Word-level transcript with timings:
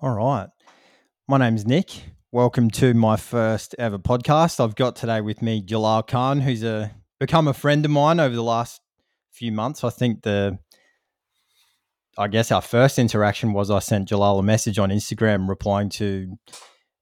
All 0.00 0.10
right. 0.10 0.48
My 1.28 1.38
name's 1.38 1.64
Nick. 1.64 1.88
Welcome 2.32 2.68
to 2.72 2.94
my 2.94 3.16
first 3.16 3.76
ever 3.78 3.96
podcast. 3.96 4.58
I've 4.58 4.74
got 4.74 4.96
today 4.96 5.20
with 5.20 5.40
me 5.40 5.62
Jalal 5.62 6.02
Khan, 6.02 6.40
who's 6.40 6.64
a 6.64 6.90
become 7.20 7.46
a 7.46 7.54
friend 7.54 7.84
of 7.84 7.92
mine 7.92 8.18
over 8.18 8.34
the 8.34 8.42
last 8.42 8.80
few 9.30 9.52
months. 9.52 9.84
I 9.84 9.90
think 9.90 10.22
the 10.22 10.58
I 12.18 12.26
guess 12.26 12.50
our 12.50 12.60
first 12.60 12.98
interaction 12.98 13.52
was 13.52 13.70
I 13.70 13.78
sent 13.78 14.08
Jalal 14.08 14.40
a 14.40 14.42
message 14.42 14.80
on 14.80 14.90
Instagram 14.90 15.48
replying 15.48 15.90
to 15.90 16.36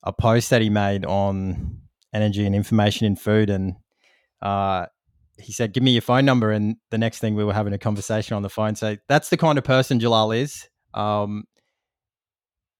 a 0.02 0.12
post 0.12 0.50
that 0.50 0.60
he 0.60 0.68
made 0.68 1.06
on 1.06 1.80
energy 2.12 2.44
and 2.44 2.54
information 2.54 3.06
in 3.06 3.16
food 3.16 3.48
and 3.48 3.76
uh, 4.42 4.84
he 5.38 5.52
said, 5.52 5.72
"Give 5.72 5.82
me 5.82 5.92
your 5.92 6.02
phone 6.02 6.26
number." 6.26 6.52
And 6.52 6.76
the 6.90 6.98
next 6.98 7.20
thing 7.20 7.36
we 7.36 7.44
were 7.44 7.54
having 7.54 7.72
a 7.72 7.78
conversation 7.78 8.36
on 8.36 8.42
the 8.42 8.50
phone. 8.50 8.76
So 8.76 8.98
that's 9.08 9.30
the 9.30 9.38
kind 9.38 9.56
of 9.56 9.64
person 9.64 9.98
Jalal 9.98 10.32
is. 10.32 10.68
Um, 10.92 11.44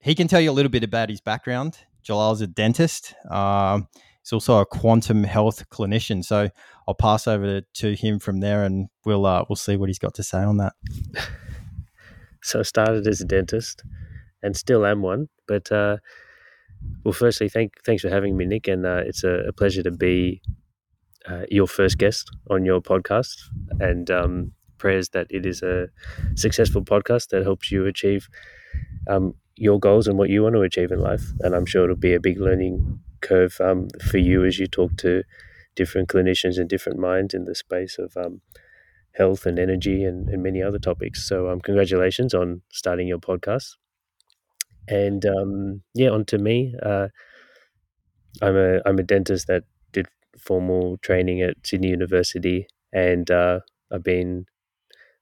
he 0.02 0.14
can 0.14 0.28
tell 0.28 0.40
you 0.40 0.50
a 0.50 0.52
little 0.52 0.70
bit 0.70 0.84
about 0.84 1.08
his 1.08 1.20
background. 1.20 1.78
Jalal's 2.04 2.40
a 2.40 2.46
dentist. 2.46 3.14
Um, 3.30 3.88
he's 4.20 4.32
also 4.32 4.58
a 4.58 4.66
quantum 4.66 5.22
health 5.24 5.68
clinician. 5.70 6.24
So 6.24 6.50
I'll 6.86 6.94
pass 6.94 7.28
over 7.28 7.60
to, 7.60 7.94
him 7.94 8.18
from 8.18 8.40
there, 8.40 8.64
and 8.64 8.88
we'll 9.04 9.24
uh, 9.24 9.44
we'll 9.48 9.56
see 9.56 9.76
what 9.76 9.88
he's 9.88 10.00
got 10.00 10.14
to 10.14 10.22
say 10.22 10.38
on 10.38 10.58
that. 10.58 10.74
So 12.44 12.58
I 12.58 12.62
started 12.62 13.06
as 13.06 13.20
a 13.20 13.24
dentist, 13.24 13.84
and 14.42 14.56
still 14.56 14.84
am 14.84 15.00
one. 15.00 15.28
But 15.46 15.70
uh, 15.70 15.98
well, 17.04 17.12
firstly, 17.12 17.48
thank 17.48 17.74
thanks 17.86 18.02
for 18.02 18.08
having 18.08 18.36
me, 18.36 18.44
Nick, 18.46 18.66
and 18.66 18.84
uh, 18.84 19.02
it's 19.06 19.22
a, 19.22 19.44
a, 19.46 19.52
pleasure 19.52 19.84
to 19.84 19.92
be 19.92 20.42
uh, 21.28 21.44
your 21.50 21.68
first 21.68 21.98
guest 21.98 22.28
on 22.50 22.64
your 22.64 22.80
podcast. 22.80 23.36
And 23.78 24.10
um, 24.10 24.52
prayers 24.78 25.10
that 25.10 25.28
it 25.30 25.46
is 25.46 25.62
a 25.62 25.86
successful 26.34 26.82
podcast 26.82 27.28
that 27.28 27.44
helps 27.44 27.70
you 27.70 27.86
achieve 27.86 28.28
um, 29.08 29.34
your 29.56 29.78
goals 29.78 30.06
and 30.08 30.18
what 30.18 30.30
you 30.30 30.42
want 30.42 30.54
to 30.54 30.62
achieve 30.62 30.90
in 30.90 31.00
life. 31.00 31.24
And 31.40 31.54
I'm 31.54 31.66
sure 31.66 31.84
it'll 31.84 31.96
be 31.96 32.14
a 32.14 32.20
big 32.20 32.40
learning 32.40 33.00
curve 33.20 33.60
um, 33.60 33.88
for 34.10 34.18
you 34.18 34.44
as 34.44 34.58
you 34.58 34.66
talk 34.66 34.96
to 34.98 35.22
different 35.74 36.08
clinicians 36.08 36.58
and 36.58 36.68
different 36.68 36.98
minds 36.98 37.34
in 37.34 37.44
the 37.44 37.54
space 37.54 37.98
of 37.98 38.16
um, 38.16 38.40
health 39.12 39.46
and 39.46 39.58
energy 39.58 40.04
and, 40.04 40.28
and, 40.28 40.42
many 40.42 40.62
other 40.62 40.78
topics. 40.78 41.26
So, 41.26 41.48
um, 41.48 41.60
congratulations 41.60 42.34
on 42.34 42.62
starting 42.70 43.06
your 43.06 43.18
podcast. 43.18 43.76
And 44.88 45.24
um, 45.24 45.82
yeah, 45.94 46.10
on 46.10 46.24
to 46.26 46.38
me. 46.38 46.74
Uh, 46.82 47.08
I'm 48.40 48.56
a 48.56 48.80
I'm 48.86 48.98
a 48.98 49.02
dentist 49.02 49.46
that 49.48 49.64
did 49.92 50.06
formal 50.38 50.96
training 50.98 51.42
at 51.42 51.56
Sydney 51.64 51.88
University, 51.88 52.66
and 52.92 53.30
uh, 53.30 53.60
I've 53.92 54.02
been 54.02 54.46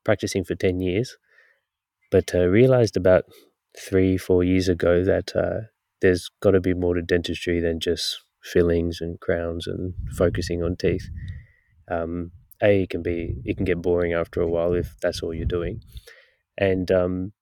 practicing 0.05 0.45
for 0.45 0.55
ten 0.55 0.81
years. 0.81 1.17
But 2.11 2.34
uh, 2.34 2.47
realized 2.47 2.97
about 2.97 3.25
three, 3.79 4.17
four 4.17 4.45
years 4.45 4.69
ago 4.69 5.05
that 5.05 5.35
uh, 5.37 5.67
there's 6.01 6.31
got 6.41 6.53
to 6.53 6.61
be 6.61 6.75
more 6.75 6.95
to 6.95 7.03
dentistry 7.03 7.61
than 7.61 7.81
just 7.81 8.19
fillings 8.43 9.01
and 9.01 9.21
crowns 9.21 9.67
and 9.67 9.95
focusing 10.17 10.63
on 10.63 10.77
teeth. 10.77 11.09
Um, 11.91 12.33
a 12.63 12.83
it 12.83 12.91
can 12.91 13.03
be 13.03 13.37
it 13.45 13.57
can 13.57 13.65
get 13.65 13.83
boring 13.83 14.13
after 14.13 14.41
a 14.41 14.47
while 14.48 14.75
if 14.75 14.95
that's 15.01 15.23
all 15.23 15.35
you're 15.35 15.47
doing, 15.47 15.81
and 16.59 16.91
um, 16.91 17.33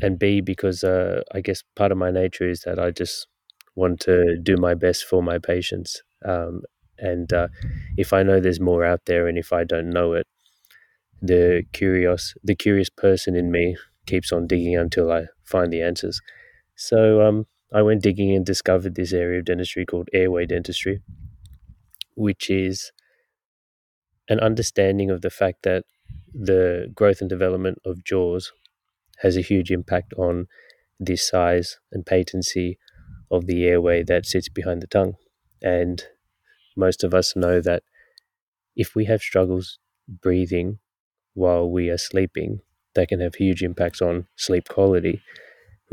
and 0.00 0.18
B 0.18 0.40
because 0.40 0.84
uh, 0.84 1.22
I 1.32 1.40
guess 1.40 1.62
part 1.76 1.92
of 1.92 1.98
my 1.98 2.10
nature 2.10 2.48
is 2.48 2.62
that 2.62 2.78
I 2.78 2.90
just 2.90 3.26
want 3.74 4.00
to 4.00 4.36
do 4.42 4.56
my 4.56 4.74
best 4.74 5.04
for 5.04 5.22
my 5.22 5.38
patients. 5.38 6.02
Um, 6.24 6.62
and 6.98 7.32
uh, 7.32 7.48
if 7.96 8.12
I 8.12 8.22
know 8.22 8.40
there's 8.40 8.60
more 8.60 8.84
out 8.84 9.02
there, 9.06 9.26
and 9.26 9.38
if 9.38 9.52
I 9.52 9.64
don't 9.64 9.90
know 9.90 10.12
it, 10.12 10.26
the 11.20 11.64
curious 11.72 12.34
the 12.42 12.54
curious 12.54 12.90
person 12.90 13.36
in 13.36 13.50
me 13.50 13.76
keeps 14.06 14.32
on 14.32 14.46
digging 14.46 14.76
until 14.76 15.10
I 15.12 15.26
find 15.52 15.72
the 15.72 15.82
answers. 15.82 16.20
So 16.76 17.22
um, 17.26 17.46
I 17.72 17.82
went 17.82 18.02
digging 18.02 18.32
and 18.36 18.46
discovered 18.46 18.96
this 18.96 19.12
area 19.14 19.40
of 19.40 19.46
dentistry 19.46 19.86
called 19.86 20.08
airway 20.14 20.46
dentistry, 20.46 21.02
which 22.16 22.48
is 22.50 22.92
an 24.28 24.40
understanding 24.40 25.10
of 25.10 25.22
the 25.22 25.30
fact 25.30 25.62
that 25.62 25.84
the 26.32 26.90
growth 26.94 27.20
and 27.20 27.28
development 27.28 27.78
of 27.84 28.04
jaws 28.04 28.52
has 29.20 29.36
a 29.36 29.42
huge 29.42 29.70
impact 29.72 30.14
on 30.18 30.48
the 31.00 31.16
size 31.16 31.78
and 31.92 32.06
patency 32.06 32.78
of 33.30 33.46
the 33.46 33.64
airway 33.66 34.02
that 34.04 34.26
sits 34.26 34.48
behind 34.50 34.82
the 34.82 34.88
tongue. 34.88 35.14
And 35.62 36.04
most 36.76 37.04
of 37.04 37.14
us 37.14 37.36
know 37.36 37.60
that 37.62 37.82
if 38.76 38.94
we 38.94 39.06
have 39.06 39.22
struggles 39.22 39.78
breathing 40.08 40.78
while 41.34 41.70
we 41.70 41.90
are 41.90 41.98
sleeping, 41.98 42.60
that 42.94 43.08
can 43.08 43.20
have 43.20 43.36
huge 43.36 43.62
impacts 43.62 44.02
on 44.02 44.26
sleep 44.36 44.68
quality, 44.68 45.22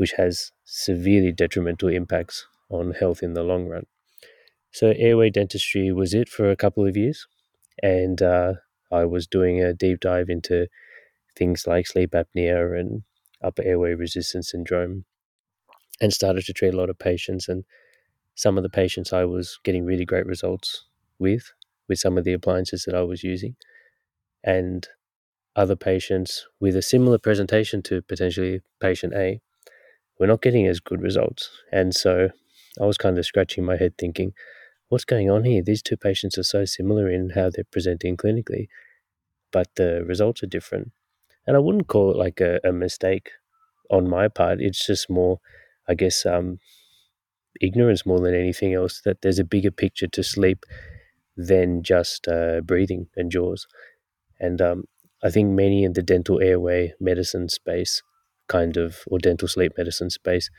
which 0.00 0.12
has 0.12 0.50
severely 0.64 1.30
detrimental 1.30 1.90
impacts 1.90 2.46
on 2.70 2.92
health 2.92 3.22
in 3.22 3.34
the 3.34 3.42
long 3.42 3.66
run. 3.66 3.84
So, 4.72 4.94
airway 4.96 5.28
dentistry 5.28 5.92
was 5.92 6.14
it 6.14 6.26
for 6.26 6.50
a 6.50 6.56
couple 6.56 6.86
of 6.86 6.96
years, 6.96 7.26
and 7.82 8.22
uh, 8.22 8.54
I 8.90 9.04
was 9.04 9.26
doing 9.26 9.60
a 9.60 9.74
deep 9.74 10.00
dive 10.00 10.30
into 10.30 10.68
things 11.36 11.66
like 11.66 11.86
sleep 11.86 12.12
apnea 12.12 12.80
and 12.80 13.02
upper 13.44 13.62
airway 13.62 13.92
resistance 13.92 14.52
syndrome, 14.52 15.04
and 16.00 16.14
started 16.14 16.46
to 16.46 16.54
treat 16.54 16.72
a 16.72 16.78
lot 16.78 16.88
of 16.88 16.98
patients. 16.98 17.46
And 17.46 17.64
some 18.34 18.56
of 18.56 18.62
the 18.62 18.70
patients 18.70 19.12
I 19.12 19.26
was 19.26 19.58
getting 19.64 19.84
really 19.84 20.06
great 20.06 20.24
results 20.24 20.86
with, 21.18 21.52
with 21.90 21.98
some 21.98 22.16
of 22.16 22.24
the 22.24 22.32
appliances 22.32 22.84
that 22.86 22.94
I 22.94 23.02
was 23.02 23.22
using. 23.22 23.54
And 24.42 24.88
other 25.54 25.76
patients 25.76 26.46
with 26.58 26.74
a 26.74 26.80
similar 26.80 27.18
presentation 27.18 27.82
to 27.82 28.00
potentially 28.00 28.62
patient 28.80 29.12
A, 29.14 29.42
we're 30.20 30.26
not 30.26 30.42
getting 30.42 30.66
as 30.66 30.80
good 30.80 31.00
results. 31.00 31.50
And 31.72 31.94
so 31.94 32.28
I 32.80 32.84
was 32.84 32.98
kind 32.98 33.18
of 33.18 33.24
scratching 33.24 33.64
my 33.64 33.76
head 33.76 33.94
thinking, 33.98 34.34
what's 34.90 35.06
going 35.06 35.30
on 35.30 35.44
here? 35.44 35.62
These 35.62 35.82
two 35.82 35.96
patients 35.96 36.36
are 36.36 36.42
so 36.44 36.66
similar 36.66 37.10
in 37.10 37.30
how 37.30 37.48
they're 37.50 37.64
presenting 37.72 38.18
clinically, 38.18 38.68
but 39.50 39.68
the 39.76 40.04
results 40.04 40.42
are 40.42 40.46
different. 40.46 40.92
And 41.46 41.56
I 41.56 41.60
wouldn't 41.60 41.88
call 41.88 42.10
it 42.10 42.18
like 42.18 42.40
a, 42.40 42.60
a 42.62 42.70
mistake 42.70 43.30
on 43.90 44.08
my 44.08 44.28
part. 44.28 44.60
It's 44.60 44.86
just 44.86 45.08
more, 45.08 45.40
I 45.88 45.94
guess, 45.94 46.26
um, 46.26 46.58
ignorance 47.60 48.04
more 48.04 48.20
than 48.20 48.34
anything 48.34 48.74
else 48.74 49.00
that 49.04 49.22
there's 49.22 49.38
a 49.38 49.44
bigger 49.44 49.70
picture 49.70 50.06
to 50.06 50.22
sleep 50.22 50.64
than 51.36 51.82
just 51.82 52.28
uh, 52.28 52.60
breathing 52.60 53.06
and 53.16 53.30
jaws. 53.30 53.66
And 54.38 54.60
um, 54.60 54.84
I 55.24 55.30
think 55.30 55.50
many 55.50 55.82
in 55.84 55.94
the 55.94 56.02
dental 56.02 56.40
airway 56.40 56.92
medicine 57.00 57.48
space, 57.48 58.02
kind 58.50 58.76
of, 58.76 58.98
or 59.06 59.18
dental 59.18 59.48
sleep 59.48 59.72
medicine 59.78 60.10
space, 60.10 60.50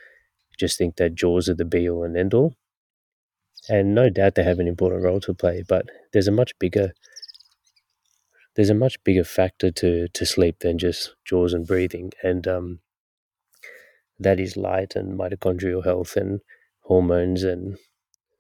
just 0.59 0.77
think 0.77 0.95
that 0.95 1.13
jaws 1.13 1.49
are 1.49 1.53
the 1.53 1.65
be 1.65 1.87
all 1.89 2.03
and 2.03 2.17
end 2.17 2.33
all. 2.33 2.55
And 3.69 3.93
no 3.93 4.09
doubt 4.09 4.35
they 4.35 4.43
have 4.43 4.59
an 4.59 4.67
important 4.67 5.03
role 5.03 5.19
to 5.21 5.33
play, 5.33 5.63
but 5.67 5.85
there's 6.13 6.27
a 6.27 6.31
much 6.31 6.57
bigger 6.57 6.93
there's 8.55 8.69
a 8.69 8.75
much 8.85 9.01
bigger 9.03 9.23
factor 9.23 9.71
to, 9.71 10.07
to 10.09 10.25
sleep 10.25 10.59
than 10.59 10.77
just 10.77 11.15
jaws 11.23 11.53
and 11.53 11.65
breathing. 11.65 12.11
And 12.21 12.45
um, 12.47 12.79
that 14.19 14.39
is 14.39 14.57
light 14.57 14.93
and 14.95 15.17
mitochondrial 15.17 15.85
health 15.85 16.17
and 16.17 16.41
hormones 16.81 17.43
and 17.43 17.77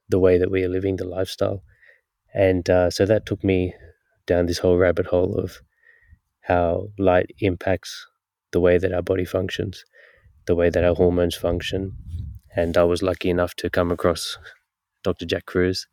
the 0.09 0.19
way 0.19 0.37
that 0.37 0.51
we 0.51 0.63
are 0.63 0.69
living 0.69 0.97
the 0.97 1.05
lifestyle. 1.05 1.63
And 2.33 2.69
uh, 2.69 2.89
so 2.89 3.05
that 3.05 3.25
took 3.25 3.43
me 3.43 3.73
down 4.27 4.45
this 4.47 4.59
whole 4.59 4.77
rabbit 4.77 5.07
hole 5.07 5.35
of 5.35 5.61
how 6.41 6.87
light 6.97 7.31
impacts 7.39 8.05
the 8.51 8.59
way 8.59 8.77
that 8.77 8.93
our 8.93 9.01
body 9.01 9.25
functions, 9.25 9.85
the 10.47 10.55
way 10.55 10.69
that 10.69 10.83
our 10.83 10.95
hormones 10.95 11.35
function. 11.35 11.93
And 12.55 12.77
I 12.77 12.83
was 12.83 13.01
lucky 13.01 13.29
enough 13.29 13.55
to 13.55 13.69
come 13.69 13.91
across 13.91 14.37
Dr. 15.03 15.25
Jack 15.25 15.45
Kruse 15.45 15.87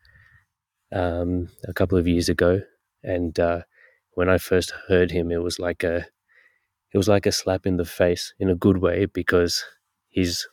um, 0.93 1.49
a 1.67 1.73
couple 1.73 1.99
of 1.99 2.09
years 2.09 2.29
ago. 2.29 2.63
And 3.03 3.39
uh, 3.39 3.63
when 4.13 4.29
I 4.29 4.39
first 4.39 4.73
heard 4.89 5.11
him, 5.11 5.31
it 5.31 5.43
was 5.43 5.59
like 5.59 5.85
a 5.85 6.07
it 6.93 6.97
was 6.97 7.09
like 7.09 7.27
a 7.27 7.33
slap 7.33 7.67
in 7.67 7.77
the 7.77 7.85
face 7.85 8.33
in 8.39 8.49
a 8.49 8.55
good 8.55 8.79
way 8.79 9.07
because 9.07 9.65
he's 10.09 10.49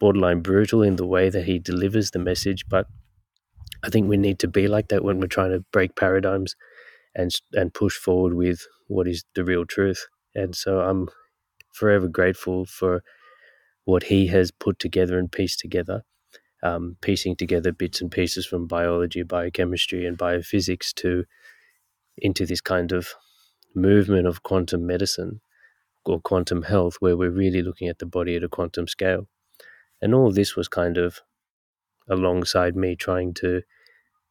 borderline 0.00 0.40
brutal 0.40 0.82
in 0.82 0.96
the 0.96 1.06
way 1.06 1.30
that 1.30 1.44
he 1.44 1.58
delivers 1.58 2.10
the 2.10 2.18
message. 2.18 2.64
But 2.68 2.86
I 3.84 3.88
think 3.90 4.08
we 4.08 4.16
need 4.16 4.38
to 4.40 4.48
be 4.48 4.68
like 4.68 4.88
that 4.88 5.04
when 5.04 5.20
we're 5.20 5.28
trying 5.28 5.52
to 5.52 5.64
break 5.72 5.96
paradigms 5.96 6.54
and 7.14 7.30
and 7.52 7.72
push 7.74 7.96
forward 7.96 8.34
with 8.34 8.66
what 8.88 9.08
is 9.08 9.24
the 9.34 9.44
real 9.44 9.64
truth. 9.64 10.06
And 10.36 10.54
so 10.54 10.80
I'm 10.80 11.08
forever 11.72 12.08
grateful 12.08 12.66
for 12.66 13.02
what 13.84 14.04
he 14.04 14.26
has 14.26 14.50
put 14.50 14.78
together 14.78 15.18
and 15.18 15.32
pieced 15.32 15.60
together, 15.60 16.02
um, 16.62 16.96
piecing 17.00 17.36
together 17.36 17.72
bits 17.72 18.02
and 18.02 18.10
pieces 18.10 18.44
from 18.44 18.66
biology, 18.66 19.22
biochemistry, 19.22 20.04
and 20.04 20.18
biophysics 20.18 20.92
to 20.96 21.24
into 22.18 22.44
this 22.44 22.60
kind 22.60 22.92
of 22.92 23.08
movement 23.74 24.26
of 24.26 24.42
quantum 24.42 24.86
medicine 24.86 25.40
or 26.04 26.20
quantum 26.20 26.62
health, 26.62 26.96
where 27.00 27.16
we're 27.16 27.30
really 27.30 27.62
looking 27.62 27.88
at 27.88 27.98
the 27.98 28.06
body 28.06 28.36
at 28.36 28.44
a 28.44 28.48
quantum 28.48 28.86
scale. 28.86 29.26
And 30.02 30.14
all 30.14 30.28
of 30.28 30.34
this 30.34 30.54
was 30.54 30.68
kind 30.68 30.98
of 30.98 31.20
alongside 32.08 32.76
me 32.76 32.94
trying 32.94 33.32
to 33.34 33.62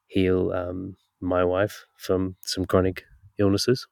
heal 0.07 0.51
um, 0.51 0.97
my 1.19 1.43
wife 1.43 1.85
from 1.97 2.35
some 2.41 2.65
chronic 2.65 3.03
illnesses 3.39 3.87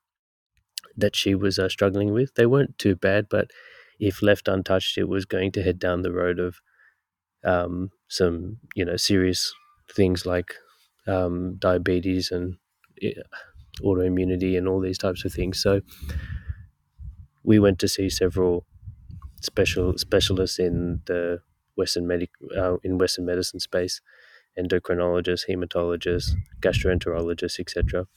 that 0.96 1.16
she 1.16 1.36
was 1.36 1.60
uh, 1.60 1.70
struggling 1.70 2.14
with. 2.14 2.36
They 2.36 2.46
weren't 2.46 2.78
too 2.78 2.96
bad, 2.96 3.28
but 3.30 3.52
if 4.00 4.22
left 4.22 4.48
untouched, 4.48 4.98
it 4.98 5.08
was 5.10 5.26
going 5.26 5.52
to 5.54 5.64
head 5.64 5.80
down 5.80 6.02
the 6.02 6.12
road 6.12 6.40
of 6.40 6.58
um, 7.44 7.92
some, 8.08 8.58
you 8.76 8.86
know, 8.86 8.98
serious 8.98 9.54
things 9.94 10.26
like 10.26 10.56
um, 11.08 11.56
diabetes 11.60 12.32
and 12.32 12.58
autoimmunity 13.82 14.58
and 14.58 14.68
all 14.68 14.80
these 14.80 14.98
types 14.98 15.26
of 15.26 15.34
things. 15.34 15.62
So 15.62 15.82
we 17.44 17.60
went 17.60 17.80
to 17.80 17.88
see 17.88 18.10
several 18.10 18.66
special 19.42 19.98
specialists 19.98 20.60
in 20.60 21.02
the 21.08 21.42
Western 21.76 22.08
medic 22.08 22.32
uh, 22.58 22.78
in 22.84 22.98
Western 22.98 23.26
medicine 23.26 23.60
space, 23.60 24.02
endocrinologists, 24.60 25.48
hematologists, 25.50 26.32
gastroenterologists, 26.62 27.60
etc. 27.60 28.08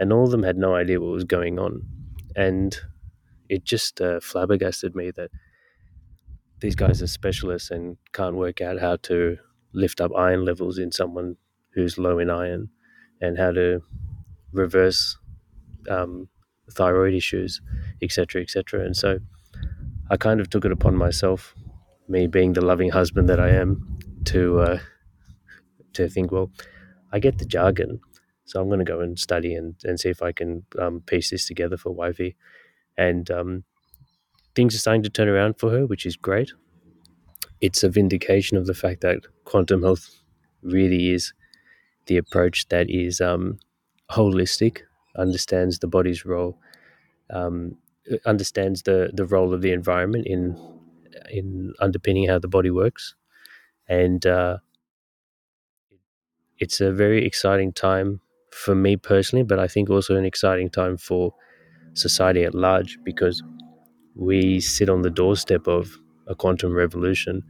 And 0.00 0.12
all 0.12 0.24
of 0.24 0.30
them 0.32 0.42
had 0.42 0.56
no 0.56 0.74
idea 0.74 1.00
what 1.00 1.12
was 1.12 1.24
going 1.24 1.58
on, 1.58 1.82
and 2.34 2.76
it 3.48 3.64
just 3.64 4.00
uh, 4.00 4.18
flabbergasted 4.20 4.96
me 4.96 5.12
that 5.12 5.30
these 6.60 6.74
guys 6.74 7.02
are 7.02 7.06
specialists 7.06 7.70
and 7.70 7.96
can't 8.12 8.36
work 8.36 8.60
out 8.60 8.80
how 8.80 8.96
to 8.96 9.36
lift 9.72 10.00
up 10.00 10.10
iron 10.16 10.44
levels 10.44 10.78
in 10.78 10.90
someone 10.90 11.36
who's 11.74 11.98
low 11.98 12.18
in 12.18 12.30
iron 12.30 12.68
and 13.20 13.38
how 13.38 13.52
to 13.52 13.80
reverse 14.52 15.16
um, 15.88 16.28
thyroid 16.70 17.14
issues, 17.14 17.60
etc., 18.02 18.42
etc. 18.42 18.84
And 18.84 18.96
so 18.96 19.18
I 20.10 20.16
kind 20.16 20.40
of 20.40 20.50
took 20.50 20.64
it 20.64 20.72
upon 20.72 20.96
myself, 20.96 21.54
me 22.08 22.26
being 22.26 22.52
the 22.52 22.64
loving 22.64 22.90
husband 22.90 23.28
that 23.28 23.40
I 23.40 23.50
am, 23.50 23.98
to 24.26 24.60
uh, 24.60 24.78
to 25.94 26.08
think, 26.08 26.32
well, 26.32 26.50
I 27.12 27.18
get 27.18 27.38
the 27.38 27.44
jargon, 27.44 28.00
so 28.50 28.60
I'm 28.60 28.68
going 28.68 28.80
to 28.80 28.84
go 28.84 29.00
and 29.00 29.16
study 29.16 29.54
and, 29.54 29.76
and 29.84 30.00
see 30.00 30.08
if 30.08 30.22
I 30.22 30.32
can 30.32 30.64
um, 30.76 31.02
piece 31.02 31.30
this 31.30 31.46
together 31.46 31.76
for 31.76 31.92
wifey. 31.92 32.34
And 32.98 33.30
um, 33.30 33.62
things 34.56 34.74
are 34.74 34.78
starting 34.78 35.04
to 35.04 35.08
turn 35.08 35.28
around 35.28 35.60
for 35.60 35.70
her, 35.70 35.86
which 35.86 36.04
is 36.04 36.16
great. 36.16 36.50
It's 37.60 37.84
a 37.84 37.88
vindication 37.88 38.56
of 38.56 38.66
the 38.66 38.74
fact 38.74 39.02
that 39.02 39.18
quantum 39.44 39.84
health 39.84 40.20
really 40.62 41.10
is 41.10 41.32
the 42.06 42.16
approach 42.16 42.66
that 42.70 42.90
is 42.90 43.20
um, 43.20 43.60
holistic, 44.10 44.78
understands 45.16 45.78
the 45.78 45.86
body's 45.86 46.24
role, 46.24 46.58
um, 47.32 47.76
understands 48.26 48.82
the 48.82 49.10
the 49.14 49.26
role 49.26 49.54
of 49.54 49.62
the 49.62 49.70
environment 49.70 50.26
in 50.26 50.56
in 51.30 51.72
underpinning 51.78 52.26
how 52.26 52.40
the 52.40 52.48
body 52.48 52.70
works, 52.70 53.14
and 53.88 54.26
uh, 54.26 54.56
it's 56.58 56.80
a 56.80 56.90
very 56.90 57.24
exciting 57.24 57.72
time 57.72 58.20
for 58.60 58.74
me 58.74 58.96
personally, 58.96 59.42
but 59.42 59.58
I 59.58 59.66
think 59.66 59.88
also 59.88 60.16
an 60.16 60.24
exciting 60.24 60.70
time 60.70 60.98
for 60.98 61.34
society 61.94 62.44
at 62.44 62.54
large 62.54 62.98
because 63.04 63.42
we 64.14 64.60
sit 64.60 64.88
on 64.88 65.02
the 65.02 65.10
doorstep 65.10 65.66
of 65.66 65.96
a 66.26 66.34
quantum 66.34 66.74
revolution, 66.74 67.42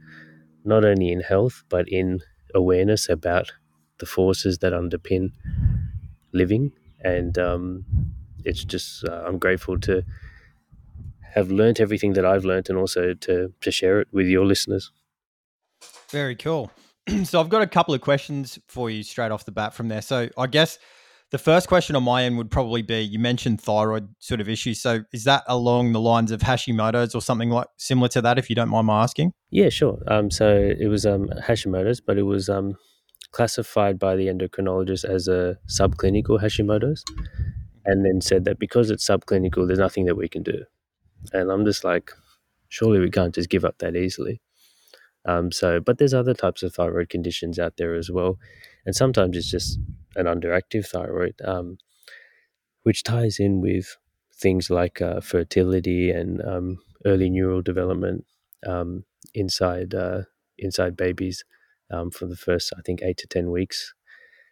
not 0.63 0.85
only 0.85 1.11
in 1.11 1.19
health 1.19 1.63
but 1.69 1.87
in 1.89 2.21
awareness 2.55 3.09
about 3.09 3.51
the 3.99 4.05
forces 4.05 4.59
that 4.59 4.73
underpin 4.73 5.31
living, 6.31 6.71
and 7.03 7.37
um, 7.37 7.85
it's 8.45 8.63
just 8.63 9.05
uh, 9.07 9.23
I'm 9.27 9.37
grateful 9.37 9.79
to 9.81 10.03
have 11.33 11.51
learnt 11.51 11.79
everything 11.79 12.13
that 12.13 12.25
I've 12.25 12.45
learnt 12.45 12.69
and 12.69 12.77
also 12.77 13.13
to 13.13 13.53
to 13.59 13.71
share 13.71 13.99
it 14.01 14.07
with 14.11 14.27
your 14.27 14.45
listeners. 14.45 14.91
Very 16.09 16.35
cool. 16.35 16.71
so 17.23 17.39
I've 17.39 17.49
got 17.49 17.61
a 17.61 17.67
couple 17.67 17.93
of 17.93 18.01
questions 18.01 18.59
for 18.67 18.89
you 18.89 19.03
straight 19.03 19.31
off 19.31 19.45
the 19.45 19.51
bat 19.51 19.73
from 19.73 19.87
there. 19.87 20.01
So 20.01 20.29
I 20.37 20.47
guess 20.47 20.79
the 21.31 21.37
first 21.37 21.69
question 21.69 21.95
on 21.95 22.03
my 22.03 22.23
end 22.23 22.37
would 22.37 22.51
probably 22.51 22.81
be 22.81 22.99
you 22.99 23.17
mentioned 23.17 23.61
thyroid 23.61 24.09
sort 24.19 24.41
of 24.41 24.49
issues. 24.49 24.81
So 24.81 25.03
is 25.13 25.23
that 25.23 25.43
along 25.47 25.93
the 25.93 25.99
lines 25.99 26.31
of 26.31 26.41
Hashimoto's 26.41 27.15
or 27.15 27.21
something 27.21 27.49
like 27.49 27.67
similar 27.77 28.09
to 28.09 28.21
that, 28.21 28.37
if 28.37 28.49
you 28.49 28.55
don't 28.55 28.69
mind 28.69 28.87
my 28.87 29.01
asking? 29.01 29.31
Yeah, 29.49 29.69
sure. 29.69 29.99
Um, 30.07 30.29
so 30.29 30.73
it 30.77 30.87
was 30.87 31.05
um, 31.05 31.29
Hashimoto's, 31.41 32.01
but 32.01 32.17
it 32.17 32.23
was 32.23 32.49
um, 32.49 32.75
classified 33.31 33.97
by 33.97 34.17
the 34.17 34.27
endocrinologist 34.27 35.05
as 35.05 35.29
a 35.29 35.57
subclinical 35.69 36.41
Hashimoto's, 36.41 37.03
and 37.85 38.05
then 38.05 38.19
said 38.19 38.43
that 38.43 38.59
because 38.59 38.91
it's 38.91 39.07
subclinical, 39.07 39.67
there's 39.67 39.79
nothing 39.79 40.05
that 40.05 40.17
we 40.17 40.27
can 40.27 40.43
do. 40.43 40.65
And 41.31 41.49
I'm 41.49 41.63
just 41.63 41.85
like, 41.85 42.11
surely 42.67 42.99
we 42.99 43.09
can't 43.09 43.33
just 43.33 43.49
give 43.49 43.63
up 43.63 43.77
that 43.77 43.95
easily. 43.95 44.41
Um, 45.25 45.51
so, 45.51 45.79
but 45.79 45.97
there's 45.97 46.13
other 46.13 46.33
types 46.33 46.61
of 46.61 46.73
thyroid 46.73 47.09
conditions 47.09 47.57
out 47.57 47.77
there 47.77 47.95
as 47.95 48.11
well, 48.11 48.37
and 48.85 48.93
sometimes 48.93 49.37
it's 49.37 49.49
just 49.49 49.79
an 50.15 50.25
underactive 50.25 50.87
thyroid, 50.87 51.35
um, 51.43 51.77
which 52.83 53.03
ties 53.03 53.39
in 53.39 53.61
with 53.61 53.97
things 54.33 54.69
like 54.69 55.01
uh, 55.01 55.21
fertility 55.21 56.11
and 56.11 56.41
um, 56.43 56.77
early 57.05 57.29
neural 57.29 57.61
development 57.61 58.25
um, 58.65 59.03
inside 59.33 59.93
uh, 59.93 60.21
inside 60.57 60.95
babies 60.97 61.43
um, 61.91 62.11
for 62.11 62.25
the 62.27 62.35
first, 62.35 62.73
I 62.77 62.81
think, 62.81 63.01
eight 63.01 63.17
to 63.17 63.27
ten 63.27 63.51
weeks. 63.51 63.93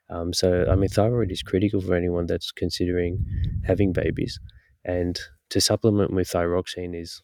Um, 0.09 0.33
so, 0.33 0.65
I 0.69 0.75
mean, 0.75 0.89
thyroid 0.89 1.31
is 1.31 1.43
critical 1.43 1.81
for 1.81 1.93
anyone 1.93 2.25
that's 2.25 2.51
considering 2.51 3.25
having 3.65 3.93
babies, 3.93 4.39
and 4.83 5.19
to 5.49 5.61
supplement 5.61 6.13
with 6.13 6.29
thyroxine 6.29 6.99
is 6.99 7.21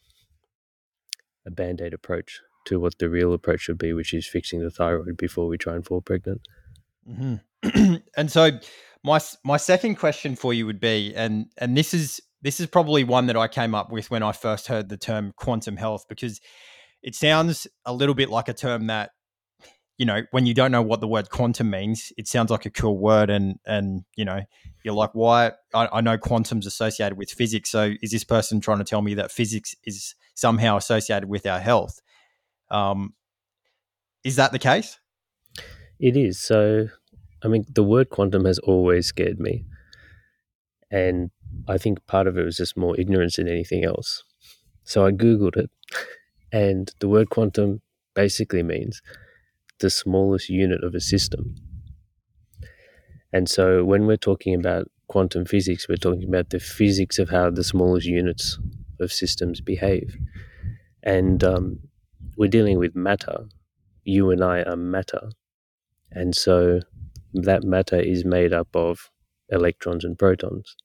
a 1.46 1.50
band 1.50 1.80
aid 1.80 1.94
approach 1.94 2.40
to 2.66 2.80
what 2.80 2.98
the 2.98 3.08
real 3.08 3.32
approach 3.32 3.62
should 3.62 3.78
be, 3.78 3.92
which 3.92 4.12
is 4.12 4.26
fixing 4.26 4.60
the 4.60 4.70
thyroid 4.70 5.16
before 5.16 5.46
we 5.48 5.56
try 5.56 5.74
and 5.74 5.84
fall 5.86 6.00
pregnant. 6.00 6.40
Mm-hmm. 7.08 7.94
and 8.16 8.30
so, 8.30 8.50
my 9.04 9.20
my 9.44 9.56
second 9.56 9.96
question 9.96 10.36
for 10.36 10.52
you 10.52 10.66
would 10.66 10.80
be, 10.80 11.12
and 11.14 11.46
and 11.58 11.76
this 11.76 11.94
is 11.94 12.20
this 12.42 12.60
is 12.60 12.66
probably 12.66 13.04
one 13.04 13.26
that 13.26 13.36
I 13.36 13.48
came 13.48 13.74
up 13.74 13.90
with 13.90 14.10
when 14.10 14.22
I 14.22 14.32
first 14.32 14.66
heard 14.68 14.88
the 14.88 14.96
term 14.96 15.32
quantum 15.36 15.76
health 15.76 16.06
because 16.08 16.40
it 17.02 17.14
sounds 17.14 17.66
a 17.84 17.92
little 17.92 18.14
bit 18.14 18.30
like 18.30 18.48
a 18.48 18.54
term 18.54 18.88
that 18.88 19.10
you 19.98 20.04
know, 20.04 20.22
when 20.30 20.44
you 20.44 20.52
don't 20.52 20.72
know 20.72 20.82
what 20.82 21.00
the 21.00 21.08
word 21.08 21.30
quantum 21.30 21.70
means, 21.70 22.12
it 22.18 22.28
sounds 22.28 22.50
like 22.50 22.66
a 22.66 22.70
cool 22.70 22.98
word, 22.98 23.30
and 23.30 23.58
and 23.64 24.04
you 24.14 24.24
know, 24.24 24.40
you're 24.84 24.94
like, 24.94 25.10
why? 25.14 25.52
I, 25.72 25.88
I, 25.90 26.00
know 26.02 26.18
quantum's 26.18 26.66
associated 26.66 27.16
with 27.16 27.30
physics, 27.30 27.70
so 27.70 27.94
is 28.02 28.10
this 28.10 28.24
person 28.24 28.60
trying 28.60 28.78
to 28.78 28.84
tell 28.84 29.00
me 29.00 29.14
that 29.14 29.32
physics 29.32 29.74
is 29.84 30.14
somehow 30.34 30.76
associated 30.76 31.28
with 31.28 31.46
our 31.46 31.60
health? 31.60 32.00
Um, 32.70 33.14
is 34.22 34.36
that 34.36 34.52
the 34.52 34.58
case? 34.58 34.98
It 35.98 36.16
is. 36.16 36.38
So, 36.38 36.88
I 37.42 37.48
mean, 37.48 37.64
the 37.74 37.82
word 37.82 38.10
quantum 38.10 38.44
has 38.44 38.58
always 38.60 39.06
scared 39.06 39.40
me, 39.40 39.64
and 40.90 41.30
I 41.68 41.78
think 41.78 42.06
part 42.06 42.26
of 42.26 42.36
it 42.38 42.44
was 42.44 42.56
just 42.56 42.76
more 42.76 42.98
ignorance 42.98 43.36
than 43.36 43.48
anything 43.48 43.84
else. 43.84 44.22
So 44.84 45.06
I 45.06 45.10
googled 45.12 45.56
it, 45.56 45.70
and 46.52 46.92
the 47.00 47.08
word 47.08 47.30
quantum 47.30 47.80
basically 48.14 48.62
means 48.62 49.02
the 49.80 49.90
smallest 49.90 50.48
unit 50.48 50.82
of 50.84 50.94
a 50.94 51.00
system. 51.00 51.54
And 53.32 53.48
so 53.48 53.84
when 53.84 54.06
we're 54.06 54.16
talking 54.16 54.54
about 54.54 54.90
quantum 55.08 55.44
physics, 55.44 55.88
we're 55.88 55.96
talking 55.96 56.28
about 56.28 56.50
the 56.50 56.60
physics 56.60 57.18
of 57.18 57.30
how 57.30 57.50
the 57.50 57.64
smallest 57.64 58.06
units 58.06 58.58
of 59.00 59.12
systems 59.12 59.60
behave. 59.60 60.16
And 61.02 61.42
um, 61.44 61.80
we're 62.36 62.48
dealing 62.48 62.78
with 62.78 62.96
matter. 62.96 63.46
You 64.04 64.30
and 64.30 64.42
I 64.42 64.62
are 64.62 64.76
matter. 64.76 65.30
And 66.10 66.34
so 66.34 66.80
that 67.34 67.62
matter 67.64 68.00
is 68.00 68.24
made 68.24 68.52
up 68.52 68.68
of 68.74 69.10
electrons 69.50 70.04
and 70.04 70.18
protons. 70.18 70.76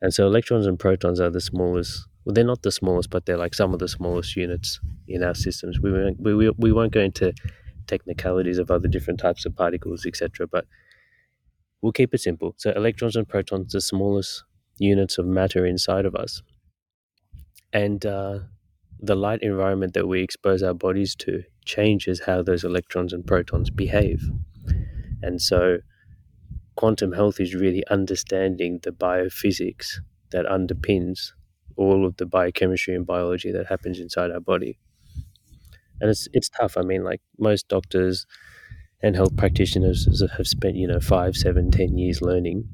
And 0.00 0.14
so 0.14 0.26
electrons 0.26 0.66
and 0.66 0.78
protons 0.78 1.20
are 1.20 1.30
the 1.30 1.40
smallest, 1.40 2.06
well, 2.24 2.34
they're 2.34 2.44
not 2.44 2.62
the 2.62 2.70
smallest, 2.72 3.10
but 3.10 3.26
they're 3.26 3.36
like 3.36 3.54
some 3.54 3.72
of 3.72 3.78
the 3.80 3.88
smallest 3.88 4.36
units 4.36 4.80
in 5.08 5.22
our 5.22 5.34
systems. 5.34 5.80
We 5.80 5.92
won't, 5.92 6.20
we, 6.20 6.50
we 6.50 6.72
won't 6.72 6.92
go 6.92 7.00
into 7.00 7.32
technicalities 7.86 8.58
of 8.58 8.70
other 8.70 8.88
different 8.88 9.20
types 9.20 9.46
of 9.46 9.56
particles, 9.56 10.06
etc. 10.06 10.46
But 10.46 10.66
we'll 11.82 11.92
keep 11.92 12.14
it 12.14 12.20
simple. 12.20 12.54
So 12.56 12.70
electrons 12.72 13.16
and 13.16 13.28
protons, 13.28 13.72
the 13.72 13.80
smallest 13.80 14.44
units 14.78 15.18
of 15.18 15.26
matter 15.26 15.66
inside 15.66 16.06
of 16.06 16.14
us, 16.14 16.42
and 17.72 18.04
uh, 18.04 18.40
the 19.00 19.16
light 19.16 19.42
environment 19.42 19.94
that 19.94 20.08
we 20.08 20.22
expose 20.22 20.62
our 20.62 20.74
bodies 20.74 21.14
to 21.16 21.44
changes 21.64 22.20
how 22.20 22.42
those 22.42 22.64
electrons 22.64 23.12
and 23.12 23.26
protons 23.26 23.70
behave. 23.70 24.22
And 25.22 25.40
so, 25.40 25.78
quantum 26.76 27.12
health 27.12 27.40
is 27.40 27.54
really 27.54 27.84
understanding 27.88 28.80
the 28.82 28.90
biophysics 28.92 29.98
that 30.30 30.46
underpins 30.46 31.32
all 31.76 32.06
of 32.06 32.16
the 32.16 32.26
biochemistry 32.26 32.94
and 32.94 33.06
biology 33.06 33.52
that 33.52 33.66
happens 33.66 34.00
inside 34.00 34.30
our 34.30 34.40
body 34.40 34.78
and 36.00 36.10
it's 36.10 36.28
it's 36.32 36.48
tough. 36.48 36.76
I 36.76 36.82
mean, 36.82 37.04
like 37.04 37.20
most 37.38 37.68
doctors 37.68 38.26
and 39.02 39.14
health 39.16 39.36
practitioners 39.36 40.08
have 40.36 40.46
spent 40.46 40.76
you 40.76 40.86
know 40.86 41.00
five, 41.00 41.36
seven, 41.36 41.70
ten 41.70 41.98
years 41.98 42.22
learning, 42.22 42.68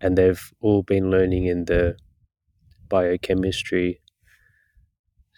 and 0.00 0.16
they've 0.16 0.52
all 0.60 0.82
been 0.82 1.10
learning 1.10 1.46
in 1.46 1.64
the 1.66 1.96
biochemistry 2.88 4.00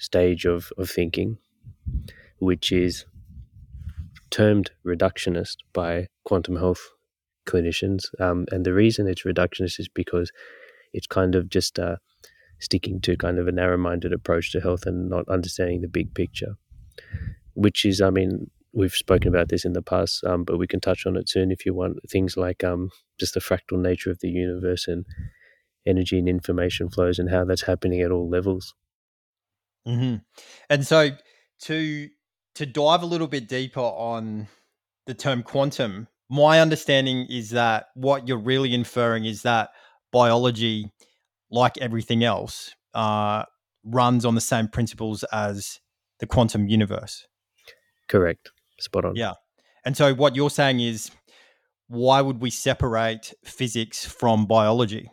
stage 0.02 0.44
of, 0.44 0.72
of 0.76 0.90
thinking, 0.90 1.38
which 2.38 2.72
is 2.72 3.06
termed 4.30 4.70
reductionist 4.84 5.56
by 5.72 6.08
quantum 6.24 6.56
health 6.56 6.90
clinicians. 7.46 8.04
Um, 8.20 8.46
and 8.50 8.64
the 8.64 8.74
reason 8.74 9.06
it's 9.06 9.22
reductionist 9.22 9.78
is 9.78 9.88
because 9.88 10.32
it's 10.92 11.06
kind 11.06 11.34
of 11.34 11.48
just 11.48 11.78
uh, 11.78 11.96
sticking 12.58 13.00
to 13.02 13.16
kind 13.16 13.38
of 13.38 13.46
a 13.46 13.52
narrow-minded 13.52 14.12
approach 14.12 14.52
to 14.52 14.60
health 14.60 14.86
and 14.86 15.08
not 15.08 15.28
understanding 15.28 15.80
the 15.80 15.88
big 15.88 16.14
picture. 16.14 16.56
Which 17.54 17.84
is, 17.84 18.00
I 18.00 18.10
mean, 18.10 18.50
we've 18.72 18.92
spoken 18.92 19.28
about 19.28 19.48
this 19.50 19.64
in 19.64 19.72
the 19.72 19.82
past, 19.82 20.24
um, 20.24 20.44
but 20.44 20.58
we 20.58 20.66
can 20.66 20.80
touch 20.80 21.06
on 21.06 21.16
it 21.16 21.28
soon 21.28 21.52
if 21.52 21.64
you 21.66 21.74
want. 21.74 21.98
Things 22.10 22.36
like 22.36 22.64
um, 22.64 22.90
just 23.20 23.34
the 23.34 23.40
fractal 23.40 23.80
nature 23.80 24.10
of 24.10 24.20
the 24.20 24.28
universe 24.28 24.88
and 24.88 25.04
energy 25.86 26.18
and 26.18 26.28
information 26.28 26.88
flows 26.88 27.18
and 27.18 27.30
how 27.30 27.44
that's 27.44 27.62
happening 27.62 28.00
at 28.00 28.10
all 28.10 28.28
levels. 28.28 28.74
Mm-hmm. 29.86 30.16
And 30.70 30.86
so 30.86 31.10
to 31.62 32.08
to 32.54 32.66
dive 32.66 33.02
a 33.02 33.06
little 33.06 33.26
bit 33.26 33.48
deeper 33.48 33.80
on 33.80 34.48
the 35.06 35.14
term 35.14 35.42
quantum, 35.42 36.08
my 36.28 36.60
understanding 36.60 37.26
is 37.28 37.50
that 37.50 37.86
what 37.94 38.28
you're 38.28 38.38
really 38.38 38.74
inferring 38.74 39.24
is 39.24 39.42
that 39.42 39.70
biology, 40.12 40.90
like 41.50 41.78
everything 41.78 42.24
else, 42.24 42.74
uh, 42.94 43.44
runs 43.84 44.24
on 44.24 44.34
the 44.34 44.40
same 44.40 44.68
principles 44.68 45.24
as 45.32 45.80
the 46.20 46.26
quantum 46.26 46.68
universe. 46.68 47.26
Correct. 48.08 48.50
Spot 48.78 49.04
on. 49.04 49.16
Yeah. 49.16 49.34
And 49.84 49.96
so 49.96 50.14
what 50.14 50.36
you're 50.36 50.50
saying 50.50 50.80
is 50.80 51.10
why 51.88 52.20
would 52.20 52.40
we 52.40 52.50
separate 52.50 53.34
physics 53.44 54.04
from 54.06 54.46
biology? 54.46 55.10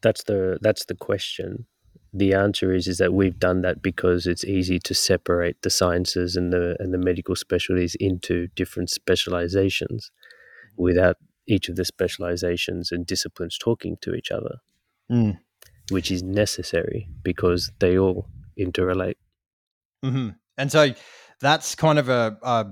That's 0.00 0.24
the 0.24 0.58
that's 0.60 0.84
the 0.86 0.94
question. 0.94 1.66
The 2.12 2.34
answer 2.34 2.74
is 2.74 2.86
is 2.86 2.98
that 2.98 3.14
we've 3.14 3.38
done 3.38 3.62
that 3.62 3.82
because 3.82 4.26
it's 4.26 4.44
easy 4.44 4.78
to 4.80 4.94
separate 4.94 5.62
the 5.62 5.70
sciences 5.70 6.36
and 6.36 6.52
the 6.52 6.76
and 6.78 6.92
the 6.92 6.98
medical 6.98 7.34
specialties 7.34 7.94
into 7.94 8.48
different 8.48 8.90
specializations 8.90 10.10
without 10.76 11.16
each 11.46 11.68
of 11.68 11.76
the 11.76 11.84
specializations 11.84 12.92
and 12.92 13.06
disciplines 13.06 13.56
talking 13.58 13.96
to 14.02 14.14
each 14.14 14.30
other. 14.30 14.56
Mm. 15.10 15.38
Which 15.90 16.10
is 16.10 16.22
necessary 16.22 17.08
because 17.22 17.72
they 17.78 17.98
all 17.98 18.28
interrelate. 18.58 19.16
Mm-hmm. 20.04 20.30
And 20.58 20.70
so 20.70 20.92
that's 21.40 21.74
kind 21.74 21.98
of 21.98 22.08
a, 22.08 22.36
a, 22.42 22.66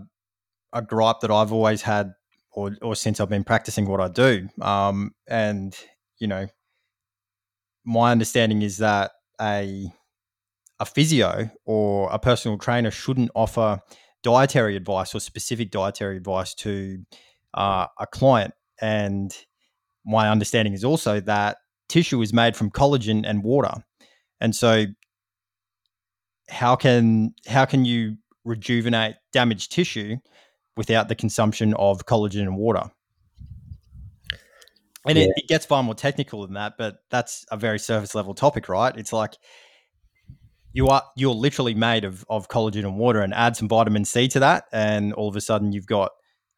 a 0.73 0.82
gripe 0.82 1.20
that 1.20 1.30
I've 1.30 1.52
always 1.52 1.82
had, 1.82 2.12
or 2.52 2.76
or 2.82 2.94
since 2.94 3.20
I've 3.20 3.28
been 3.28 3.44
practicing 3.44 3.87
what 3.87 4.00
I 4.00 4.09
do. 4.09 4.49
Um, 4.61 5.14
and 5.26 5.76
you 6.18 6.28
know, 6.28 6.47
my 7.85 8.12
understanding 8.12 8.62
is 8.62 8.78
that 8.78 9.12
a 9.40 9.92
a 10.80 10.87
physio 10.87 11.50
or 11.66 12.11
a 12.11 12.18
personal 12.18 12.56
trainer 12.56 12.90
shouldn't 12.90 13.30
offer 13.35 13.80
dietary 14.23 14.76
advice 14.76 15.14
or 15.14 15.20
specific 15.20 15.70
dietary 15.70 16.16
advice 16.16 16.54
to 16.54 17.04
uh, 17.54 17.87
a 17.99 18.06
client. 18.06 18.54
And 18.80 19.37
my 20.06 20.30
understanding 20.30 20.73
is 20.73 20.85
also 20.85 21.20
that 21.20 21.59
tissue 21.88 22.23
is 22.23 22.32
made 22.32 22.56
from 22.56 22.70
collagen 22.70 23.25
and 23.26 23.42
water. 23.42 23.85
And 24.40 24.54
so 24.54 24.87
how 26.49 26.76
can 26.76 27.35
how 27.47 27.64
can 27.64 27.85
you 27.85 28.16
rejuvenate 28.44 29.16
damaged 29.32 29.70
tissue 29.70 30.16
without 30.76 31.09
the 31.09 31.14
consumption 31.14 31.75
of 31.75 32.06
collagen 32.06 32.42
and 32.42 32.56
water? 32.56 32.90
And 35.07 35.16
yeah. 35.16 35.25
it, 35.25 35.30
it, 35.37 35.49
gets 35.49 35.64
far 35.64 35.83
more 35.83 35.95
technical 35.95 36.42
than 36.42 36.54
that, 36.54 36.75
but 36.76 36.99
that's 37.11 37.47
a 37.50 37.57
very 37.57 37.78
surface 37.78 38.14
level 38.14 38.35
topic, 38.35 38.69
right? 38.69 38.95
It's 38.97 39.12
like 39.12 39.35
you 40.73 40.88
are 40.88 41.02
you're 41.16 41.35
literally 41.35 41.75
made 41.75 42.04
of 42.04 42.25
of 42.28 42.49
collagen 42.49 42.85
and 42.85 42.99
water, 42.99 43.23
and 43.23 43.33
add 43.33 43.57
some 43.57 43.69
vitamin 43.69 44.04
C 44.04 44.28
to 44.28 44.40
that, 44.40 44.64
and 44.73 45.14
all 45.14 45.28
of 45.28 45.37
a 45.37 45.40
sudden 45.40 45.73
you've 45.73 45.87
got 45.87 46.12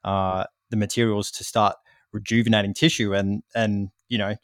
uh, 0.04 0.44
the 0.70 0.76
materials 0.76 1.30
to 1.32 1.44
start 1.44 1.76
rejuvenating 2.12 2.74
tissue. 2.74 3.14
And 3.14 3.44
and 3.54 3.90
you 4.08 4.18
know, 4.18 4.34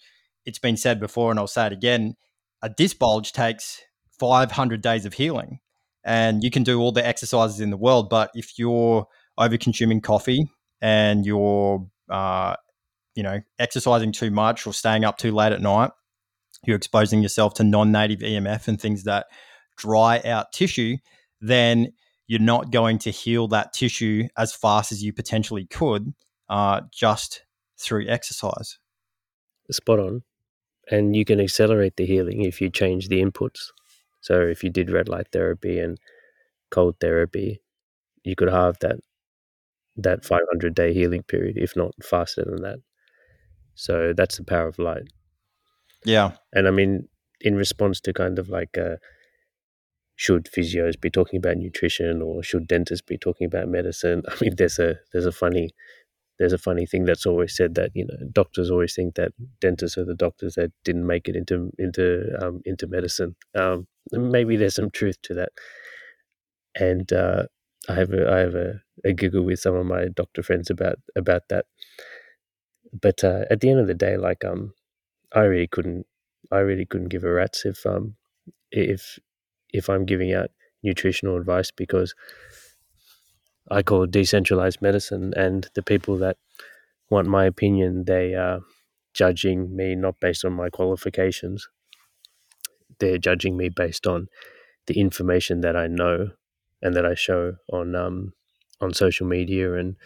it's 0.44 0.60
been 0.60 0.76
said 0.76 1.00
before, 1.00 1.30
and 1.30 1.40
I'll 1.40 1.48
say 1.48 1.66
it 1.66 1.72
again: 1.72 2.14
a 2.62 2.68
disc 2.68 2.98
bulge 2.98 3.32
takes 3.32 3.82
500 4.18 4.80
days 4.82 5.04
of 5.04 5.14
healing. 5.14 5.60
And 6.04 6.42
you 6.42 6.50
can 6.50 6.62
do 6.62 6.80
all 6.80 6.92
the 6.92 7.06
exercises 7.06 7.60
in 7.60 7.70
the 7.70 7.76
world, 7.76 8.08
but 8.08 8.30
if 8.34 8.58
you're 8.58 9.06
over 9.36 9.56
consuming 9.58 10.00
coffee 10.00 10.50
and 10.80 11.26
you're, 11.26 11.86
uh, 12.08 12.56
you 13.18 13.24
know, 13.24 13.40
exercising 13.58 14.12
too 14.12 14.30
much 14.30 14.64
or 14.64 14.72
staying 14.72 15.04
up 15.04 15.18
too 15.18 15.32
late 15.32 15.50
at 15.50 15.60
night, 15.60 15.90
you're 16.64 16.76
exposing 16.76 17.20
yourself 17.20 17.52
to 17.54 17.64
non-native 17.64 18.20
EMF 18.20 18.68
and 18.68 18.80
things 18.80 19.02
that 19.02 19.26
dry 19.76 20.22
out 20.24 20.52
tissue, 20.52 20.96
then 21.40 21.92
you're 22.28 22.38
not 22.38 22.70
going 22.70 22.96
to 22.96 23.10
heal 23.10 23.48
that 23.48 23.72
tissue 23.72 24.28
as 24.36 24.54
fast 24.54 24.92
as 24.92 25.02
you 25.02 25.12
potentially 25.12 25.66
could 25.66 26.14
uh, 26.48 26.82
just 26.92 27.42
through 27.76 28.06
exercise. 28.06 28.78
Spot 29.68 29.98
on. 29.98 30.22
And 30.88 31.16
you 31.16 31.24
can 31.24 31.40
accelerate 31.40 31.96
the 31.96 32.06
healing 32.06 32.44
if 32.44 32.60
you 32.60 32.70
change 32.70 33.08
the 33.08 33.20
inputs. 33.20 33.72
So 34.20 34.42
if 34.42 34.62
you 34.62 34.70
did 34.70 34.92
red 34.92 35.08
light 35.08 35.26
therapy 35.32 35.80
and 35.80 35.98
cold 36.70 37.00
therapy, 37.00 37.62
you 38.22 38.36
could 38.36 38.48
have 38.48 38.76
that 38.78 39.00
that 39.96 40.24
500 40.24 40.72
day 40.76 40.94
healing 40.94 41.24
period, 41.24 41.58
if 41.58 41.74
not 41.74 41.90
faster 42.00 42.44
than 42.44 42.62
that. 42.62 42.78
So 43.78 44.12
that's 44.12 44.38
the 44.38 44.44
power 44.44 44.66
of 44.66 44.78
light. 44.78 45.04
Yeah. 46.04 46.32
And 46.52 46.66
I 46.66 46.72
mean, 46.72 47.08
in 47.40 47.54
response 47.54 48.00
to 48.00 48.12
kind 48.12 48.38
of 48.38 48.48
like, 48.48 48.76
uh, 48.76 48.96
should 50.16 50.46
physios 50.46 51.00
be 51.00 51.10
talking 51.10 51.38
about 51.38 51.58
nutrition 51.58 52.20
or 52.20 52.42
should 52.42 52.66
dentists 52.66 53.06
be 53.06 53.16
talking 53.16 53.46
about 53.46 53.68
medicine? 53.68 54.22
I 54.28 54.34
mean, 54.40 54.56
there's 54.56 54.80
a 54.80 54.96
there's 55.12 55.26
a 55.26 55.32
funny 55.32 55.70
there's 56.40 56.52
a 56.52 56.58
funny 56.58 56.86
thing 56.86 57.04
that's 57.04 57.24
always 57.24 57.56
said 57.56 57.76
that 57.76 57.92
you 57.94 58.04
know 58.04 58.16
doctors 58.32 58.68
always 58.68 58.96
think 58.96 59.14
that 59.14 59.30
dentists 59.60 59.96
are 59.96 60.04
the 60.04 60.14
doctors 60.14 60.54
that 60.56 60.72
didn't 60.84 61.06
make 61.06 61.28
it 61.28 61.36
into 61.36 61.70
into 61.78 62.32
um, 62.42 62.62
into 62.64 62.88
medicine. 62.88 63.36
Um, 63.54 63.86
maybe 64.10 64.56
there's 64.56 64.74
some 64.74 64.90
truth 64.90 65.22
to 65.22 65.34
that. 65.34 65.50
And 66.74 67.12
uh, 67.12 67.44
I 67.88 67.94
have 67.94 68.12
a, 68.12 68.30
I 68.30 68.38
have 68.38 68.54
a, 68.54 68.80
a, 69.04 69.12
giggle 69.12 69.42
with 69.42 69.60
some 69.60 69.74
of 69.74 69.86
my 69.86 70.06
doctor 70.14 70.42
friends 70.42 70.68
about 70.68 70.96
about 71.16 71.42
that. 71.48 71.66
But 72.92 73.22
uh, 73.24 73.44
at 73.50 73.60
the 73.60 73.70
end 73.70 73.80
of 73.80 73.86
the 73.86 73.94
day, 73.94 74.16
like 74.16 74.44
um, 74.44 74.74
I 75.34 75.42
really 75.42 75.68
couldn't 75.68 76.06
I 76.52 76.58
really 76.60 76.86
couldn't 76.86 77.08
give 77.08 77.24
a 77.24 77.32
rat's 77.32 77.64
if 77.66 77.86
um 77.86 78.16
if 78.72 79.18
if 79.72 79.90
I'm 79.90 80.06
giving 80.06 80.32
out 80.34 80.50
nutritional 80.82 81.36
advice 81.38 81.70
because 81.72 82.14
I 83.70 83.82
call 83.82 84.02
it 84.02 84.10
decentralized 84.10 84.82
medicine, 84.82 85.32
and 85.34 85.70
the 85.72 85.82
people 85.82 86.18
that 86.18 86.36
want 87.10 87.28
my 87.28 87.46
opinion, 87.46 88.04
they 88.04 88.34
are 88.34 88.62
judging 89.14 89.76
me 89.76 89.94
not 89.94 90.20
based 90.20 90.44
on 90.44 90.54
my 90.54 90.70
qualifications. 90.70 91.68
They're 92.98 93.18
judging 93.18 93.56
me 93.56 93.68
based 93.68 94.06
on 94.06 94.28
the 94.86 95.00
information 95.00 95.60
that 95.62 95.76
I 95.76 95.86
know 95.88 96.32
and 96.82 96.96
that 96.96 97.06
I 97.06 97.14
show 97.14 97.56
on 97.72 97.94
um, 97.96 98.34
on 98.80 98.94
social 98.94 99.26
media 99.26 99.74
and 99.74 99.96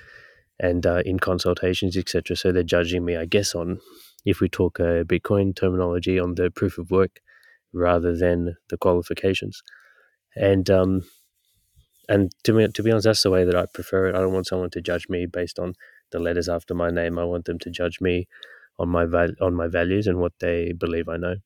and 0.63 0.87
uh, 0.87 1.03
in 1.05 1.19
consultations, 1.19 1.97
etc. 1.97 2.37
So 2.37 2.53
they're 2.53 2.63
judging 2.63 3.05
me, 3.05 3.17
I 3.17 3.27
guess, 3.27 3.55
on 3.55 3.81
if 4.25 4.41
we 4.41 4.49
talk 4.49 4.79
uh, 4.79 5.03
Bitcoin 5.03 5.55
terminology 5.55 6.19
on 6.19 6.37
the 6.37 6.51
proof 6.51 6.79
of 6.79 6.91
work 6.91 7.21
rather 7.73 8.17
than 8.17 8.57
the 8.71 8.79
qualifications. 8.79 9.61
And 10.37 10.71
um, 10.71 11.03
and 12.09 12.31
to 12.45 12.53
me, 12.53 12.69
to 12.69 12.83
be 12.83 12.91
honest, 12.93 13.05
that's 13.05 13.25
the 13.25 13.31
way 13.31 13.45
that 13.45 13.57
I 13.57 13.67
prefer 13.67 14.07
it. 14.07 14.15
I 14.15 14.21
don't 14.21 14.33
want 14.33 14.47
someone 14.47 14.71
to 14.71 14.81
judge 14.81 15.09
me 15.09 15.27
based 15.27 15.59
on 15.59 15.75
the 16.13 16.21
letters 16.21 16.49
after 16.49 16.75
my 16.75 16.91
name. 16.91 17.19
I 17.19 17.25
want 17.25 17.47
them 17.47 17.59
to 17.59 17.71
judge 17.71 18.01
me 18.01 18.29
on 18.79 18.89
my 18.89 19.05
val- 19.05 19.39
on 19.41 19.55
my 19.55 19.67
values 19.67 20.07
and 20.07 20.19
what 20.19 20.33
they 20.39 20.73
believe 20.73 21.09
I 21.09 21.17
know. 21.17 21.37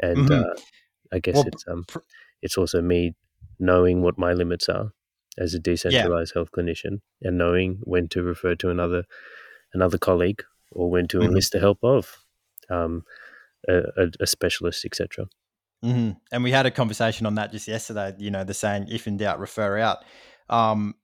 And 0.00 0.28
mm-hmm. 0.28 0.50
uh, 0.50 0.54
I 1.12 1.18
guess 1.18 1.34
well, 1.34 1.48
it's 1.48 1.64
um, 1.66 1.84
it's 2.42 2.56
also 2.56 2.80
me 2.80 3.14
knowing 3.58 4.02
what 4.02 4.18
my 4.18 4.32
limits 4.32 4.68
are 4.68 4.92
as 5.38 5.54
a 5.54 5.58
decentralized 5.58 6.32
yeah. 6.34 6.40
health 6.40 6.50
clinician 6.52 7.00
and 7.22 7.38
knowing 7.38 7.78
when 7.82 8.08
to 8.08 8.22
refer 8.22 8.54
to 8.54 8.70
another 8.70 9.04
another 9.72 9.98
colleague 9.98 10.42
or 10.70 10.90
when 10.90 11.08
to 11.08 11.18
mm-hmm. 11.18 11.28
enlist 11.28 11.52
the 11.52 11.60
help 11.60 11.78
of 11.82 12.18
um, 12.70 13.04
a, 13.68 14.08
a, 14.20 14.26
specialist, 14.26 14.84
etc. 14.84 15.26
Mm-hmm. 15.84 16.12
And 16.30 16.44
we 16.44 16.50
had 16.50 16.66
a 16.66 16.70
conversation 16.70 17.26
on 17.26 17.34
that 17.36 17.52
just 17.52 17.68
yesterday. 17.68 18.14
You 18.18 18.30
know, 18.30 18.44
the 18.44 18.54
saying 18.54 18.86
"if 18.88 19.06
in 19.06 19.16
doubt, 19.16 19.40
refer 19.40 19.78
out." 19.78 19.98
Um, 20.48 20.94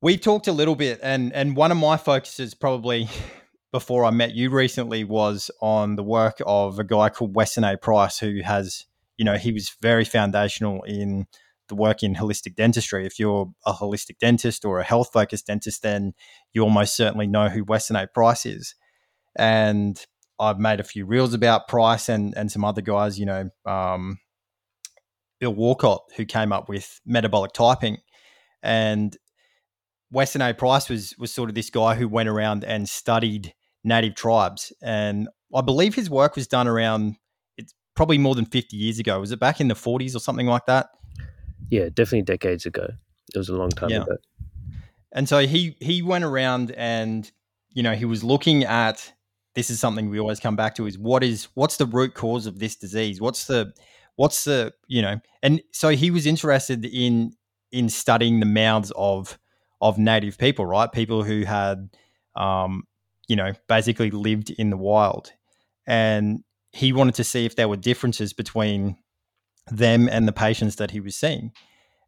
we 0.00 0.16
talked 0.16 0.48
a 0.48 0.52
little 0.52 0.76
bit, 0.76 1.00
and 1.02 1.32
and 1.32 1.56
one 1.56 1.72
of 1.72 1.78
my 1.78 1.96
focuses 1.96 2.54
probably 2.54 3.08
before 3.72 4.04
I 4.04 4.10
met 4.10 4.34
you 4.34 4.50
recently 4.50 5.04
was 5.04 5.50
on 5.60 5.96
the 5.96 6.02
work 6.02 6.40
of 6.46 6.78
a 6.78 6.84
guy 6.84 7.08
called 7.08 7.34
Weston 7.34 7.64
A. 7.64 7.76
Price, 7.76 8.18
who 8.18 8.40
has, 8.42 8.86
you 9.16 9.24
know, 9.24 9.36
he 9.36 9.52
was 9.52 9.74
very 9.82 10.04
foundational 10.04 10.82
in 10.84 11.26
the 11.68 11.74
work 11.74 12.02
in 12.02 12.14
holistic 12.14 12.56
dentistry. 12.56 13.06
If 13.06 13.18
you're 13.18 13.50
a 13.66 13.72
holistic 13.72 14.18
dentist 14.18 14.64
or 14.64 14.80
a 14.80 14.84
health 14.84 15.10
focused 15.12 15.46
dentist, 15.46 15.82
then 15.82 16.14
you 16.52 16.62
almost 16.62 16.96
certainly 16.96 17.26
know 17.26 17.48
who 17.48 17.64
Weston 17.64 17.96
A. 17.96 18.06
Price 18.06 18.46
is. 18.46 18.74
And 19.36 19.98
I've 20.40 20.58
made 20.58 20.80
a 20.80 20.84
few 20.84 21.04
reels 21.04 21.34
about 21.34 21.68
Price 21.68 22.08
and 22.08 22.34
and 22.36 22.50
some 22.50 22.64
other 22.64 22.80
guys, 22.80 23.18
you 23.18 23.26
know, 23.26 23.50
um, 23.66 24.18
Bill 25.40 25.54
Wolcott, 25.54 26.02
who 26.16 26.24
came 26.24 26.52
up 26.52 26.68
with 26.68 27.00
metabolic 27.04 27.52
typing, 27.52 27.98
and 28.62 29.16
Weston 30.10 30.42
A. 30.42 30.54
Price 30.54 30.88
was 30.88 31.14
was 31.18 31.32
sort 31.32 31.48
of 31.48 31.54
this 31.54 31.70
guy 31.70 31.94
who 31.94 32.08
went 32.08 32.28
around 32.28 32.64
and 32.64 32.88
studied 32.88 33.54
native 33.84 34.14
tribes, 34.14 34.72
and 34.82 35.28
I 35.54 35.60
believe 35.60 35.94
his 35.94 36.10
work 36.10 36.36
was 36.36 36.46
done 36.46 36.68
around 36.68 37.16
it's 37.56 37.74
probably 37.96 38.18
more 38.18 38.34
than 38.34 38.46
50 38.46 38.76
years 38.76 38.98
ago. 38.98 39.20
Was 39.20 39.32
it 39.32 39.40
back 39.40 39.60
in 39.60 39.68
the 39.68 39.74
40s 39.74 40.14
or 40.14 40.20
something 40.20 40.46
like 40.46 40.66
that? 40.66 40.88
Yeah, 41.70 41.88
definitely 41.92 42.22
decades 42.22 42.66
ago. 42.66 42.88
It 43.34 43.38
was 43.38 43.48
a 43.48 43.56
long 43.56 43.70
time 43.70 43.90
yeah. 43.90 44.02
ago. 44.02 44.16
And 45.12 45.28
so 45.28 45.46
he 45.46 45.76
he 45.80 46.02
went 46.02 46.24
around 46.24 46.72
and 46.72 47.30
you 47.72 47.82
know 47.82 47.94
he 47.94 48.04
was 48.04 48.22
looking 48.22 48.64
at 48.64 49.12
this 49.54 49.70
is 49.70 49.80
something 49.80 50.08
we 50.10 50.20
always 50.20 50.40
come 50.40 50.56
back 50.56 50.74
to 50.76 50.86
is 50.86 50.98
what 50.98 51.24
is 51.24 51.48
what's 51.54 51.76
the 51.76 51.86
root 51.86 52.14
cause 52.14 52.46
of 52.46 52.58
this 52.58 52.76
disease? 52.76 53.20
What's 53.20 53.46
the 53.46 53.72
what's 54.16 54.44
the 54.44 54.72
you 54.86 55.02
know 55.02 55.20
and 55.42 55.62
so 55.72 55.90
he 55.90 56.10
was 56.10 56.26
interested 56.26 56.84
in 56.84 57.32
in 57.72 57.88
studying 57.88 58.40
the 58.40 58.46
mouths 58.46 58.92
of 58.96 59.38
of 59.80 59.98
native 59.98 60.38
people, 60.38 60.66
right? 60.66 60.90
People 60.90 61.22
who 61.22 61.42
had 61.42 61.90
um, 62.36 62.84
you 63.28 63.36
know 63.36 63.52
basically 63.68 64.10
lived 64.10 64.50
in 64.50 64.70
the 64.70 64.76
wild, 64.76 65.32
and 65.86 66.44
he 66.72 66.92
wanted 66.92 67.14
to 67.16 67.24
see 67.24 67.44
if 67.44 67.56
there 67.56 67.68
were 67.68 67.76
differences 67.76 68.32
between 68.32 68.96
them 69.70 70.08
and 70.08 70.26
the 70.26 70.32
patients 70.32 70.76
that 70.76 70.90
he 70.90 71.00
was 71.00 71.16
seeing. 71.16 71.52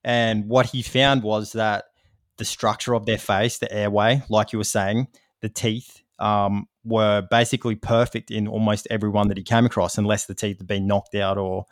And 0.05 0.49
what 0.49 0.67
he 0.67 0.83
found 0.83 1.23
was 1.23 1.53
that 1.53 1.85
the 2.39 2.45
structure 2.45 2.95
of 2.95 3.07
their 3.07 3.19
face, 3.19 3.59
the 3.59 3.73
airway, 3.73 4.23
like 4.29 4.53
you 4.53 4.59
were 4.59 4.65
saying, 4.65 5.09
the 5.41 5.49
teeth 5.49 6.03
um, 6.19 6.67
were 6.85 7.27
basically 7.31 7.77
perfect 7.77 8.31
in 8.31 8.49
almost 8.49 8.87
everyone 8.91 9.29
that 9.29 9.37
he 9.37 9.43
came 9.43 9.67
across, 9.67 9.99
unless 9.99 10.27
the 10.27 10.35
teeth 10.35 10.59
had 10.59 10.67
been 10.67 10.87
knocked 10.87 11.15
out 11.15 11.39
or 11.39 11.67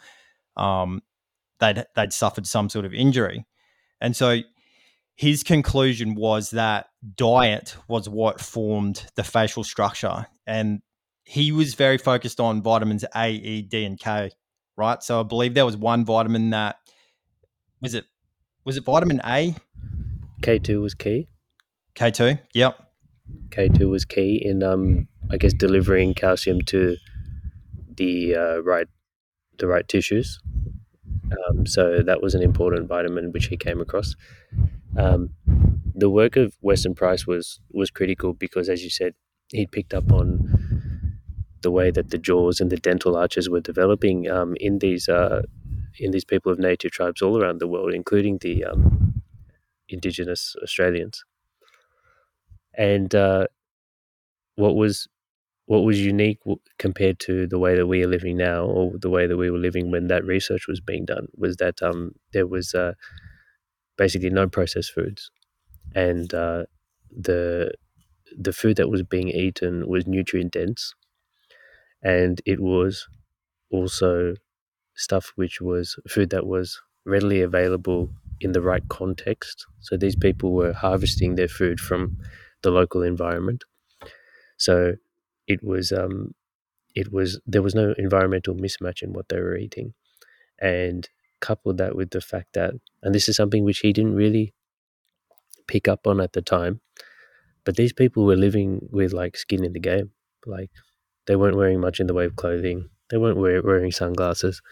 um, 0.56 1.02
they'd 1.60 1.84
they'd 1.94 2.12
suffered 2.12 2.46
some 2.46 2.68
sort 2.68 2.84
of 2.84 2.92
injury. 2.92 3.46
And 4.00 4.14
so 4.14 4.40
his 5.14 5.42
conclusion 5.42 6.14
was 6.14 6.50
that 6.50 6.86
diet 7.16 7.76
was 7.88 8.08
what 8.08 8.40
formed 8.40 9.06
the 9.16 9.24
facial 9.24 9.64
structure, 9.64 10.26
and 10.46 10.80
he 11.24 11.52
was 11.52 11.74
very 11.74 11.98
focused 11.98 12.40
on 12.40 12.62
vitamins 12.62 13.04
A, 13.14 13.30
E, 13.30 13.62
D, 13.62 13.84
and 13.84 13.98
K. 13.98 14.30
Right. 14.78 15.02
So 15.02 15.18
I 15.18 15.24
believe 15.24 15.54
there 15.54 15.66
was 15.66 15.76
one 15.76 16.04
vitamin 16.04 16.50
that 16.50 16.76
was 17.82 17.94
it 17.94 18.04
was 18.64 18.76
it 18.76 18.84
vitamin 18.84 19.20
A? 19.24 19.56
K 20.40 20.60
two 20.60 20.80
was 20.80 20.94
key. 20.94 21.28
K 21.96 22.12
two. 22.12 22.38
Yep. 22.54 22.78
K 23.50 23.68
two 23.68 23.88
was 23.90 24.04
key 24.04 24.40
in 24.42 24.62
um 24.62 25.08
I 25.30 25.36
guess 25.36 25.52
delivering 25.52 26.14
calcium 26.14 26.62
to 26.66 26.96
the 27.96 28.36
uh, 28.36 28.58
right 28.62 28.86
the 29.58 29.66
right 29.66 29.86
tissues. 29.86 30.38
Um, 31.50 31.66
so 31.66 32.00
that 32.02 32.22
was 32.22 32.34
an 32.34 32.42
important 32.42 32.88
vitamin 32.88 33.32
which 33.32 33.46
he 33.46 33.56
came 33.56 33.80
across. 33.80 34.14
Um, 34.96 35.30
the 35.94 36.08
work 36.08 36.36
of 36.36 36.56
Weston 36.62 36.94
Price 36.94 37.26
was 37.26 37.60
was 37.72 37.90
critical 37.90 38.32
because, 38.32 38.68
as 38.68 38.84
you 38.84 38.90
said, 38.90 39.14
he 39.48 39.66
picked 39.66 39.92
up 39.92 40.12
on 40.12 40.57
the 41.62 41.70
way 41.70 41.90
that 41.90 42.10
the 42.10 42.18
jaws 42.18 42.60
and 42.60 42.70
the 42.70 42.76
dental 42.76 43.16
arches 43.16 43.48
were 43.48 43.60
developing 43.60 44.30
um, 44.30 44.56
in 44.60 44.78
these 44.78 45.08
uh, 45.08 45.42
in 45.98 46.10
these 46.12 46.24
people 46.24 46.52
of 46.52 46.58
native 46.58 46.92
tribes 46.92 47.22
all 47.22 47.40
around 47.40 47.58
the 47.58 47.66
world, 47.66 47.92
including 47.92 48.38
the 48.38 48.64
um, 48.64 49.22
indigenous 49.88 50.54
Australians. 50.62 51.24
And 52.74 53.14
uh, 53.14 53.46
what 54.56 54.76
was 54.76 55.08
what 55.66 55.84
was 55.84 56.00
unique 56.00 56.38
compared 56.78 57.18
to 57.20 57.46
the 57.46 57.58
way 57.58 57.76
that 57.76 57.86
we 57.86 58.02
are 58.02 58.08
living 58.08 58.38
now, 58.38 58.64
or 58.64 58.92
the 58.98 59.10
way 59.10 59.26
that 59.26 59.36
we 59.36 59.50
were 59.50 59.58
living 59.58 59.90
when 59.90 60.06
that 60.08 60.24
research 60.24 60.66
was 60.66 60.80
being 60.80 61.04
done, 61.04 61.26
was 61.36 61.56
that 61.56 61.82
um, 61.82 62.12
there 62.32 62.46
was 62.46 62.74
uh, 62.74 62.92
basically 63.96 64.30
no 64.30 64.48
processed 64.48 64.92
foods, 64.92 65.30
and 65.94 66.32
uh, 66.32 66.64
the 67.10 67.72
the 68.38 68.52
food 68.52 68.76
that 68.76 68.88
was 68.88 69.02
being 69.02 69.28
eaten 69.28 69.88
was 69.88 70.06
nutrient 70.06 70.52
dense, 70.52 70.94
and 72.02 72.40
it 72.46 72.60
was 72.60 73.08
also 73.70 74.34
stuff 74.96 75.32
which 75.36 75.60
was 75.60 75.96
food 76.08 76.30
that 76.30 76.46
was 76.46 76.80
readily 77.06 77.42
available 77.42 78.10
in 78.40 78.52
the 78.52 78.62
right 78.62 78.88
context. 78.88 79.66
So 79.80 79.96
these 79.96 80.16
people 80.16 80.52
were 80.52 80.72
harvesting 80.72 81.34
their 81.36 81.48
food 81.48 81.80
from 81.80 82.18
the 82.62 82.70
local 82.70 83.02
environment. 83.02 83.64
So 84.56 84.94
it 85.46 85.62
was 85.62 85.92
um, 85.92 86.34
it 86.94 87.12
was 87.12 87.40
there 87.46 87.62
was 87.62 87.74
no 87.74 87.94
environmental 87.98 88.54
mismatch 88.54 89.02
in 89.02 89.12
what 89.14 89.28
they 89.28 89.40
were 89.40 89.56
eating, 89.56 89.94
and 90.60 91.08
coupled 91.40 91.78
that 91.78 91.96
with 91.96 92.10
the 92.10 92.20
fact 92.22 92.54
that, 92.54 92.74
and 93.02 93.14
this 93.14 93.28
is 93.28 93.36
something 93.36 93.64
which 93.64 93.80
he 93.80 93.92
didn't 93.92 94.16
really 94.16 94.54
pick 95.66 95.88
up 95.88 96.06
on 96.06 96.20
at 96.20 96.32
the 96.32 96.42
time, 96.42 96.80
but 97.64 97.76
these 97.76 97.92
people 97.92 98.24
were 98.24 98.36
living 98.36 98.88
with 98.92 99.12
like 99.12 99.36
skin 99.36 99.64
in 99.64 99.72
the 99.72 99.80
game. 99.80 100.12
Like 100.46 100.70
they 101.28 101.36
weren't 101.36 101.58
wearing 101.58 101.80
much 101.80 102.00
in 102.00 102.08
the 102.08 102.14
way 102.14 102.26
of 102.26 102.36
clothing. 102.36 102.90
They 103.10 103.18
weren't 103.18 103.38
wear, 103.38 103.62
wearing 103.62 103.92
sunglasses. 103.92 104.62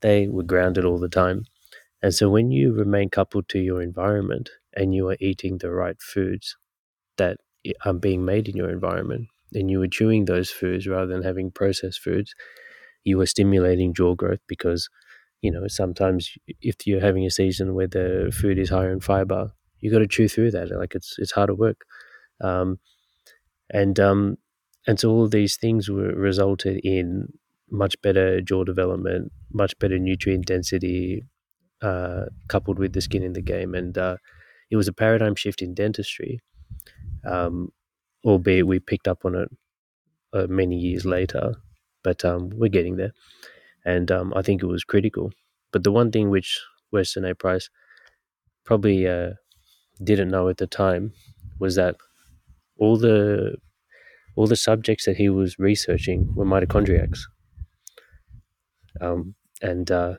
They 0.00 0.28
were 0.28 0.42
grounded 0.44 0.84
all 0.84 0.98
the 0.98 1.08
time. 1.08 1.44
And 2.02 2.14
so 2.14 2.30
when 2.30 2.50
you 2.52 2.72
remain 2.74 3.10
coupled 3.10 3.48
to 3.50 3.58
your 3.60 3.82
environment 3.82 4.50
and 4.74 4.94
you 4.94 5.08
are 5.08 5.16
eating 5.20 5.58
the 5.58 5.70
right 5.70 6.00
foods 6.00 6.56
that 7.18 7.38
are 7.84 7.94
being 7.94 8.24
made 8.24 8.48
in 8.48 8.56
your 8.56 8.70
environment, 8.70 9.28
and 9.54 9.70
you 9.70 9.82
are 9.82 9.88
chewing 9.88 10.26
those 10.26 10.50
foods 10.50 10.86
rather 10.88 11.06
than 11.12 11.22
having 11.22 11.50
processed 11.50 12.00
foods, 12.00 12.34
you 13.04 13.20
are 13.20 13.26
stimulating 13.26 13.94
jaw 13.94 14.14
growth 14.14 14.40
because, 14.48 14.88
you 15.42 15.50
know, 15.50 15.66
sometimes 15.68 16.32
if 16.62 16.76
you're 16.86 17.00
having 17.00 17.26
a 17.26 17.30
season 17.30 17.74
where 17.74 17.86
the 17.88 18.32
food 18.34 18.58
is 18.58 18.70
higher 18.70 18.92
in 18.92 19.00
fiber, 19.00 19.52
you 19.80 19.90
got 19.90 20.00
to 20.00 20.08
chew 20.08 20.28
through 20.28 20.52
that. 20.52 20.70
Like 20.70 20.94
it's 20.94 21.16
it's 21.18 21.32
harder 21.32 21.54
work, 21.54 21.82
um, 22.42 22.78
and 23.70 23.98
um, 24.00 24.36
and 24.86 24.98
so 24.98 25.10
all 25.10 25.24
of 25.24 25.30
these 25.30 25.56
things 25.56 25.88
were 25.88 26.12
resulted 26.14 26.80
in 26.84 27.32
much 27.70 28.00
better 28.02 28.40
jaw 28.40 28.64
development, 28.64 29.32
much 29.52 29.78
better 29.78 29.98
nutrient 29.98 30.46
density, 30.46 31.24
uh, 31.82 32.26
coupled 32.48 32.78
with 32.78 32.92
the 32.92 33.00
skin 33.00 33.22
in 33.22 33.34
the 33.34 33.42
game, 33.42 33.74
and 33.74 33.98
uh, 33.98 34.16
it 34.70 34.76
was 34.76 34.88
a 34.88 34.92
paradigm 34.92 35.34
shift 35.34 35.62
in 35.62 35.74
dentistry. 35.74 36.40
Um, 37.24 37.72
albeit 38.24 38.66
we 38.66 38.80
picked 38.80 39.08
up 39.08 39.24
on 39.24 39.34
it 39.34 39.48
uh, 40.32 40.46
many 40.48 40.76
years 40.76 41.04
later, 41.04 41.54
but 42.02 42.24
um, 42.24 42.50
we're 42.50 42.68
getting 42.68 42.96
there. 42.96 43.12
And 43.84 44.10
um, 44.10 44.32
I 44.36 44.42
think 44.42 44.62
it 44.62 44.66
was 44.66 44.84
critical. 44.84 45.32
But 45.72 45.84
the 45.84 45.92
one 45.92 46.10
thing 46.10 46.30
which 46.30 46.60
Weston 46.92 47.24
A. 47.24 47.34
Price 47.34 47.70
probably 48.64 49.06
uh, 49.06 49.32
didn't 50.02 50.30
know 50.30 50.48
at 50.48 50.58
the 50.58 50.66
time 50.66 51.12
was 51.58 51.76
that 51.76 51.96
all 52.78 52.96
the 52.96 53.56
all 54.38 54.46
the 54.46 54.54
subjects 54.54 55.04
that 55.04 55.16
he 55.16 55.28
was 55.28 55.58
researching 55.58 56.32
were 56.36 56.44
mitochondriacs. 56.44 57.22
Um, 59.00 59.34
and 59.60 59.90
uh, 59.90 60.14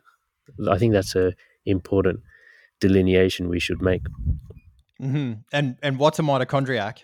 I 0.69 0.77
think 0.77 0.91
that's 0.91 1.15
a 1.15 1.34
important 1.65 2.19
delineation 2.82 3.47
we 3.47 3.62
should 3.62 3.82
make. 3.82 4.03
Mm-hmm. 5.01 5.32
And 5.53 5.77
and 5.82 5.97
what's 5.99 6.19
a 6.19 6.21
mitochondriac? 6.21 6.97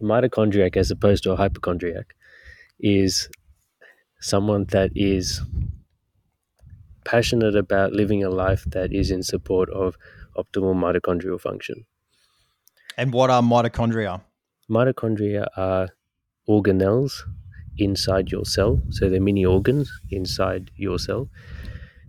A 0.00 0.04
mitochondriac 0.04 0.76
as 0.76 0.90
opposed 0.90 1.22
to 1.24 1.32
a 1.32 1.36
hypochondriac 1.36 2.16
is 2.80 3.28
someone 4.20 4.64
that 4.70 4.90
is 4.96 5.42
passionate 7.04 7.54
about 7.54 7.92
living 7.92 8.24
a 8.24 8.30
life 8.30 8.64
that 8.66 8.92
is 8.92 9.12
in 9.12 9.22
support 9.22 9.70
of 9.70 9.96
optimal 10.36 10.74
mitochondrial 10.74 11.40
function. 11.40 11.86
And 12.96 13.12
what 13.12 13.30
are 13.30 13.42
mitochondria? 13.42 14.22
Mitochondria 14.70 15.46
are 15.56 15.88
organelles 16.48 17.22
inside 17.78 18.30
your 18.30 18.44
cell. 18.44 18.82
So 18.90 19.08
they're 19.08 19.20
mini 19.20 19.44
organs 19.44 19.90
inside 20.10 20.70
your 20.76 20.98
cell. 20.98 21.28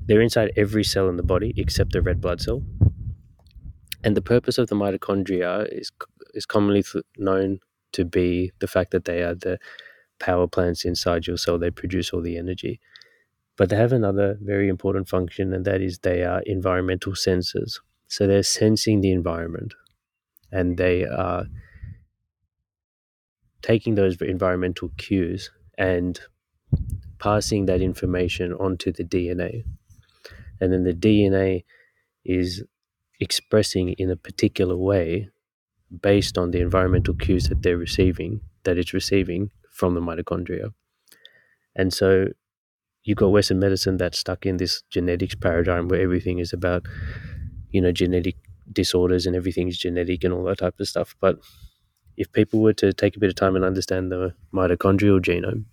They're 0.05 0.21
inside 0.21 0.51
every 0.55 0.83
cell 0.83 1.09
in 1.09 1.17
the 1.17 1.23
body 1.23 1.53
except 1.57 1.93
the 1.93 2.01
red 2.01 2.21
blood 2.21 2.41
cell. 2.41 2.63
And 4.03 4.15
the 4.15 4.21
purpose 4.21 4.57
of 4.57 4.67
the 4.67 4.75
mitochondria 4.75 5.67
is 5.71 5.91
is 6.33 6.45
commonly 6.45 6.83
known 7.17 7.59
to 7.93 8.05
be 8.05 8.51
the 8.59 8.67
fact 8.67 8.91
that 8.91 9.05
they 9.05 9.23
are 9.23 9.35
the 9.35 9.57
power 10.19 10.47
plants 10.47 10.85
inside 10.85 11.27
your 11.27 11.37
cell. 11.37 11.57
They 11.57 11.71
produce 11.71 12.11
all 12.11 12.21
the 12.21 12.37
energy. 12.37 12.79
But 13.57 13.69
they 13.69 13.77
have 13.77 13.93
another 13.93 14.37
very 14.41 14.67
important 14.67 15.07
function, 15.07 15.53
and 15.53 15.63
that 15.65 15.81
is 15.81 15.99
they 15.99 16.23
are 16.23 16.41
environmental 16.45 17.13
sensors. 17.13 17.79
So 18.07 18.27
they're 18.27 18.43
sensing 18.43 19.01
the 19.01 19.11
environment 19.11 19.73
and 20.51 20.77
they 20.77 21.05
are 21.05 21.45
taking 23.65 23.95
those 23.95 24.21
environmental 24.21 24.91
cues 24.97 25.49
and 25.79 26.19
passing 27.17 27.65
that 27.65 27.81
information 27.81 28.53
onto 28.53 28.91
the 28.91 29.03
DNA. 29.03 29.63
And 30.61 30.71
then 30.71 30.83
the 30.83 30.93
DNA 30.93 31.63
is 32.23 32.63
expressing 33.19 33.89
in 33.93 34.11
a 34.11 34.15
particular 34.15 34.77
way 34.77 35.29
based 36.01 36.37
on 36.37 36.51
the 36.51 36.61
environmental 36.61 37.15
cues 37.15 37.49
that 37.49 37.63
they're 37.63 37.75
receiving, 37.75 38.39
that 38.65 38.77
it's 38.77 38.93
receiving 38.93 39.49
from 39.71 39.95
the 39.95 39.99
mitochondria. 40.01 40.71
And 41.75 41.91
so 41.91 42.27
you've 43.03 43.17
got 43.17 43.31
Western 43.31 43.57
medicine 43.59 43.97
that's 43.97 44.19
stuck 44.19 44.45
in 44.45 44.57
this 44.57 44.83
genetics 44.91 45.33
paradigm 45.33 45.87
where 45.87 46.01
everything 46.01 46.37
is 46.37 46.53
about, 46.53 46.85
you 47.71 47.81
know, 47.81 47.91
genetic 47.91 48.35
disorders 48.71 49.25
and 49.25 49.35
everything's 49.35 49.79
genetic 49.79 50.23
and 50.23 50.33
all 50.35 50.43
that 50.43 50.59
type 50.59 50.79
of 50.79 50.87
stuff. 50.87 51.15
But 51.19 51.39
if 52.17 52.31
people 52.31 52.61
were 52.61 52.73
to 52.73 52.93
take 52.93 53.15
a 53.15 53.19
bit 53.19 53.29
of 53.29 53.35
time 53.35 53.55
and 53.55 53.65
understand 53.65 54.11
the 54.11 54.33
mitochondrial 54.53 55.19
genome, 55.19 55.65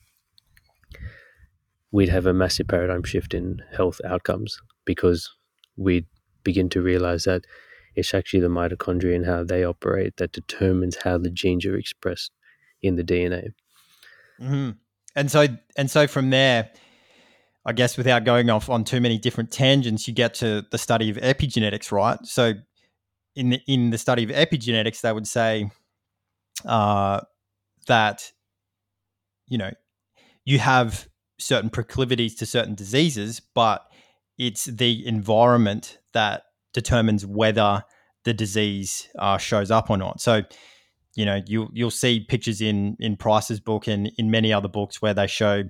we'd 1.90 2.08
have 2.08 2.26
a 2.26 2.32
massive 2.32 2.68
paradigm 2.68 3.02
shift 3.02 3.34
in 3.34 3.62
health 3.76 4.00
outcomes 4.04 4.60
because 4.84 5.30
we'd 5.76 6.06
begin 6.42 6.68
to 6.70 6.82
realize 6.82 7.24
that 7.24 7.44
it's 7.94 8.14
actually 8.14 8.40
the 8.40 8.48
mitochondria 8.48 9.14
and 9.14 9.26
how 9.26 9.44
they 9.44 9.64
operate 9.64 10.16
that 10.16 10.32
determines 10.32 10.96
how 10.96 11.18
the 11.18 11.30
genes 11.30 11.66
are 11.66 11.76
expressed 11.76 12.32
in 12.80 12.96
the 12.96 13.04
DNA. 13.04 13.50
Mm-hmm. 14.40 14.70
And 15.14 15.30
so, 15.30 15.46
and 15.76 15.90
so 15.90 16.06
from 16.06 16.30
there, 16.30 16.70
I 17.64 17.72
guess 17.72 17.96
without 17.96 18.24
going 18.24 18.50
off 18.50 18.68
on 18.68 18.84
too 18.84 19.00
many 19.00 19.18
different 19.18 19.52
tangents, 19.52 20.08
you 20.08 20.14
get 20.14 20.34
to 20.34 20.64
the 20.70 20.78
study 20.78 21.10
of 21.10 21.16
epigenetics, 21.16 21.92
right? 21.92 22.18
So, 22.24 22.54
in 23.34 23.50
the, 23.50 23.60
in 23.66 23.90
the 23.90 23.98
study 23.98 24.24
of 24.24 24.30
epigenetics, 24.30 25.00
they 25.00 25.12
would 25.12 25.26
say 25.26 25.70
uh, 26.64 27.20
that 27.86 28.32
you 29.48 29.58
know 29.58 29.70
you 30.44 30.58
have 30.58 31.08
certain 31.38 31.70
proclivities 31.70 32.34
to 32.36 32.46
certain 32.46 32.74
diseases, 32.74 33.40
but 33.54 33.84
it's 34.38 34.64
the 34.64 35.06
environment 35.06 35.98
that 36.12 36.44
determines 36.72 37.26
whether 37.26 37.84
the 38.24 38.32
disease 38.32 39.08
uh, 39.18 39.38
shows 39.38 39.70
up 39.70 39.90
or 39.90 39.96
not. 39.96 40.20
So, 40.20 40.42
you 41.14 41.24
know, 41.24 41.40
you 41.46 41.68
you'll 41.72 41.90
see 41.90 42.20
pictures 42.20 42.60
in 42.60 42.96
in 43.00 43.16
Price's 43.16 43.60
book 43.60 43.86
and 43.86 44.10
in 44.16 44.30
many 44.30 44.52
other 44.52 44.68
books 44.68 45.02
where 45.02 45.14
they 45.14 45.26
show, 45.26 45.64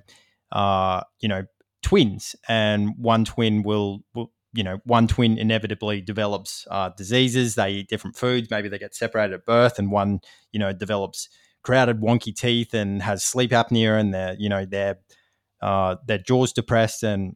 uh, 0.51 1.01
you 1.19 1.27
know, 1.27 1.43
twins, 1.81 2.35
and 2.47 2.91
one 2.97 3.25
twin 3.25 3.63
will, 3.63 3.99
will 4.15 4.31
you 4.53 4.63
know, 4.63 4.79
one 4.85 5.07
twin 5.07 5.37
inevitably 5.37 5.99
develops 5.99 6.67
uh, 6.69 6.89
diseases. 6.95 7.55
They 7.55 7.71
eat 7.71 7.89
different 7.89 8.15
foods. 8.15 8.49
Maybe 8.51 8.69
they 8.69 8.77
get 8.77 8.93
separated 8.95 9.33
at 9.33 9.45
birth, 9.45 9.79
and 9.79 9.91
one, 9.91 10.21
you 10.51 10.59
know, 10.59 10.71
develops 10.71 11.27
crowded, 11.63 12.01
wonky 12.01 12.35
teeth 12.35 12.73
and 12.73 13.01
has 13.01 13.23
sleep 13.23 13.51
apnea, 13.51 13.99
and 13.99 14.13
their, 14.13 14.35
you 14.37 14.49
know, 14.49 14.65
their 14.65 14.97
uh, 15.61 15.95
their 16.05 16.19
jaws 16.19 16.53
depressed, 16.53 17.03
and 17.03 17.35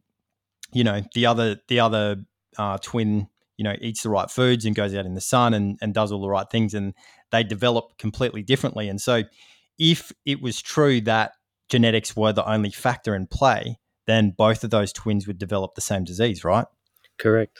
you 0.72 0.84
know, 0.84 1.02
the 1.14 1.26
other 1.26 1.56
the 1.66 1.80
other 1.80 2.16
uh, 2.56 2.78
twin, 2.78 3.28
you 3.56 3.64
know, 3.64 3.74
eats 3.80 4.02
the 4.02 4.10
right 4.10 4.30
foods 4.30 4.64
and 4.64 4.76
goes 4.76 4.94
out 4.94 5.06
in 5.06 5.14
the 5.14 5.20
sun 5.20 5.54
and 5.54 5.76
and 5.82 5.94
does 5.94 6.12
all 6.12 6.20
the 6.20 6.28
right 6.28 6.48
things, 6.48 6.72
and 6.72 6.94
they 7.32 7.42
develop 7.42 7.98
completely 7.98 8.42
differently. 8.42 8.88
And 8.88 9.00
so, 9.00 9.24
if 9.78 10.12
it 10.24 10.40
was 10.40 10.62
true 10.62 11.00
that 11.02 11.32
genetics 11.68 12.16
were 12.16 12.32
the 12.32 12.48
only 12.48 12.70
factor 12.70 13.14
in 13.14 13.26
play, 13.26 13.78
then 14.06 14.34
both 14.36 14.62
of 14.62 14.70
those 14.70 14.92
twins 14.92 15.26
would 15.26 15.38
develop 15.38 15.74
the 15.74 15.80
same 15.80 16.04
disease, 16.04 16.44
right? 16.44 16.66
Correct. 17.18 17.58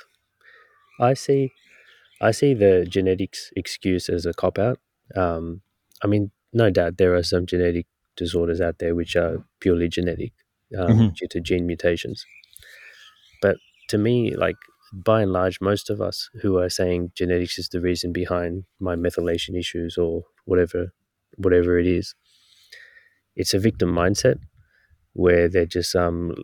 I 1.01 1.14
see. 1.14 1.53
I 2.21 2.33
see 2.33 2.55
the 2.55 2.87
genetics 2.88 3.51
excuse 3.55 4.09
as 4.09 4.27
a 4.27 4.33
cop 4.33 4.59
out. 4.59 4.79
Um, 5.14 5.62
I 6.03 6.07
mean, 6.07 6.31
no 6.53 6.71
doubt 6.71 6.99
there 6.99 7.14
are 7.14 7.23
some 7.23 7.47
genetic 7.47 7.87
disorders 8.16 8.61
out 8.61 8.79
there 8.79 8.94
which 8.94 9.14
are 9.14 9.44
purely 9.61 9.88
genetic 9.88 10.33
um, 10.77 10.88
mm-hmm. 10.88 11.09
due 11.14 11.29
to 11.29 11.40
gene 11.40 11.66
mutations. 11.66 12.25
But 13.40 13.57
to 13.88 13.99
me, 13.99 14.35
like 14.35 14.57
by 14.92 15.23
and 15.23 15.33
large, 15.33 15.61
most 15.61 15.90
of 15.90 16.01
us 16.01 16.29
who 16.42 16.59
are 16.59 16.68
saying 16.68 17.12
genetics 17.14 17.59
is 17.59 17.68
the 17.68 17.81
reason 17.81 18.12
behind 18.12 18.64
my 18.81 18.97
methylation 18.97 19.57
issues 19.57 19.97
or 19.97 20.25
whatever, 20.44 20.92
whatever 21.37 21.79
it 21.79 21.87
is, 21.87 22.14
it's 23.37 23.55
a 23.55 23.59
victim 23.59 23.92
mindset 23.92 24.38
where 25.12 25.49
they're 25.49 25.66
just, 25.66 25.94
um, 25.94 26.35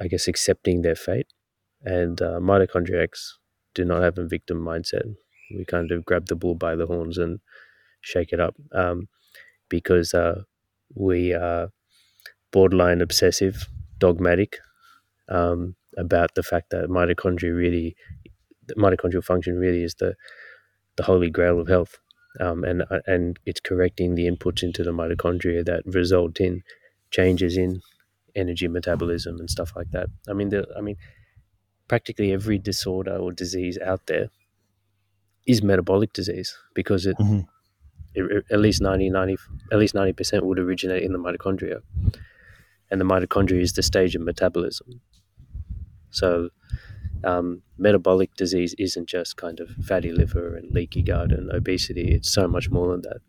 I 0.00 0.08
guess, 0.08 0.28
accepting 0.28 0.82
their 0.82 0.94
fate 0.94 1.26
and 1.84 2.20
uh, 2.22 2.38
mitochondriacs 2.40 3.34
do 3.74 3.84
not 3.84 4.02
have 4.02 4.18
a 4.18 4.26
victim 4.26 4.58
mindset. 4.58 5.14
We 5.54 5.64
kind 5.64 5.90
of 5.92 6.04
grab 6.04 6.26
the 6.26 6.36
bull 6.36 6.54
by 6.54 6.76
the 6.76 6.86
horns 6.86 7.18
and 7.18 7.40
shake 8.02 8.32
it 8.32 8.40
up 8.40 8.54
um, 8.72 9.08
because 9.68 10.14
uh, 10.14 10.42
we 10.94 11.34
are 11.34 11.70
borderline 12.52 13.00
obsessive, 13.00 13.68
dogmatic 13.98 14.58
um, 15.28 15.76
about 15.96 16.34
the 16.34 16.42
fact 16.42 16.70
that 16.70 16.88
mitochondria 16.88 17.56
really, 17.56 17.96
mitochondrial 18.76 19.24
function 19.24 19.56
really 19.58 19.82
is 19.82 19.94
the 19.96 20.14
the 20.96 21.04
holy 21.04 21.30
grail 21.30 21.60
of 21.60 21.68
health, 21.68 21.98
um, 22.40 22.64
and 22.64 22.82
uh, 22.90 23.00
and 23.06 23.38
it's 23.46 23.60
correcting 23.60 24.14
the 24.14 24.28
inputs 24.28 24.62
into 24.62 24.82
the 24.82 24.92
mitochondria 24.92 25.64
that 25.64 25.82
result 25.86 26.40
in 26.40 26.62
changes 27.10 27.56
in 27.56 27.80
energy 28.36 28.68
metabolism 28.68 29.38
and 29.38 29.50
stuff 29.50 29.72
like 29.76 29.90
that. 29.92 30.08
I 30.28 30.32
mean, 30.32 30.50
the 30.50 30.66
I 30.76 30.80
mean 30.80 30.96
practically 31.88 32.32
every 32.32 32.58
disorder 32.58 33.16
or 33.16 33.32
disease 33.32 33.78
out 33.78 34.06
there 34.06 34.28
is 35.46 35.62
metabolic 35.62 36.12
disease 36.12 36.56
because 36.74 37.06
it, 37.06 37.16
mm-hmm. 37.18 37.40
it, 38.14 38.44
at 38.50 38.60
least 38.60 38.82
90, 38.82 39.10
90 39.10 39.36
at 39.72 39.78
least 39.78 39.94
90% 39.94 40.42
would 40.42 40.58
originate 40.58 41.02
in 41.02 41.12
the 41.12 41.18
mitochondria 41.18 41.80
and 42.90 43.00
the 43.00 43.04
mitochondria 43.04 43.60
is 43.60 43.72
the 43.72 43.82
stage 43.82 44.14
of 44.14 44.22
metabolism 44.22 45.00
so 46.10 46.50
um, 47.24 47.62
metabolic 47.78 48.34
disease 48.36 48.74
isn't 48.78 49.08
just 49.08 49.36
kind 49.36 49.58
of 49.58 49.70
fatty 49.84 50.12
liver 50.12 50.54
and 50.54 50.70
leaky 50.72 51.02
gut 51.02 51.32
and 51.32 51.50
obesity 51.50 52.14
it's 52.14 52.30
so 52.30 52.46
much 52.46 52.70
more 52.70 52.92
than 52.92 53.02
that 53.02 53.20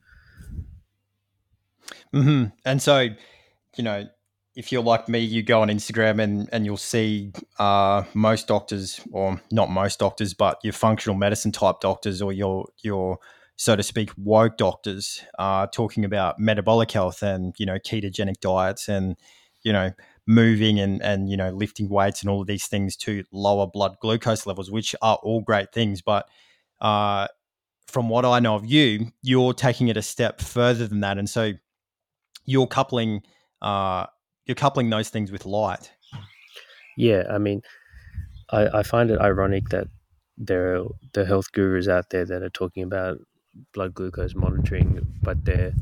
mm-hmm. 2.13 2.45
and 2.65 2.81
so 2.81 3.07
you 3.77 3.83
know 3.83 4.05
if 4.59 4.73
you're 4.73 4.83
like 4.83 5.07
me, 5.07 5.19
you 5.19 5.41
go 5.41 5.61
on 5.61 5.69
Instagram 5.69 6.21
and, 6.21 6.49
and 6.51 6.65
you'll 6.65 6.75
see 6.75 7.31
uh, 7.59 8.03
most 8.13 8.45
doctors, 8.45 8.99
or 9.13 9.41
not 9.53 9.71
most 9.71 9.99
doctors, 9.99 10.33
but 10.33 10.59
your 10.65 10.73
functional 10.73 11.15
medicine 11.15 11.53
type 11.53 11.77
doctors 11.79 12.21
or 12.21 12.33
your 12.33 12.67
your 12.83 13.19
so 13.55 13.77
to 13.77 13.83
speak 13.83 14.11
woke 14.17 14.57
doctors 14.57 15.23
uh, 15.39 15.65
talking 15.67 16.03
about 16.03 16.39
metabolic 16.39 16.91
health 16.91 17.23
and 17.23 17.55
you 17.57 17.65
know 17.65 17.77
ketogenic 17.79 18.41
diets 18.41 18.89
and 18.89 19.15
you 19.63 19.71
know 19.71 19.91
moving 20.27 20.77
and 20.77 21.01
and 21.01 21.29
you 21.29 21.37
know 21.37 21.51
lifting 21.51 21.87
weights 21.87 22.21
and 22.21 22.29
all 22.29 22.41
of 22.41 22.47
these 22.47 22.67
things 22.67 22.97
to 22.97 23.23
lower 23.31 23.65
blood 23.65 23.95
glucose 24.01 24.45
levels, 24.45 24.69
which 24.69 24.93
are 25.01 25.19
all 25.23 25.39
great 25.39 25.71
things, 25.71 26.01
but 26.01 26.27
uh, 26.81 27.27
from 27.87 28.09
what 28.09 28.25
I 28.25 28.41
know 28.41 28.55
of 28.55 28.65
you, 28.65 29.07
you're 29.21 29.53
taking 29.53 29.87
it 29.87 29.95
a 29.95 30.01
step 30.01 30.41
further 30.41 30.85
than 30.85 30.99
that, 30.99 31.17
and 31.17 31.29
so 31.29 31.53
you're 32.45 32.67
coupling 32.67 33.21
uh, 33.61 34.07
you're 34.49 34.55
coupling 34.55 34.89
those 34.89 35.09
things 35.09 35.31
with 35.31 35.45
light. 35.45 35.91
Yeah, 36.97 37.25
I 37.29 37.37
mean, 37.37 37.61
I, 38.51 38.79
I 38.79 38.83
find 38.83 39.11
it 39.11 39.21
ironic 39.21 39.69
that 39.69 39.85
there 40.39 40.75
are 40.75 40.85
the 41.13 41.23
health 41.23 41.51
gurus 41.51 41.87
out 41.87 42.09
there 42.09 42.25
that 42.25 42.41
are 42.41 42.49
talking 42.49 42.81
about 42.81 43.19
blood 43.75 43.93
glucose 43.93 44.33
monitoring, 44.33 45.05
but 45.21 45.45
they're 45.45 45.73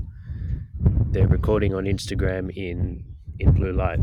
they're 1.12 1.30
recording 1.30 1.74
on 1.74 1.86
Instagram 1.86 2.52
in 2.58 3.06
in 3.40 3.54
blue 3.54 3.72
light, 3.72 4.00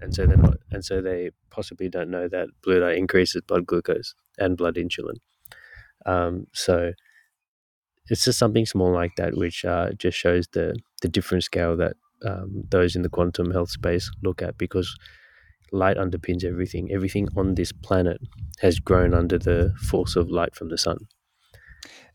and 0.00 0.14
so 0.14 0.24
they're 0.24 0.38
not, 0.38 0.56
and 0.70 0.82
so 0.82 1.02
they 1.02 1.30
possibly 1.50 1.90
don't 1.90 2.10
know 2.10 2.28
that 2.28 2.48
blue 2.62 2.80
light 2.80 2.96
increases 2.96 3.42
blood 3.42 3.66
glucose 3.66 4.14
and 4.38 4.56
blood 4.56 4.76
insulin. 4.76 5.18
Um, 6.06 6.46
so 6.54 6.92
it's 8.08 8.24
just 8.24 8.38
something 8.38 8.64
small 8.64 8.90
like 8.90 9.16
that, 9.16 9.36
which 9.36 9.66
uh, 9.66 9.92
just 9.92 10.16
shows 10.16 10.48
the 10.52 10.78
the 11.02 11.08
different 11.08 11.44
scale 11.44 11.76
that 11.76 11.96
um, 12.24 12.64
those 12.70 12.96
in 12.96 13.02
the 13.02 13.08
quantum 13.08 13.50
health 13.50 13.70
space 13.70 14.10
look 14.22 14.42
at 14.42 14.58
because 14.58 14.96
light 15.72 15.96
underpins 15.96 16.44
everything. 16.44 16.90
Everything 16.92 17.28
on 17.36 17.54
this 17.54 17.72
planet 17.72 18.20
has 18.60 18.78
grown 18.78 19.14
under 19.14 19.38
the 19.38 19.74
force 19.80 20.16
of 20.16 20.30
light 20.30 20.54
from 20.54 20.68
the 20.68 20.78
sun. 20.78 20.98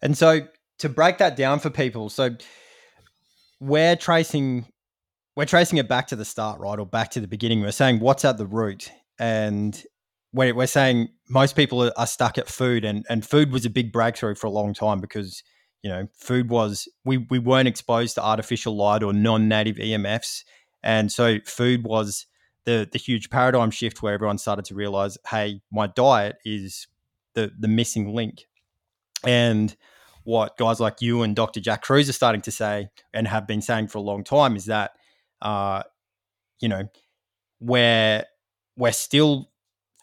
And 0.02 0.18
so 0.18 0.42
to 0.80 0.90
break 0.90 1.18
that 1.20 1.36
down 1.36 1.60
for 1.60 1.70
people, 1.70 2.10
so 2.10 2.32
we're 3.60 3.96
tracing 3.96 4.66
we're 5.36 5.46
tracing 5.46 5.80
it 5.80 5.88
back 5.88 6.08
to 6.08 6.16
the 6.16 6.26
start, 6.26 6.60
right, 6.60 6.78
or 6.78 6.86
back 6.86 7.10
to 7.12 7.20
the 7.20 7.28
beginning. 7.28 7.62
We're 7.62 7.72
saying 7.72 8.00
what's 8.00 8.24
at 8.24 8.38
the 8.38 8.46
root, 8.46 8.92
and 9.18 9.82
we're, 10.32 10.54
we're 10.54 10.68
saying 10.68 11.10
most 11.28 11.56
people 11.56 11.92
are 11.96 12.08
stuck 12.08 12.38
at 12.38 12.48
food, 12.48 12.86
and 12.86 13.06
and 13.10 13.26
food 13.26 13.52
was 13.52 13.66
a 13.66 13.70
big 13.70 13.92
breakthrough 13.92 14.36
for 14.36 14.48
a 14.48 14.52
long 14.52 14.74
time 14.74 15.00
because 15.00 15.42
you 15.84 15.90
know, 15.90 16.08
food 16.16 16.50
was 16.50 16.88
we 17.04 17.18
we 17.18 17.38
weren't 17.40 17.68
exposed 17.68 18.16
to 18.16 18.24
artificial 18.24 18.76
light 18.76 19.04
or 19.04 19.14
non-native 19.14 19.76
EMFs, 19.76 20.44
and 20.82 21.12
so 21.12 21.40
food 21.46 21.84
was 21.84 22.26
the 22.64 22.88
the 22.92 22.98
huge 22.98 23.30
paradigm 23.30 23.70
shift 23.70 24.02
where 24.02 24.14
everyone 24.14 24.38
started 24.38 24.66
to 24.66 24.76
realize, 24.76 25.18
hey, 25.30 25.62
my 25.72 25.88
diet 25.88 26.38
is 26.46 26.88
the 27.34 27.52
the 27.60 27.68
missing 27.68 28.14
link, 28.16 28.46
and 29.26 29.76
what 30.24 30.58
guys 30.58 30.80
like 30.80 31.02
you 31.02 31.22
and 31.22 31.36
Dr. 31.36 31.60
Jack 31.60 31.84
Kruse 31.84 32.10
are 32.10 32.14
starting 32.14 32.42
to 32.42 32.52
say 32.52 32.88
and 33.14 33.28
have 33.28 33.46
been 33.46 33.62
saying 33.62 33.90
for 33.90 33.98
a 33.98 34.02
long 34.02 34.24
time 34.24 34.56
is 34.56 34.68
that, 34.68 34.92
uh, 35.42 35.84
you 36.62 36.70
know, 36.70 36.88
where 37.60 38.26
we're 38.78 38.94
still 38.94 39.52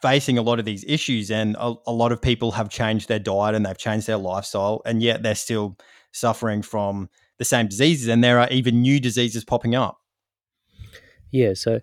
facing 0.02 0.38
a 0.38 0.42
lot 0.42 0.58
of 0.58 0.64
these 0.64 0.84
issues, 0.86 1.30
and 1.30 1.56
a, 1.56 1.74
a, 1.86 1.92
lot 1.92 2.12
of 2.12 2.22
people 2.22 2.52
have 2.52 2.68
changed 2.68 3.08
their 3.08 3.18
diet 3.18 3.54
and 3.54 3.66
they've 3.66 3.78
changed 3.78 4.06
their 4.06 4.16
lifestyle, 4.16 4.82
and 4.84 5.02
yet 5.02 5.22
they're 5.22 5.34
still 5.34 5.76
suffering 6.12 6.62
from 6.62 7.08
the 7.38 7.44
same 7.44 7.68
diseases, 7.68 8.08
and 8.08 8.22
there 8.22 8.38
are 8.38 8.48
even 8.50 8.82
new 8.82 9.00
diseases 9.00 9.44
popping 9.44 9.74
up. 9.74 9.98
Yeah, 11.30 11.54
so 11.54 11.80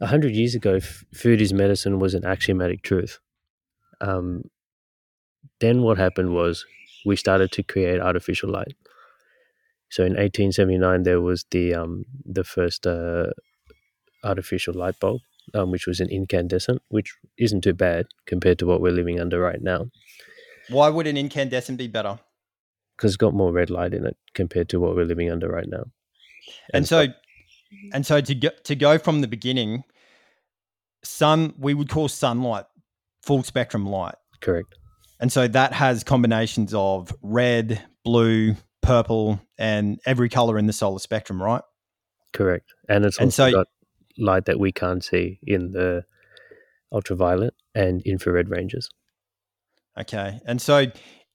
a 0.00 0.06
hundred 0.06 0.34
years 0.34 0.54
ago, 0.54 0.74
f- 0.74 1.04
food 1.14 1.40
is 1.40 1.52
medicine 1.52 1.98
was 1.98 2.14
an 2.14 2.24
axiomatic 2.24 2.82
truth. 2.82 3.18
Um, 4.00 4.44
then 5.60 5.82
what 5.82 5.98
happened 5.98 6.34
was 6.34 6.64
we 7.04 7.16
started 7.16 7.52
to 7.52 7.62
create 7.62 8.00
artificial 8.00 8.50
light, 8.50 8.74
So 9.88 10.02
in 10.02 10.12
1879, 10.12 11.04
there 11.04 11.20
was 11.20 11.44
the 11.50 11.74
um, 11.74 12.04
the 12.24 12.44
first 12.44 12.86
uh, 12.86 13.30
artificial 14.24 14.74
light 14.74 14.98
bulb, 15.00 15.20
um, 15.54 15.70
which 15.70 15.86
was 15.86 16.00
an 16.00 16.08
incandescent, 16.10 16.82
which 16.88 17.14
isn't 17.38 17.62
too 17.62 17.74
bad 17.74 18.06
compared 18.26 18.58
to 18.58 18.66
what 18.66 18.80
we're 18.80 18.92
living 18.92 19.20
under 19.20 19.40
right 19.40 19.60
now. 19.60 19.86
Why 20.68 20.88
would 20.88 21.06
an 21.06 21.16
incandescent 21.16 21.78
be 21.78 21.86
better? 21.86 22.18
Because 22.96 23.12
it's 23.12 23.16
got 23.16 23.34
more 23.34 23.52
red 23.52 23.70
light 23.70 23.94
in 23.94 24.06
it 24.06 24.16
compared 24.34 24.68
to 24.70 24.80
what 24.80 24.96
we're 24.96 25.04
living 25.04 25.30
under 25.30 25.48
right 25.48 25.68
now. 25.68 25.84
And, 26.72 26.78
and 26.78 26.88
so, 26.88 27.06
and 27.92 28.06
so 28.06 28.20
to 28.20 28.34
go, 28.34 28.50
to 28.64 28.74
go 28.74 28.98
from 28.98 29.20
the 29.20 29.28
beginning, 29.28 29.84
sun 31.04 31.54
we 31.58 31.74
would 31.74 31.88
call 31.88 32.08
sunlight 32.08 32.64
full 33.22 33.42
spectrum 33.42 33.86
light. 33.86 34.14
Correct. 34.40 34.74
And 35.20 35.32
so 35.32 35.48
that 35.48 35.72
has 35.72 36.04
combinations 36.04 36.74
of 36.74 37.12
red, 37.22 37.82
blue, 38.04 38.56
purple, 38.82 39.40
and 39.58 39.98
every 40.04 40.28
color 40.28 40.58
in 40.58 40.66
the 40.66 40.72
solar 40.72 40.98
spectrum, 40.98 41.42
right? 41.42 41.62
Correct. 42.32 42.72
And 42.88 43.04
it's 43.04 43.18
and 43.18 43.28
also 43.28 43.46
so, 43.46 43.52
got 43.52 43.66
light 44.18 44.46
that 44.46 44.58
we 44.58 44.72
can't 44.72 45.04
see 45.04 45.38
in 45.46 45.72
the 45.72 46.04
ultraviolet 46.92 47.54
and 47.74 48.02
infrared 48.02 48.48
ranges. 48.48 48.88
Okay. 49.98 50.40
And 50.46 50.60
so 50.60 50.86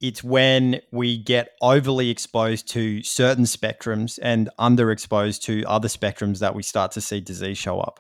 it's 0.01 0.23
when 0.23 0.81
we 0.91 1.17
get 1.17 1.51
overly 1.61 2.09
exposed 2.09 2.67
to 2.71 3.03
certain 3.03 3.43
spectrums 3.45 4.17
and 4.21 4.49
underexposed 4.59 5.41
to 5.43 5.63
other 5.65 5.87
spectrums 5.87 6.39
that 6.39 6.55
we 6.55 6.63
start 6.63 6.91
to 6.93 7.01
see 7.01 7.19
disease 7.21 7.57
show 7.57 7.79
up. 7.79 7.99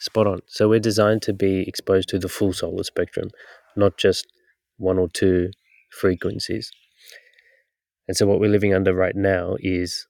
Spot 0.00 0.26
on. 0.26 0.40
So 0.46 0.68
we're 0.68 0.78
designed 0.78 1.22
to 1.22 1.32
be 1.32 1.66
exposed 1.66 2.08
to 2.10 2.18
the 2.18 2.28
full 2.28 2.52
solar 2.52 2.84
spectrum, 2.84 3.30
not 3.76 3.96
just 3.96 4.26
one 4.76 4.98
or 4.98 5.08
two 5.08 5.50
frequencies. 5.90 6.70
And 8.06 8.16
so 8.16 8.26
what 8.26 8.40
we're 8.40 8.50
living 8.50 8.74
under 8.74 8.94
right 8.94 9.16
now 9.16 9.56
is 9.60 10.06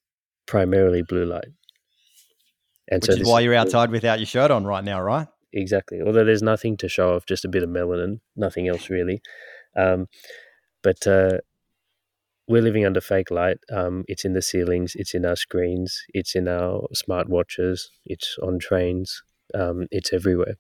primarily 0.47 1.03
blue 1.03 1.25
light. 1.25 1.49
And 2.91 3.03
Which 3.03 3.17
so 3.17 3.21
is 3.23 3.29
why 3.29 3.41
you're 3.41 3.55
outside 3.55 3.91
without 3.91 4.19
your 4.19 4.27
shirt 4.27 4.51
on 4.51 4.65
right 4.65 4.85
now, 4.85 5.01
right? 5.01 5.29
Exactly. 5.53 6.01
Although 6.01 6.25
there's 6.25 6.43
nothing 6.43 6.77
to 6.79 6.89
show 6.89 7.15
off, 7.15 7.27
just 7.27 7.45
a 7.45 7.49
bit 7.49 7.63
of 7.63 7.71
melanin, 7.71 8.21
nothing 8.37 8.69
else 8.69 8.91
really. 8.91 9.21
Um, 9.77 10.07
but 10.83 11.07
uh, 11.07 11.39
we're 12.49 12.63
living 12.63 12.87
under 12.87 13.01
fake 13.01 13.31
light. 13.31 13.59
Um, 13.71 14.05
it's 14.09 14.25
in 14.25 14.33
the 14.33 14.43
ceilings, 14.43 14.95
it's 14.95 15.15
in 15.15 15.25
our 15.25 15.37
screens, 15.37 16.03
it's 16.15 16.35
in 16.35 16.49
our 16.49 16.87
smartwatches, 16.95 17.83
it's 18.07 18.37
on 18.43 18.59
trains, 18.59 19.23
um, 19.55 19.87
it's 19.91 20.13
everywhere. 20.13 20.57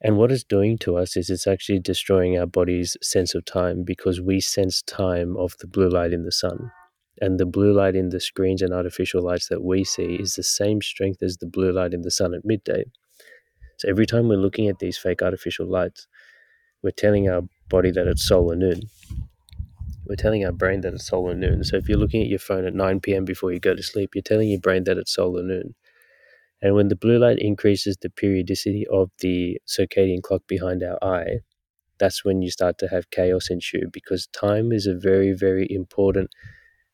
And 0.00 0.16
what 0.16 0.30
it's 0.30 0.44
doing 0.44 0.78
to 0.78 0.96
us 0.96 1.16
is 1.16 1.28
it's 1.28 1.46
actually 1.46 1.80
destroying 1.80 2.38
our 2.38 2.46
body's 2.46 2.96
sense 3.02 3.34
of 3.34 3.44
time 3.44 3.82
because 3.82 4.20
we 4.20 4.40
sense 4.40 4.82
time 4.82 5.36
of 5.36 5.56
the 5.58 5.66
blue 5.66 5.88
light 5.88 6.12
in 6.12 6.24
the 6.24 6.32
sun. 6.32 6.70
And 7.20 7.38
the 7.38 7.46
blue 7.46 7.72
light 7.72 7.96
in 7.96 8.10
the 8.10 8.20
screens 8.20 8.62
and 8.62 8.72
artificial 8.72 9.22
lights 9.22 9.48
that 9.48 9.62
we 9.62 9.84
see 9.84 10.16
is 10.16 10.34
the 10.34 10.42
same 10.42 10.80
strength 10.82 11.22
as 11.22 11.38
the 11.38 11.46
blue 11.46 11.72
light 11.72 11.94
in 11.94 12.02
the 12.02 12.10
sun 12.10 12.34
at 12.34 12.44
midday. 12.44 12.84
So 13.78 13.88
every 13.88 14.06
time 14.06 14.28
we're 14.28 14.36
looking 14.36 14.68
at 14.68 14.78
these 14.78 14.98
fake 14.98 15.22
artificial 15.22 15.66
lights, 15.66 16.06
we're 16.82 16.90
telling 16.90 17.28
our 17.28 17.42
body 17.68 17.90
that 17.92 18.06
it's 18.06 18.26
solar 18.26 18.56
noon. 18.56 18.82
We're 20.06 20.16
telling 20.16 20.44
our 20.44 20.52
brain 20.52 20.80
that 20.82 20.94
it's 20.94 21.06
solar 21.06 21.34
noon. 21.34 21.64
So 21.64 21.76
if 21.76 21.88
you're 21.88 21.98
looking 21.98 22.22
at 22.22 22.28
your 22.28 22.38
phone 22.38 22.64
at 22.64 22.74
9 22.74 23.00
p.m. 23.00 23.24
before 23.24 23.52
you 23.52 23.60
go 23.60 23.74
to 23.74 23.82
sleep, 23.82 24.10
you're 24.14 24.22
telling 24.22 24.48
your 24.48 24.60
brain 24.60 24.84
that 24.84 24.98
it's 24.98 25.14
solar 25.14 25.42
noon. 25.42 25.74
And 26.62 26.74
when 26.74 26.88
the 26.88 26.96
blue 26.96 27.18
light 27.18 27.38
increases 27.38 27.96
the 28.00 28.10
periodicity 28.10 28.86
of 28.92 29.10
the 29.20 29.60
circadian 29.66 30.22
clock 30.22 30.42
behind 30.48 30.82
our 30.82 30.98
eye, 31.02 31.40
that's 31.98 32.24
when 32.24 32.42
you 32.42 32.50
start 32.50 32.78
to 32.78 32.88
have 32.88 33.10
chaos 33.10 33.50
ensue 33.50 33.88
because 33.92 34.28
time 34.28 34.72
is 34.72 34.86
a 34.86 34.94
very, 34.94 35.32
very 35.32 35.66
important 35.70 36.30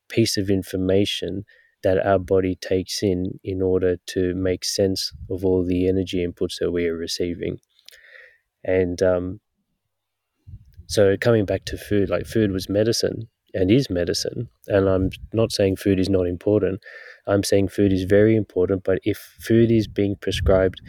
piece 0.09 0.37
of 0.37 0.49
information 0.49 1.45
that 1.83 2.03
our 2.05 2.19
body 2.19 2.55
takes 2.55 3.03
in 3.03 3.39
in 3.43 3.61
order 3.61 3.97
to 4.07 4.33
make 4.33 4.65
sense 4.65 5.11
of 5.29 5.45
all 5.45 5.63
the 5.63 5.87
energy 5.87 6.25
inputs 6.25 6.55
that 6.59 6.71
we 6.71 6.87
are 6.87 6.95
receiving. 6.97 7.59
And 8.63 9.01
um, 9.03 9.39
so, 10.87 11.15
coming 11.17 11.45
back 11.45 11.65
to 11.65 11.77
food, 11.77 12.09
like 12.09 12.25
food 12.25 12.51
was 12.51 12.69
medicine 12.69 13.27
and 13.53 13.71
is 13.71 13.89
medicine. 13.89 14.49
And 14.67 14.89
I'm 14.89 15.09
not 15.33 15.51
saying 15.51 15.77
food 15.77 15.99
is 15.99 16.09
not 16.09 16.27
important. 16.27 16.81
I'm 17.27 17.43
saying 17.43 17.69
food 17.69 17.93
is 17.93 18.03
very 18.03 18.35
important, 18.35 18.83
but 18.83 18.99
if 19.03 19.17
food 19.39 19.71
is 19.71 19.87
being 19.87 20.15
prescribed, 20.15 20.81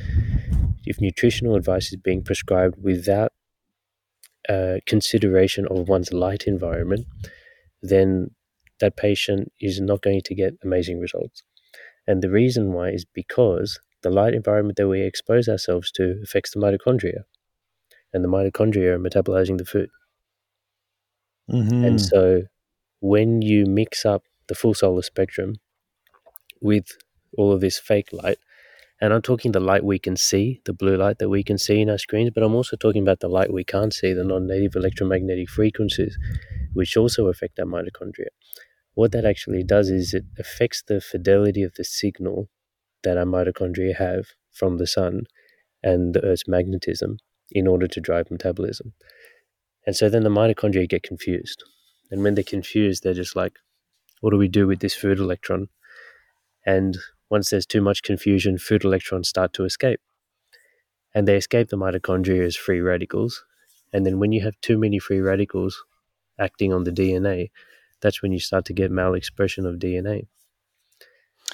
if 0.85 1.01
nutritional 1.01 1.55
advice 1.55 1.93
is 1.93 1.97
being 1.97 2.23
prescribed 2.23 2.77
without 2.83 3.33
uh, 4.49 4.77
consideration 4.87 5.67
of 5.69 5.89
one's 5.89 6.13
light 6.13 6.45
environment, 6.47 7.07
then 7.83 8.31
that 8.81 8.97
patient 8.97 9.53
is 9.61 9.81
not 9.81 10.03
going 10.03 10.21
to 10.23 10.35
get 10.35 10.55
amazing 10.63 11.01
results. 11.01 11.43
And 12.07 12.23
the 12.23 12.31
reason 12.31 12.73
why 12.73 12.91
is 12.91 13.05
because 13.05 13.81
the 14.03 14.11
light 14.11 14.35
environment 14.35 14.77
that 14.77 14.89
we 14.89 15.03
expose 15.03 15.49
ourselves 15.49 15.91
to 15.93 16.21
affects 16.23 16.53
the 16.53 16.61
mitochondria, 16.61 17.25
and 18.13 18.23
the 18.23 18.29
mitochondria 18.29 18.95
are 18.95 18.99
metabolizing 18.99 19.59
the 19.59 19.65
food. 19.65 19.89
Mm-hmm. 21.51 21.85
And 21.85 22.01
so 22.01 22.43
when 23.01 23.43
you 23.43 23.67
mix 23.67 24.05
up 24.05 24.23
the 24.49 24.55
full 24.55 24.75
solar 24.75 25.03
spectrum 25.03 25.57
with 26.61 26.97
all 27.37 27.53
of 27.53 27.61
this 27.61 27.79
fake 27.79 28.09
light, 28.13 28.39
and 29.01 29.13
I'm 29.13 29.23
talking 29.23 29.53
the 29.53 29.61
light 29.61 29.85
we 29.85 29.99
can 29.99 30.17
see, 30.17 30.63
the 30.65 30.73
blue 30.73 30.97
light 30.97 31.19
that 31.19 31.29
we 31.29 31.43
can 31.43 31.59
see 31.59 31.81
in 31.81 31.91
our 31.91 31.99
screens, 31.99 32.31
but 32.35 32.43
I'm 32.43 32.55
also 32.55 32.77
talking 32.77 33.03
about 33.03 33.21
the 33.21 33.29
light 33.29 33.53
we 33.53 33.65
can't 33.65 33.93
see, 33.93 34.13
the 34.15 34.25
non 34.25 34.47
native 34.47 34.75
electromagnetic 34.75 35.51
frequencies, 35.51 36.17
which 36.73 36.97
also 36.97 37.27
affect 37.27 37.59
our 37.59 37.67
mitochondria. 37.67 38.29
What 38.97 39.13
that 39.13 39.27
actually 39.27 39.63
does 39.63 39.91
is 39.91 40.15
it 40.15 40.25
affects 40.39 40.83
the 40.83 41.03
fidelity 41.03 41.63
of 41.63 41.75
the 41.75 41.85
signal 41.85 42.49
that 43.05 43.19
our 43.19 43.27
mitochondria 43.27 43.95
have 43.97 44.29
from 44.53 44.79
the 44.79 44.87
sun 44.87 45.25
and 45.83 46.15
the 46.15 46.25
Earth's 46.25 46.49
magnetism 46.49 47.19
in 47.53 47.67
order 47.67 47.87
to 47.87 48.01
drive 48.01 48.31
metabolism. 48.31 48.95
And 49.87 49.95
so 49.95 50.09
then 50.09 50.23
the 50.23 50.31
mitochondria 50.31 50.89
get 50.89 51.03
confused. 51.03 51.63
And 52.11 52.23
when 52.23 52.37
they're 52.37 52.43
confused, 52.43 53.03
they're 53.03 53.13
just 53.13 53.37
like, 53.37 53.59
what 54.23 54.31
do 54.31 54.39
we 54.39 54.49
do 54.49 54.67
with 54.67 54.81
this 54.81 54.95
food 54.95 55.19
electron? 55.19 55.69
And 56.65 56.97
once 57.29 57.51
there's 57.51 57.67
too 57.67 57.83
much 57.83 58.03
confusion, 58.03 58.57
food 58.57 58.83
electrons 58.83 59.29
start 59.29 59.53
to 59.53 59.67
escape. 59.67 60.01
And 61.15 61.29
they 61.29 61.37
escape 61.37 61.69
the 61.69 61.77
mitochondria 61.77 62.47
as 62.47 62.57
free 62.57 62.81
radicals. 62.81 63.45
And 63.93 64.07
then 64.07 64.19
when 64.19 64.33
you 64.33 64.41
have 64.41 64.59
too 64.63 64.79
many 64.79 64.99
free 64.99 65.21
radicals 65.21 65.85
acting 66.41 66.73
on 66.73 66.85
the 66.85 66.91
DNA, 66.93 67.51
that's 68.01 68.23
when 68.23 68.33
you 68.33 68.41
start 68.41 68.65
to 68.67 68.73
get 68.73 68.91
malexpression 68.91 69.67
of 69.67 69.81
DNA. 69.81 70.27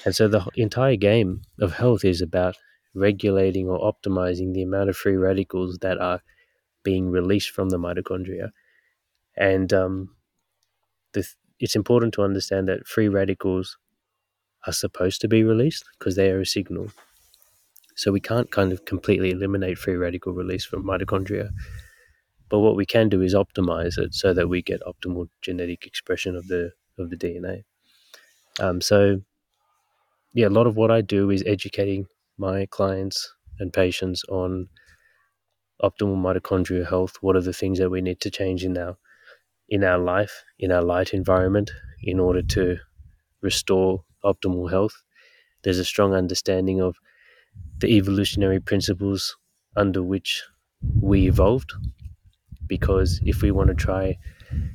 And 0.05 0.15
so 0.15 0.27
the 0.27 0.45
entire 0.55 0.95
game 0.95 1.41
of 1.59 1.73
health 1.73 2.03
is 2.03 2.21
about 2.21 2.57
regulating 2.93 3.67
or 3.67 3.79
optimizing 3.79 4.53
the 4.53 4.63
amount 4.63 4.89
of 4.89 4.97
free 4.97 5.15
radicals 5.15 5.77
that 5.79 5.99
are 5.99 6.21
being 6.83 7.09
released 7.09 7.51
from 7.51 7.69
the 7.69 7.77
mitochondria. 7.77 8.51
And 9.35 9.71
um, 9.73 10.15
the, 11.13 11.27
it's 11.59 11.75
important 11.75 12.13
to 12.15 12.23
understand 12.23 12.67
that 12.67 12.87
free 12.87 13.07
radicals 13.07 13.77
are 14.67 14.73
supposed 14.73 15.21
to 15.21 15.27
be 15.27 15.43
released 15.43 15.85
because 15.97 16.15
they 16.15 16.29
are 16.31 16.41
a 16.41 16.45
signal. 16.45 16.89
So 17.95 18.11
we 18.11 18.19
can't 18.19 18.51
kind 18.51 18.71
of 18.71 18.85
completely 18.85 19.31
eliminate 19.31 19.77
free 19.77 19.95
radical 19.95 20.33
release 20.33 20.65
from 20.65 20.83
mitochondria. 20.83 21.49
But 22.53 22.59
what 22.59 22.75
we 22.75 22.85
can 22.85 23.09
do 23.09 23.23
is 23.23 23.33
optimize 23.33 23.97
it 23.97 24.13
so 24.13 24.31
that 24.31 24.47
we 24.47 24.61
get 24.61 24.83
optimal 24.83 25.27
genetic 25.41 25.87
expression 25.87 26.35
of 26.35 26.47
the 26.49 26.73
of 26.99 27.09
the 27.09 27.17
DNA. 27.17 27.63
Um, 28.59 28.79
so, 28.79 29.21
yeah, 30.35 30.49
a 30.49 30.57
lot 30.57 30.67
of 30.67 30.75
what 30.75 30.91
I 30.91 31.01
do 31.01 31.31
is 31.31 31.43
educating 31.47 32.05
my 32.37 32.67
clients 32.67 33.33
and 33.57 33.73
patients 33.73 34.23
on 34.29 34.69
optimal 35.81 36.21
mitochondrial 36.21 36.87
health. 36.87 37.15
What 37.21 37.35
are 37.35 37.41
the 37.41 37.53
things 37.53 37.79
that 37.79 37.89
we 37.89 38.01
need 38.01 38.19
to 38.19 38.29
change 38.29 38.63
in 38.63 38.77
our 38.77 38.97
in 39.67 39.83
our 39.83 39.97
life, 39.97 40.43
in 40.59 40.71
our 40.71 40.83
light 40.83 41.11
environment, 41.11 41.71
in 42.03 42.19
order 42.19 42.43
to 42.43 42.77
restore 43.41 44.03
optimal 44.23 44.69
health. 44.69 45.01
There's 45.63 45.79
a 45.79 45.85
strong 45.85 46.13
understanding 46.13 46.81
of 46.83 46.97
the 47.79 47.87
evolutionary 47.97 48.59
principles 48.59 49.35
under 49.75 50.03
which 50.03 50.43
we 51.01 51.27
evolved. 51.27 51.73
Because 52.67 53.19
if 53.23 53.41
we 53.41 53.51
want 53.51 53.69
to 53.69 53.75
try 53.75 54.17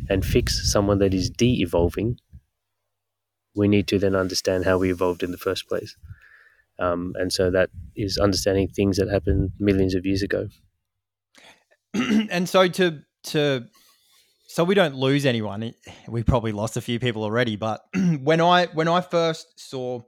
and 0.08 0.24
fix 0.24 0.70
someone 0.72 0.98
that 0.98 1.14
is 1.14 1.30
de 1.30 1.60
evolving, 1.60 2.18
we 3.54 3.68
need 3.68 3.88
to 3.88 3.98
then 3.98 4.14
understand 4.14 4.64
how 4.64 4.78
we 4.78 4.90
evolved 4.90 5.22
in 5.22 5.30
the 5.30 5.38
first 5.38 5.68
place. 5.68 5.96
Um, 6.78 7.14
and 7.16 7.32
so 7.32 7.50
that 7.50 7.70
is 7.96 8.18
understanding 8.18 8.68
things 8.68 8.98
that 8.98 9.08
happened 9.08 9.50
millions 9.58 9.94
of 9.94 10.06
years 10.06 10.22
ago. 10.22 10.48
and 11.94 12.48
so 12.48 12.68
to 12.68 13.00
to 13.24 13.66
so 14.46 14.64
we 14.64 14.74
don't 14.74 14.94
lose 14.94 15.26
anyone. 15.26 15.74
We 16.06 16.22
probably 16.22 16.52
lost 16.52 16.76
a 16.76 16.80
few 16.80 16.98
people 16.98 17.22
already, 17.22 17.56
but 17.56 17.82
when 18.22 18.40
I 18.40 18.66
when 18.66 18.88
I 18.88 19.00
first 19.00 19.58
saw 19.58 20.02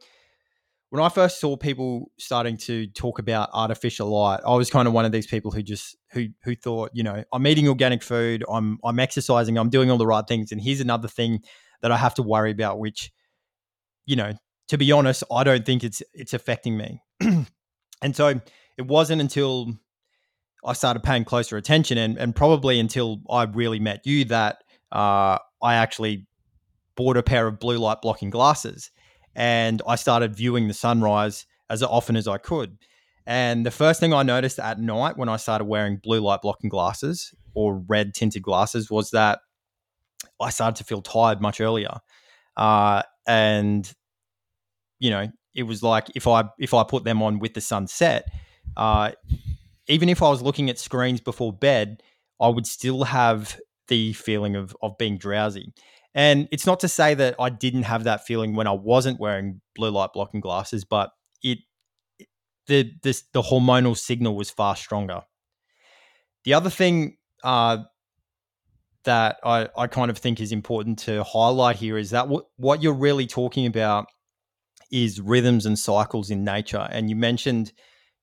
when 0.90 1.02
I 1.02 1.08
first 1.08 1.40
saw 1.40 1.56
people 1.56 2.10
starting 2.18 2.56
to 2.58 2.88
talk 2.88 3.20
about 3.20 3.48
artificial 3.52 4.08
light, 4.08 4.40
I 4.44 4.54
was 4.56 4.70
kind 4.70 4.88
of 4.88 4.94
one 4.94 5.04
of 5.04 5.12
these 5.12 5.26
people 5.26 5.52
who 5.52 5.62
just 5.62 5.96
who 6.12 6.26
who 6.42 6.56
thought, 6.56 6.90
you 6.92 7.04
know, 7.04 7.24
I'm 7.32 7.46
eating 7.46 7.68
organic 7.68 8.02
food, 8.02 8.44
I'm 8.48 8.78
I'm 8.84 8.98
exercising, 8.98 9.56
I'm 9.56 9.70
doing 9.70 9.90
all 9.90 9.98
the 9.98 10.06
right 10.06 10.26
things, 10.26 10.50
and 10.50 10.60
here's 10.60 10.80
another 10.80 11.08
thing 11.08 11.40
that 11.82 11.92
I 11.92 11.96
have 11.96 12.14
to 12.14 12.22
worry 12.22 12.50
about, 12.50 12.78
which 12.78 13.12
you 14.04 14.16
know, 14.16 14.32
to 14.68 14.76
be 14.76 14.90
honest, 14.90 15.22
I 15.32 15.44
don't 15.44 15.64
think 15.64 15.84
it's 15.84 16.02
it's 16.12 16.34
affecting 16.34 16.76
me. 16.76 17.02
and 18.02 18.16
so 18.16 18.40
it 18.76 18.86
wasn't 18.86 19.20
until 19.20 19.74
I 20.64 20.72
started 20.72 21.04
paying 21.04 21.24
closer 21.24 21.56
attention 21.56 21.98
and, 21.98 22.18
and 22.18 22.34
probably 22.34 22.80
until 22.80 23.20
I 23.30 23.44
really 23.44 23.78
met 23.78 24.06
you 24.06 24.24
that 24.26 24.58
uh, 24.90 25.38
I 25.62 25.74
actually 25.74 26.26
bought 26.96 27.16
a 27.16 27.22
pair 27.22 27.46
of 27.46 27.60
blue 27.60 27.78
light 27.78 27.98
blocking 28.02 28.30
glasses 28.30 28.90
and 29.34 29.82
I 29.86 29.96
started 29.96 30.34
viewing 30.34 30.68
the 30.68 30.74
sunrise 30.74 31.46
as 31.68 31.82
often 31.82 32.16
as 32.16 32.26
I 32.26 32.38
could. 32.38 32.78
And 33.26 33.64
the 33.64 33.70
first 33.70 34.00
thing 34.00 34.12
I 34.12 34.22
noticed 34.22 34.58
at 34.58 34.80
night 34.80 35.16
when 35.16 35.28
I 35.28 35.36
started 35.36 35.64
wearing 35.64 35.98
blue 36.02 36.20
light 36.20 36.42
blocking 36.42 36.70
glasses 36.70 37.32
or 37.54 37.82
red 37.88 38.14
tinted 38.14 38.42
glasses 38.42 38.90
was 38.90 39.10
that 39.10 39.40
I 40.40 40.50
started 40.50 40.76
to 40.76 40.84
feel 40.84 41.02
tired 41.02 41.40
much 41.40 41.60
earlier. 41.60 41.98
Uh, 42.56 43.02
and 43.26 43.92
you 44.98 45.10
know, 45.10 45.28
it 45.54 45.64
was 45.64 45.82
like 45.82 46.08
if 46.14 46.26
I 46.26 46.44
if 46.58 46.74
I 46.74 46.84
put 46.84 47.04
them 47.04 47.22
on 47.22 47.38
with 47.38 47.54
the 47.54 47.60
sunset, 47.60 48.26
uh, 48.76 49.12
even 49.88 50.08
if 50.08 50.22
I 50.22 50.28
was 50.28 50.42
looking 50.42 50.70
at 50.70 50.78
screens 50.78 51.20
before 51.20 51.52
bed, 51.52 52.02
I 52.40 52.48
would 52.48 52.66
still 52.66 53.04
have 53.04 53.58
the 53.88 54.12
feeling 54.12 54.56
of 54.56 54.76
of 54.82 54.96
being 54.98 55.18
drowsy. 55.18 55.72
And 56.14 56.48
it's 56.50 56.66
not 56.66 56.80
to 56.80 56.88
say 56.88 57.14
that 57.14 57.36
I 57.38 57.50
didn't 57.50 57.84
have 57.84 58.04
that 58.04 58.26
feeling 58.26 58.54
when 58.56 58.66
I 58.66 58.72
wasn't 58.72 59.20
wearing 59.20 59.60
blue 59.74 59.90
light 59.90 60.10
blocking 60.12 60.40
glasses, 60.40 60.84
but 60.84 61.12
it 61.42 61.58
the 62.66 62.92
this 63.02 63.24
the 63.32 63.42
hormonal 63.42 63.96
signal 63.96 64.34
was 64.34 64.50
far 64.50 64.76
stronger. 64.76 65.22
The 66.44 66.54
other 66.54 66.70
thing 66.70 67.16
uh, 67.44 67.78
that 69.04 69.38
I, 69.44 69.68
I 69.76 69.86
kind 69.86 70.10
of 70.10 70.18
think 70.18 70.40
is 70.40 70.52
important 70.52 70.98
to 71.00 71.22
highlight 71.24 71.76
here 71.76 71.96
is 71.96 72.10
that 72.10 72.28
what, 72.28 72.46
what 72.56 72.82
you're 72.82 72.92
really 72.92 73.26
talking 73.26 73.66
about 73.66 74.06
is 74.90 75.20
rhythms 75.20 75.66
and 75.66 75.78
cycles 75.78 76.30
in 76.30 76.44
nature. 76.44 76.86
And 76.90 77.08
you 77.08 77.16
mentioned, 77.16 77.72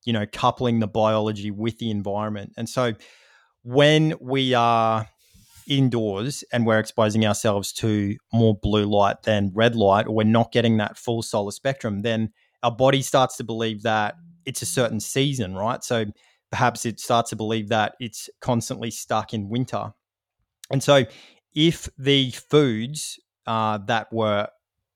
you 0.03 0.13
know, 0.13 0.25
coupling 0.31 0.79
the 0.79 0.87
biology 0.87 1.51
with 1.51 1.77
the 1.79 1.89
environment. 1.89 2.53
And 2.57 2.67
so 2.67 2.93
when 3.63 4.15
we 4.19 4.53
are 4.53 5.07
indoors 5.67 6.43
and 6.51 6.65
we're 6.65 6.79
exposing 6.79 7.25
ourselves 7.25 7.71
to 7.73 8.15
more 8.33 8.55
blue 8.55 8.85
light 8.85 9.23
than 9.23 9.51
red 9.53 9.75
light, 9.75 10.07
or 10.07 10.15
we're 10.15 10.23
not 10.23 10.51
getting 10.51 10.77
that 10.77 10.97
full 10.97 11.21
solar 11.21 11.51
spectrum, 11.51 12.01
then 12.01 12.31
our 12.63 12.71
body 12.71 13.01
starts 13.01 13.37
to 13.37 13.43
believe 13.43 13.83
that 13.83 14.15
it's 14.45 14.61
a 14.61 14.65
certain 14.65 14.99
season, 14.99 15.55
right? 15.55 15.83
So 15.83 16.05
perhaps 16.49 16.85
it 16.85 16.99
starts 16.99 17.29
to 17.31 17.35
believe 17.35 17.69
that 17.69 17.95
it's 17.99 18.29
constantly 18.41 18.91
stuck 18.91 19.33
in 19.33 19.49
winter. 19.49 19.91
And 20.71 20.81
so 20.81 21.05
if 21.53 21.89
the 21.97 22.31
foods 22.31 23.19
uh, 23.45 23.79
that 23.87 24.11
were 24.11 24.47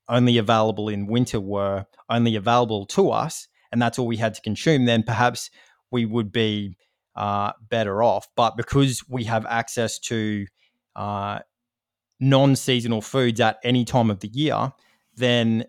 only 0.08 0.38
available 0.38 0.90
in 0.90 1.08
winter 1.08 1.40
were 1.40 1.86
only 2.10 2.36
available 2.36 2.86
to 2.86 3.12
us, 3.12 3.48
and 3.72 3.82
that's 3.82 3.98
all 3.98 4.08
we 4.08 4.18
had 4.18 4.34
to 4.34 4.42
consume, 4.42 4.86
then 4.86 5.04
perhaps 5.04 5.50
we 5.92 6.06
would 6.06 6.32
be 6.32 6.78
uh, 7.16 7.52
better 7.70 8.04
off. 8.04 8.28
But 8.36 8.58
because 8.58 9.04
we 9.08 9.24
have 9.26 9.46
access 9.46 10.00
to 10.00 10.46
uh, 10.96 11.40
non 12.20 12.56
seasonal 12.56 13.02
foods 13.02 13.40
at 13.40 13.60
any 13.64 13.86
time 13.86 14.10
of 14.10 14.20
the 14.20 14.30
year, 14.30 14.74
then 15.16 15.66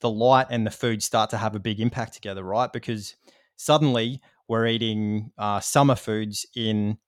the 0.00 0.10
light 0.10 0.46
and 0.50 0.66
the 0.66 0.70
food 0.70 1.02
start 1.02 1.30
to 1.30 1.36
have 1.36 1.54
a 1.54 1.60
big 1.60 1.80
impact 1.80 2.14
together, 2.14 2.42
right? 2.42 2.72
Because 2.72 3.16
suddenly 3.56 4.20
we're 4.48 4.66
eating 4.66 5.30
uh, 5.38 5.60
summer 5.60 5.94
foods 5.94 6.46
in 6.54 6.98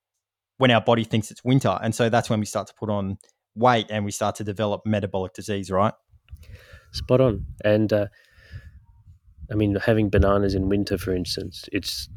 when 0.57 0.71
our 0.71 0.81
body 0.81 1.03
thinks 1.03 1.31
it's 1.31 1.43
winter. 1.43 1.77
And 1.81 1.93
so 1.93 2.09
that's 2.09 2.29
when 2.29 2.39
we 2.39 2.45
start 2.45 2.67
to 2.67 2.73
put 2.73 2.89
on 2.89 3.17
weight 3.55 3.87
and 3.89 4.05
we 4.05 4.11
start 4.11 4.35
to 4.35 4.43
develop 4.43 4.85
metabolic 4.85 5.33
disease, 5.33 5.69
right? 5.69 5.93
Spot 6.93 7.21
on. 7.21 7.45
And 7.63 7.91
uh, 7.91 8.07
I 9.51 9.55
mean, 9.55 9.75
having 9.75 10.09
bananas 10.09 10.55
in 10.55 10.69
winter, 10.69 10.97
for 10.97 11.13
instance, 11.13 11.65
it's 11.71 12.09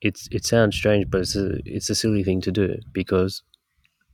it's 0.00 0.28
it 0.32 0.44
sounds 0.44 0.76
strange, 0.76 1.08
but 1.10 1.20
it's 1.20 1.36
a 1.36 1.58
it's 1.64 1.90
a 1.90 1.94
silly 1.94 2.24
thing 2.24 2.40
to 2.42 2.50
do 2.50 2.76
because 2.92 3.42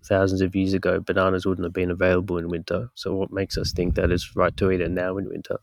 thousands 0.05 0.41
of 0.41 0.55
years 0.55 0.75
ago, 0.75 1.01
bananas 1.01 1.47
wouldn't 1.47 1.65
have 1.65 1.73
been 1.73 1.91
available 1.91 2.39
in 2.39 2.49
winter. 2.49 2.91
So 2.95 3.15
what 3.15 3.33
makes 3.33 3.57
us 3.59 3.73
think 3.73 3.95
that 3.95 4.11
it's 4.11 4.37
right 4.37 4.57
to 4.57 4.71
eat 4.71 4.81
it 4.81 4.91
now 4.91 5.19
in 5.19 5.29
winter? 5.29 5.59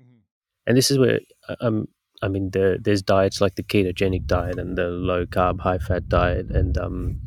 Mm-hmm. 0.00 0.18
And 0.66 0.76
this 0.76 0.90
is 0.90 0.98
where 0.98 1.20
um, 1.60 1.88
I 2.22 2.28
mean, 2.28 2.50
the, 2.50 2.78
there's 2.80 3.02
diets 3.02 3.40
like 3.40 3.54
the 3.54 3.62
ketogenic 3.62 4.26
diet 4.26 4.58
and 4.58 4.76
the 4.76 4.88
low 4.88 5.24
carb, 5.24 5.60
high 5.60 5.78
fat 5.78 6.08
diet, 6.08 6.50
and 6.50 6.76
um, 6.76 7.20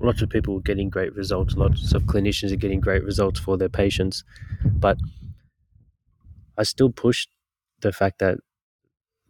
lots 0.00 0.22
of 0.22 0.30
people 0.30 0.58
are 0.58 0.62
getting 0.62 0.90
great 0.90 1.14
results. 1.14 1.54
Lots 1.56 1.92
of 1.92 2.04
clinicians 2.04 2.52
are 2.52 2.56
getting 2.56 2.80
great 2.80 3.02
results 3.02 3.40
for 3.40 3.56
their 3.56 3.68
patients, 3.68 4.22
but 4.64 4.96
I 6.56 6.62
still 6.62 6.90
push 6.90 7.26
the 7.80 7.92
fact 7.92 8.20
that 8.20 8.38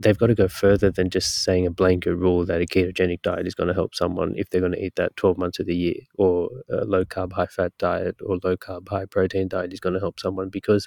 they've 0.02 0.18
got 0.18 0.28
to 0.28 0.34
go 0.34 0.48
further 0.48 0.90
than 0.90 1.10
just 1.10 1.44
saying 1.44 1.66
a 1.66 1.70
blanket 1.70 2.14
rule 2.14 2.44
that 2.46 2.60
a 2.62 2.66
ketogenic 2.66 3.22
diet 3.22 3.46
is 3.46 3.54
going 3.54 3.68
to 3.68 3.74
help 3.74 3.94
someone 3.94 4.34
if 4.36 4.50
they're 4.50 4.60
going 4.60 4.72
to 4.72 4.84
eat 4.84 4.94
that 4.96 5.16
12 5.16 5.38
months 5.38 5.58
of 5.60 5.66
the 5.66 5.76
year, 5.76 5.96
or 6.16 6.50
a 6.70 6.84
low 6.84 7.04
carb, 7.04 7.32
high 7.32 7.46
fat 7.46 7.72
diet, 7.78 8.16
or 8.24 8.38
low 8.44 8.56
carb, 8.56 8.88
high 8.88 9.06
protein 9.06 9.48
diet 9.48 9.72
is 9.72 9.80
going 9.80 9.94
to 9.94 10.00
help 10.00 10.20
someone 10.20 10.48
because 10.50 10.86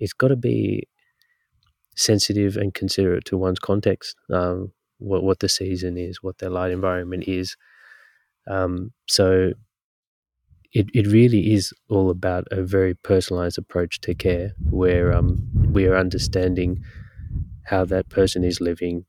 it's 0.00 0.12
got 0.12 0.28
to 0.28 0.36
be 0.36 0.88
sensitive 1.96 2.56
and 2.56 2.74
considerate 2.74 3.24
to 3.26 3.36
one's 3.36 3.58
context, 3.58 4.16
um, 4.32 4.72
what 4.98 5.22
what 5.22 5.40
the 5.40 5.48
season 5.48 5.96
is, 5.96 6.22
what 6.22 6.38
their 6.38 6.50
light 6.50 6.70
environment 6.72 7.24
is. 7.26 7.56
Um, 8.48 8.92
so 9.08 9.52
it 10.72 10.86
it 10.92 11.06
really 11.06 11.52
is 11.52 11.72
all 11.88 12.10
about 12.10 12.46
a 12.50 12.62
very 12.62 12.94
personalized 12.94 13.58
approach 13.58 14.00
to 14.02 14.14
care, 14.14 14.52
where 14.70 15.12
um, 15.12 15.38
we 15.72 15.86
are 15.86 15.96
understanding 15.96 16.82
how 17.64 17.84
that 17.86 18.08
person 18.08 18.44
is 18.44 18.60
living, 18.60 19.04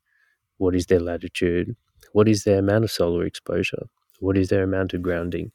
what 0.58 0.76
is 0.76 0.86
their 0.88 1.00
latitude, 1.00 1.76
what 2.14 2.28
is 2.28 2.44
their 2.44 2.60
amount 2.60 2.84
of 2.84 2.92
solar 2.92 3.26
exposure, 3.26 3.88
what 4.20 4.38
is 4.38 4.50
their 4.50 4.64
amount 4.64 4.94
of 4.94 5.02
grounding, 5.02 5.52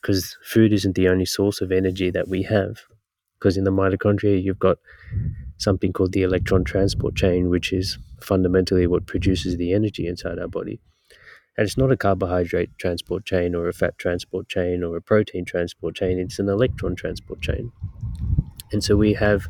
because 0.00 0.36
food 0.44 0.72
isn't 0.72 0.94
the 0.94 1.08
only 1.08 1.26
source 1.26 1.60
of 1.60 1.72
energy 1.72 2.10
that 2.10 2.28
we 2.28 2.42
have. 2.42 2.78
Because 3.38 3.56
in 3.56 3.64
the 3.64 3.72
mitochondria, 3.72 4.42
you've 4.42 4.58
got 4.58 4.78
something 5.58 5.92
called 5.92 6.12
the 6.12 6.22
electron 6.22 6.64
transport 6.64 7.14
chain, 7.16 7.50
which 7.50 7.72
is 7.72 7.98
fundamentally 8.20 8.86
what 8.86 9.06
produces 9.06 9.56
the 9.56 9.72
energy 9.72 10.06
inside 10.06 10.38
our 10.38 10.48
body. 10.48 10.80
And 11.56 11.66
it's 11.66 11.76
not 11.76 11.92
a 11.92 11.96
carbohydrate 11.96 12.70
transport 12.78 13.24
chain 13.24 13.54
or 13.54 13.68
a 13.68 13.72
fat 13.72 13.98
transport 13.98 14.48
chain 14.48 14.82
or 14.82 14.96
a 14.96 15.02
protein 15.02 15.44
transport 15.44 15.96
chain, 15.96 16.18
it's 16.18 16.38
an 16.38 16.48
electron 16.48 16.96
transport 16.96 17.40
chain. 17.40 17.72
And 18.72 18.84
so 18.84 18.96
we 18.96 19.14
have 19.14 19.48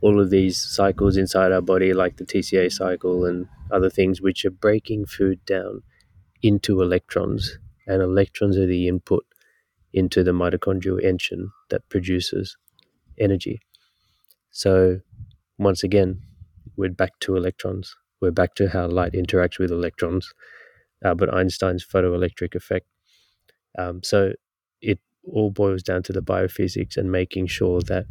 all 0.00 0.20
of 0.20 0.30
these 0.30 0.58
cycles 0.58 1.16
inside 1.16 1.52
our 1.52 1.60
body, 1.60 1.92
like 1.92 2.16
the 2.16 2.24
TCA 2.24 2.72
cycle 2.72 3.24
and 3.24 3.46
other 3.70 3.90
things, 3.90 4.20
which 4.20 4.44
are 4.44 4.50
breaking 4.50 5.06
food 5.06 5.44
down 5.44 5.82
into 6.42 6.80
electrons. 6.80 7.58
And 7.86 8.02
electrons 8.02 8.56
are 8.56 8.66
the 8.66 8.88
input 8.88 9.24
into 9.92 10.22
the 10.22 10.30
mitochondrial 10.30 11.02
engine 11.02 11.50
that 11.70 11.88
produces 11.88 12.56
energy. 13.18 13.60
So 14.50 15.00
once 15.58 15.82
again, 15.82 16.22
we're 16.76 16.90
back 16.90 17.18
to 17.20 17.36
electrons. 17.36 17.94
We're 18.20 18.30
back 18.30 18.54
to 18.56 18.68
how 18.68 18.86
light 18.86 19.12
interacts 19.12 19.58
with 19.58 19.70
electrons, 19.70 20.32
Albert 21.04 21.30
Einstein's 21.32 21.84
photoelectric 21.84 22.54
effect. 22.54 22.86
Um, 23.78 24.02
so 24.02 24.32
it 24.80 24.98
all 25.24 25.50
boils 25.50 25.82
down 25.82 26.02
to 26.04 26.12
the 26.12 26.22
biophysics 26.22 26.96
and 26.96 27.10
making 27.10 27.46
sure 27.46 27.80
that 27.82 28.06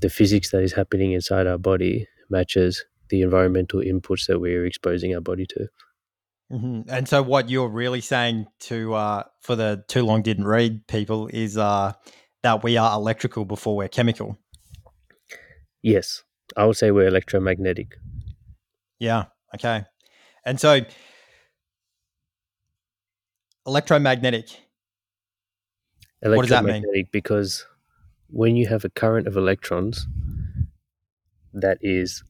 the 0.00 0.10
physics 0.10 0.50
that 0.50 0.62
is 0.62 0.72
happening 0.72 1.12
inside 1.12 1.46
our 1.46 1.58
body 1.58 2.06
matches 2.30 2.84
the 3.08 3.22
environmental 3.22 3.80
inputs 3.80 4.26
that 4.26 4.40
we're 4.40 4.66
exposing 4.66 5.14
our 5.14 5.20
body 5.20 5.46
to. 5.46 5.68
Mm-hmm. 6.52 6.82
And 6.88 7.08
so, 7.08 7.22
what 7.22 7.50
you're 7.50 7.68
really 7.68 8.00
saying 8.00 8.46
to 8.60 8.94
uh, 8.94 9.24
for 9.40 9.56
the 9.56 9.84
too 9.88 10.04
long 10.04 10.22
didn't 10.22 10.46
read 10.46 10.86
people 10.86 11.28
is 11.32 11.58
uh, 11.58 11.92
that 12.42 12.62
we 12.62 12.76
are 12.76 12.94
electrical 12.94 13.44
before 13.44 13.76
we're 13.76 13.88
chemical. 13.88 14.38
Yes, 15.82 16.22
I 16.56 16.66
would 16.66 16.76
say 16.76 16.90
we're 16.92 17.08
electromagnetic. 17.08 17.96
Yeah. 18.98 19.24
Okay. 19.54 19.84
And 20.44 20.60
so 20.60 20.80
electromagnetic. 23.66 24.48
Electromagnetic 26.22 26.36
what 26.36 26.42
does 26.42 26.50
that 26.50 26.92
mean? 26.92 27.08
Because 27.10 27.66
when 28.28 28.56
you 28.56 28.66
have 28.66 28.84
a 28.84 28.90
current 28.90 29.26
of 29.26 29.36
electrons, 29.36 30.06
that 31.52 31.78
is 31.80 32.22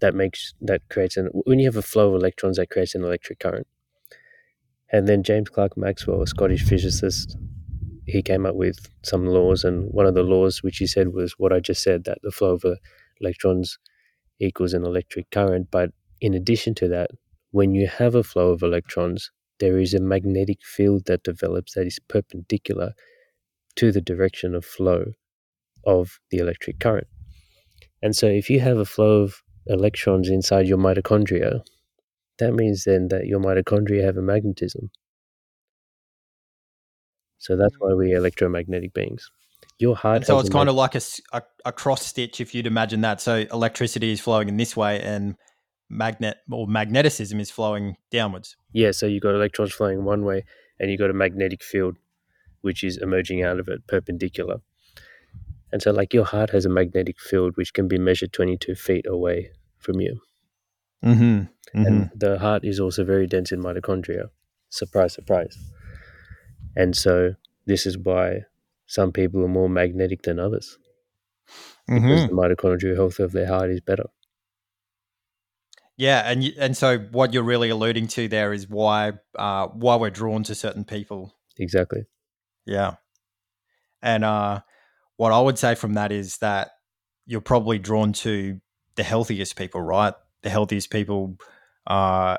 that 0.00 0.14
makes 0.14 0.54
that 0.60 0.82
creates 0.88 1.16
an 1.16 1.28
when 1.32 1.58
you 1.58 1.66
have 1.66 1.76
a 1.76 1.82
flow 1.82 2.08
of 2.08 2.14
electrons 2.14 2.56
that 2.56 2.70
creates 2.70 2.94
an 2.94 3.04
electric 3.04 3.38
current. 3.38 3.66
And 4.92 5.06
then 5.06 5.22
James 5.22 5.48
Clerk 5.48 5.76
Maxwell, 5.76 6.22
a 6.22 6.26
Scottish 6.26 6.64
physicist, 6.64 7.36
he 8.06 8.22
came 8.22 8.44
up 8.44 8.56
with 8.56 8.78
some 9.02 9.26
laws, 9.26 9.62
and 9.64 9.88
one 9.92 10.06
of 10.06 10.14
the 10.14 10.22
laws 10.22 10.62
which 10.62 10.78
he 10.78 10.86
said 10.86 11.12
was 11.12 11.34
what 11.38 11.52
I 11.52 11.60
just 11.60 11.82
said 11.82 12.04
that 12.04 12.18
the 12.22 12.32
flow 12.32 12.54
of 12.54 12.64
electrons 13.20 13.78
equals 14.40 14.72
an 14.74 14.84
electric 14.84 15.30
current. 15.30 15.68
But 15.70 15.90
in 16.20 16.34
addition 16.34 16.74
to 16.76 16.88
that, 16.88 17.10
when 17.52 17.74
you 17.74 17.86
have 17.86 18.14
a 18.14 18.22
flow 18.24 18.50
of 18.50 18.62
electrons, 18.62 19.30
there 19.60 19.78
is 19.78 19.94
a 19.94 20.00
magnetic 20.00 20.58
field 20.64 21.04
that 21.06 21.22
develops 21.22 21.74
that 21.74 21.86
is 21.86 21.98
perpendicular 22.08 22.92
to 23.76 23.92
the 23.92 24.00
direction 24.00 24.54
of 24.54 24.64
flow. 24.64 25.12
of 25.86 26.18
the 26.30 26.38
electric 26.38 26.78
current. 26.78 27.06
And 28.02 28.14
so, 28.14 28.26
if 28.26 28.50
you 28.50 28.60
have 28.60 28.78
a 28.78 28.84
flow 28.84 29.22
of 29.22 29.42
electrons 29.66 30.28
inside 30.28 30.66
your 30.66 30.78
mitochondria, 30.78 31.62
that 32.38 32.52
means 32.52 32.84
then 32.84 33.08
that 33.08 33.26
your 33.26 33.40
mitochondria 33.40 34.04
have 34.04 34.16
a 34.16 34.22
magnetism. 34.22 34.90
So 37.38 37.56
that's 37.56 37.74
why 37.78 37.94
we're 37.94 38.16
electromagnetic 38.16 38.92
beings. 38.92 39.30
Your 39.78 39.96
heart. 39.96 40.16
And 40.16 40.26
so 40.26 40.38
it's 40.38 40.50
kind 40.50 40.66
mag- 40.66 40.72
of 40.72 40.76
like 40.76 40.94
a, 40.94 41.00
a, 41.32 41.42
a 41.66 41.72
cross 41.72 42.04
stitch, 42.04 42.40
if 42.40 42.54
you'd 42.54 42.66
imagine 42.66 43.00
that. 43.00 43.20
So 43.20 43.46
electricity 43.50 44.12
is 44.12 44.20
flowing 44.20 44.48
in 44.48 44.58
this 44.58 44.76
way, 44.76 45.00
and 45.00 45.36
magnet 45.88 46.36
or 46.50 46.66
magneticism 46.66 47.40
is 47.40 47.50
flowing 47.50 47.96
downwards. 48.10 48.56
Yeah. 48.72 48.90
So 48.90 49.06
you've 49.06 49.22
got 49.22 49.34
electrons 49.34 49.72
flowing 49.72 50.04
one 50.04 50.24
way, 50.24 50.44
and 50.78 50.90
you've 50.90 51.00
got 51.00 51.10
a 51.10 51.14
magnetic 51.14 51.62
field, 51.62 51.96
which 52.60 52.84
is 52.84 52.96
emerging 52.96 53.42
out 53.42 53.58
of 53.58 53.68
it 53.68 53.86
perpendicular. 53.86 54.60
And 55.72 55.80
so, 55.80 55.92
like 55.92 56.12
your 56.12 56.24
heart 56.24 56.50
has 56.50 56.66
a 56.66 56.68
magnetic 56.68 57.20
field 57.20 57.56
which 57.56 57.72
can 57.72 57.86
be 57.88 57.98
measured 57.98 58.32
22 58.32 58.74
feet 58.74 59.06
away 59.08 59.50
from 59.78 60.00
you. 60.00 60.20
Mm-hmm. 61.04 61.22
Mm-hmm. 61.22 61.86
And 61.86 62.10
the 62.14 62.38
heart 62.38 62.64
is 62.64 62.80
also 62.80 63.04
very 63.04 63.26
dense 63.26 63.52
in 63.52 63.62
mitochondria. 63.62 64.30
Surprise, 64.68 65.14
surprise. 65.14 65.56
And 66.76 66.96
so, 66.96 67.34
this 67.66 67.86
is 67.86 67.96
why 67.96 68.40
some 68.86 69.12
people 69.12 69.44
are 69.44 69.48
more 69.48 69.68
magnetic 69.68 70.22
than 70.22 70.40
others 70.40 70.76
because 71.90 72.02
mm-hmm. 72.02 72.34
the 72.34 72.42
mitochondrial 72.42 72.96
health 72.96 73.18
of 73.18 73.32
their 73.32 73.46
heart 73.46 73.70
is 73.70 73.80
better. 73.80 74.06
Yeah, 75.96 76.22
and 76.24 76.42
and 76.58 76.76
so 76.76 76.98
what 76.98 77.34
you're 77.34 77.42
really 77.42 77.68
alluding 77.68 78.06
to 78.08 78.28
there 78.28 78.52
is 78.52 78.68
why 78.68 79.12
uh, 79.36 79.66
why 79.68 79.96
we're 79.96 80.10
drawn 80.10 80.42
to 80.44 80.54
certain 80.54 80.84
people. 80.84 81.34
Exactly. 81.58 82.04
Yeah, 82.70 82.94
and 84.00 84.24
uh, 84.24 84.60
what 85.16 85.32
I 85.32 85.40
would 85.40 85.58
say 85.58 85.74
from 85.74 85.94
that 85.94 86.12
is 86.12 86.38
that 86.38 86.70
you're 87.26 87.40
probably 87.40 87.80
drawn 87.80 88.12
to 88.12 88.60
the 88.94 89.02
healthiest 89.02 89.56
people, 89.56 89.82
right? 89.82 90.14
The 90.42 90.50
healthiest 90.50 90.90
people, 90.90 91.36
uh, 91.88 92.36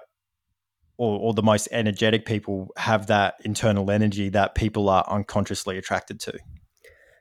or, 0.98 1.20
or 1.20 1.34
the 1.34 1.44
most 1.44 1.68
energetic 1.72 2.26
people 2.26 2.70
have 2.78 3.08
that 3.08 3.36
internal 3.44 3.92
energy 3.92 4.30
that 4.30 4.56
people 4.56 4.88
are 4.88 5.06
unconsciously 5.10 5.78
attracted 5.78 6.22
to. 6.22 6.40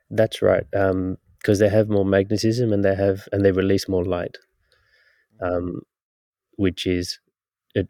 That's 0.08 0.40
right, 0.40 0.64
because 0.70 0.90
um, 0.92 1.18
they 1.58 1.68
have 1.68 1.88
more 1.88 2.04
magnetism 2.04 2.72
and 2.72 2.84
they 2.84 2.94
have 2.94 3.28
and 3.32 3.44
they 3.44 3.50
release 3.50 3.88
more 3.88 4.04
light, 4.04 4.36
um, 5.42 5.80
which 6.58 6.86
is 6.86 7.18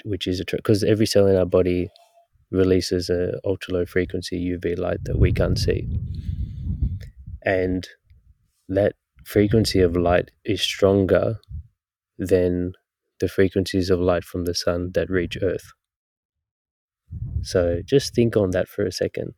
which 0.04 0.26
is 0.26 0.40
a 0.40 0.44
because 0.56 0.82
every 0.82 1.06
cell 1.06 1.26
in 1.26 1.36
our 1.36 1.44
body 1.44 1.90
releases 2.50 3.08
a 3.10 3.38
ultra 3.44 3.74
low 3.74 3.86
frequency 3.86 4.38
UV 4.56 4.78
light 4.78 5.04
that 5.04 5.18
we 5.18 5.32
can't 5.32 5.58
see, 5.58 5.88
and 7.44 7.88
that 8.68 8.94
frequency 9.24 9.80
of 9.80 9.96
light 9.96 10.30
is 10.44 10.60
stronger 10.60 11.38
than 12.18 12.72
the 13.20 13.28
frequencies 13.28 13.90
of 13.90 14.00
light 14.00 14.24
from 14.24 14.44
the 14.44 14.54
sun 14.54 14.92
that 14.94 15.10
reach 15.10 15.38
Earth. 15.42 15.72
So 17.42 17.82
just 17.84 18.14
think 18.14 18.36
on 18.36 18.50
that 18.50 18.68
for 18.68 18.84
a 18.84 18.92
second. 18.92 19.34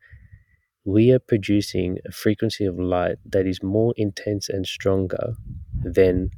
We 0.85 1.13
are 1.13 1.21
producing 1.21 1.99
a 2.07 2.13
frequency 2.13 2.65
of 2.65 2.79
light 2.79 3.19
that 3.25 3.47
is 3.47 3.63
more 3.63 3.95
intense 3.97 4.49
and 4.49 4.67
stronger 4.67 5.35
than 5.85 6.31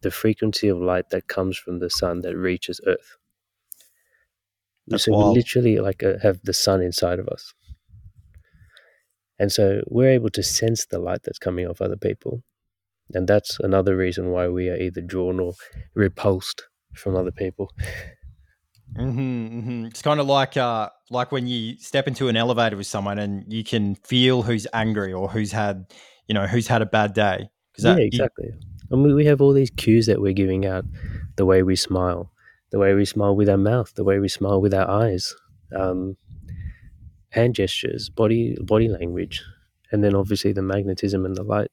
the 0.00 0.10
frequency 0.10 0.68
of 0.68 0.78
light 0.78 1.10
that 1.10 1.28
comes 1.28 1.58
from 1.58 1.80
the 1.80 1.90
sun 1.90 2.20
that 2.20 2.36
reaches 2.36 2.80
Earth. 2.86 3.16
That's 4.86 5.04
so 5.04 5.12
wild. 5.12 5.34
we 5.34 5.40
literally 5.40 5.78
like 5.78 6.02
uh, 6.02 6.18
have 6.22 6.40
the 6.44 6.52
sun 6.52 6.82
inside 6.82 7.18
of 7.18 7.28
us. 7.28 7.52
And 9.38 9.50
so 9.50 9.82
we're 9.88 10.10
able 10.10 10.30
to 10.30 10.42
sense 10.42 10.86
the 10.86 10.98
light 10.98 11.22
that's 11.24 11.38
coming 11.38 11.66
off 11.66 11.80
other 11.80 11.96
people. 11.96 12.42
And 13.12 13.26
that's 13.26 13.58
another 13.60 13.96
reason 13.96 14.30
why 14.30 14.48
we 14.48 14.68
are 14.68 14.76
either 14.76 15.00
drawn 15.00 15.40
or 15.40 15.54
repulsed 15.94 16.64
from 16.94 17.16
other 17.16 17.32
people. 17.32 17.70
Mm-hmm, 18.96 19.58
mm-hmm. 19.58 19.84
It's 19.86 20.02
kind 20.02 20.20
of 20.20 20.26
like 20.26 20.56
uh, 20.56 20.88
like 21.10 21.32
when 21.32 21.46
you 21.46 21.76
step 21.78 22.06
into 22.06 22.28
an 22.28 22.36
elevator 22.36 22.76
with 22.76 22.86
someone 22.86 23.18
and 23.18 23.44
you 23.52 23.64
can 23.64 23.96
feel 23.96 24.42
who's 24.42 24.66
angry 24.72 25.12
or 25.12 25.28
who's 25.28 25.50
had, 25.50 25.86
you 26.28 26.34
know, 26.34 26.46
who's 26.46 26.68
had 26.68 26.80
a 26.80 26.86
bad 26.86 27.12
day. 27.12 27.48
yeah, 27.78 27.96
exactly. 27.96 28.46
You, 28.46 28.60
and 28.90 29.02
we, 29.02 29.12
we 29.14 29.24
have 29.26 29.40
all 29.40 29.52
these 29.52 29.70
cues 29.70 30.06
that 30.06 30.20
we're 30.20 30.32
giving 30.32 30.64
out: 30.64 30.84
the 31.36 31.44
way 31.44 31.62
we 31.62 31.74
smile, 31.74 32.30
the 32.74 32.80
way 32.80 32.92
we 32.92 33.04
smile 33.04 33.36
with 33.36 33.48
our 33.48 33.56
mouth, 33.56 33.94
the 33.94 34.02
way 34.02 34.18
we 34.18 34.26
smile 34.26 34.60
with 34.60 34.74
our 34.74 34.90
eyes, 34.90 35.32
um, 35.76 36.16
hand 37.30 37.54
gestures, 37.54 38.10
body 38.10 38.56
body 38.60 38.88
language, 38.88 39.44
and 39.92 40.02
then 40.02 40.12
obviously 40.12 40.52
the 40.52 40.60
magnetism 40.60 41.24
and 41.24 41.36
the 41.36 41.44
light. 41.44 41.70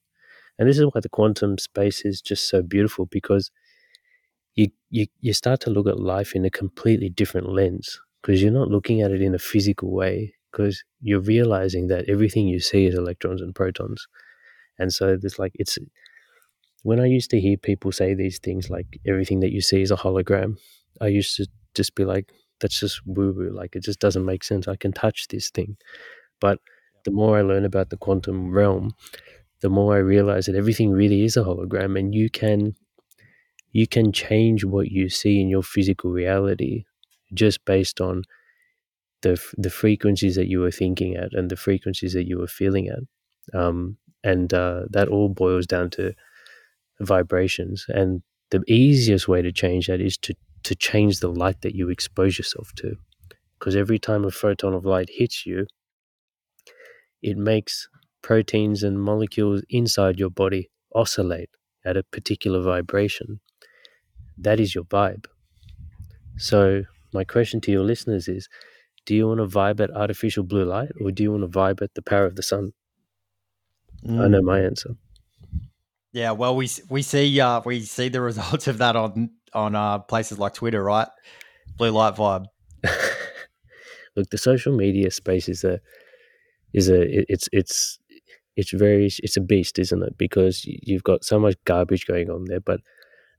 And 0.60 0.68
this 0.68 0.78
is 0.78 0.84
why 0.84 1.00
the 1.00 1.08
quantum 1.08 1.58
space 1.58 2.04
is 2.04 2.20
just 2.20 2.48
so 2.48 2.62
beautiful 2.62 3.06
because 3.06 3.50
you, 4.54 4.68
you, 4.90 5.08
you 5.18 5.32
start 5.32 5.58
to 5.62 5.70
look 5.70 5.88
at 5.88 5.98
life 5.98 6.36
in 6.36 6.44
a 6.44 6.50
completely 6.50 7.08
different 7.08 7.48
lens 7.48 8.00
because 8.22 8.40
you're 8.40 8.52
not 8.52 8.68
looking 8.68 9.00
at 9.00 9.10
it 9.10 9.22
in 9.22 9.34
a 9.34 9.40
physical 9.40 9.90
way 9.90 10.32
because 10.52 10.84
you're 11.00 11.18
realizing 11.34 11.88
that 11.88 12.08
everything 12.08 12.46
you 12.46 12.60
see 12.60 12.86
is 12.86 12.94
electrons 12.94 13.42
and 13.42 13.56
protons. 13.56 14.06
And 14.78 14.92
so 14.92 15.16
there's 15.16 15.40
like, 15.40 15.50
it's 15.56 15.80
when 16.84 17.00
I 17.00 17.06
used 17.06 17.30
to 17.30 17.40
hear 17.40 17.56
people 17.56 17.90
say 17.90 18.14
these 18.14 18.38
things 18.38 18.70
like 18.70 19.00
everything 19.04 19.40
that 19.40 19.50
you 19.50 19.60
see 19.60 19.82
is 19.82 19.90
a 19.90 19.96
hologram, 19.96 20.58
I 21.00 21.08
used 21.08 21.36
to 21.36 21.46
just 21.74 21.94
be 21.94 22.04
like, 22.04 22.32
that's 22.60 22.80
just 22.80 23.00
woo 23.06 23.32
woo. 23.32 23.50
Like 23.50 23.76
it 23.76 23.82
just 23.82 24.00
doesn't 24.00 24.24
make 24.24 24.44
sense. 24.44 24.68
I 24.68 24.76
can 24.76 24.92
touch 24.92 25.28
this 25.28 25.50
thing. 25.50 25.76
But 26.40 26.58
the 27.04 27.10
more 27.10 27.38
I 27.38 27.42
learn 27.42 27.64
about 27.64 27.90
the 27.90 27.96
quantum 27.96 28.50
realm, 28.52 28.94
the 29.60 29.70
more 29.70 29.94
I 29.94 29.98
realize 29.98 30.46
that 30.46 30.56
everything 30.56 30.90
really 30.90 31.24
is 31.24 31.36
a 31.36 31.42
hologram 31.44 31.98
and 31.98 32.14
you 32.14 32.30
can 32.30 32.74
you 33.72 33.86
can 33.86 34.12
change 34.12 34.64
what 34.64 34.90
you 34.90 35.08
see 35.08 35.40
in 35.40 35.48
your 35.48 35.62
physical 35.62 36.10
reality 36.10 36.84
just 37.34 37.64
based 37.64 38.00
on 38.00 38.22
the 39.22 39.40
the 39.56 39.70
frequencies 39.70 40.34
that 40.36 40.48
you 40.48 40.60
were 40.60 40.70
thinking 40.70 41.16
at 41.16 41.32
and 41.32 41.50
the 41.50 41.56
frequencies 41.56 42.12
that 42.12 42.26
you 42.26 42.38
were 42.38 42.48
feeling 42.48 42.88
at, 42.88 43.58
um, 43.58 43.96
and 44.24 44.52
uh, 44.52 44.82
that 44.90 45.08
all 45.08 45.28
boils 45.28 45.66
down 45.66 45.90
to 45.90 46.12
vibrations. 47.00 47.86
And 47.88 48.22
the 48.50 48.62
easiest 48.68 49.28
way 49.28 49.42
to 49.42 49.52
change 49.52 49.86
that 49.86 50.00
is 50.00 50.16
to 50.18 50.34
to 50.64 50.74
change 50.74 51.20
the 51.20 51.28
light 51.28 51.60
that 51.62 51.74
you 51.74 51.88
expose 51.88 52.38
yourself 52.38 52.72
to, 52.76 52.96
because 53.58 53.76
every 53.76 53.98
time 53.98 54.24
a 54.24 54.30
photon 54.30 54.74
of 54.74 54.84
light 54.84 55.08
hits 55.10 55.46
you, 55.46 55.66
it 57.22 57.36
makes 57.36 57.88
proteins 58.20 58.82
and 58.82 59.02
molecules 59.02 59.62
inside 59.68 60.18
your 60.18 60.30
body 60.30 60.70
oscillate 60.94 61.50
at 61.84 61.96
a 61.96 62.02
particular 62.02 62.60
vibration 62.60 63.40
that 64.38 64.60
is 64.60 64.74
your 64.74 64.84
vibe. 64.84 65.26
So, 66.36 66.84
my 67.12 67.24
question 67.24 67.60
to 67.62 67.70
your 67.70 67.84
listeners 67.84 68.28
is 68.28 68.48
do 69.04 69.14
you 69.14 69.28
want 69.28 69.38
to 69.38 69.46
vibe 69.46 69.80
at 69.80 69.90
artificial 69.90 70.44
blue 70.44 70.64
light 70.64 70.90
or 71.00 71.10
do 71.10 71.22
you 71.22 71.30
want 71.32 71.42
to 71.42 71.58
vibe 71.58 71.82
at 71.82 71.94
the 71.94 72.02
power 72.02 72.24
of 72.24 72.36
the 72.36 72.42
sun? 72.42 72.72
Mm. 74.06 74.20
I 74.20 74.28
know 74.28 74.42
my 74.42 74.60
answer. 74.60 74.96
Yeah, 76.12 76.32
well, 76.32 76.56
we 76.56 76.68
we 76.88 77.02
see 77.02 77.40
uh, 77.40 77.60
we 77.64 77.80
see 77.80 78.08
the 78.08 78.20
results 78.20 78.68
of 78.68 78.78
that 78.78 78.96
on 78.96 79.30
on 79.54 79.74
uh, 79.74 79.98
places 80.00 80.38
like 80.38 80.54
Twitter, 80.54 80.82
right? 80.82 81.08
Blue 81.76 81.90
light 81.90 82.14
vibe. 82.14 82.46
Look, 84.16 84.30
the 84.30 84.38
social 84.38 84.76
media 84.76 85.10
space 85.10 85.48
is 85.48 85.64
a 85.64 85.80
is 86.72 86.88
a 86.88 87.02
it's 87.30 87.48
it's 87.52 87.98
it's 88.56 88.72
very 88.72 89.10
it's 89.22 89.36
a 89.36 89.40
beast, 89.40 89.78
isn't 89.78 90.02
it? 90.02 90.18
Because 90.18 90.62
you've 90.64 91.04
got 91.04 91.24
so 91.24 91.38
much 91.38 91.56
garbage 91.64 92.06
going 92.06 92.30
on 92.30 92.44
there, 92.44 92.60
but 92.60 92.80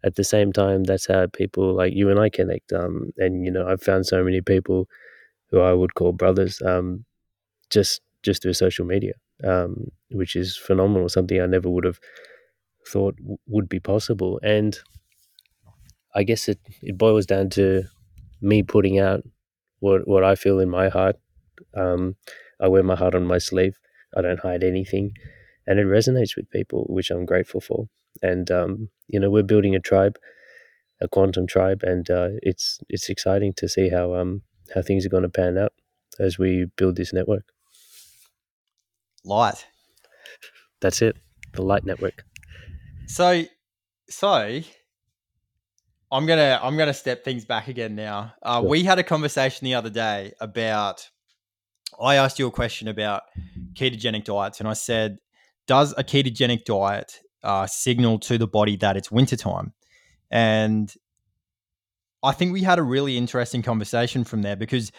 at 0.03 0.15
the 0.15 0.23
same 0.23 0.51
time, 0.51 0.83
that's 0.83 1.07
how 1.07 1.27
people 1.27 1.75
like 1.75 1.93
you 1.93 2.09
and 2.09 2.19
I 2.19 2.29
connect. 2.29 2.73
Um, 2.73 3.11
and 3.17 3.45
you 3.45 3.51
know, 3.51 3.67
I've 3.67 3.81
found 3.81 4.05
so 4.05 4.23
many 4.23 4.41
people 4.41 4.87
who 5.49 5.59
I 5.59 5.73
would 5.73 5.95
call 5.95 6.11
brothers, 6.11 6.61
um, 6.61 7.05
just 7.69 8.01
just 8.23 8.41
through 8.41 8.53
social 8.53 8.85
media, 8.85 9.13
um, 9.43 9.91
which 10.11 10.35
is 10.35 10.57
phenomenal. 10.57 11.09
Something 11.09 11.41
I 11.41 11.45
never 11.45 11.69
would 11.69 11.85
have 11.85 11.99
thought 12.87 13.15
w- 13.17 13.37
would 13.47 13.69
be 13.69 13.79
possible. 13.79 14.39
And 14.43 14.77
I 16.15 16.23
guess 16.23 16.47
it 16.47 16.59
it 16.81 16.97
boils 16.97 17.25
down 17.25 17.49
to 17.51 17.83
me 18.41 18.63
putting 18.63 18.99
out 18.99 19.23
what 19.79 20.07
what 20.07 20.23
I 20.23 20.35
feel 20.35 20.59
in 20.59 20.69
my 20.69 20.89
heart. 20.89 21.17
Um, 21.75 22.15
I 22.59 22.67
wear 22.67 22.83
my 22.83 22.95
heart 22.95 23.15
on 23.15 23.25
my 23.25 23.37
sleeve. 23.37 23.79
I 24.15 24.21
don't 24.21 24.39
hide 24.39 24.63
anything, 24.63 25.13
and 25.65 25.79
it 25.79 25.85
resonates 25.85 26.35
with 26.35 26.49
people, 26.49 26.85
which 26.89 27.09
I'm 27.11 27.25
grateful 27.25 27.61
for 27.61 27.87
and 28.21 28.51
um, 28.51 28.89
you 29.07 29.19
know 29.19 29.29
we're 29.29 29.43
building 29.43 29.75
a 29.75 29.79
tribe, 29.79 30.17
a 31.01 31.07
quantum 31.07 31.47
tribe, 31.47 31.81
and 31.83 32.09
uh, 32.09 32.29
it's 32.41 32.79
it's 32.89 33.09
exciting 33.09 33.53
to 33.53 33.67
see 33.67 33.89
how 33.89 34.15
um 34.15 34.41
how 34.73 34.81
things 34.81 35.05
are 35.05 35.09
going 35.09 35.23
to 35.23 35.29
pan 35.29 35.57
out 35.57 35.73
as 36.19 36.37
we 36.37 36.65
build 36.77 36.95
this 36.95 37.13
network. 37.13 37.45
Light. 39.25 39.65
That's 40.81 41.01
it. 41.01 41.17
The 41.53 41.61
light 41.61 41.85
network. 41.85 42.25
So, 43.07 43.43
so 44.09 44.61
I'm 46.13 46.27
gonna 46.27 46.59
I'm 46.61 46.77
gonna 46.77 46.93
step 46.93 47.25
things 47.25 47.43
back 47.43 47.67
again 47.67 47.95
now. 47.95 48.33
Uh, 48.43 48.61
sure. 48.61 48.69
We 48.69 48.83
had 48.83 48.99
a 48.99 49.03
conversation 49.03 49.65
the 49.65 49.73
other 49.73 49.89
day 49.89 50.33
about. 50.39 51.09
I 52.01 52.15
asked 52.15 52.39
you 52.39 52.47
a 52.47 52.51
question 52.51 52.87
about 52.87 53.23
ketogenic 53.73 54.23
diets, 54.23 54.59
and 54.59 54.69
I 54.69 54.73
said 54.73 55.17
does 55.67 55.93
a 55.97 56.03
ketogenic 56.03 56.65
diet 56.65 57.19
uh, 57.43 57.65
signal 57.65 58.19
to 58.19 58.37
the 58.37 58.47
body 58.47 58.75
that 58.77 58.95
it's 58.97 59.11
wintertime? 59.11 59.73
And 60.29 60.93
I 62.21 62.31
think 62.31 62.53
we 62.53 62.61
had 62.61 62.79
a 62.79 62.83
really 62.83 63.17
interesting 63.17 63.61
conversation 63.61 64.23
from 64.23 64.43
there 64.43 64.55
because 64.55 64.91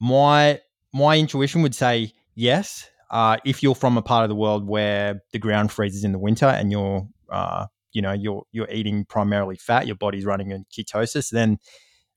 my 0.00 0.60
my 0.92 1.18
intuition 1.18 1.62
would 1.62 1.74
say 1.74 2.12
yes. 2.34 2.88
Uh, 3.10 3.38
if 3.44 3.60
you're 3.60 3.74
from 3.74 3.98
a 3.98 4.02
part 4.02 4.22
of 4.22 4.28
the 4.28 4.36
world 4.36 4.68
where 4.68 5.20
the 5.32 5.38
ground 5.40 5.72
freezes 5.72 6.04
in 6.04 6.12
the 6.12 6.18
winter 6.18 6.46
and 6.46 6.70
you're 6.70 7.08
uh, 7.32 7.66
you 7.92 8.02
know 8.02 8.12
you're 8.12 8.44
you're 8.52 8.70
eating 8.70 9.04
primarily 9.04 9.56
fat, 9.56 9.86
your 9.86 9.96
body's 9.96 10.24
running 10.24 10.50
in 10.50 10.64
ketosis, 10.72 11.30
then 11.30 11.58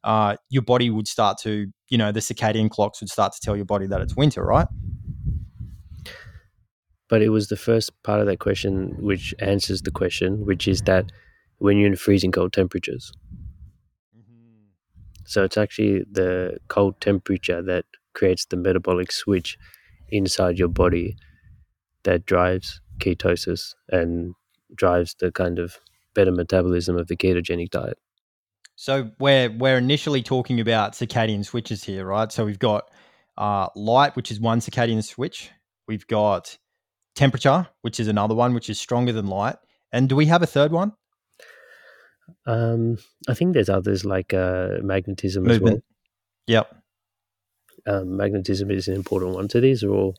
uh, 0.03 0.35
your 0.49 0.61
body 0.61 0.89
would 0.89 1.07
start 1.07 1.37
to 1.39 1.67
you 1.89 1.97
know 1.97 2.11
the 2.11 2.19
circadian 2.19 2.69
clocks 2.69 3.01
would 3.01 3.09
start 3.09 3.33
to 3.33 3.39
tell 3.41 3.55
your 3.55 3.65
body 3.65 3.87
that 3.87 4.01
it's 4.01 4.15
winter, 4.15 4.43
right? 4.43 4.67
But 7.09 7.21
it 7.21 7.29
was 7.29 7.47
the 7.47 7.57
first 7.57 7.91
part 8.03 8.19
of 8.19 8.25
that 8.27 8.39
question 8.39 8.95
which 8.99 9.35
answers 9.39 9.81
the 9.81 9.91
question, 9.91 10.45
which 10.45 10.67
is 10.67 10.81
that 10.81 11.11
when 11.59 11.77
you're 11.77 11.87
in 11.87 11.95
freezing 11.95 12.31
cold 12.31 12.53
temperatures. 12.53 13.11
Mm-hmm. 14.17 14.63
So 15.25 15.43
it's 15.43 15.57
actually 15.57 16.03
the 16.11 16.57
cold 16.69 16.99
temperature 17.01 17.61
that 17.61 17.85
creates 18.13 18.45
the 18.45 18.57
metabolic 18.57 19.11
switch 19.11 19.57
inside 20.09 20.57
your 20.57 20.67
body 20.67 21.15
that 22.03 22.25
drives 22.25 22.81
ketosis 22.99 23.73
and 23.89 24.33
drives 24.75 25.15
the 25.19 25.31
kind 25.31 25.59
of 25.59 25.77
better 26.13 26.31
metabolism 26.31 26.97
of 26.97 27.07
the 27.07 27.15
ketogenic 27.15 27.69
diet. 27.69 27.97
So 28.75 29.11
we're 29.19 29.51
we're 29.51 29.77
initially 29.77 30.23
talking 30.23 30.59
about 30.59 30.93
circadian 30.93 31.45
switches 31.45 31.83
here, 31.83 32.05
right? 32.05 32.31
So 32.31 32.45
we've 32.45 32.59
got 32.59 32.89
uh, 33.37 33.67
light, 33.75 34.15
which 34.15 34.31
is 34.31 34.39
one 34.39 34.59
circadian 34.59 35.03
switch. 35.03 35.51
We've 35.87 36.07
got 36.07 36.57
temperature, 37.15 37.67
which 37.81 37.99
is 37.99 38.07
another 38.07 38.35
one, 38.35 38.53
which 38.53 38.69
is 38.69 38.79
stronger 38.79 39.11
than 39.11 39.27
light. 39.27 39.57
And 39.91 40.09
do 40.09 40.15
we 40.15 40.25
have 40.25 40.41
a 40.41 40.47
third 40.47 40.71
one? 40.71 40.93
Um, 42.47 42.97
I 43.27 43.33
think 43.33 43.53
there's 43.53 43.69
others 43.69 44.05
like 44.05 44.33
uh, 44.33 44.77
magnetism 44.81 45.43
Movement. 45.43 45.77
as 45.77 45.81
well. 46.47 46.65
Yep. 46.65 46.75
Um, 47.85 48.17
magnetism 48.17 48.71
is 48.71 48.87
an 48.87 48.95
important 48.95 49.35
one. 49.35 49.49
So 49.49 49.59
these 49.59 49.83
are 49.83 49.91
all 49.91 50.15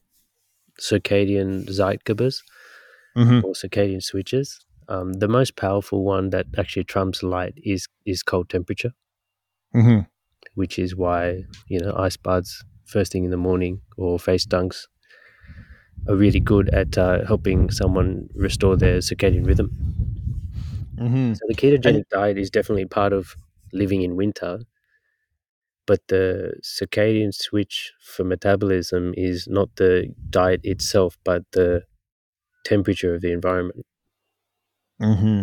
circadian 0.80 1.66
Zeitgebers 1.66 2.42
mm-hmm. 3.16 3.44
or 3.44 3.52
circadian 3.52 4.02
switches. 4.02 4.64
Um, 4.88 5.14
the 5.14 5.28
most 5.28 5.56
powerful 5.56 6.04
one 6.04 6.30
that 6.30 6.46
actually 6.58 6.84
trumps 6.84 7.22
light 7.22 7.54
is 7.62 7.88
is 8.04 8.22
cold 8.22 8.50
temperature, 8.50 8.92
mm-hmm. 9.74 10.00
which 10.54 10.78
is 10.78 10.94
why 10.94 11.44
you 11.68 11.80
know 11.80 11.94
ice 11.96 12.16
baths 12.16 12.62
first 12.84 13.12
thing 13.12 13.24
in 13.24 13.30
the 13.30 13.36
morning 13.36 13.80
or 13.96 14.18
face 14.18 14.46
dunks 14.46 14.86
are 16.08 16.16
really 16.16 16.40
good 16.40 16.68
at 16.70 16.98
uh, 16.98 17.24
helping 17.24 17.70
someone 17.70 18.28
restore 18.34 18.76
their 18.76 18.98
circadian 18.98 19.46
rhythm. 19.46 19.70
Mm-hmm. 20.96 21.32
So 21.34 21.40
the 21.48 21.54
ketogenic 21.54 22.08
diet 22.10 22.38
is 22.38 22.50
definitely 22.50 22.86
part 22.86 23.12
of 23.12 23.34
living 23.72 24.02
in 24.02 24.16
winter, 24.16 24.60
but 25.86 26.00
the 26.08 26.54
circadian 26.62 27.34
switch 27.34 27.92
for 28.00 28.24
metabolism 28.24 29.14
is 29.16 29.48
not 29.48 29.74
the 29.76 30.14
diet 30.30 30.60
itself, 30.62 31.16
but 31.24 31.42
the 31.52 31.84
temperature 32.64 33.14
of 33.14 33.20
the 33.20 33.32
environment. 33.32 33.84
Mm-hmm. 35.00 35.42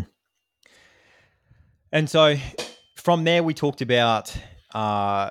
And 1.91 2.09
so 2.09 2.36
from 2.95 3.24
there, 3.24 3.43
we 3.43 3.53
talked 3.53 3.82
about 3.82 4.36
uh, 4.74 5.30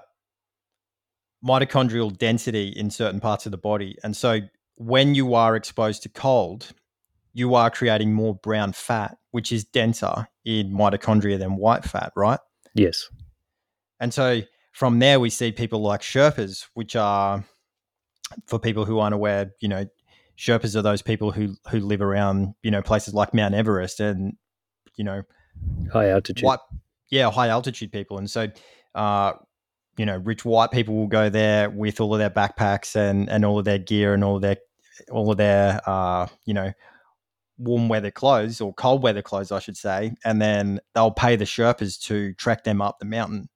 mitochondrial 1.45 2.17
density 2.17 2.69
in 2.69 2.91
certain 2.91 3.21
parts 3.21 3.47
of 3.47 3.53
the 3.53 3.59
body. 3.59 3.97
And 4.05 4.17
so 4.17 4.41
when 4.77 5.15
you 5.15 5.35
are 5.35 5.57
exposed 5.57 6.03
to 6.03 6.09
cold, 6.09 6.73
you 7.33 7.55
are 7.55 7.71
creating 7.71 8.13
more 8.13 8.35
brown 8.35 8.73
fat, 8.73 9.17
which 9.31 9.53
is 9.53 9.65
denser 9.65 10.27
in 10.45 10.73
mitochondria 10.73 11.39
than 11.39 11.57
white 11.57 11.85
fat, 11.85 12.13
right? 12.17 12.41
Yes. 12.75 13.09
And 14.01 14.13
so 14.13 14.43
from 14.73 14.99
there, 14.99 15.21
we 15.21 15.31
see 15.31 15.53
people 15.53 15.81
like 15.81 16.01
Sherpas, 16.01 16.67
which 16.75 16.97
are, 16.97 17.45
for 18.47 18.59
people 18.59 18.85
who 18.85 18.99
aren't 18.99 19.15
aware, 19.15 19.53
you 19.61 19.69
know, 19.69 19.87
Sherpas 20.41 20.75
are 20.75 20.81
those 20.81 21.03
people 21.03 21.33
who 21.33 21.57
who 21.71 21.81
live 21.81 22.01
around 22.01 22.55
you 22.63 22.71
know 22.71 22.81
places 22.81 23.13
like 23.13 23.35
Mount 23.35 23.55
Everest 23.55 24.01
and 24.01 24.39
you 24.97 25.05
know 25.05 25.23
high 25.93 26.09
altitude. 26.09 26.47
White, 26.47 26.61
yeah, 27.11 27.31
high 27.31 27.49
altitude 27.49 27.93
people, 27.93 28.17
and 28.17 28.29
so 28.29 28.49
uh, 28.95 29.35
you 29.99 30.07
know 30.07 30.17
rich 30.17 30.47
white 30.47 30.71
people 30.71 30.95
will 30.97 31.09
go 31.09 31.29
there 31.29 31.69
with 31.69 32.01
all 32.01 32.15
of 32.15 32.21
their 32.21 32.31
backpacks 32.31 32.97
and 32.97 33.29
and 33.29 33.45
all 33.45 33.59
of 33.59 33.67
their 33.67 33.79
gear 33.79 34.15
and 34.15 34.25
all 34.25 34.37
of 34.37 34.43
their 34.43 34.57
all 35.11 35.31
of 35.31 35.37
their 35.37 35.83
uh, 35.87 36.27
you 36.47 36.55
know 36.55 36.73
warm 37.59 37.91
weather 37.91 38.11
clothes 38.11 38.63
or 38.63 38.73
cold 38.73 39.03
weather 39.03 39.21
clothes, 39.21 39.53
I 39.53 39.59
should 39.59 39.77
say, 39.77 40.15
and 40.25 40.41
then 40.41 40.81
they'll 40.95 41.11
pay 41.11 41.37
the 41.37 41.45
Sherpas 41.45 42.01
to 42.05 42.33
trek 42.35 42.65
them 42.65 42.81
up 42.81 42.99
the 42.99 43.05
mountain. 43.05 43.51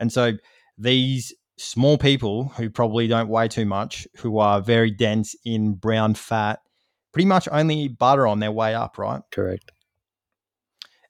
And 0.00 0.10
so 0.10 0.32
these 0.78 1.34
small 1.56 1.98
people 1.98 2.48
who 2.56 2.70
probably 2.70 3.06
don't 3.06 3.28
weigh 3.28 3.48
too 3.48 3.66
much, 3.66 4.06
who 4.18 4.38
are 4.38 4.60
very 4.60 4.90
dense 4.90 5.34
in 5.44 5.74
brown 5.74 6.14
fat, 6.14 6.60
pretty 7.12 7.26
much 7.26 7.48
only 7.50 7.78
eat 7.82 7.98
butter 7.98 8.26
on 8.26 8.40
their 8.40 8.52
way 8.52 8.74
up, 8.74 8.98
right? 8.98 9.22
Correct. 9.30 9.70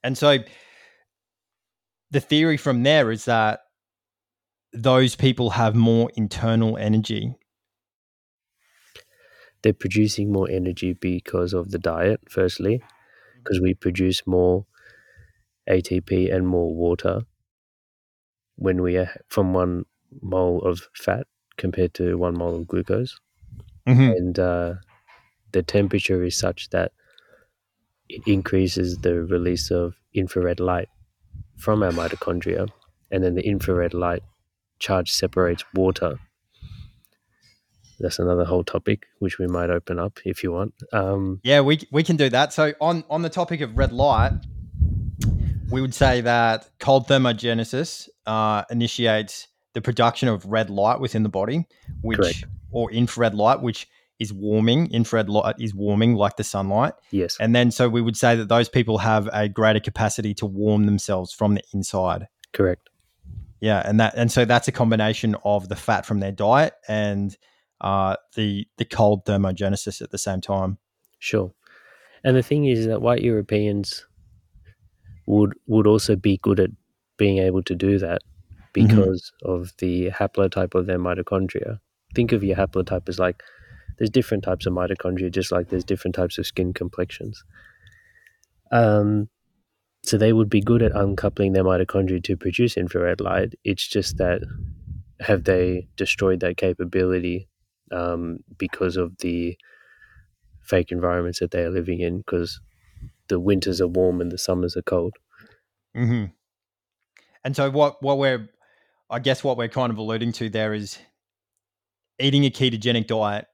And 0.03 0.17
so 0.17 0.39
the 2.11 2.19
theory 2.19 2.57
from 2.57 2.83
there 2.83 3.11
is 3.11 3.25
that 3.25 3.61
those 4.73 5.15
people 5.15 5.51
have 5.51 5.75
more 5.75 6.11
internal 6.15 6.77
energy. 6.77 7.35
They're 9.61 9.73
producing 9.73 10.31
more 10.31 10.49
energy 10.49 10.93
because 10.93 11.53
of 11.53 11.71
the 11.71 11.79
diet, 11.79 12.21
firstly, 12.29 12.79
mm-hmm. 12.79 13.39
because 13.39 13.61
we 13.61 13.73
produce 13.73 14.27
more 14.27 14.65
ATP 15.69 16.33
and 16.33 16.47
more 16.47 16.73
water 16.75 17.21
when 18.55 18.81
we 18.81 18.97
are 18.97 19.09
from 19.29 19.53
one 19.53 19.85
mole 20.21 20.61
of 20.61 20.87
fat 20.95 21.27
compared 21.57 21.93
to 21.95 22.17
one 22.17 22.37
mole 22.37 22.55
of 22.55 22.67
glucose. 22.67 23.19
Mm-hmm. 23.87 24.01
And 24.01 24.39
uh, 24.39 24.73
the 25.51 25.63
temperature 25.63 26.23
is 26.23 26.37
such 26.37 26.69
that 26.69 26.91
it 28.09 28.27
increases 28.27 28.97
the 28.97 29.23
release 29.23 29.71
of 29.71 29.95
infrared 30.13 30.59
light 30.59 30.89
from 31.57 31.83
our 31.83 31.91
mitochondria. 31.91 32.69
And 33.11 33.23
then 33.23 33.35
the 33.35 33.45
infrared 33.45 33.93
light 33.93 34.23
charge 34.79 35.11
separates 35.11 35.63
water. 35.73 36.19
That's 37.99 38.19
another 38.19 38.43
whole 38.43 38.63
topic 38.63 39.05
which 39.19 39.37
we 39.37 39.47
might 39.47 39.69
open 39.69 39.99
up 39.99 40.19
if 40.25 40.43
you 40.43 40.51
want. 40.51 40.73
Um, 40.91 41.39
yeah, 41.43 41.61
we, 41.61 41.79
we 41.91 42.03
can 42.03 42.17
do 42.17 42.29
that. 42.29 42.51
So 42.51 42.73
on 42.81 43.03
on 43.09 43.21
the 43.21 43.29
topic 43.29 43.61
of 43.61 43.77
red 43.77 43.93
light, 43.93 44.33
we 45.69 45.79
would 45.79 45.93
say 45.93 46.21
that 46.21 46.69
cold 46.79 47.07
thermogenesis 47.07 48.09
uh, 48.25 48.63
initiates 48.69 49.47
the 49.73 49.81
production 49.81 50.29
of 50.29 50.45
red 50.45 50.69
light 50.69 50.99
within 50.99 51.23
the 51.23 51.29
body, 51.29 51.67
which 52.01 52.17
Correct. 52.17 52.45
or 52.71 52.91
infrared 52.91 53.33
light, 53.33 53.61
which 53.61 53.87
is 54.19 54.31
warming. 54.31 54.91
Infrared 54.91 55.29
light 55.29 55.55
is 55.59 55.73
warming 55.73 56.15
like 56.15 56.37
the 56.37 56.43
sunlight. 56.43 56.93
Yes. 57.11 57.37
And 57.39 57.55
then 57.55 57.71
so 57.71 57.89
we 57.89 58.01
would 58.01 58.17
say 58.17 58.35
that 58.35 58.47
those 58.49 58.69
people 58.69 58.99
have 58.99 59.29
a 59.33 59.49
greater 59.49 59.79
capacity 59.79 60.33
to 60.35 60.45
warm 60.45 60.85
themselves 60.85 61.33
from 61.33 61.55
the 61.55 61.63
inside. 61.73 62.27
Correct. 62.53 62.89
Yeah, 63.59 63.81
and 63.85 63.99
that 63.99 64.13
and 64.17 64.31
so 64.31 64.43
that's 64.43 64.67
a 64.67 64.73
combination 64.73 65.35
of 65.45 65.69
the 65.69 65.75
fat 65.75 66.05
from 66.05 66.19
their 66.19 66.33
diet 66.33 66.73
and 66.87 67.35
uh, 67.79 68.17
the 68.35 68.67
the 68.77 68.85
cold 68.85 69.25
thermogenesis 69.25 70.01
at 70.01 70.11
the 70.11 70.17
same 70.17 70.41
time. 70.41 70.77
Sure. 71.19 71.53
And 72.25 72.35
the 72.35 72.43
thing 72.43 72.65
is 72.65 72.87
that 72.87 73.01
white 73.01 73.21
Europeans 73.21 74.05
would 75.27 75.53
would 75.67 75.87
also 75.87 76.15
be 76.15 76.37
good 76.37 76.59
at 76.59 76.71
being 77.17 77.37
able 77.37 77.63
to 77.63 77.75
do 77.75 77.99
that. 77.99 78.21
Because 78.73 79.31
mm-hmm. 79.43 79.51
of 79.51 79.73
the 79.77 80.09
haplotype 80.11 80.75
of 80.75 80.85
their 80.85 80.99
mitochondria. 80.99 81.79
Think 82.15 82.31
of 82.31 82.43
your 82.43 82.55
haplotype 82.55 83.07
as 83.07 83.19
like 83.19 83.41
there's 83.97 84.09
different 84.09 84.43
types 84.43 84.65
of 84.65 84.73
mitochondria, 84.73 85.31
just 85.31 85.51
like 85.51 85.69
there's 85.69 85.83
different 85.83 86.15
types 86.15 86.37
of 86.37 86.45
skin 86.45 86.73
complexions. 86.73 87.43
Um, 88.71 89.29
so 90.03 90.17
they 90.17 90.33
would 90.33 90.49
be 90.49 90.61
good 90.61 90.81
at 90.81 90.95
uncoupling 90.95 91.53
their 91.53 91.63
mitochondria 91.63 92.23
to 92.23 92.35
produce 92.35 92.75
infrared 92.75 93.21
light. 93.21 93.53
It's 93.63 93.87
just 93.87 94.17
that 94.17 94.41
have 95.19 95.45
they 95.45 95.87
destroyed 95.95 96.41
that 96.41 96.57
capability 96.57 97.47
um, 97.91 98.39
because 98.57 98.97
of 98.97 99.17
the 99.19 99.57
fake 100.61 100.91
environments 100.91 101.39
that 101.39 101.51
they 101.51 101.61
are 101.61 101.69
living 101.69 101.99
in? 101.99 102.17
Because 102.17 102.59
the 103.27 103.39
winters 103.39 103.79
are 103.79 103.87
warm 103.87 104.21
and 104.21 104.31
the 104.31 104.37
summers 104.37 104.75
are 104.75 104.81
cold. 104.81 105.13
Mm-hmm. 105.95 106.25
And 107.45 107.55
so 107.55 107.69
what 107.69 108.01
what 108.01 108.17
we're 108.17 108.49
I 109.13 109.19
guess 109.19 109.43
what 109.43 109.57
we're 109.57 109.67
kind 109.67 109.91
of 109.91 109.99
alluding 109.99 110.31
to 110.33 110.49
there 110.49 110.73
is 110.73 110.97
eating 112.19 112.45
a 112.45 112.49
ketogenic 112.49 113.05
diet 113.05 113.45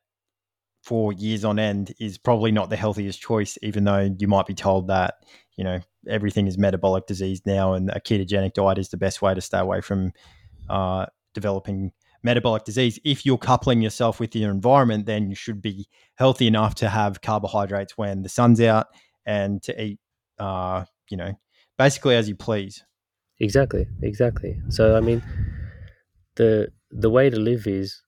for 0.84 1.12
years 1.12 1.44
on 1.44 1.60
end 1.60 1.94
is 2.00 2.18
probably 2.18 2.54
not 2.54 2.70
the 2.70 2.78
healthiest 2.78 3.20
choice, 3.20 3.58
even 3.62 3.84
though 3.84 4.10
you 4.18 4.30
might 4.30 4.46
be 4.46 4.54
told 4.54 4.88
that, 4.88 5.16
you 5.58 5.66
know, 5.66 5.82
everything 6.08 6.48
is 6.48 6.58
metabolic 6.58 7.08
disease 7.08 7.42
now 7.46 7.74
and 7.74 7.90
a 7.90 8.00
ketogenic 8.00 8.54
diet 8.54 8.78
is 8.78 8.88
the 8.88 8.96
best 8.96 9.22
way 9.22 9.34
to 9.34 9.42
stay 9.42 9.60
away 9.60 9.82
from 9.82 10.14
uh, 10.70 11.06
developing 11.34 11.92
metabolic 12.24 12.64
disease. 12.64 12.98
If 13.04 13.26
you're 13.26 13.38
coupling 13.38 13.82
yourself 13.82 14.22
with 14.22 14.34
your 14.38 14.52
environment, 14.52 15.08
then 15.08 15.30
you 15.30 15.36
should 15.36 15.62
be 15.62 15.90
healthy 16.16 16.48
enough 16.48 16.76
to 16.76 16.88
have 16.88 17.22
carbohydrates 17.22 17.98
when 17.98 18.22
the 18.22 18.30
sun's 18.30 18.62
out 18.62 18.88
and 19.26 19.62
to 19.64 19.84
eat, 19.84 20.00
uh, 20.40 20.86
you 21.10 21.18
know, 21.18 21.34
basically 21.78 22.16
as 22.16 22.30
you 22.30 22.36
please. 22.36 22.82
Exactly, 23.42 23.88
exactly. 24.02 24.60
So 24.70 24.98
I 24.98 25.00
mean, 25.00 25.22
the 26.40 26.70
the 26.92 27.12
way 27.12 27.30
to 27.32 27.40
live 27.40 27.68
is 27.68 28.04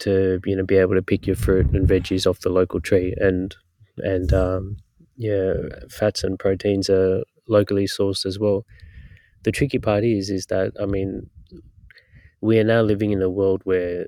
to 0.00 0.40
you 0.46 0.56
know 0.56 0.64
be 0.64 0.76
able 0.78 0.94
to 0.96 1.02
pick 1.02 1.26
your 1.26 1.36
fruit 1.36 1.66
and 1.74 1.88
veggies 1.88 2.28
off 2.28 2.40
the 2.40 2.50
local 2.50 2.80
tree, 2.80 3.14
and 3.18 3.56
and 3.98 4.32
um, 4.34 4.78
yeah, 5.16 5.54
fats 5.90 6.24
and 6.24 6.38
proteins 6.38 6.90
are 6.90 7.24
locally 7.48 7.86
sourced 7.86 8.26
as 8.26 8.38
well. 8.38 8.66
The 9.44 9.52
tricky 9.52 9.78
part 9.78 10.04
is 10.04 10.30
is 10.30 10.46
that 10.46 10.72
I 10.80 10.86
mean, 10.86 11.30
we 12.40 12.58
are 12.58 12.64
now 12.64 12.82
living 12.82 13.10
in 13.12 13.22
a 13.22 13.30
world 13.30 13.60
where 13.64 14.06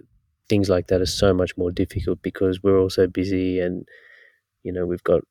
things 0.49 0.69
like 0.69 0.89
that 0.89 1.01
are 1.01 1.07
so 1.07 1.33
much 1.33 1.57
more 1.57 1.71
difficult 1.71 2.21
because 2.23 2.63
we're 2.63 2.79
all 2.79 2.91
so 2.91 3.07
busy 3.07 3.61
and 3.61 3.87
you 4.65 4.73
know 4.73 4.87
we've 4.87 5.05
got 5.05 5.23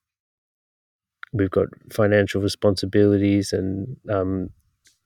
we've 1.33 1.51
got 1.51 1.67
financial 1.91 2.41
responsibilities 2.41 3.53
and 3.53 3.95
um, 4.09 4.49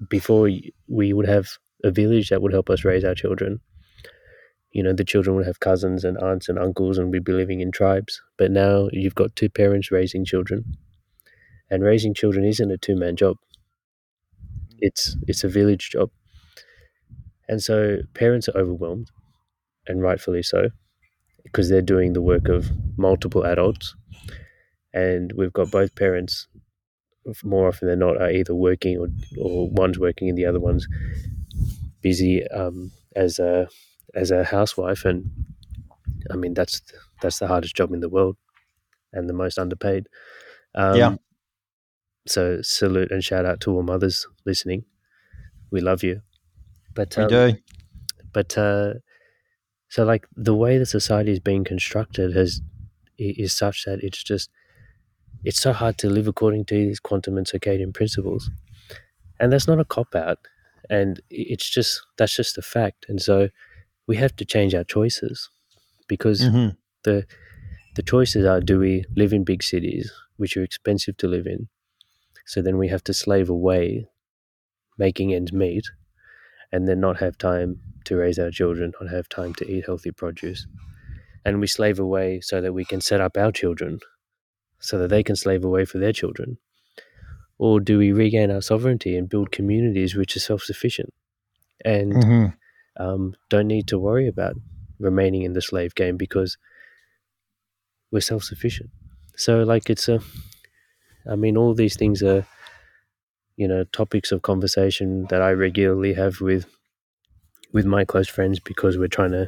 before 0.10 0.50
we 0.88 1.14
would 1.14 1.28
have 1.28 1.48
a 1.86 1.92
village 1.92 2.30
that 2.30 2.42
would 2.42 2.52
help 2.52 2.70
us 2.70 2.84
raise 2.84 3.04
our 3.04 3.16
children. 3.16 3.60
You 4.72 4.84
know 4.84 4.92
the 4.92 5.06
children 5.06 5.36
would 5.36 5.46
have 5.46 5.62
cousins 5.62 6.04
and 6.04 6.18
aunts 6.18 6.50
and 6.50 6.60
uncles 6.60 6.98
and 6.98 7.12
we'd 7.12 7.24
be 7.24 7.32
living 7.32 7.62
in 7.62 7.72
tribes. 7.72 8.22
But 8.38 8.52
now 8.52 8.90
you've 8.92 9.16
got 9.16 9.36
two 9.36 9.50
parents 9.50 9.92
raising 9.92 10.26
children. 10.26 10.66
And 11.70 11.84
raising 11.84 12.14
children 12.14 12.46
isn't 12.46 12.72
a 12.72 12.78
two-man 12.78 13.16
job. 13.16 13.38
It's 14.80 15.16
it's 15.28 15.44
a 15.44 15.50
village 15.50 15.92
job. 15.92 16.10
And 17.48 17.64
so 17.64 18.00
parents 18.14 18.50
are 18.50 18.58
overwhelmed 18.58 19.12
and 19.88 20.02
rightfully 20.02 20.44
so 20.44 20.70
because 21.44 21.70
they're 21.70 21.82
doing 21.82 22.14
the 22.14 22.22
work 22.22 22.50
of 22.50 22.70
multiple 22.98 23.46
adults. 23.46 23.96
And 24.94 25.32
we've 25.38 25.54
got 25.54 25.72
both 25.72 25.96
parents 25.96 26.48
more 27.44 27.68
often 27.68 27.88
than 27.88 28.00
not 28.00 28.22
are 28.22 28.30
either 28.30 28.54
working 28.54 28.98
or, 28.98 29.08
or 29.40 29.70
one's 29.70 30.00
working 30.00 30.30
and 30.30 30.38
the 30.38 30.46
other 30.46 30.60
one's 30.60 30.88
busy 32.06 32.48
um, 32.50 32.92
as 33.16 33.40
a 33.40 33.68
as 34.14 34.30
a 34.30 34.44
housewife 34.44 35.04
and 35.10 35.20
I 36.34 36.36
mean 36.42 36.54
that's 36.54 36.82
that's 37.22 37.40
the 37.40 37.48
hardest 37.48 37.76
job 37.76 37.94
in 37.96 38.02
the 38.02 38.14
world 38.18 38.38
and 39.12 39.28
the 39.28 39.38
most 39.44 39.58
underpaid. 39.58 40.04
Um, 40.76 40.96
Yeah. 41.02 41.16
So 42.28 42.42
salute 42.62 43.12
and 43.12 43.24
shout 43.24 43.46
out 43.50 43.60
to 43.62 43.72
all 43.72 43.84
mothers 43.84 44.28
listening. 44.46 44.86
We 45.72 45.82
love 45.82 46.04
you. 46.04 46.22
But 46.94 47.18
We 47.18 47.24
um, 47.24 47.30
do. 47.30 47.44
but 48.38 48.58
uh, 48.58 48.94
so 49.90 50.06
like 50.06 50.28
the 50.48 50.58
way 50.64 50.78
the 50.78 50.92
society 50.98 51.32
is 51.32 51.40
being 51.52 51.64
constructed 51.64 52.36
has 52.36 52.62
is 53.18 53.54
such 53.64 53.86
that 53.86 54.00
it's 54.08 54.24
just 54.32 54.50
it's 55.44 55.62
so 55.68 55.72
hard 55.82 55.98
to 55.98 56.10
live 56.10 56.28
according 56.28 56.66
to 56.66 56.76
these 56.76 57.00
quantum 57.00 57.38
and 57.38 57.48
circadian 57.48 57.94
principles 57.94 58.50
and 59.40 59.52
that's 59.52 59.68
not 59.72 59.80
a 59.80 59.86
cop 59.96 60.16
out 60.16 60.40
and 60.90 61.22
it's 61.30 61.70
just 61.70 62.02
that's 62.18 62.36
just 62.36 62.58
a 62.58 62.62
fact. 62.62 63.06
And 63.10 63.22
so 63.22 63.50
we 64.08 64.18
have 64.18 64.36
to 64.38 64.46
change 64.46 64.76
our 64.76 64.84
choices 64.84 65.50
because 66.08 66.42
hmm 66.44 66.70
the 67.04 67.26
the 67.96 68.04
choices 68.04 68.46
are 68.46 68.62
do 68.62 68.80
we 68.80 69.06
live 69.16 69.34
in 69.34 69.44
big 69.44 69.64
cities 69.64 70.12
which 70.38 70.58
are 70.58 70.64
expensive 70.64 71.18
to 71.18 71.28
live 71.28 71.48
in? 71.48 71.70
So 72.46 72.62
then 72.62 72.78
we 72.78 72.90
have 72.90 73.04
to 73.06 73.14
slave 73.14 73.50
away 73.50 74.08
making 74.98 75.34
ends 75.34 75.54
meet 75.54 75.86
and 76.72 76.88
then 76.88 77.00
not 77.00 77.18
have 77.20 77.38
time 77.38 77.80
to 78.06 78.16
raise 78.18 78.40
our 78.40 78.52
children 78.52 78.94
not 79.02 79.12
have 79.12 79.30
time 79.30 79.54
to 79.56 79.70
eat 79.70 79.86
healthy 79.86 80.12
produce. 80.12 80.68
And 81.46 81.60
we 81.62 81.68
slave 81.68 82.00
away 82.00 82.42
so 82.42 82.62
that 82.62 82.74
we 82.74 82.86
can 82.86 83.02
set 83.02 83.22
up 83.22 83.38
our 83.38 83.52
children 83.52 84.00
so 84.80 84.98
that 85.00 85.10
they 85.10 85.24
can 85.24 85.36
slave 85.36 85.64
away 85.66 85.86
for 85.86 86.00
their 86.00 86.14
children 86.14 86.58
or 87.58 87.80
do 87.80 87.98
we 87.98 88.12
regain 88.12 88.52
our 88.52 88.62
sovereignty 88.62 89.18
and 89.18 89.30
build 89.30 89.52
communities 89.52 90.16
which 90.16 90.36
are 90.36 90.42
self-sufficient? 90.42 91.14
And 91.86 92.24
hmm 92.24 92.46
um, 92.98 93.36
don't 93.50 93.68
need 93.68 93.88
to 93.90 94.00
worry 94.00 94.28
about 94.28 94.56
remaining 95.00 95.44
in 95.44 95.54
the 95.54 95.62
slave 95.62 95.96
game 95.96 96.18
because 96.18 96.58
we're 98.12 98.22
self-sufficient. 98.22 98.90
So 99.36 99.64
like 99.64 99.90
it's 99.90 100.08
a 100.08 100.20
i 101.30 101.36
mean 101.36 101.58
all 101.58 101.74
these 101.74 101.96
things 101.96 102.22
are 102.24 102.46
you 103.58 103.68
know 103.68 103.84
topics 103.86 104.32
of 104.32 104.42
conversation 104.42 105.26
that 105.30 105.42
i 105.42 105.52
regularly 105.52 106.14
have 106.14 106.42
with 106.42 106.66
with 107.74 107.86
my 107.86 108.06
close 108.06 108.28
friends 108.28 108.60
because 108.60 108.98
we're 108.98 109.08
trying 109.08 109.32
to 109.32 109.48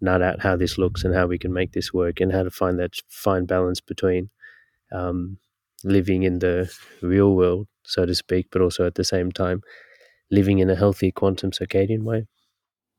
nut 0.00 0.22
out 0.22 0.40
how 0.42 0.56
this 0.56 0.78
looks 0.78 1.04
and 1.04 1.14
how 1.14 1.26
we 1.26 1.38
can 1.38 1.52
make 1.52 1.72
this 1.72 1.92
work 1.92 2.20
and 2.20 2.32
how 2.32 2.42
to 2.42 2.50
find 2.50 2.78
that 2.78 2.94
fine 3.08 3.46
balance 3.46 3.80
between 3.80 4.30
um, 4.92 5.38
living 5.84 6.22
in 6.22 6.38
the 6.40 6.70
real 7.02 7.34
world 7.34 7.66
so 7.84 8.06
to 8.06 8.14
speak 8.14 8.48
but 8.52 8.62
also 8.62 8.86
at 8.86 8.94
the 8.96 9.04
same 9.04 9.32
time 9.32 9.62
living 10.30 10.58
in 10.58 10.70
a 10.70 10.76
healthy 10.76 11.10
quantum 11.10 11.50
circadian 11.50 12.02
way 12.02 12.26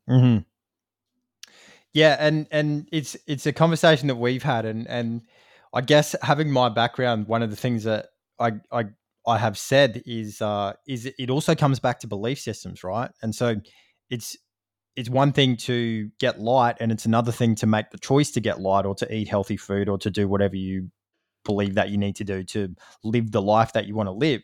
hmm 0.08 0.38
Yeah, 1.94 2.16
and 2.20 2.48
and 2.52 2.88
it's 2.92 3.18
it's 3.28 3.46
a 3.46 3.54
conversation 3.54 4.08
that 4.08 4.16
we've 4.16 4.44
had, 4.44 4.66
and 4.66 4.88
and 4.88 5.22
I 5.74 5.82
guess 5.82 6.16
having 6.22 6.50
my 6.50 6.70
background, 6.70 7.28
one 7.28 7.44
of 7.44 7.50
the 7.50 7.56
things 7.56 7.84
that 7.84 8.08
I 8.40 8.54
I 8.72 8.86
I 9.28 9.38
have 9.38 9.58
said 9.58 10.02
is 10.06 10.42
uh 10.42 10.74
is 10.88 11.12
it 11.18 11.30
also 11.30 11.54
comes 11.54 11.80
back 11.80 12.00
to 12.00 12.08
belief 12.08 12.40
systems, 12.40 12.84
right? 12.84 13.12
And 13.22 13.36
so 13.36 13.56
it's 14.10 14.38
it's 14.96 15.10
one 15.10 15.34
thing 15.34 15.58
to 15.58 16.10
get 16.20 16.40
light, 16.40 16.78
and 16.80 16.92
it's 16.92 17.06
another 17.06 17.32
thing 17.34 17.56
to 17.56 17.68
make 17.68 17.92
the 17.92 18.00
choice 18.00 18.32
to 18.32 18.40
get 18.40 18.62
light 18.62 18.86
or 18.86 18.96
to 18.96 19.14
eat 19.14 19.28
healthy 19.28 19.58
food 19.58 19.90
or 19.90 19.98
to 20.00 20.10
do 20.10 20.28
whatever 20.30 20.56
you 20.56 20.90
believe 21.44 21.76
that 21.76 21.90
you 21.90 21.98
need 21.98 22.16
to 22.18 22.24
do 22.24 22.44
to 22.44 22.76
live 23.04 23.32
the 23.32 23.42
life 23.42 23.74
that 23.74 23.86
you 23.86 23.96
want 23.96 24.08
to 24.08 24.14
live. 24.14 24.42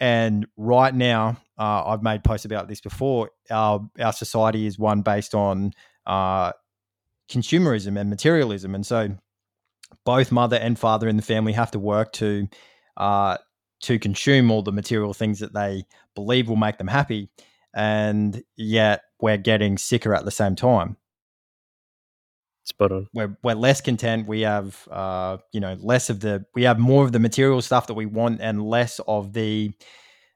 And 0.00 0.46
right 0.56 0.94
now, 0.94 1.36
uh, 1.58 1.84
I've 1.86 2.02
made 2.02 2.24
posts 2.24 2.44
about 2.44 2.68
this 2.68 2.80
before. 2.80 3.30
Our 3.50 3.88
our 4.00 4.12
society 4.12 4.66
is 4.66 4.78
one 4.78 5.02
based 5.02 5.34
on 5.34 5.72
uh, 6.06 6.52
consumerism 7.28 7.98
and 7.98 8.10
materialism, 8.10 8.74
and 8.74 8.84
so 8.84 9.16
both 10.04 10.32
mother 10.32 10.56
and 10.56 10.78
father 10.78 11.08
in 11.08 11.16
the 11.16 11.22
family 11.22 11.52
have 11.52 11.70
to 11.72 11.78
work 11.78 12.12
to 12.14 12.48
uh, 12.96 13.38
to 13.82 13.98
consume 13.98 14.50
all 14.50 14.62
the 14.62 14.72
material 14.72 15.14
things 15.14 15.38
that 15.40 15.54
they 15.54 15.84
believe 16.14 16.48
will 16.48 16.56
make 16.56 16.78
them 16.78 16.88
happy, 16.88 17.30
and 17.74 18.42
yet 18.56 19.02
we're 19.20 19.36
getting 19.36 19.78
sicker 19.78 20.14
at 20.14 20.24
the 20.24 20.30
same 20.30 20.56
time. 20.56 20.96
Spot 22.64 22.92
on 22.92 23.08
We're 23.14 23.36
we're 23.42 23.54
less 23.54 23.80
content. 23.80 24.26
We 24.26 24.42
have 24.42 24.88
uh, 24.90 25.38
you 25.52 25.60
know 25.60 25.76
less 25.80 26.10
of 26.10 26.20
the 26.20 26.44
we 26.54 26.64
have 26.64 26.78
more 26.78 27.04
of 27.04 27.12
the 27.12 27.20
material 27.20 27.62
stuff 27.62 27.86
that 27.88 27.94
we 27.94 28.06
want 28.06 28.40
and 28.40 28.62
less 28.62 29.00
of 29.06 29.32
the 29.32 29.72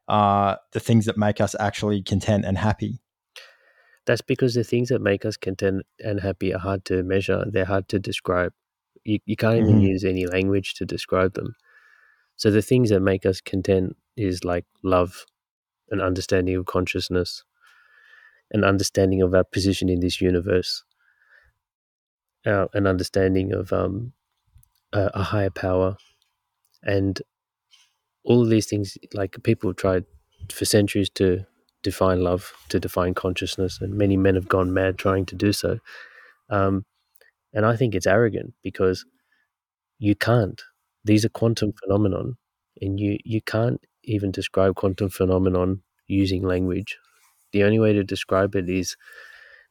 uh, 0.09 0.57
the 0.73 0.81
things 0.81 1.07
that 1.07 1.17
make 1.19 1.41
us 1.41 1.55
actually 1.61 2.03
content 2.03 2.45
and 2.45 2.59
happy. 2.59 3.01
That's 4.07 4.23
because 4.23 4.55
the 4.55 4.65
things 4.65 4.89
that 4.89 5.03
make 5.03 5.25
us 5.25 5.37
content 5.37 5.83
and 6.03 6.21
happy 6.21 6.55
are 6.55 6.59
hard 6.59 6.85
to 6.87 7.03
measure. 7.03 7.45
They're 7.51 7.67
hard 7.67 7.89
to 7.91 7.99
describe. 7.99 8.53
You, 9.05 9.19
you 9.27 9.37
can't 9.37 9.59
even 9.59 9.79
Mhm. 9.79 9.83
use 9.83 10.05
any 10.05 10.27
language 10.27 10.75
to 10.75 10.87
describe 10.87 11.35
them. 11.35 11.57
So 12.37 12.51
the 12.51 12.63
things 12.63 12.91
that 12.91 13.01
make 13.01 13.27
us 13.27 13.41
content 13.41 13.97
is 14.17 14.45
like 14.45 14.65
love, 14.83 15.27
an 15.91 16.01
understanding 16.01 16.57
of 16.57 16.67
consciousness, 16.67 17.45
an 18.51 18.65
understanding 18.65 19.23
of 19.23 19.35
our 19.35 19.45
position 19.45 19.89
in 19.89 20.01
this 20.01 20.21
universe, 20.21 20.85
an 22.45 22.87
understanding 22.87 23.53
of 23.53 23.73
um, 23.73 24.13
a, 24.93 25.11
a 25.15 25.23
higher 25.23 25.51
power, 25.51 25.97
and 26.83 27.21
all 28.25 28.43
of 28.43 28.51
these 28.51 28.67
things. 28.67 28.97
Like 29.15 29.37
people 29.43 29.71
have 29.71 29.77
tried 29.77 30.05
for 30.53 30.65
centuries 30.65 31.11
to 31.11 31.47
define 31.83 32.23
love, 32.23 32.53
to 32.71 32.81
define 32.81 33.15
consciousness, 33.15 33.81
and 33.81 33.95
many 33.95 34.17
men 34.17 34.35
have 34.35 34.49
gone 34.49 34.73
mad 34.73 34.99
trying 34.99 35.27
to 35.27 35.35
do 35.35 35.53
so. 35.53 35.79
Um, 36.51 36.85
and 37.53 37.67
I 37.67 37.77
think 37.77 37.95
it's 37.95 38.07
arrogant 38.07 38.55
because 38.63 39.05
you 39.99 40.15
can't. 40.15 40.63
These 41.05 41.25
are 41.25 41.31
quantum 41.31 41.73
phenomenon, 41.73 42.37
and 42.81 42.99
you 43.01 43.19
you 43.25 43.41
can't 43.41 43.81
even 44.05 44.31
describe 44.31 44.77
quantum 44.77 45.09
phenomenon 45.11 45.83
using 46.07 46.43
language. 46.43 46.99
The 47.53 47.65
only 47.65 47.79
way 47.79 47.93
to 47.93 48.05
describe 48.05 48.55
it 48.57 48.69
is 48.69 48.97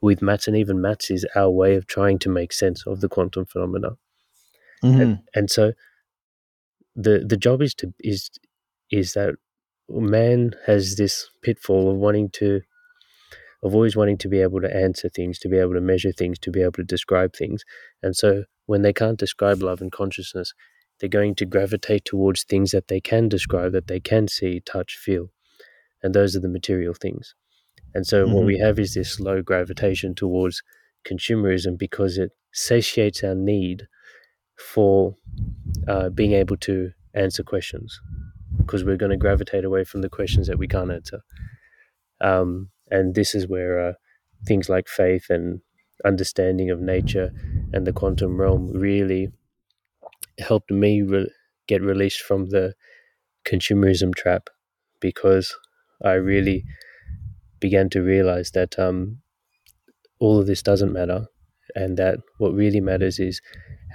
with 0.02 0.22
maths, 0.22 0.48
and 0.48 0.56
even 0.58 0.82
maths 0.82 1.10
is 1.10 1.26
our 1.36 1.50
way 1.50 1.76
of 1.76 1.88
trying 1.88 2.20
to 2.20 2.30
make 2.30 2.54
sense 2.54 2.86
of 2.86 3.02
the 3.02 3.10
quantum 3.10 3.46
phenomena. 3.46 3.98
Mhm. 4.84 5.24
And 5.34 5.50
so, 5.50 5.74
the 6.96 7.20
the 7.28 7.38
job 7.38 7.62
is 7.62 7.74
to 7.76 7.94
is 8.00 8.30
is 8.92 9.14
that 9.14 9.36
man 9.90 10.56
has 10.66 10.96
this 10.96 11.30
pitfall 11.42 11.90
of 11.92 11.98
wanting 11.98 12.30
to 12.30 12.62
of 13.64 13.74
always 13.74 13.96
wanting 13.96 14.18
to 14.20 14.28
be 14.30 14.40
able 14.40 14.62
to 14.62 14.76
answer 14.76 15.10
things, 15.10 15.40
to 15.40 15.50
be 15.50 15.58
able 15.58 15.74
to 15.74 15.82
measure 15.82 16.12
things, 16.12 16.38
to 16.40 16.52
be 16.52 16.62
able 16.62 16.74
to 16.74 16.84
describe 16.84 17.36
things. 17.36 17.64
And 18.04 18.16
so 18.16 18.44
when 18.68 18.84
they 18.84 18.94
can't 18.94 19.18
describe 19.18 19.64
love 19.64 19.82
and 19.82 19.92
consciousness, 19.92 20.54
they're 21.00 21.10
going 21.10 21.36
to 21.36 21.46
gravitate 21.46 22.06
towards 22.06 22.44
things 22.44 22.72
that 22.72 22.88
they 22.88 23.02
can 23.02 23.30
describe, 23.30 23.72
that 23.72 23.88
they 23.88 24.00
can 24.00 24.28
see, 24.28 24.60
touch, 24.60 24.96
feel. 24.96 25.32
And 26.04 26.14
those 26.14 26.36
are 26.36 26.40
the 26.40 26.48
material 26.50 26.94
things. 26.94 27.34
And 27.94 28.06
so 28.08 28.28
Mhm. 28.28 28.34
what 28.34 28.46
we 28.46 28.58
have 28.60 28.80
is 28.80 28.94
this 28.94 29.20
low 29.20 29.42
gravitation 29.42 30.16
towards 30.16 30.64
consumerism 31.06 31.78
because 31.78 32.18
it 32.18 32.32
satiates 32.54 33.24
our 33.24 33.36
need 33.36 33.88
for 34.58 35.18
uh, 35.88 36.10
being 36.10 36.34
able 36.34 36.58
to 36.58 36.92
answer 37.14 37.44
questions 37.44 38.02
because 38.58 38.84
we're 38.84 38.98
going 38.98 39.12
to 39.12 39.18
gravitate 39.18 39.66
away 39.66 39.84
from 39.84 40.02
the 40.02 40.10
questions 40.10 40.48
that 40.48 40.60
we 40.60 40.68
can't 40.68 40.92
answer. 40.92 41.22
Um, 42.22 42.70
and 42.90 43.16
this 43.16 43.36
is 43.36 43.48
where 43.48 43.80
uh, 43.90 43.94
things 44.46 44.70
like 44.70 44.88
faith 44.88 45.30
and 45.30 45.62
understanding 46.06 46.70
of 46.70 46.80
nature 46.80 47.32
and 47.74 47.86
the 47.86 47.94
quantum 47.94 48.40
realm 48.40 48.72
really 48.72 49.32
helped 50.40 50.72
me 50.72 51.02
re- 51.02 51.30
get 51.68 51.82
released 51.82 52.22
from 52.22 52.48
the 52.50 52.74
consumerism 53.46 54.14
trap 54.16 54.50
because 55.00 55.56
I 56.04 56.14
really 56.14 56.66
began 57.60 57.90
to 57.92 58.02
realize 58.02 58.52
that 58.52 58.78
um, 58.80 59.22
all 60.20 60.40
of 60.40 60.48
this 60.48 60.62
doesn't 60.62 60.94
matter 60.94 61.28
and 61.76 61.98
that 61.98 62.20
what 62.38 62.54
really 62.54 62.80
matters 62.82 63.20
is 63.20 63.42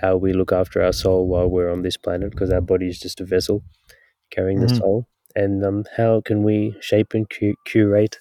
how 0.00 0.16
we 0.16 0.32
look 0.32 0.52
after 0.52 0.82
our 0.82 0.92
soul 0.92 1.26
while 1.28 1.48
we're 1.48 1.70
on 1.70 1.82
this 1.82 1.96
planet 1.96 2.30
because 2.30 2.50
our 2.50 2.60
body 2.60 2.88
is 2.88 2.98
just 3.00 3.20
a 3.20 3.24
vessel 3.24 3.62
carrying 4.30 4.60
the 4.60 4.68
Mhm. 4.68 4.78
soul 4.78 5.06
and 5.36 5.64
um, 5.64 5.84
how 5.96 6.20
can 6.22 6.42
we 6.44 6.76
shape 6.80 7.14
and 7.14 7.30
cu- 7.30 7.54
curate 7.66 8.18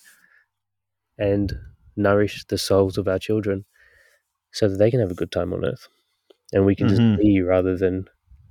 and 1.18 1.54
nourish 1.96 2.46
the 2.46 2.58
souls 2.58 2.98
of 2.98 3.08
our 3.08 3.20
children 3.20 3.66
so 4.52 4.68
that 4.70 4.78
they 4.78 4.92
can 4.92 5.00
have 5.00 5.12
a 5.12 5.16
good 5.16 5.32
time 5.32 5.54
on 5.54 5.66
earth 5.66 5.88
and 6.54 6.66
we 6.66 6.76
can 6.76 6.88
Mhm. 6.88 6.90
just 6.90 7.04
be 7.18 7.42
rather 7.42 7.78
than 7.78 8.06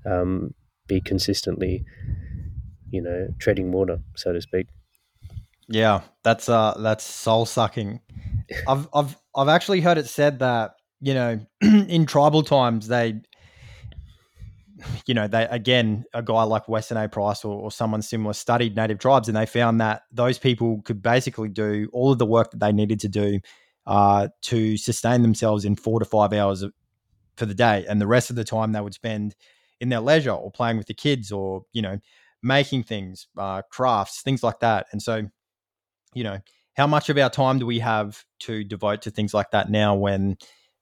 um, 0.06 0.54
be 0.88 1.00
consistently 1.00 1.84
you 2.90 3.00
know 3.02 3.28
treading 3.38 3.72
water 3.72 3.98
so 4.16 4.32
to 4.32 4.40
speak 4.40 4.66
Yeah, 5.70 6.00
that's 6.24 6.48
uh 6.48 6.74
that's 6.80 7.04
soul 7.04 7.46
sucking. 7.46 8.00
I've 8.66 8.88
I've 8.92 9.16
I've 9.34 9.48
actually 9.48 9.80
heard 9.80 9.98
it 9.98 10.06
said 10.08 10.40
that, 10.40 10.72
you 11.00 11.14
know, 11.14 11.40
in 11.62 12.06
tribal 12.06 12.42
times 12.42 12.88
they 12.88 13.20
you 15.06 15.14
know, 15.14 15.28
they 15.28 15.44
again, 15.50 16.04
a 16.14 16.22
guy 16.22 16.42
like 16.42 16.68
Weston 16.68 16.96
A. 16.96 17.08
Price 17.08 17.44
or, 17.44 17.54
or 17.54 17.70
someone 17.70 18.02
similar 18.02 18.32
studied 18.32 18.76
native 18.76 18.98
tribes 18.98 19.28
and 19.28 19.36
they 19.36 19.46
found 19.46 19.80
that 19.80 20.02
those 20.10 20.38
people 20.38 20.82
could 20.82 21.02
basically 21.02 21.48
do 21.48 21.88
all 21.92 22.12
of 22.12 22.18
the 22.18 22.26
work 22.26 22.50
that 22.50 22.60
they 22.60 22.72
needed 22.72 23.00
to 23.00 23.08
do 23.08 23.40
uh, 23.86 24.28
to 24.42 24.76
sustain 24.76 25.22
themselves 25.22 25.64
in 25.64 25.76
four 25.76 25.98
to 25.98 26.04
five 26.04 26.32
hours 26.32 26.64
for 27.36 27.46
the 27.46 27.54
day. 27.54 27.84
And 27.88 28.00
the 28.00 28.06
rest 28.06 28.30
of 28.30 28.36
the 28.36 28.44
time 28.44 28.72
they 28.72 28.80
would 28.80 28.94
spend 28.94 29.34
in 29.80 29.88
their 29.88 30.00
leisure 30.00 30.32
or 30.32 30.50
playing 30.50 30.78
with 30.78 30.86
the 30.86 30.94
kids 30.94 31.32
or, 31.32 31.62
you 31.72 31.82
know, 31.82 31.98
making 32.42 32.84
things, 32.84 33.28
uh, 33.36 33.62
crafts, 33.70 34.22
things 34.22 34.42
like 34.42 34.60
that. 34.60 34.86
And 34.92 35.02
so, 35.02 35.28
you 36.14 36.24
know, 36.24 36.38
how 36.76 36.86
much 36.86 37.08
of 37.08 37.18
our 37.18 37.30
time 37.30 37.58
do 37.58 37.66
we 37.66 37.78
have 37.80 38.24
to 38.40 38.64
devote 38.64 39.02
to 39.02 39.10
things 39.10 39.34
like 39.34 39.50
that 39.50 39.70
now 39.70 39.94
when 39.94 40.36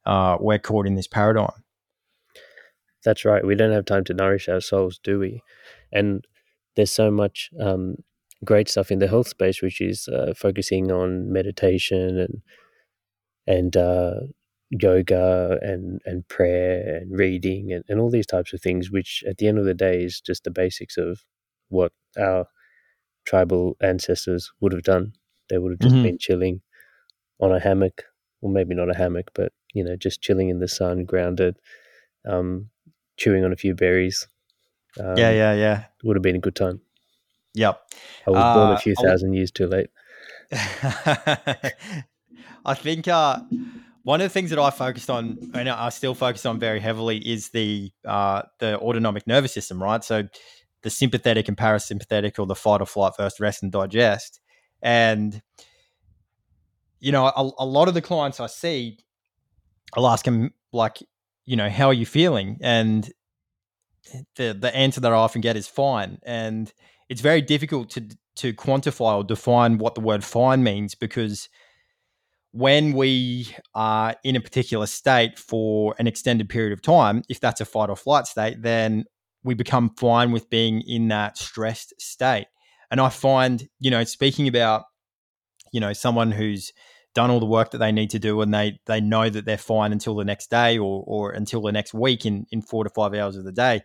uh, 0.07 0.37
we're 0.41 0.59
caught 0.59 0.87
in 0.87 0.95
this 0.95 1.09
paradigm? 1.09 1.65
That's 3.05 3.25
right. 3.25 3.45
We 3.45 3.55
don't 3.55 3.73
have 3.73 3.85
time 3.85 4.05
to 4.05 4.15
nourish 4.15 4.49
our 4.49 4.61
souls, 4.61 4.99
do 5.03 5.19
we? 5.19 5.43
And 5.93 6.25
there's 6.77 6.91
so 6.91 7.11
much 7.11 7.51
um, 7.61 7.97
great 8.45 8.69
stuff 8.69 8.91
in 8.91 8.99
the 8.99 9.09
health 9.09 9.29
space, 9.29 9.63
which 9.63 9.81
is 9.81 10.09
uh, 10.09 10.35
focusing 10.37 10.91
on 10.91 11.33
meditation 11.33 12.19
and 12.19 12.43
and 13.47 13.77
uh, 13.77 14.15
yoga 14.71 15.59
and 15.63 16.01
and 16.05 16.29
prayer 16.29 16.99
and 16.99 17.19
reading 17.19 17.73
and, 17.73 17.85
and 17.89 17.99
all 17.99 18.11
these 18.11 18.27
types 18.27 18.53
of 18.53 18.61
things. 18.61 18.91
Which 18.91 19.25
at 19.27 19.39
the 19.39 19.49
end 19.49 19.59
of 19.59 19.65
the 19.65 19.75
day 19.75 20.03
is 20.03 20.21
just 20.21 20.45
the 20.45 20.51
basics 20.51 20.97
of 20.97 21.21
what 21.69 21.93
our 22.19 22.47
tribal 23.29 23.77
ancestors 23.83 24.51
would 24.61 24.73
have 24.73 24.83
done. 24.95 25.13
They 25.51 25.59
would 25.59 25.73
have 25.73 25.81
just 25.81 25.97
Mhm. 25.97 26.03
been 26.03 26.19
chilling 26.19 26.63
on 27.41 27.53
a 27.53 27.61
hammock, 27.61 28.05
or 28.41 28.51
maybe 28.51 28.75
not 28.75 28.91
a 28.91 28.97
hammock, 28.97 29.31
but 29.35 29.53
you 29.75 29.85
know, 29.85 29.97
just 29.97 30.23
chilling 30.23 30.49
in 30.49 30.61
the 30.61 30.69
sun, 30.69 31.05
grounded, 31.05 31.59
um, 32.27 32.71
chewing 33.19 33.45
on 33.45 33.53
a 33.53 33.57
few 33.57 33.75
berries. 33.75 34.27
Um, 34.99 35.17
yeah, 35.19 35.31
yeah, 35.31 35.53
yeah. 35.55 35.85
would 36.05 36.17
have 36.17 36.23
been 36.23 36.37
a 36.37 36.41
good 36.47 36.57
time. 36.57 36.81
Yep. 37.55 37.81
I 38.27 38.31
was 38.31 38.45
born 38.55 38.71
Uh, 38.71 38.73
a 38.73 38.77
few 38.77 38.95
I 38.97 39.03
w- 39.03 39.11
thousand 39.11 39.35
years 39.35 39.51
too 39.51 39.67
late. 39.67 39.91
I 42.65 42.75
think 42.75 43.09
uh, 43.09 43.39
one 44.05 44.21
of 44.21 44.25
the 44.25 44.33
things 44.33 44.51
that 44.51 44.59
I 44.59 44.71
focused 44.71 45.11
on, 45.11 45.39
and 45.53 45.69
I 45.69 45.89
still 45.91 46.15
focus 46.15 46.47
on 46.47 46.59
very 46.59 46.81
heavily, 46.81 47.19
is 47.19 47.51
the 47.51 47.91
uh, 48.05 48.43
the 48.59 48.79
autonomic 48.81 49.27
nervous 49.27 49.53
system, 49.53 49.83
right? 49.83 50.03
So 50.03 50.23
the 50.83 50.91
sympathetic 50.91 51.49
and 51.49 51.57
parasympathetic, 51.57 52.39
or 52.39 52.47
the 52.47 52.55
fight 52.55 52.81
or 52.81 52.87
flight, 52.87 53.15
first 53.17 53.41
rest 53.41 53.63
and 53.63 53.73
digest. 53.73 54.41
And 54.83 55.43
you 57.01 57.13
know, 57.13 57.27
a, 57.27 57.51
a 57.59 57.67
lot 57.67 57.89
of 57.89 57.95
the 57.95 58.03
clients 58.03 58.41
I 58.41 58.47
see, 58.47 58.99
I'll 59.95 60.09
ask 60.09 60.25
them 60.25 60.53
like, 60.73 60.99
you 61.45 61.57
know, 61.57 61.71
how 61.71 61.87
are 61.87 61.95
you 61.95 62.07
feeling? 62.07 62.59
And 62.61 63.11
the 64.37 64.57
the 64.59 64.75
answer 64.75 65.01
that 65.01 65.13
I 65.13 65.17
often 65.17 65.41
get 65.41 65.57
is 65.57 65.69
fine. 65.69 66.19
And 66.25 66.73
it's 67.09 67.21
very 67.21 67.43
difficult 67.43 67.91
to 67.91 68.09
to 68.37 68.53
quantify 68.53 69.17
or 69.17 69.25
define 69.25 69.79
what 69.79 69.95
the 69.95 70.01
word 70.01 70.23
fine 70.23 70.63
means 70.63 70.95
because 70.95 71.49
when 72.53 72.93
we 72.93 73.55
are 73.75 74.15
in 74.25 74.37
a 74.37 74.41
particular 74.41 74.87
state 74.87 75.39
for 75.39 75.95
an 75.99 76.07
extended 76.07 76.49
period 76.49 76.73
of 76.73 76.81
time, 76.81 77.23
if 77.29 77.41
that's 77.41 77.61
a 77.61 77.65
fight 77.65 77.91
or 77.91 77.97
flight 77.97 78.27
state, 78.27 78.63
then 78.63 79.05
we 79.43 79.55
become 79.55 79.91
fine 79.97 80.33
with 80.33 80.51
being 80.51 80.83
in 80.87 81.09
that 81.09 81.39
stressed 81.39 81.95
state. 82.01 82.47
And 82.91 83.01
I 83.01 83.09
find, 83.09 83.69
you 83.79 83.91
know, 83.91 84.05
speaking 84.05 84.49
about, 84.49 84.85
you 85.73 85.81
know, 85.81 85.93
someone 85.93 86.33
who's 86.33 86.73
done 87.15 87.31
all 87.31 87.41
the 87.41 87.47
work 87.47 87.71
that 87.73 87.79
they 87.79 87.93
need 87.93 88.11
to 88.11 88.19
do 88.19 88.41
and 88.41 88.53
they 88.55 88.79
they 88.87 89.01
know 89.01 89.29
that 89.29 89.45
they're 89.45 89.59
fine 89.59 89.93
until 89.93 90.15
the 90.15 90.25
next 90.25 90.51
day 90.51 90.79
or 90.79 91.03
or 91.07 91.33
until 91.33 91.63
the 91.63 91.73
next 91.73 91.93
week 91.93 92.25
in 92.25 92.47
in 92.51 92.63
four 92.63 92.85
to 92.85 92.91
five 92.91 93.15
hours 93.15 93.37
of 93.37 93.45
the 93.45 93.53
day, 93.53 93.83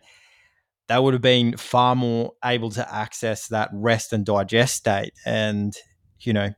they 0.88 0.98
would 0.98 1.14
have 1.14 1.22
been 1.22 1.56
far 1.56 1.96
more 1.96 2.32
able 2.44 2.70
to 2.70 2.94
access 2.94 3.48
that 3.48 3.70
rest 3.72 4.12
and 4.12 4.24
digest 4.24 4.76
state. 4.76 5.12
And, 5.24 5.74
you 6.20 6.32
know, 6.32 6.50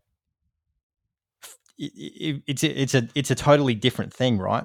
it, 1.79 1.93
it, 1.95 2.43
it's 2.47 2.65
a, 2.65 2.81
it's 2.81 2.95
a 2.95 3.09
it's 3.15 3.31
a 3.31 3.35
totally 3.35 3.75
different 3.75 4.13
thing, 4.13 4.39
right? 4.39 4.65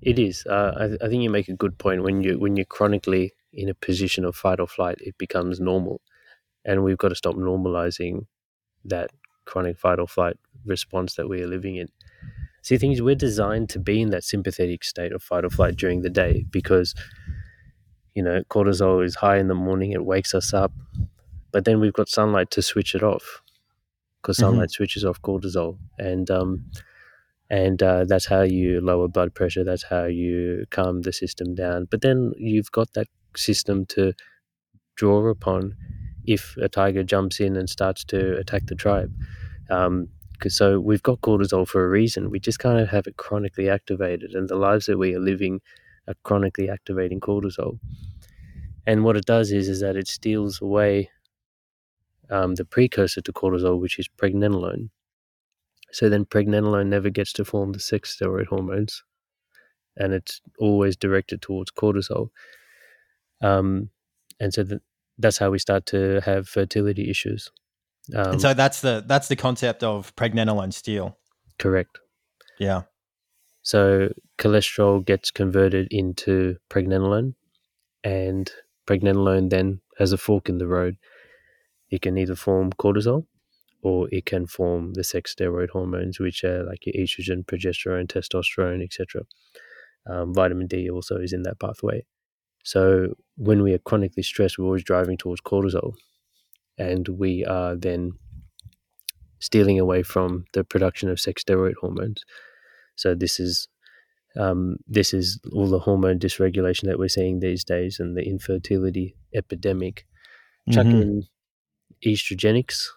It 0.00 0.18
is. 0.18 0.46
Uh, 0.46 0.72
I, 1.00 1.04
I 1.04 1.08
think 1.08 1.22
you 1.22 1.30
make 1.30 1.48
a 1.48 1.54
good 1.54 1.78
point. 1.78 2.02
When 2.02 2.22
you 2.22 2.38
when 2.38 2.56
you're 2.56 2.64
chronically 2.64 3.32
in 3.52 3.68
a 3.68 3.74
position 3.74 4.24
of 4.24 4.36
fight 4.36 4.60
or 4.60 4.66
flight, 4.66 4.98
it 5.00 5.18
becomes 5.18 5.60
normal, 5.60 6.00
and 6.64 6.84
we've 6.84 6.98
got 6.98 7.08
to 7.10 7.14
stop 7.16 7.36
normalizing 7.36 8.26
that 8.84 9.10
chronic 9.46 9.78
fight 9.78 9.98
or 10.00 10.08
flight 10.08 10.36
response 10.66 11.14
that 11.16 11.28
we 11.28 11.42
are 11.42 11.48
living 11.48 11.76
in. 11.76 11.88
See, 12.62 12.78
things 12.78 13.02
we're 13.02 13.14
designed 13.16 13.70
to 13.70 13.80
be 13.80 14.02
in 14.02 14.10
that 14.10 14.24
sympathetic 14.24 14.84
state 14.84 15.12
of 15.12 15.22
fight 15.22 15.44
or 15.44 15.50
flight 15.50 15.76
during 15.76 16.02
the 16.02 16.10
day 16.10 16.46
because 16.50 16.94
you 18.14 18.22
know 18.22 18.42
cortisol 18.50 19.04
is 19.04 19.16
high 19.16 19.38
in 19.38 19.48
the 19.48 19.54
morning. 19.54 19.92
It 19.92 20.04
wakes 20.04 20.34
us 20.34 20.52
up, 20.52 20.72
but 21.52 21.64
then 21.64 21.80
we've 21.80 21.92
got 21.92 22.08
sunlight 22.08 22.50
to 22.52 22.62
switch 22.62 22.94
it 22.94 23.02
off 23.02 23.42
because 24.22 24.38
Mhm. 24.38 24.40
sunlight 24.42 24.70
switches 24.72 25.04
off 25.04 25.22
cortisol 25.22 25.78
and 25.98 26.30
um, 26.30 26.66
and 27.50 27.82
uh, 27.82 28.04
that's 28.04 28.26
how 28.26 28.42
you 28.42 28.80
lower 28.80 29.08
blood 29.08 29.34
pressure 29.34 29.64
that's 29.64 29.84
how 29.84 30.04
you 30.04 30.66
calm 30.70 31.02
the 31.02 31.12
system 31.12 31.54
down. 31.54 31.86
But 31.90 32.02
then 32.02 32.32
you've 32.36 32.72
got 32.72 32.92
that 32.94 33.08
system 33.36 33.86
to 33.86 34.12
draw 34.96 35.26
upon 35.28 35.74
if 36.24 36.56
a 36.58 36.68
tiger 36.68 37.02
jumps 37.02 37.40
in 37.40 37.56
and 37.56 37.70
starts 37.70 38.04
to 38.04 38.36
attack 38.36 38.66
the 38.66 38.74
tribe. 38.74 39.12
Um, 39.70 40.08
so 40.46 40.78
we've 40.78 41.02
got 41.02 41.20
cortisol 41.20 41.66
for 41.66 41.84
a 41.84 41.88
reason. 41.88 42.30
We 42.30 42.38
just 42.38 42.58
kind 42.58 42.78
of 42.78 42.88
have 42.90 43.06
it 43.06 43.16
chronically 43.16 43.68
activated 43.68 44.32
and 44.34 44.48
the 44.48 44.56
lives 44.56 44.86
that 44.86 44.98
we 44.98 45.14
are 45.14 45.20
living 45.20 45.60
are 46.06 46.14
chronically 46.22 46.68
activating 46.68 47.20
cortisol. 47.20 47.78
And 48.86 49.04
what 49.04 49.16
it 49.16 49.26
does 49.26 49.52
is 49.52 49.68
is 49.68 49.80
that 49.80 49.96
it 49.96 50.08
steals 50.08 50.60
away 50.60 51.10
um, 52.30 52.54
the 52.54 52.64
precursor 52.64 53.20
to 53.22 53.32
cortisol, 53.32 53.80
which 53.80 53.98
is 53.98 54.08
pregnenolone. 54.08 54.90
So 55.92 56.08
then 56.08 56.24
pregnenolone 56.26 56.88
never 56.88 57.10
gets 57.10 57.32
to 57.34 57.44
form 57.44 57.72
the 57.72 57.80
sex 57.80 58.16
steroid 58.16 58.46
hormones, 58.46 59.02
and 59.96 60.12
it's 60.12 60.40
always 60.58 60.96
directed 60.96 61.42
towards 61.42 61.70
cortisol. 61.70 62.28
Um, 63.42 63.90
and 64.40 64.52
so 64.52 64.64
that, 64.64 64.82
that's 65.18 65.38
how 65.38 65.50
we 65.50 65.58
start 65.58 65.86
to 65.86 66.20
have 66.24 66.48
fertility 66.48 67.10
issues. 67.10 67.50
Um, 68.14 68.32
and 68.32 68.40
so 68.40 68.54
that's 68.54 68.80
the 68.80 69.04
that's 69.06 69.28
the 69.28 69.36
concept 69.36 69.82
of 69.82 70.14
pregnenolone 70.16 70.72
steal. 70.72 71.16
correct. 71.58 71.98
Yeah. 72.58 72.82
So 73.62 74.12
cholesterol 74.38 75.04
gets 75.04 75.30
converted 75.30 75.88
into 75.90 76.56
pregnenolone, 76.70 77.34
and 78.04 78.50
pregnenolone 78.86 79.50
then 79.50 79.80
has 79.98 80.12
a 80.12 80.18
fork 80.18 80.48
in 80.48 80.58
the 80.58 80.66
road. 80.66 80.96
It 81.90 82.02
can 82.02 82.18
either 82.18 82.34
form 82.34 82.72
cortisol 82.72 83.26
or 83.82 84.08
it 84.10 84.26
can 84.26 84.46
form 84.46 84.94
the 84.94 85.04
sex 85.04 85.34
steroid 85.34 85.70
hormones, 85.70 86.18
which 86.18 86.44
are 86.44 86.64
like 86.64 86.84
your 86.86 86.94
estrogen, 86.94 87.44
progesterone, 87.44 88.06
testosterone, 88.06 88.82
etc. 88.82 89.22
Um, 90.06 90.34
vitamin 90.34 90.66
D 90.66 90.90
also 90.90 91.16
is 91.16 91.32
in 91.32 91.42
that 91.42 91.60
pathway. 91.60 92.04
So 92.64 93.14
when 93.36 93.62
we 93.62 93.72
are 93.72 93.78
chronically 93.78 94.22
stressed, 94.22 94.58
we're 94.58 94.64
always 94.66 94.84
driving 94.84 95.16
towards 95.16 95.40
cortisol, 95.40 95.94
and 96.76 97.08
we 97.08 97.44
are 97.44 97.76
then 97.76 98.12
stealing 99.40 99.78
away 99.78 100.02
from 100.02 100.44
the 100.52 100.64
production 100.64 101.08
of 101.08 101.20
sex 101.20 101.44
steroid 101.44 101.74
hormones. 101.80 102.24
So 102.96 103.14
this 103.14 103.38
is 103.38 103.68
um, 104.36 104.76
this 104.86 105.14
is 105.14 105.40
all 105.52 105.68
the 105.68 105.78
hormone 105.80 106.18
dysregulation 106.18 106.84
that 106.84 106.98
we're 106.98 107.08
seeing 107.08 107.40
these 107.40 107.64
days 107.64 107.98
and 107.98 108.16
the 108.16 108.22
infertility 108.22 109.16
epidemic. 109.34 110.06
Chuck 110.70 110.86
Mhm. 110.86 111.02
in 111.02 111.22
estrogenics, 112.04 112.88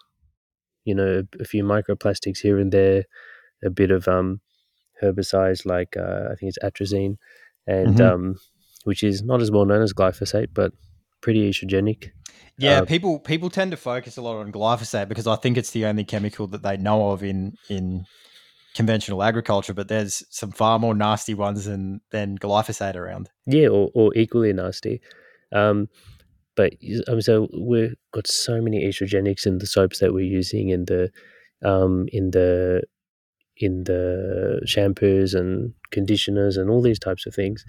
you 0.86 0.96
know, 0.96 1.24
a, 1.24 1.42
a 1.42 1.46
few 1.46 1.64
microplastics 1.64 2.40
here 2.40 2.60
and 2.60 2.72
there, 2.72 3.04
a 3.64 3.70
bit 3.70 3.92
of 3.92 4.08
um, 4.08 4.42
herbicides 5.02 5.66
like 5.66 5.96
uh, 5.98 6.30
I 6.32 6.36
think 6.36 6.54
it's 6.56 6.60
atrazine, 6.64 7.18
and 7.68 7.98
Mhm. 7.98 8.14
um, 8.14 8.36
which 8.84 9.04
is 9.04 9.22
not 9.24 9.42
as 9.42 9.52
well 9.52 9.66
known 9.66 9.82
as 9.82 9.94
glyphosate, 9.94 10.50
but 10.54 10.74
pretty 11.22 11.50
estrogenic. 11.50 12.12
Yeah, 12.58 12.82
Uh, 12.82 12.86
people 12.86 13.20
people 13.20 13.50
tend 13.50 13.72
to 13.72 13.78
focus 13.78 14.18
a 14.18 14.22
lot 14.22 14.38
on 14.38 14.52
glyphosate 14.52 15.08
because 15.08 15.28
I 15.28 15.36
think 15.36 15.58
it's 15.58 15.72
the 15.72 15.86
only 15.86 16.04
chemical 16.04 16.48
that 16.48 16.64
they 16.64 16.78
know 16.78 17.12
of 17.12 17.24
in 17.24 17.58
in 17.70 18.06
conventional 18.76 19.24
agriculture. 19.24 19.74
But 19.74 19.88
there's 19.88 20.24
some 20.30 20.52
far 20.52 20.80
more 20.80 20.94
nasty 20.94 21.34
ones 21.34 21.66
than 21.66 22.02
than 22.12 22.38
glyphosate 22.38 22.96
around. 22.96 23.30
Yeah, 23.46 23.68
or, 23.70 23.90
or 23.94 24.16
equally 24.16 24.54
nasty. 24.54 25.02
Um, 25.52 25.90
but 26.56 26.74
um, 27.08 27.22
so 27.22 27.48
we've 27.58 27.96
got 28.14 28.28
so 28.28 28.62
many 28.62 28.84
estrogenics 28.86 29.46
in 29.46 29.60
the 29.60 29.68
soaps 29.68 30.00
that 30.00 30.14
we're 30.14 30.26
using, 30.26 30.70
in 30.70 30.86
the 30.86 31.10
um, 31.64 32.08
in 32.12 32.32
the 32.32 32.84
in 33.58 33.84
the 33.84 34.62
shampoos 34.66 35.36
and 35.36 35.74
conditioners 35.92 36.58
and 36.58 36.70
all 36.70 36.82
these 36.82 37.00
types 37.00 37.26
of 37.26 37.34
things. 37.36 37.64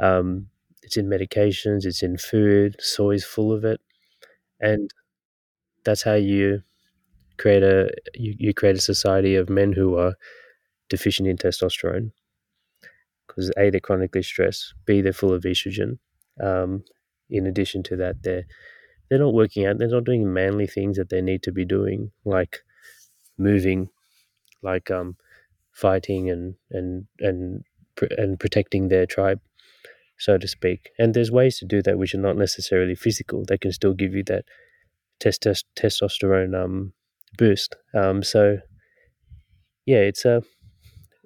Um, 0.00 0.48
it's 0.82 0.96
in 0.96 1.08
medications, 1.08 1.84
it's 1.84 2.02
in 2.02 2.18
food. 2.18 2.76
Soy's 2.80 3.24
full 3.24 3.52
of 3.52 3.64
it, 3.64 3.80
and 4.60 4.90
that's 5.84 6.02
how 6.02 6.14
you 6.14 6.62
create 7.38 7.62
a 7.62 7.90
you, 8.14 8.34
you 8.38 8.54
create 8.54 8.76
a 8.76 8.80
society 8.80 9.34
of 9.34 9.48
men 9.48 9.72
who 9.72 9.96
are 9.96 10.14
deficient 10.88 11.28
in 11.28 11.36
testosterone 11.36 12.12
because 13.26 13.50
a 13.56 13.70
they're 13.70 13.80
chronically 13.80 14.22
stressed, 14.22 14.74
b 14.86 15.00
they're 15.00 15.12
full 15.12 15.32
of 15.32 15.42
estrogen. 15.42 15.98
Um, 16.40 16.84
in 17.32 17.46
addition 17.46 17.82
to 17.84 17.96
that, 17.96 18.22
they're 18.22 18.44
they're 19.08 19.18
not 19.18 19.34
working 19.34 19.66
out. 19.66 19.78
They're 19.78 19.88
not 19.88 20.04
doing 20.04 20.32
manly 20.32 20.66
things 20.66 20.96
that 20.96 21.10
they 21.10 21.20
need 21.20 21.42
to 21.44 21.52
be 21.52 21.64
doing, 21.64 22.12
like 22.24 22.60
moving, 23.38 23.90
like 24.62 24.90
um, 24.90 25.16
fighting 25.72 26.30
and 26.30 26.54
and 26.70 27.06
and 27.20 27.64
and 28.16 28.38
protecting 28.40 28.88
their 28.88 29.06
tribe, 29.06 29.40
so 30.18 30.38
to 30.38 30.48
speak. 30.48 30.90
And 30.98 31.14
there's 31.14 31.30
ways 31.30 31.58
to 31.58 31.66
do 31.66 31.82
that 31.82 31.98
which 31.98 32.14
are 32.14 32.18
not 32.18 32.36
necessarily 32.36 32.94
physical. 32.94 33.44
They 33.46 33.58
can 33.58 33.72
still 33.72 33.94
give 33.94 34.14
you 34.14 34.24
that 34.24 34.44
testos- 35.20 35.64
testosterone 35.76 36.54
um, 36.62 36.92
boost. 37.38 37.76
Um, 37.94 38.22
so 38.22 38.58
yeah, 39.86 39.98
it's 39.98 40.24
a 40.24 40.42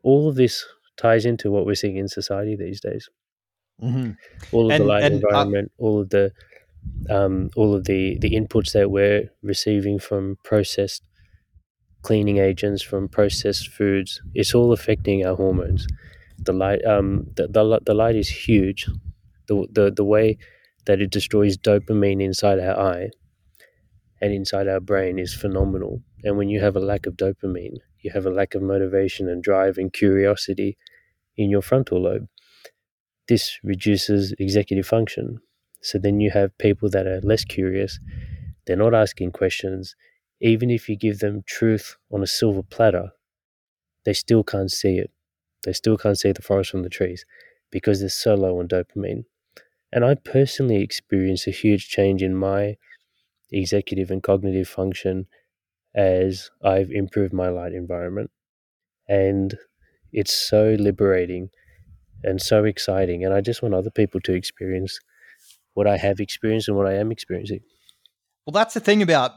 all 0.02 0.28
of 0.28 0.36
this 0.36 0.64
ties 0.96 1.26
into 1.26 1.50
what 1.50 1.66
we're 1.66 1.74
seeing 1.74 1.96
in 1.96 2.08
society 2.08 2.56
these 2.56 2.80
days. 2.80 3.08
Hmm 3.80 4.10
all 4.52 4.68
of 4.68 4.74
And- 4.74 4.84
the 4.84 4.88
light 4.88 5.04
uh, 5.04 5.06
environment, 5.16 5.72
all 5.78 6.00
of 6.00 6.10
the 6.10 6.32
um, 7.10 7.50
all 7.56 7.74
of 7.74 7.84
the 7.84 8.18
the 8.20 8.30
inputs 8.32 8.72
that 8.72 8.90
we're 8.90 9.30
receiving 9.42 9.98
from 9.98 10.38
processed 10.44 11.02
cleaning 12.02 12.38
agents, 12.38 12.82
from 12.82 13.08
processed 13.08 13.68
foods, 13.68 14.20
it's 14.34 14.54
all 14.54 14.72
affecting 14.72 15.26
our 15.26 15.36
hormones. 15.36 15.86
The 16.38 16.52
light, 16.52 16.84
um, 16.84 17.26
the, 17.36 17.48
the 17.48 17.80
the 17.84 17.94
light 17.94 18.16
is 18.16 18.28
huge. 18.28 18.86
The, 19.48 19.66
the 19.72 19.90
the 19.90 20.04
way 20.04 20.38
that 20.86 21.00
it 21.00 21.10
destroys 21.10 21.56
dopamine 21.56 22.22
inside 22.22 22.60
our 22.60 22.78
eye 22.78 23.10
and 24.20 24.32
inside 24.32 24.68
our 24.68 24.80
brain 24.80 25.18
is 25.18 25.34
phenomenal. 25.34 26.02
And 26.24 26.36
when 26.36 26.48
you 26.48 26.60
have 26.60 26.76
a 26.76 26.80
lack 26.80 27.06
of 27.06 27.14
dopamine, 27.16 27.76
you 28.00 28.10
have 28.12 28.26
a 28.26 28.30
lack 28.30 28.54
of 28.54 28.62
motivation 28.62 29.28
and 29.28 29.42
drive 29.42 29.78
and 29.78 29.92
curiosity 29.92 30.76
in 31.36 31.50
your 31.50 31.62
frontal 31.62 32.02
lobe. 32.02 32.28
This 33.28 33.58
reduces 33.62 34.32
executive 34.38 34.86
function. 34.86 35.40
So 35.82 35.98
then 35.98 36.20
you 36.20 36.30
have 36.30 36.56
people 36.58 36.88
that 36.90 37.06
are 37.06 37.20
less 37.20 37.44
curious, 37.44 38.00
they're 38.66 38.76
not 38.76 38.94
asking 38.94 39.32
questions. 39.32 39.94
Even 40.40 40.70
if 40.70 40.88
you 40.88 40.96
give 40.96 41.20
them 41.20 41.44
truth 41.46 41.96
on 42.12 42.22
a 42.22 42.26
silver 42.26 42.62
platter, 42.62 43.10
they 44.04 44.12
still 44.12 44.42
can't 44.42 44.70
see 44.70 44.98
it. 44.98 45.10
They 45.64 45.72
still 45.72 45.96
can't 45.96 46.18
see 46.18 46.32
the 46.32 46.42
forest 46.42 46.70
from 46.70 46.82
the 46.82 46.88
trees 46.88 47.24
because 47.70 48.00
they're 48.00 48.08
so 48.08 48.34
low 48.34 48.58
on 48.58 48.68
dopamine. 48.68 49.24
And 49.92 50.04
I 50.04 50.14
personally 50.16 50.82
experienced 50.82 51.46
a 51.46 51.52
huge 51.52 51.88
change 51.88 52.22
in 52.22 52.34
my 52.36 52.76
executive 53.52 54.10
and 54.10 54.22
cognitive 54.22 54.68
function 54.68 55.26
as 55.94 56.50
I've 56.62 56.90
improved 56.90 57.32
my 57.32 57.48
light 57.48 57.72
environment. 57.72 58.30
And 59.08 59.56
it's 60.12 60.34
so 60.34 60.76
liberating 60.78 61.50
and 62.22 62.40
so 62.40 62.64
exciting. 62.64 63.24
And 63.24 63.32
I 63.34 63.40
just 63.40 63.62
want 63.62 63.74
other 63.74 63.90
people 63.90 64.20
to 64.22 64.34
experience 64.34 64.98
what 65.74 65.86
I 65.86 65.96
have 65.96 66.20
experienced 66.20 66.68
and 66.68 66.76
what 66.76 66.86
I 66.86 66.94
am 66.94 67.12
experiencing. 67.12 67.60
Well, 68.46 68.52
that's 68.52 68.74
the 68.74 68.80
thing 68.80 69.02
about 69.02 69.32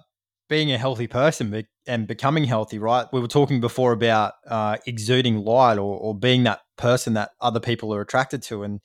being 0.47 0.71
a 0.71 0.77
healthy 0.77 1.07
person 1.07 1.65
and 1.87 2.07
becoming 2.07 2.43
healthy, 2.43 2.79
right? 2.79 3.05
We 3.13 3.21
were 3.21 3.27
talking 3.27 3.61
before 3.61 3.91
about 3.91 4.33
uh, 4.47 4.77
exuding 4.85 5.37
light 5.37 5.77
or, 5.77 5.97
or 5.97 6.17
being 6.17 6.43
that 6.43 6.61
person 6.77 7.13
that 7.13 7.31
other 7.39 7.59
people 7.59 7.93
are 7.93 8.01
attracted 8.01 8.41
to. 8.43 8.63
And 8.63 8.79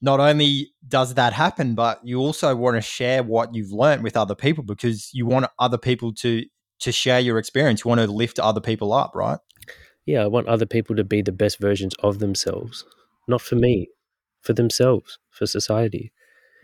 not 0.00 0.18
only 0.18 0.72
does 0.86 1.14
that 1.14 1.32
happen, 1.32 1.74
but 1.74 2.00
you 2.02 2.18
also 2.18 2.54
want 2.56 2.76
to 2.76 2.80
share 2.82 3.22
what 3.22 3.54
you've 3.54 3.72
learned 3.72 4.02
with 4.02 4.16
other 4.16 4.34
people 4.34 4.64
because 4.64 5.10
you 5.12 5.24
want 5.26 5.46
other 5.58 5.78
people 5.78 6.12
to 6.14 6.44
to 6.80 6.90
share 6.90 7.20
your 7.20 7.38
experience. 7.38 7.84
You 7.84 7.90
want 7.90 8.00
to 8.00 8.08
lift 8.08 8.40
other 8.40 8.60
people 8.60 8.92
up, 8.92 9.12
right? 9.14 9.38
Yeah, 10.04 10.24
I 10.24 10.26
want 10.26 10.48
other 10.48 10.66
people 10.66 10.96
to 10.96 11.04
be 11.04 11.22
the 11.22 11.30
best 11.30 11.60
versions 11.60 11.94
of 12.00 12.18
themselves, 12.18 12.84
not 13.28 13.40
for 13.40 13.56
me, 13.56 13.88
for 14.40 14.52
themselves, 14.52 15.18
for 15.30 15.46
society. 15.46 16.12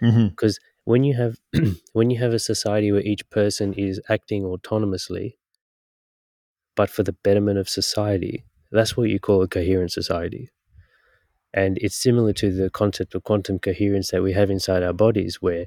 Mm-hmm. 0.03 0.29
because 0.29 0.61
when 0.85 1.03
you 1.03 1.15
have 1.15 1.37
when 1.93 2.09
you 2.09 2.19
have 2.19 2.33
a 2.33 2.39
society 2.39 2.93
where 2.93 3.03
each 3.03 3.29
person 3.31 3.75
is 3.75 4.01
acting 4.09 4.45
autonomously 4.45 5.35
but 6.77 6.89
for 6.89 7.03
the 7.03 7.13
betterment 7.13 7.59
of 7.59 7.69
society 7.69 8.45
that's 8.71 8.97
what 8.97 9.09
you 9.09 9.19
call 9.19 9.43
a 9.43 9.49
coherent 9.49 9.91
society 9.91 10.51
and 11.53 11.79
it's 11.81 12.01
similar 12.01 12.33
to 12.33 12.53
the 12.53 12.71
concept 12.71 13.17
of 13.17 13.25
quantum 13.25 13.59
coherence 13.59 14.13
that 14.13 14.23
we 14.23 14.33
have 14.33 14.51
inside 14.51 14.85
our 14.85 14.93
bodies 14.93 15.43
where 15.43 15.67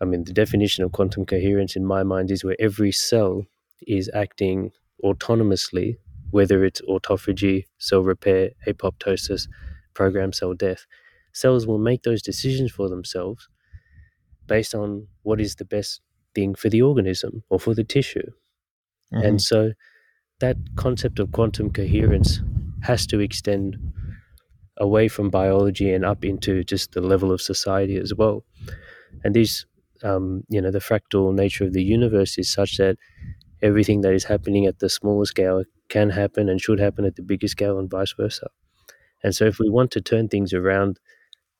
i 0.00 0.04
mean 0.04 0.22
the 0.22 0.32
definition 0.32 0.84
of 0.84 0.92
quantum 0.92 1.26
coherence 1.26 1.74
in 1.74 1.84
my 1.84 2.04
mind 2.04 2.30
is 2.30 2.44
where 2.44 2.56
every 2.60 2.92
cell 2.92 3.44
is 3.86 4.08
acting 4.14 4.70
autonomously 5.04 5.96
whether 6.30 6.64
it's 6.64 6.80
autophagy 6.82 7.64
cell 7.78 8.02
repair 8.02 8.50
apoptosis 8.68 9.48
programmed 10.00 10.34
cell 10.34 10.54
death 10.54 10.86
cells 11.32 11.66
will 11.66 11.82
make 11.90 12.02
those 12.04 12.22
decisions 12.22 12.72
for 12.72 12.88
themselves 12.88 13.48
based 14.46 14.74
on 14.74 15.06
what 15.22 15.40
is 15.40 15.56
the 15.56 15.64
best 15.76 16.00
thing 16.34 16.54
for 16.54 16.68
the 16.70 16.82
organism 16.82 17.42
or 17.50 17.60
for 17.60 17.74
the 17.74 17.84
tissue. 17.84 18.28
Mm-hmm. 19.12 19.26
And 19.26 19.42
so 19.42 19.72
that 20.40 20.56
concept 20.76 21.18
of 21.18 21.32
quantum 21.32 21.70
coherence 21.70 22.40
has 22.82 23.06
to 23.08 23.20
extend 23.20 23.76
away 24.78 25.06
from 25.08 25.28
biology 25.28 25.92
and 25.92 26.04
up 26.04 26.24
into 26.24 26.64
just 26.64 26.92
the 26.92 27.02
level 27.02 27.30
of 27.30 27.40
society 27.42 27.96
as 27.96 28.14
well. 28.14 28.44
And 29.22 29.34
these, 29.34 29.66
um, 30.02 30.44
you 30.48 30.60
know, 30.62 30.70
the 30.70 30.86
fractal 30.88 31.34
nature 31.34 31.64
of 31.64 31.74
the 31.74 31.84
universe 31.84 32.38
is 32.38 32.48
such 32.50 32.78
that 32.78 32.96
everything 33.62 34.00
that 34.00 34.14
is 34.14 34.24
happening 34.24 34.64
at 34.64 34.78
the 34.78 34.88
smaller 34.88 35.26
scale 35.26 35.64
can 35.90 36.08
happen 36.10 36.48
and 36.48 36.60
should 36.60 36.80
happen 36.80 37.04
at 37.04 37.16
the 37.16 37.22
bigger 37.22 37.48
scale 37.48 37.78
and 37.78 37.90
vice 37.90 38.14
versa. 38.14 38.48
And 39.22 39.34
so 39.34 39.44
if 39.44 39.58
we 39.58 39.68
want 39.68 39.90
to 39.92 40.00
turn 40.00 40.28
things 40.28 40.52
around 40.52 40.98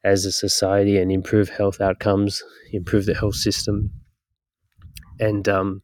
as 0.03 0.25
a 0.25 0.33
society 0.33 0.99
and 0.99 1.13
improve 1.13 1.51
health 1.51 1.81
outcomes, 1.81 2.43
improve 2.73 3.07
the 3.07 3.15
health 3.15 3.35
system, 3.35 3.91
and 5.19 5.49
um, 5.49 5.83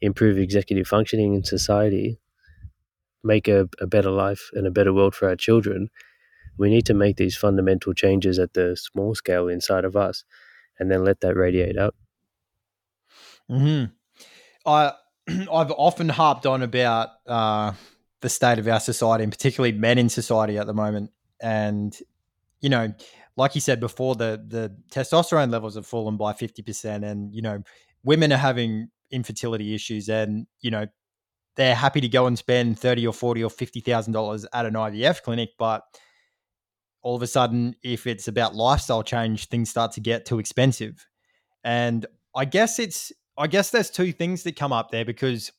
improve 0.00 0.38
executive 0.38 0.86
functioning 0.86 1.34
in 1.34 1.44
society, 1.44 2.18
make 3.22 3.46
a, 3.48 3.68
a 3.80 3.86
better 3.86 4.10
life 4.10 4.50
and 4.54 4.66
a 4.66 4.70
better 4.70 4.92
world 4.92 5.14
for 5.14 5.28
our 5.28 5.36
children, 5.36 5.88
we 6.58 6.70
need 6.70 6.86
to 6.86 6.94
make 6.94 7.16
these 7.16 7.36
fundamental 7.36 7.94
changes 7.94 8.38
at 8.38 8.54
the 8.54 8.76
small 8.76 9.14
scale 9.14 9.48
inside 9.48 9.84
of 9.84 9.96
us 9.96 10.24
and 10.78 10.90
then 10.90 11.04
let 11.04 11.20
that 11.20 11.36
radiate 11.36 11.78
out. 11.78 11.94
hmm 13.48 13.84
I 14.64 14.92
I've 15.28 15.70
often 15.70 16.08
harped 16.08 16.46
on 16.46 16.62
about 16.62 17.10
uh, 17.26 17.72
the 18.22 18.28
state 18.28 18.58
of 18.58 18.66
our 18.66 18.80
society, 18.80 19.24
and 19.24 19.32
particularly 19.32 19.76
men 19.76 19.98
in 19.98 20.08
society 20.08 20.56
at 20.56 20.66
the 20.66 20.74
moment. 20.74 21.10
And 21.40 21.96
you 22.60 22.70
know, 22.70 22.94
like 23.36 23.54
you 23.54 23.60
said 23.60 23.80
before, 23.80 24.14
the 24.14 24.42
the 24.46 24.74
testosterone 24.90 25.50
levels 25.50 25.74
have 25.74 25.86
fallen 25.86 26.16
by 26.16 26.32
fifty 26.32 26.62
percent, 26.62 27.04
and 27.04 27.34
you 27.34 27.42
know, 27.42 27.62
women 28.04 28.32
are 28.32 28.38
having 28.38 28.88
infertility 29.10 29.74
issues, 29.74 30.08
and 30.08 30.46
you 30.60 30.70
know, 30.70 30.86
they're 31.56 31.74
happy 31.74 32.00
to 32.00 32.08
go 32.08 32.26
and 32.26 32.38
spend 32.38 32.78
thirty 32.78 33.06
or 33.06 33.12
forty 33.12 33.44
or 33.44 33.50
fifty 33.50 33.80
thousand 33.80 34.14
dollars 34.14 34.46
at 34.52 34.64
an 34.64 34.74
IVF 34.74 35.22
clinic, 35.22 35.50
but 35.58 35.82
all 37.02 37.16
of 37.16 37.22
a 37.22 37.26
sudden, 37.26 37.74
if 37.82 38.06
it's 38.06 38.28
about 38.28 38.54
lifestyle 38.54 39.02
change, 39.02 39.48
things 39.48 39.68
start 39.68 39.92
to 39.92 40.00
get 40.00 40.24
too 40.24 40.38
expensive. 40.38 41.04
And 41.64 42.06
I 42.34 42.44
guess 42.44 42.78
it's 42.78 43.12
I 43.36 43.46
guess 43.46 43.70
there's 43.70 43.90
two 43.90 44.12
things 44.12 44.42
that 44.44 44.56
come 44.56 44.72
up 44.72 44.90
there 44.90 45.04
because 45.04 45.50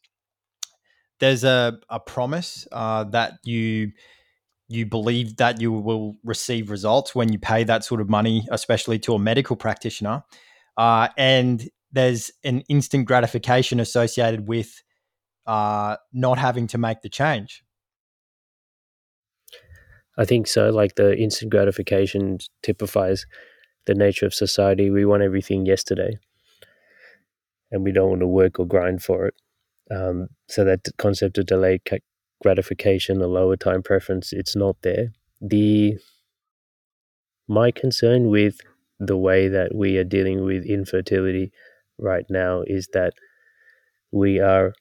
there's 1.20 1.44
a, 1.44 1.80
a 1.90 2.00
promise 2.00 2.68
uh, 2.72 3.04
that 3.06 3.34
you 3.44 3.92
you 4.70 4.86
believe 4.86 5.38
that 5.38 5.62
you 5.62 5.72
will 5.72 6.16
receive 6.24 6.72
results 6.72 7.14
when 7.14 7.32
you 7.32 7.38
pay 7.38 7.64
that 7.64 7.84
sort 7.84 8.02
of 8.02 8.10
money, 8.10 8.48
especially 8.50 8.98
to 8.98 9.14
a 9.14 9.20
medical 9.20 9.56
practitioner. 9.56 10.24
Uh, 10.78 11.10
and 11.18 11.70
there's 11.92 12.32
an 12.44 12.62
instant 12.70 13.06
gratification 13.06 13.80
associated 13.80 14.48
with 14.48 14.82
uh, 15.46 15.98
not 16.12 16.40
having 16.40 16.66
to 16.68 16.78
make 16.78 17.02
the 17.02 17.10
change. 17.10 17.64
I 20.18 20.26
think 20.26 20.48
so. 20.48 20.70
Like 20.70 20.96
the 20.96 21.16
instant 21.18 21.52
gratification 21.52 22.40
typifies 22.62 23.26
the 23.86 23.94
nature 23.94 24.26
of 24.26 24.34
society. 24.34 24.90
We 24.90 25.06
want 25.06 25.24
everything 25.24 25.66
yesterday, 25.66 26.18
and 27.72 27.84
we 27.84 27.92
don't 27.92 28.10
want 28.10 28.22
to 28.22 28.28
work 28.28 28.60
or 28.60 28.66
grind 28.66 29.04
for 29.04 29.28
it. 29.28 29.36
Um, 29.92 30.28
so 30.48 30.64
that 30.64 30.88
concept 30.98 31.38
of 31.38 31.46
delayed 31.46 31.82
gratification, 32.42 33.22
a 33.22 33.28
lower 33.28 33.58
time 33.58 33.84
preference, 33.84 34.34
it's 34.34 34.56
not 34.56 34.78
there. 34.82 35.14
The 35.42 35.98
my 37.48 37.72
concern 37.72 38.30
with 38.30 38.58
the 39.00 39.18
way 39.18 39.48
that 39.48 39.76
we 39.76 39.98
are 39.98 40.04
dealing 40.04 40.44
with 40.44 40.66
infertility 40.66 41.52
right 41.98 42.26
now 42.30 42.64
is 42.66 42.88
that 42.94 43.14
we 44.12 44.40
are 44.40 44.74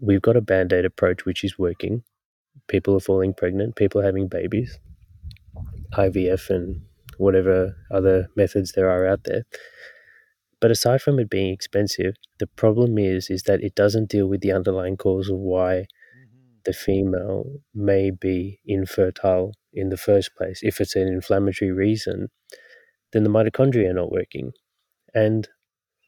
we've 0.00 0.22
got 0.22 0.36
a 0.36 0.40
band-aid 0.40 0.84
approach 0.84 1.24
which 1.24 1.44
is 1.44 1.58
working 1.58 2.02
people 2.68 2.94
are 2.96 3.00
falling 3.00 3.34
pregnant 3.34 3.76
people 3.76 4.00
are 4.00 4.04
having 4.04 4.28
babies 4.28 4.78
ivf 5.94 6.48
and 6.48 6.80
whatever 7.18 7.76
other 7.90 8.28
methods 8.36 8.72
there 8.72 8.88
are 8.88 9.06
out 9.06 9.24
there 9.24 9.44
but 10.60 10.70
aside 10.70 11.00
from 11.00 11.18
it 11.18 11.30
being 11.30 11.52
expensive, 11.52 12.14
the 12.38 12.46
problem 12.46 12.98
is 12.98 13.30
is 13.30 13.44
that 13.44 13.62
it 13.62 13.74
doesn't 13.74 14.10
deal 14.10 14.26
with 14.26 14.40
the 14.42 14.52
underlying 14.52 14.96
cause 14.96 15.28
of 15.28 15.38
why 15.38 15.72
mm-hmm. 15.72 16.58
the 16.64 16.72
female 16.72 17.44
may 17.74 18.10
be 18.10 18.60
infertile 18.66 19.52
in 19.72 19.88
the 19.88 19.96
first 19.96 20.34
place. 20.36 20.60
If 20.62 20.80
it's 20.80 20.96
an 20.96 21.08
inflammatory 21.08 21.70
reason, 21.70 22.28
then 23.12 23.24
the 23.24 23.30
mitochondria 23.30 23.90
are 23.90 23.94
not 23.94 24.12
working. 24.12 24.52
And 25.14 25.48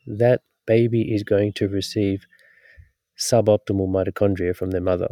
that 0.06 0.42
baby 0.66 1.14
is 1.14 1.22
going 1.22 1.54
to 1.54 1.68
receive 1.68 2.26
suboptimal 3.18 3.88
mitochondria 3.88 4.54
from 4.54 4.70
their 4.70 4.80
mother. 4.80 5.08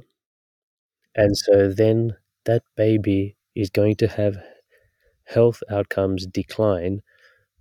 And 1.15 1.37
so 1.37 1.71
then 1.71 2.17
that 2.45 2.63
baby 2.77 3.37
is 3.55 3.71
going 3.71 3.97
to 3.97 4.07
have 4.07 4.37
health 5.25 5.63
outcomes 5.71 6.27
decline 6.27 7.01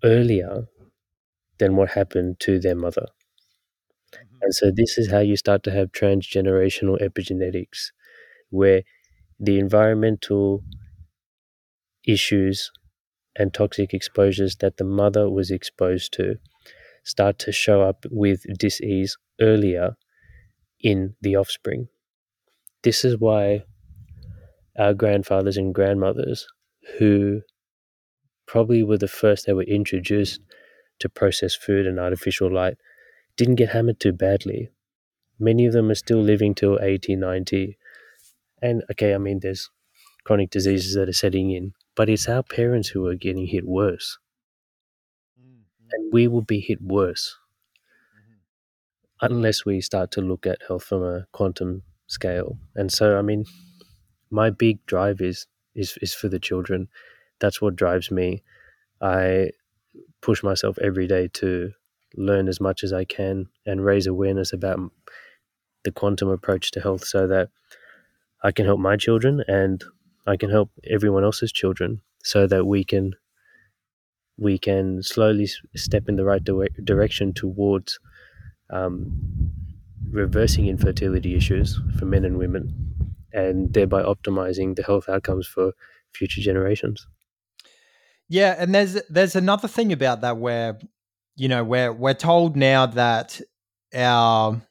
earlier 0.04 0.68
than 1.60 1.76
what 1.76 1.90
happened 1.90 2.40
to 2.40 2.60
their 2.60 2.76
mother. 2.76 3.08
Mm-hmm. 4.14 4.38
And 4.42 4.54
so 4.54 4.72
this 4.76 4.98
is 4.98 5.12
how 5.12 5.20
you 5.20 5.36
start 5.36 5.64
to 5.64 5.72
have 5.72 5.92
transgenerational 5.92 7.02
epigenetics, 7.02 7.92
where 8.50 8.84
the 9.40 9.60
environmental 9.60 10.64
issues 12.08 12.72
and 13.36 13.54
toxic 13.54 13.94
exposures 13.94 14.56
that 14.58 14.78
the 14.78 14.84
mother 14.84 15.30
was 15.30 15.52
exposed 15.52 16.12
to 16.14 16.36
start 17.04 17.40
to 17.40 17.52
show 17.52 17.82
up 17.82 18.06
with 18.10 18.44
disease 18.58 19.18
earlier 19.40 19.96
in 20.82 21.16
the 21.22 21.36
offspring. 21.36 21.88
This 22.84 23.06
is 23.06 23.18
why 23.18 23.64
our 24.78 24.94
grandfathers 24.94 25.58
and 25.58 25.74
grandmothers, 25.74 26.48
who 26.98 27.42
probably 28.46 28.84
were 28.84 28.98
the 28.98 29.08
first 29.08 29.46
that 29.46 29.56
were 29.56 29.64
introduced 29.64 30.40
to 31.00 31.10
processed 31.10 31.62
food 31.62 31.86
and 31.86 32.00
artificial 32.00 32.52
light 32.52 32.78
didn't 33.38 33.56
get 33.56 33.70
hammered 33.70 34.00
too 34.00 34.12
badly. 34.12 34.70
Many 35.40 35.66
of 35.66 35.74
them 35.74 35.90
are 35.90 35.96
still 35.96 36.22
living 36.22 36.54
till 36.54 36.78
80, 36.82 37.16
90. 37.16 37.78
And 38.62 38.84
okay, 38.92 39.14
I 39.14 39.18
mean, 39.18 39.40
there's 39.42 39.70
chronic 40.26 40.50
diseases 40.50 40.96
that 40.96 41.08
are 41.08 41.14
setting 41.14 41.52
in, 41.52 41.74
but 41.96 42.10
it's 42.10 42.28
our 42.28 42.44
parents 42.44 42.90
who 42.90 43.08
are 43.08 43.16
getting 43.16 43.48
hit 43.48 43.66
worse. 43.66 44.18
Mm-hmm. 45.40 45.88
And 45.92 46.14
we 46.14 46.28
will 46.28 46.42
be 46.42 46.60
hit 46.60 46.82
worse 46.82 47.38
mm-hmm. 48.14 49.34
unless 49.34 49.66
we 49.66 49.80
start 49.80 50.12
to 50.12 50.22
look 50.22 50.46
at 50.46 50.62
health 50.68 50.84
from 50.84 51.04
a 51.04 51.26
quantum 51.32 51.84
scale. 52.08 52.58
And 52.76 52.92
so, 52.92 53.18
I 53.18 53.22
mean, 53.22 53.46
my 54.30 54.50
big 54.50 54.86
drive 54.86 55.22
is 55.22 55.48
is 55.76 55.98
is 56.02 56.14
for 56.14 56.28
the 56.28 56.40
children. 56.40 56.90
That's 57.40 57.62
what 57.62 57.76
drives 57.76 58.12
me. 58.12 58.44
I 59.02 59.52
push 60.22 60.44
myself 60.44 60.78
every 60.80 61.08
day 61.08 61.30
to 61.34 61.72
learn 62.16 62.48
as 62.48 62.60
much 62.60 62.84
as 62.84 62.92
I 62.94 63.06
can 63.06 63.48
and 63.66 63.86
raise 63.86 64.08
awareness 64.08 64.54
about 64.54 64.80
the 65.84 65.92
quantum 65.92 66.30
approach 66.30 66.72
to 66.72 66.82
health 66.82 67.06
so 67.06 67.28
that 67.28 67.50
I 68.44 68.52
can 68.52 68.66
help 68.66 68.80
my 68.80 68.98
children 68.98 69.44
and 69.48 69.84
I 70.26 70.38
can 70.38 70.50
help 70.50 70.72
everyone 70.90 71.24
else's 71.24 71.52
children 71.52 72.02
so 72.24 72.48
that 72.48 72.66
we 72.66 72.84
can 72.84 73.16
we 74.38 74.58
can 74.58 75.04
slowly 75.04 75.48
step 75.76 76.08
in 76.08 76.16
the 76.16 76.24
right 76.24 76.44
di- 76.44 76.70
direction 76.84 77.34
towards 77.34 78.00
um, 78.70 79.52
reversing 80.12 80.68
infertility 80.68 81.36
issues 81.36 81.80
for 81.98 82.06
men 82.06 82.24
and 82.24 82.38
women 82.38 82.74
and 83.34 83.74
thereby 83.74 84.02
optimizing 84.02 84.76
the 84.76 84.84
health 84.84 85.10
outcomes 85.10 85.48
for 85.48 85.74
future 86.14 86.42
generations. 86.42 87.06
Yeah, 88.30 88.56
and 88.58 88.74
there's 88.74 89.02
there's 89.10 89.36
another 89.36 89.68
thing 89.68 89.92
about 89.92 90.22
that 90.22 90.38
where 90.38 90.80
you 91.36 91.48
know 91.48 91.64
we're 91.64 91.92
we're 91.92 92.14
told 92.14 92.56
now 92.56 92.86
that 92.86 93.42
our 93.94 94.62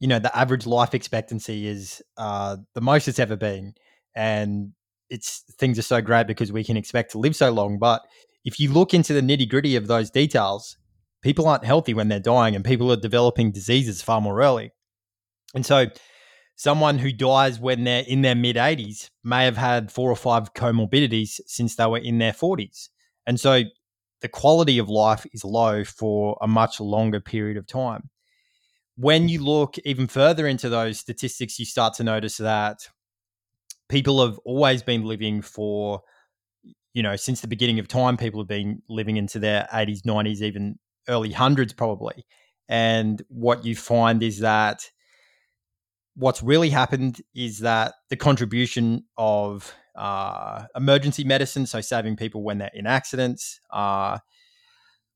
you 0.00 0.08
know 0.08 0.18
the 0.18 0.36
average 0.36 0.66
life 0.66 0.94
expectancy 0.94 1.68
is 1.68 2.02
uh, 2.16 2.56
the 2.74 2.80
most 2.80 3.08
it's 3.08 3.20
ever 3.20 3.36
been, 3.36 3.74
and 4.16 4.72
it's 5.10 5.44
things 5.58 5.78
are 5.78 5.82
so 5.82 6.02
great 6.02 6.26
because 6.26 6.52
we 6.52 6.64
can 6.64 6.76
expect 6.76 7.12
to 7.12 7.18
live 7.18 7.36
so 7.36 7.50
long. 7.52 7.78
But 7.78 8.02
if 8.44 8.58
you 8.58 8.72
look 8.72 8.94
into 8.94 9.12
the 9.14 9.22
nitty 9.22 9.48
gritty 9.48 9.76
of 9.76 9.86
those 9.86 10.10
details, 10.10 10.76
people 11.22 11.46
aren't 11.48 11.64
healthy 11.64 11.94
when 11.94 12.08
they're 12.08 12.20
dying, 12.20 12.56
and 12.56 12.64
people 12.64 12.90
are 12.92 12.96
developing 12.96 13.52
diseases 13.52 14.02
far 14.02 14.20
more 14.20 14.42
early. 14.42 14.72
And 15.54 15.64
so 15.64 15.86
someone 16.58 16.98
who 16.98 17.12
dies 17.12 17.60
when 17.60 17.84
they're 17.84 18.02
in 18.08 18.22
their 18.22 18.34
mid 18.34 18.56
80s 18.56 19.10
may 19.22 19.44
have 19.44 19.56
had 19.56 19.92
four 19.92 20.10
or 20.10 20.16
five 20.16 20.54
comorbidities 20.54 21.40
since 21.46 21.76
they 21.76 21.86
were 21.86 21.98
in 21.98 22.18
their 22.18 22.32
40s. 22.32 22.88
And 23.26 23.38
so 23.38 23.62
the 24.22 24.28
quality 24.28 24.78
of 24.78 24.88
life 24.88 25.24
is 25.32 25.44
low 25.44 25.84
for 25.84 26.36
a 26.42 26.48
much 26.48 26.80
longer 26.80 27.20
period 27.20 27.56
of 27.56 27.68
time. 27.68 28.10
When 28.96 29.28
you 29.28 29.42
look 29.44 29.76
even 29.84 30.08
further 30.08 30.48
into 30.48 30.68
those 30.68 30.98
statistics, 30.98 31.60
you 31.60 31.64
start 31.64 31.94
to 31.94 32.04
notice 32.04 32.38
that 32.38 32.88
people 33.88 34.26
have 34.26 34.38
always 34.44 34.82
been 34.82 35.04
living 35.04 35.42
for, 35.42 36.02
you 36.92 37.04
know, 37.04 37.14
since 37.14 37.40
the 37.40 37.46
beginning 37.46 37.78
of 37.78 37.86
time, 37.86 38.16
people 38.16 38.40
have 38.40 38.48
been 38.48 38.82
living 38.88 39.16
into 39.16 39.38
their 39.38 39.68
80s, 39.72 40.00
90s, 40.00 40.42
even 40.42 40.76
early 41.08 41.30
hundreds, 41.30 41.72
probably. 41.72 42.26
And 42.68 43.22
what 43.28 43.64
you 43.64 43.76
find 43.76 44.24
is 44.24 44.40
that 44.40 44.90
what's 46.18 46.42
really 46.42 46.68
happened 46.68 47.22
is 47.34 47.60
that 47.60 47.94
the 48.10 48.16
contribution 48.16 49.04
of 49.16 49.72
uh, 49.96 50.64
emergency 50.76 51.24
medicine, 51.24 51.64
so 51.64 51.80
saving 51.80 52.16
people 52.16 52.42
when 52.42 52.58
they're 52.58 52.70
in 52.74 52.86
accidents. 52.86 53.60
Uh, 53.70 54.18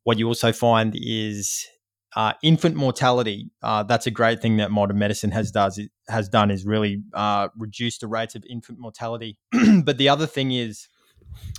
what 0.04 0.18
you 0.18 0.26
also 0.26 0.52
find 0.52 0.94
is 0.96 1.66
uh, 2.14 2.32
infant 2.42 2.76
mortality. 2.76 3.50
Uh, 3.62 3.82
that's 3.82 4.06
a 4.06 4.10
great 4.10 4.40
thing 4.40 4.58
that 4.58 4.70
modern 4.70 4.98
medicine 4.98 5.30
has 5.32 5.50
does 5.50 5.80
has 6.08 6.28
done 6.28 6.50
is 6.50 6.64
really 6.64 7.02
uh, 7.14 7.48
reduce 7.56 7.98
the 7.98 8.06
rates 8.06 8.34
of 8.34 8.44
infant 8.48 8.78
mortality. 8.78 9.38
but 9.84 9.98
the 9.98 10.08
other 10.08 10.26
thing 10.26 10.52
is 10.52 10.88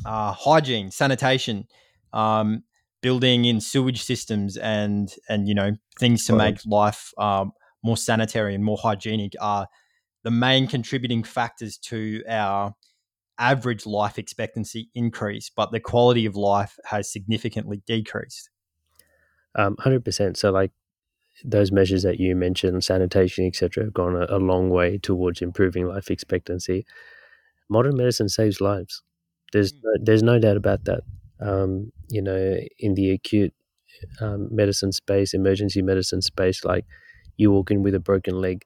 uh, 0.06 0.32
hygiene, 0.32 0.90
sanitation. 0.90 1.68
Um, 2.14 2.64
building 3.02 3.44
in 3.44 3.60
sewage 3.60 4.02
systems 4.02 4.56
and 4.56 5.16
and 5.28 5.48
you 5.48 5.54
know 5.54 5.74
things 6.00 6.26
to 6.26 6.34
make 6.34 6.66
life 6.66 7.12
um, 7.18 7.52
more 7.84 7.98
sanitary 7.98 8.56
and 8.56 8.64
more 8.64 8.78
hygienic 8.78 9.34
are 9.42 9.68
the 10.24 10.32
main 10.32 10.68
contributing 10.68 11.24
factors 11.24 11.78
to 11.78 12.24
our 12.28 12.74
average 13.38 13.86
life 13.86 14.18
expectancy 14.18 14.90
increase, 14.96 15.52
but 15.54 15.72
the 15.72 15.80
quality 15.80 16.26
of 16.26 16.36
life 16.36 16.78
has 16.86 17.12
significantly 17.12 17.82
decreased. 17.86 18.50
Um, 19.56 19.76
100%. 19.78 20.38
So, 20.38 20.52
like 20.52 20.72
those 21.44 21.72
measures 21.72 22.04
that 22.04 22.20
you 22.20 22.36
mentioned, 22.36 22.84
sanitation, 22.84 23.46
etc., 23.46 23.86
have 23.86 23.94
gone 23.94 24.16
a, 24.16 24.38
a, 24.38 24.40
long 24.40 24.70
way 24.70 24.98
towards 24.98 25.42
improving 25.42 25.88
life 25.88 26.10
expectancy. 26.10 26.86
Modern 27.70 27.98
medicine 27.98 28.30
saves 28.30 28.62
lives. 28.62 29.02
There's 29.52 29.74
mm. 29.74 29.80
no, 29.84 29.92
there's 30.04 30.24
no 30.24 30.40
doubt 30.40 30.58
about 30.58 30.86
that. 30.86 31.02
Um, 31.40 31.92
you 32.10 32.22
know, 32.22 32.58
in 32.80 32.94
the 32.94 33.12
acute 33.12 33.54
um, 34.22 34.48
medicine 34.56 34.92
space, 34.92 35.34
emergency 35.34 35.82
medicine 35.82 36.22
space, 36.22 36.64
like 36.64 36.86
you 37.38 37.52
walk 37.52 37.72
in 37.72 37.84
with 37.84 37.96
a 37.96 38.00
broken 38.00 38.40
leg, 38.42 38.64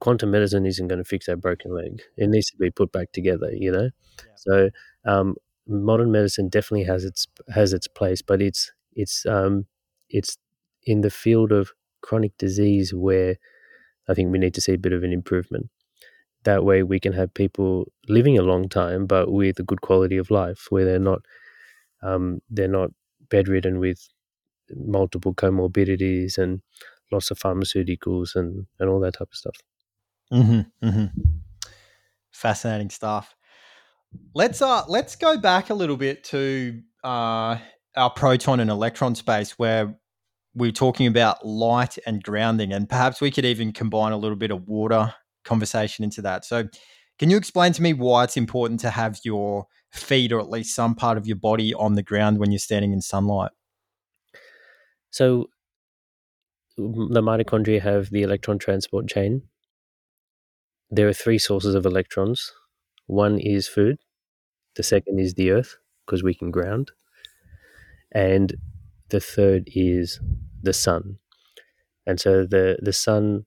quantum 0.00 0.30
medicine 0.30 0.66
isn't 0.66 0.88
going 0.88 0.98
to 0.98 1.04
fix 1.04 1.26
that 1.26 1.38
broken 1.40 1.74
leg. 1.74 2.02
It 2.16 2.28
needs 2.28 2.50
to 2.50 2.56
be 2.56 2.70
put 2.70 2.92
back 2.92 3.12
together, 3.12 3.50
you 3.52 3.72
know. 3.72 3.90
Yeah. 4.18 4.32
So 4.36 4.70
um, 5.04 5.36
modern 5.66 6.12
medicine 6.12 6.48
definitely 6.48 6.84
has 6.84 7.04
its 7.04 7.26
has 7.54 7.72
its 7.72 7.88
place, 7.88 8.22
but 8.22 8.42
it's 8.42 8.72
it's 8.94 9.26
um, 9.26 9.66
it's 10.10 10.36
in 10.84 11.00
the 11.00 11.10
field 11.10 11.52
of 11.52 11.72
chronic 12.02 12.36
disease 12.38 12.92
where 12.94 13.36
I 14.08 14.14
think 14.14 14.32
we 14.32 14.38
need 14.38 14.54
to 14.54 14.60
see 14.60 14.74
a 14.74 14.78
bit 14.78 14.92
of 14.92 15.02
an 15.04 15.12
improvement. 15.12 15.70
That 16.44 16.64
way, 16.64 16.82
we 16.82 17.00
can 17.00 17.14
have 17.14 17.34
people 17.34 17.86
living 18.08 18.38
a 18.38 18.42
long 18.42 18.68
time, 18.68 19.06
but 19.06 19.32
with 19.32 19.58
a 19.58 19.62
good 19.64 19.80
quality 19.80 20.18
of 20.18 20.30
life, 20.30 20.66
where 20.70 20.84
they're 20.84 20.98
not 20.98 21.22
um, 22.02 22.40
they're 22.50 22.68
not 22.68 22.90
bedridden 23.30 23.78
with 23.78 24.08
multiple 24.76 25.34
comorbidities 25.34 26.38
and 26.38 26.62
lots 27.14 27.30
of 27.30 27.38
pharmaceuticals 27.38 28.34
and, 28.34 28.66
and 28.78 28.90
all 28.90 29.00
that 29.00 29.14
type 29.14 29.28
of 29.30 29.36
stuff. 29.36 29.56
Mm-hmm, 30.32 30.86
mm-hmm. 30.86 31.20
Fascinating 32.32 32.90
stuff. 32.90 33.34
Let's 34.34 34.62
uh 34.62 34.84
let's 34.86 35.16
go 35.16 35.38
back 35.38 35.70
a 35.70 35.74
little 35.74 35.96
bit 35.96 36.22
to 36.24 36.80
uh, 37.02 37.58
our 37.96 38.10
proton 38.10 38.60
and 38.60 38.70
electron 38.70 39.14
space 39.14 39.52
where 39.52 39.96
we're 40.54 40.72
talking 40.72 41.06
about 41.06 41.44
light 41.44 41.98
and 42.06 42.22
grounding, 42.22 42.72
and 42.72 42.88
perhaps 42.88 43.20
we 43.20 43.30
could 43.30 43.44
even 43.44 43.72
combine 43.72 44.12
a 44.12 44.16
little 44.16 44.36
bit 44.36 44.50
of 44.50 44.66
water 44.68 45.12
conversation 45.44 46.04
into 46.04 46.22
that. 46.22 46.44
So, 46.44 46.68
can 47.18 47.30
you 47.30 47.36
explain 47.36 47.72
to 47.72 47.82
me 47.82 47.92
why 47.92 48.24
it's 48.24 48.36
important 48.36 48.80
to 48.80 48.90
have 48.90 49.18
your 49.24 49.66
feet 49.92 50.32
or 50.32 50.40
at 50.40 50.48
least 50.48 50.74
some 50.74 50.94
part 50.94 51.18
of 51.18 51.26
your 51.26 51.36
body 51.36 51.74
on 51.74 51.94
the 51.94 52.02
ground 52.02 52.38
when 52.38 52.50
you're 52.50 52.58
standing 52.58 52.92
in 52.92 53.00
sunlight? 53.00 53.50
So, 55.10 55.48
the 56.76 57.20
mitochondria 57.22 57.80
have 57.80 58.10
the 58.10 58.22
electron 58.22 58.58
transport 58.58 59.08
chain. 59.08 59.42
There 60.90 61.06
are 61.06 61.12
three 61.12 61.36
sources 61.38 61.74
of 61.74 61.84
electrons. 61.84 62.50
One 63.06 63.38
is 63.38 63.68
food, 63.68 63.98
the 64.76 64.82
second 64.84 65.20
is 65.20 65.34
the 65.34 65.50
earth, 65.52 65.78
because 66.06 66.22
we 66.22 66.34
can 66.34 66.50
ground. 66.50 66.92
And 68.12 68.54
the 69.10 69.20
third 69.20 69.68
is 69.74 70.20
the 70.62 70.72
sun. 70.72 71.18
And 72.06 72.20
so 72.20 72.44
the, 72.46 72.78
the 72.82 72.92
sun 72.92 73.46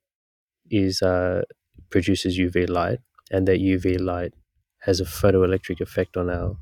is 0.72 1.02
uh, 1.02 1.44
produces 1.92 2.38
UV 2.40 2.70
light, 2.70 3.00
and 3.32 3.48
that 3.48 3.62
UV 3.62 4.00
light 4.00 4.34
has 4.82 5.00
a 5.02 5.06
photoelectric 5.06 5.82
effect 5.82 6.18
on 6.18 6.30
our 6.30 6.58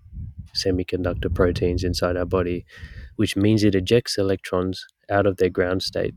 semiconductor 0.55 1.33
proteins 1.33 1.83
inside 1.83 2.17
our 2.17 2.25
body, 2.25 2.65
which 3.17 3.35
means 3.35 3.63
it 3.63 3.75
ejects 3.75 4.17
electrons 4.17 4.85
out 5.09 5.25
of 5.27 5.37
their 5.37 5.49
ground 5.49 5.83
state. 5.83 6.15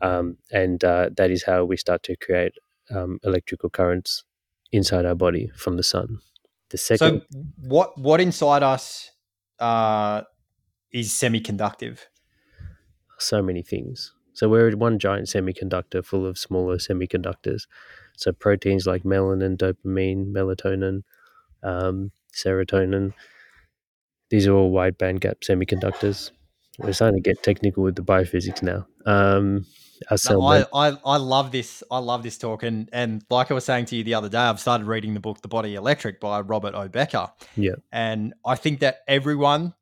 Um, 0.00 0.38
and 0.50 0.82
uh, 0.84 1.10
that 1.16 1.30
is 1.30 1.44
how 1.44 1.64
we 1.64 1.76
start 1.76 2.02
to 2.04 2.16
create 2.16 2.52
um, 2.90 3.18
electrical 3.24 3.70
currents 3.70 4.24
inside 4.72 5.06
our 5.06 5.14
body 5.14 5.50
from 5.56 5.76
the 5.76 5.82
sun. 5.82 6.18
The 6.70 6.78
second, 6.78 7.22
so 7.30 7.40
what 7.60 7.96
what 7.98 8.20
inside 8.20 8.62
us 8.62 9.10
uh, 9.58 10.22
is 10.92 11.10
semiconductive? 11.10 12.00
So 13.18 13.42
many 13.42 13.62
things. 13.62 14.12
So 14.32 14.48
we're 14.48 14.76
one 14.76 14.98
giant 14.98 15.28
semiconductor 15.28 16.04
full 16.04 16.26
of 16.26 16.36
smaller 16.36 16.78
semiconductors. 16.78 17.66
So 18.16 18.32
proteins 18.32 18.86
like 18.86 19.04
melanin, 19.04 19.56
dopamine, 19.56 20.32
melatonin, 20.32 21.02
um, 21.62 22.10
serotonin. 22.34 23.12
These 24.30 24.48
are 24.48 24.52
all 24.52 24.70
wide 24.70 24.98
band 24.98 25.20
gap 25.20 25.38
semiconductors. 25.48 26.32
We're 26.78 26.92
starting 26.92 27.22
to 27.22 27.28
get 27.28 27.42
technical 27.42 27.82
with 27.82 27.94
the 27.94 28.02
biophysics 28.02 28.62
now. 28.62 28.86
Um, 29.06 29.64
no, 30.28 30.42
I, 30.42 30.64
I, 30.72 30.98
I 31.04 31.16
love 31.16 31.52
this. 31.52 31.82
I 31.90 31.98
love 31.98 32.22
this 32.22 32.36
talk, 32.36 32.62
and 32.62 32.88
and 32.92 33.24
like 33.30 33.50
I 33.50 33.54
was 33.54 33.64
saying 33.64 33.86
to 33.86 33.96
you 33.96 34.04
the 34.04 34.14
other 34.14 34.28
day, 34.28 34.38
I've 34.38 34.60
started 34.60 34.86
reading 34.86 35.14
the 35.14 35.20
book 35.20 35.40
"The 35.40 35.48
Body 35.48 35.76
Electric" 35.76 36.20
by 36.20 36.40
Robert 36.40 36.74
O. 36.74 36.88
Becker. 36.88 37.28
Yeah, 37.56 37.74
and 37.92 38.34
I 38.44 38.56
think 38.56 38.80
that 38.80 38.98
everyone 39.06 39.74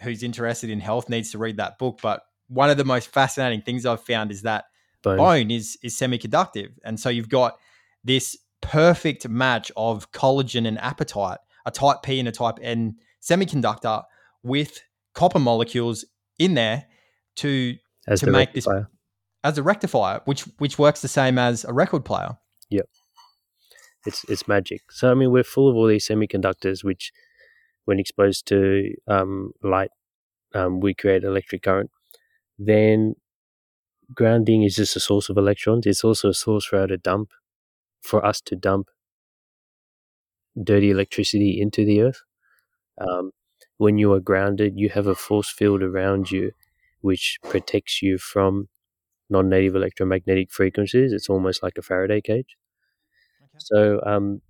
who's 0.00 0.22
interested 0.22 0.70
in 0.70 0.80
health 0.80 1.08
needs 1.08 1.32
to 1.32 1.38
read 1.38 1.56
that 1.56 1.78
book. 1.78 1.98
But 2.02 2.22
one 2.48 2.70
of 2.70 2.76
the 2.76 2.84
most 2.84 3.08
fascinating 3.08 3.62
things 3.62 3.84
I've 3.84 4.02
found 4.02 4.30
is 4.30 4.42
that 4.42 4.66
bone, 5.02 5.18
bone 5.18 5.50
is 5.50 5.76
is 5.82 5.96
semiconductive, 5.96 6.70
and 6.84 6.98
so 6.98 7.08
you've 7.08 7.28
got 7.28 7.58
this 8.04 8.36
perfect 8.60 9.28
match 9.28 9.72
of 9.76 10.10
collagen 10.12 10.66
and 10.66 10.78
apatite, 10.78 11.38
a 11.66 11.70
type 11.70 11.98
P 12.02 12.18
and 12.18 12.28
a 12.28 12.32
type 12.32 12.58
N 12.62 12.96
semiconductor 13.20 14.04
with 14.42 14.80
copper 15.12 15.38
molecules 15.38 16.04
in 16.38 16.54
there 16.54 16.86
to 17.36 17.76
As 18.06 18.20
to 18.20 18.30
make 18.30 18.48
rectifier. 18.48 18.80
this 18.80 18.86
as 19.44 19.58
a 19.58 19.62
rectifier, 19.62 20.20
which 20.24 20.42
which 20.58 20.78
works 20.78 21.02
the 21.02 21.08
same 21.08 21.38
as 21.38 21.64
a 21.64 21.72
record 21.72 22.04
player. 22.04 22.36
Yep. 22.70 22.88
It's 24.04 24.24
it's 24.28 24.48
magic. 24.48 24.82
So 24.90 25.10
I 25.10 25.14
mean, 25.14 25.30
we're 25.30 25.44
full 25.44 25.68
of 25.68 25.76
all 25.76 25.86
these 25.86 26.08
semiconductors, 26.08 26.82
which, 26.82 27.12
when 27.84 28.00
exposed 28.00 28.46
to 28.48 28.92
um, 29.06 29.52
light, 29.62 29.90
um, 30.54 30.80
we 30.80 30.94
create 30.94 31.22
electric 31.22 31.62
current. 31.62 31.90
Then, 32.58 33.14
grounding 34.14 34.64
is 34.64 34.74
just 34.74 34.96
a 34.96 35.00
source 35.00 35.28
of 35.28 35.36
electrons. 35.36 35.86
It's 35.86 36.04
also 36.04 36.30
a 36.30 36.34
source 36.34 36.64
for 36.64 36.80
us 36.82 36.88
to 36.88 36.96
dump, 36.96 37.30
for 38.02 38.24
us 38.24 38.40
to 38.42 38.56
dump 38.56 38.88
dirty 40.62 40.90
electricity 40.90 41.60
into 41.60 41.84
the 41.84 42.00
earth. 42.00 42.22
Um, 42.98 43.30
when 43.78 43.98
you 43.98 44.12
are 44.12 44.20
grounded, 44.20 44.74
you 44.76 44.88
have 44.90 45.06
a 45.06 45.14
force 45.14 45.50
field 45.50 45.82
around 45.82 46.30
you, 46.30 46.52
which 47.00 47.38
protects 47.42 48.02
you 48.02 48.18
from 48.18 48.68
non-native 49.28 49.74
electromagnetic 49.74 50.50
frequencies. 50.50 51.12
It's 51.12 51.28
almost 51.28 51.62
like 51.62 51.76
a 51.78 51.82
Faraday 51.82 52.20
cage. 52.20 52.56
Okay. 53.42 53.58
So, 53.58 54.00
um, 54.06 54.40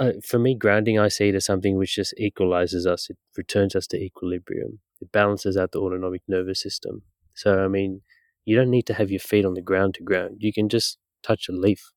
uh, 0.00 0.12
for 0.24 0.38
me, 0.38 0.54
grounding 0.54 0.98
I 0.98 1.08
see 1.08 1.28
it 1.28 1.34
as 1.34 1.44
something 1.44 1.76
which 1.76 1.96
just 1.96 2.14
equalizes 2.18 2.86
us. 2.86 3.10
It 3.10 3.18
returns 3.36 3.76
us 3.76 3.86
to 3.88 3.98
equilibrium. 3.98 4.80
It 5.00 5.12
balances 5.12 5.56
out 5.56 5.72
the 5.72 5.80
autonomic 5.80 6.22
nervous 6.26 6.62
system. 6.62 7.02
So, 7.34 7.62
I 7.62 7.68
mean, 7.68 8.00
you 8.44 8.56
don't 8.56 8.70
need 8.70 8.86
to 8.86 8.94
have 8.94 9.10
your 9.10 9.20
feet 9.20 9.44
on 9.44 9.54
the 9.54 9.60
ground 9.60 9.94
to 9.94 10.02
ground. 10.02 10.36
You 10.38 10.52
can 10.52 10.68
just 10.68 10.98
touch 11.22 11.48
a 11.48 11.52
leaf, 11.52 11.92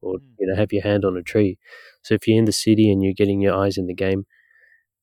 or 0.00 0.14
mm. 0.14 0.22
you 0.38 0.46
know, 0.48 0.56
have 0.56 0.72
your 0.72 0.82
hand 0.82 1.04
on 1.04 1.16
a 1.16 1.22
tree. 1.22 1.58
So, 2.02 2.14
if 2.14 2.26
you're 2.26 2.38
in 2.38 2.46
the 2.46 2.52
city 2.52 2.90
and 2.90 3.02
you're 3.02 3.14
getting 3.14 3.40
your 3.40 3.54
eyes 3.54 3.78
in 3.78 3.86
the 3.86 3.94
game, 3.94 4.26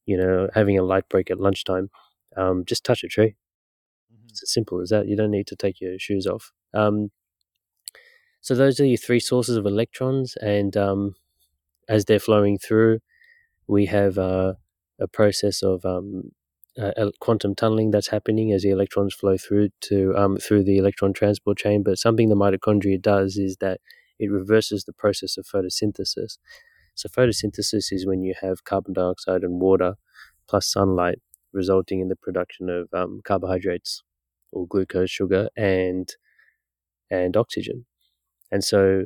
you 0.06 0.18
know, 0.18 0.50
having 0.54 0.78
a 0.78 0.84
light 0.84 1.08
break 1.10 1.32
at 1.32 1.40
lunchtime, 1.40 1.90
um, 2.38 2.64
just 2.66 2.84
touch 2.84 3.04
a 3.04 3.08
tree 3.08 3.36
it's 4.32 4.44
as 4.44 4.52
simple 4.52 4.80
as 4.82 4.90
that. 4.90 5.08
You 5.08 5.16
don't 5.16 5.32
need 5.32 5.48
to 5.48 5.56
take 5.56 5.80
your 5.82 6.00
shoes 6.00 6.26
off. 6.26 6.52
Um, 6.74 7.12
so 8.42 8.56
those 8.56 8.80
are 8.80 8.86
your 8.86 8.98
three 8.98 9.20
sources 9.20 9.56
of 9.58 9.66
electrons, 9.66 10.36
and 10.38 10.76
um, 10.76 11.16
as 11.90 12.06
they're 12.06 12.20
flowing 12.20 12.58
through, 12.58 13.00
we 13.68 13.86
have 13.88 14.18
uh, 14.18 14.54
a 15.00 15.08
process 15.08 15.64
of 15.64 15.86
um, 15.86 16.32
uh, 16.80 17.12
quantum 17.20 17.56
tunneling 17.56 17.92
that's 17.92 18.08
happening 18.08 18.52
as 18.52 18.64
the 18.64 18.72
electrons 18.72 19.14
flow 19.14 19.38
through 19.38 19.70
to 19.82 20.16
um, 20.18 20.38
through 20.38 20.64
the 20.64 20.78
electron 20.78 21.14
transport 21.14 21.58
chain. 21.58 21.84
But 21.84 22.00
something 22.00 22.30
the 22.30 22.36
mitochondria 22.36 23.02
does 23.02 23.38
is 23.38 23.58
that 23.62 23.82
it 24.20 24.32
reverses 24.32 24.86
the 24.86 24.94
process 24.94 25.38
of 25.38 25.46
photosynthesis. 25.46 26.38
So 26.96 27.10
photosynthesis 27.10 27.92
is 27.92 28.06
when 28.06 28.22
you 28.22 28.34
have 28.42 28.64
carbon 28.64 28.94
dioxide 28.94 29.44
and 29.44 29.62
water 29.62 29.96
plus 30.48 30.72
sunlight, 30.72 31.20
resulting 31.54 32.00
in 32.00 32.10
the 32.10 32.16
production 32.16 32.70
of 32.70 32.88
um, 32.94 33.22
carbohydrates 33.24 34.04
or 34.52 34.68
glucose, 34.68 35.10
sugar, 35.10 35.50
and 35.56 36.10
and 37.10 37.36
oxygen. 37.36 37.86
And 38.52 38.64
so 38.64 39.06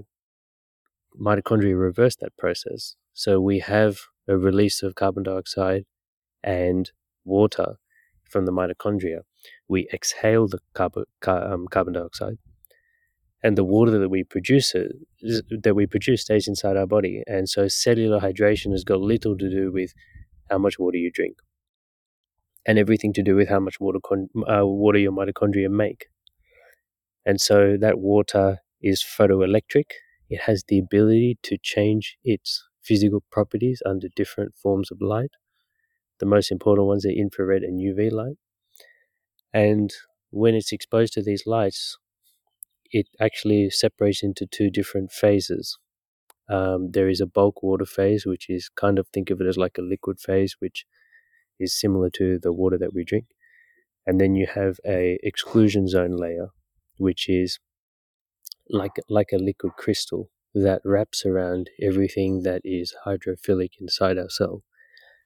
mitochondria 1.20 1.80
reverse 1.80 2.16
that 2.18 2.36
process. 2.38 2.95
So 3.14 3.40
we 3.40 3.60
have 3.60 3.98
a 4.28 4.38
release 4.38 4.84
of 4.84 4.95
carbon 4.95 5.24
dioxide 5.24 5.86
and 6.44 6.91
water 7.24 7.76
from 8.30 8.45
the 8.45 8.52
mitochondria. 8.52 9.22
We 9.68 9.88
exhale 9.94 10.48
the 10.48 10.60
carbon, 10.74 11.06
um, 11.28 11.68
carbon 11.70 11.94
dioxide, 11.94 12.38
and 13.44 13.57
the 13.57 13.64
water 13.64 13.98
that 13.99 14.10
we 14.10 14.24
produce 14.24 14.74
that 14.74 15.74
we 15.76 15.86
produce 15.86 16.22
stays 16.22 16.48
inside 16.48 16.78
our 16.78 16.88
body. 16.88 17.24
And 17.28 17.48
so 17.48 17.68
cellular 17.68 18.20
hydration 18.20 18.72
has 18.72 18.84
got 18.84 18.99
little 18.99 19.38
to 19.38 19.49
do 19.49 19.72
with 19.72 19.94
how 20.49 20.57
much 20.57 20.80
water 20.80 20.98
you 20.98 21.12
drink 21.12 21.38
and 22.66 22.80
everything 22.80 23.14
to 23.14 23.24
do 23.24 23.36
with 23.36 23.49
how 23.49 23.60
much 23.60 23.80
water 23.80 23.99
con- 24.03 24.30
uh, 24.49 24.66
water 24.66 24.98
your 24.98 25.12
mitochondria 25.12 25.70
make. 25.70 26.07
And 27.26 27.40
so 27.41 27.78
that 27.80 27.99
water 27.99 28.60
is 28.82 29.03
photoelectric. 29.03 29.86
It 30.30 30.41
has 30.41 30.64
the 30.68 30.80
ability 30.80 31.38
to 31.44 31.57
change 31.62 32.18
its 32.24 32.64
physical 32.84 33.24
properties 33.32 33.82
under 33.86 34.07
different 34.16 34.53
forms 34.56 34.91
of 34.91 35.02
light. 35.02 35.32
The 36.20 36.26
most 36.26 36.52
important 36.52 36.88
ones 36.88 37.06
are 37.06 37.10
infrared 37.10 37.64
and 37.64 37.80
UV 37.80 38.12
light. 38.12 38.38
And 39.53 39.91
when 40.32 40.56
it's 40.56 40.72
exposed 40.72 41.14
to 41.14 41.22
these 41.24 41.44
lights, 41.45 41.98
it 42.91 43.07
actually 43.20 43.70
separates 43.70 44.24
into 44.24 44.45
two 44.45 44.70
different 44.70 45.12
phases. 45.12 45.78
Um, 46.49 46.91
there 46.91 47.10
is 47.10 47.22
a 47.22 47.26
bulk 47.26 47.64
water 47.64 47.86
phase, 47.86 48.26
which 48.26 48.49
is 48.49 48.70
kind 48.70 48.99
of 48.99 49.07
think 49.07 49.30
of 49.30 49.41
it 49.41 49.48
as 49.48 49.57
like 49.57 49.78
a 49.78 49.82
liquid 49.82 50.20
phase, 50.20 50.56
which 50.60 50.86
is 51.60 51.80
similar 51.80 52.10
to 52.12 52.40
the 52.41 52.53
water 52.53 52.78
that 52.78 52.94
we 52.94 53.03
drink. 53.03 53.26
And 54.06 54.22
then 54.22 54.36
you 54.36 54.48
have 54.53 54.78
a 54.86 55.18
exclusion 55.24 55.88
zone 55.88 56.16
layer, 56.16 56.49
which 56.98 57.28
is 57.28 57.60
like 58.70 58.95
like 59.10 59.32
a 59.34 59.38
liquid 59.38 59.74
crystal 59.78 60.30
that 60.53 60.82
wraps 60.86 61.26
around 61.26 61.70
everything 61.82 62.44
that 62.44 62.62
is 62.64 62.95
hydrophilic 63.06 63.72
inside 63.80 64.18
our 64.18 64.30
cell. 64.30 64.64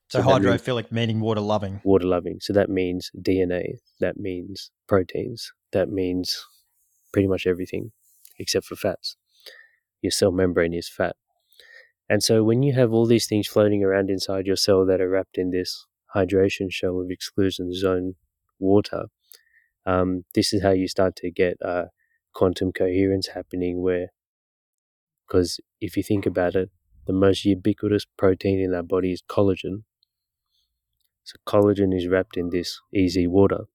So, 0.08 0.20
so 0.20 0.28
hydrophilic 0.28 0.90
meaning 0.90 1.20
water 1.20 1.40
loving. 1.40 1.80
Water 1.84 2.06
loving. 2.06 2.38
So 2.40 2.52
that 2.54 2.68
means 2.68 3.10
DNA. 3.16 3.74
That 4.00 4.16
means 4.16 4.72
proteins. 4.88 5.52
That 5.72 5.88
means 5.88 6.44
pretty 7.12 7.28
much 7.28 7.46
everything. 7.46 7.92
except 8.38 8.64
for 8.64 8.74
fats. 8.74 9.16
Your 10.00 10.10
cell 10.10 10.32
membrane 10.32 10.72
is 10.72 10.88
fat. 10.88 11.14
And 12.08 12.22
so 12.22 12.42
when 12.42 12.62
you 12.62 12.72
have 12.72 12.92
all 12.92 13.06
these 13.06 13.26
things 13.26 13.46
floating 13.46 13.84
around 13.84 14.08
inside 14.08 14.46
your 14.46 14.56
cell 14.56 14.86
that 14.86 15.00
are 15.00 15.10
wrapped 15.10 15.36
in 15.36 15.50
this 15.50 15.86
hydration 16.16 16.72
shell 16.72 17.00
of 17.00 17.10
exclusion 17.10 17.72
zone 17.74 18.14
water, 18.58 19.04
um, 19.84 20.24
this 20.34 20.54
is 20.54 20.62
how 20.62 20.70
you 20.70 20.88
start 20.88 21.16
to 21.16 21.30
get 21.30 21.58
uh, 21.62 21.84
quantum 22.34 22.72
coherence 22.72 23.28
happening 23.28 23.82
where 23.82 24.08
because 25.26 25.60
if 25.80 25.96
you 25.96 26.02
think 26.02 26.26
about 26.26 26.56
it, 26.56 26.70
the 27.06 27.12
most 27.12 27.44
ubiquitous 27.44 28.06
protein 28.16 28.58
in 28.58 28.74
our 28.74 28.82
body 28.82 29.12
is 29.12 29.22
collagen. 29.22 29.84
So 31.22 31.36
collagen 31.46 31.96
is 31.96 32.08
wrapped 32.08 32.36
in 32.36 32.50
this 32.50 32.80
EZ 32.94 33.16
water. 33.28 33.66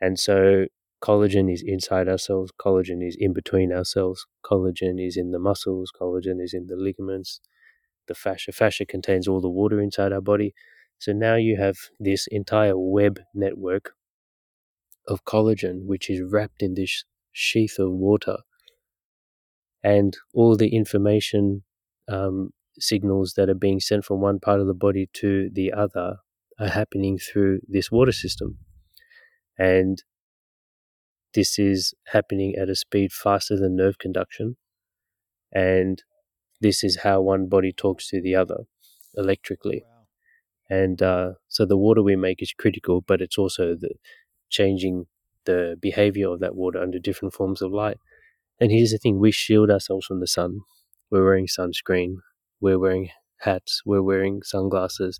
And 0.00 0.18
so 0.18 0.66
collagen 1.02 1.52
is 1.52 1.62
inside 1.64 2.08
ourselves, 2.08 2.52
collagen 2.60 3.06
is 3.06 3.16
in 3.18 3.32
between 3.32 3.72
ourselves, 3.72 4.26
collagen 4.44 5.04
is 5.04 5.16
in 5.16 5.30
the 5.30 5.38
muscles, 5.38 5.92
collagen 5.98 6.42
is 6.42 6.54
in 6.54 6.66
the 6.66 6.76
ligaments, 6.76 7.40
the 8.08 8.14
fascia. 8.14 8.52
Fascia 8.52 8.86
contains 8.86 9.28
all 9.28 9.40
the 9.40 9.48
water 9.48 9.80
inside 9.80 10.12
our 10.12 10.20
body. 10.20 10.54
So 10.98 11.12
now 11.12 11.36
you 11.36 11.56
have 11.56 11.76
this 12.00 12.26
entire 12.30 12.76
web 12.76 13.20
network 13.34 13.92
of 15.06 15.24
collagen, 15.24 15.86
which 15.86 16.10
is 16.10 16.20
wrapped 16.22 16.62
in 16.62 16.74
this 16.74 17.04
sheath 17.32 17.78
of 17.78 17.92
water. 17.92 18.38
And 19.82 20.16
all 20.34 20.56
the 20.56 20.74
information 20.74 21.62
um, 22.08 22.50
signals 22.78 23.34
that 23.36 23.48
are 23.48 23.54
being 23.54 23.80
sent 23.80 24.04
from 24.04 24.20
one 24.20 24.40
part 24.40 24.60
of 24.60 24.66
the 24.66 24.74
body 24.74 25.08
to 25.14 25.50
the 25.52 25.72
other 25.72 26.16
are 26.58 26.68
happening 26.68 27.18
through 27.18 27.60
this 27.68 27.90
water 27.90 28.12
system. 28.12 28.58
And 29.56 30.02
this 31.34 31.58
is 31.58 31.94
happening 32.06 32.54
at 32.56 32.68
a 32.68 32.74
speed 32.74 33.12
faster 33.12 33.56
than 33.56 33.76
nerve 33.76 33.98
conduction. 33.98 34.56
And 35.52 36.02
this 36.60 36.82
is 36.82 36.98
how 37.02 37.20
one 37.20 37.48
body 37.48 37.72
talks 37.72 38.08
to 38.10 38.20
the 38.20 38.34
other 38.34 38.64
electrically. 39.14 39.84
Wow. 39.84 40.06
And 40.70 41.02
uh, 41.02 41.32
so 41.48 41.64
the 41.64 41.76
water 41.76 42.02
we 42.02 42.16
make 42.16 42.42
is 42.42 42.52
critical, 42.52 43.00
but 43.00 43.20
it's 43.20 43.38
also 43.38 43.74
the 43.74 43.94
changing 44.50 45.06
the 45.44 45.76
behavior 45.80 46.28
of 46.28 46.40
that 46.40 46.54
water 46.54 46.80
under 46.80 46.98
different 46.98 47.34
forms 47.34 47.62
of 47.62 47.72
light. 47.72 47.98
And 48.60 48.70
here's 48.70 48.90
the 48.90 48.98
thing 48.98 49.18
we 49.18 49.30
shield 49.30 49.70
ourselves 49.70 50.06
from 50.06 50.20
the 50.20 50.26
sun. 50.26 50.60
We're 51.10 51.24
wearing 51.24 51.46
sunscreen, 51.46 52.16
we're 52.60 52.78
wearing 52.78 53.08
hats, 53.38 53.82
we're 53.86 54.02
wearing 54.02 54.42
sunglasses. 54.42 55.18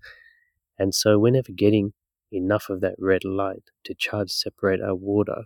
And 0.79 0.95
so 0.95 1.19
we're 1.19 1.33
never 1.33 1.53
getting 1.53 1.93
enough 2.31 2.69
of 2.69 2.81
that 2.83 2.97
red 2.99 3.25
light 3.25 3.63
to 3.85 3.95
charge 3.95 4.31
separate 4.31 4.83
our 4.83 4.95
water 4.95 5.45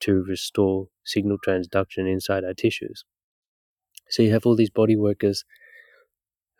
to 0.00 0.22
restore 0.22 0.88
signal 1.04 1.38
transduction 1.46 2.10
inside 2.10 2.44
our 2.44 2.54
tissues. 2.54 3.04
So 4.08 4.22
you 4.22 4.32
have 4.32 4.46
all 4.46 4.56
these 4.56 4.70
body 4.70 4.96
workers 4.96 5.44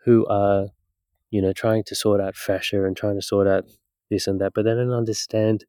who 0.05 0.25
are, 0.27 0.67
you 1.29 1.41
know, 1.41 1.53
trying 1.53 1.83
to 1.85 1.95
sort 1.95 2.21
out 2.21 2.35
fascia 2.35 2.85
and 2.85 2.95
trying 2.95 3.15
to 3.15 3.21
sort 3.21 3.47
out 3.47 3.65
this 4.09 4.27
and 4.27 4.39
that, 4.41 4.53
but 4.53 4.65
they 4.65 4.73
don't 4.73 4.93
understand 4.93 5.65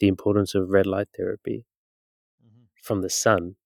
the 0.00 0.08
importance 0.08 0.54
of 0.54 0.68
red 0.68 0.86
light 0.86 1.08
therapy 1.16 1.64
mm-hmm. 2.44 2.64
from 2.82 3.02
the 3.02 3.10
sun 3.10 3.56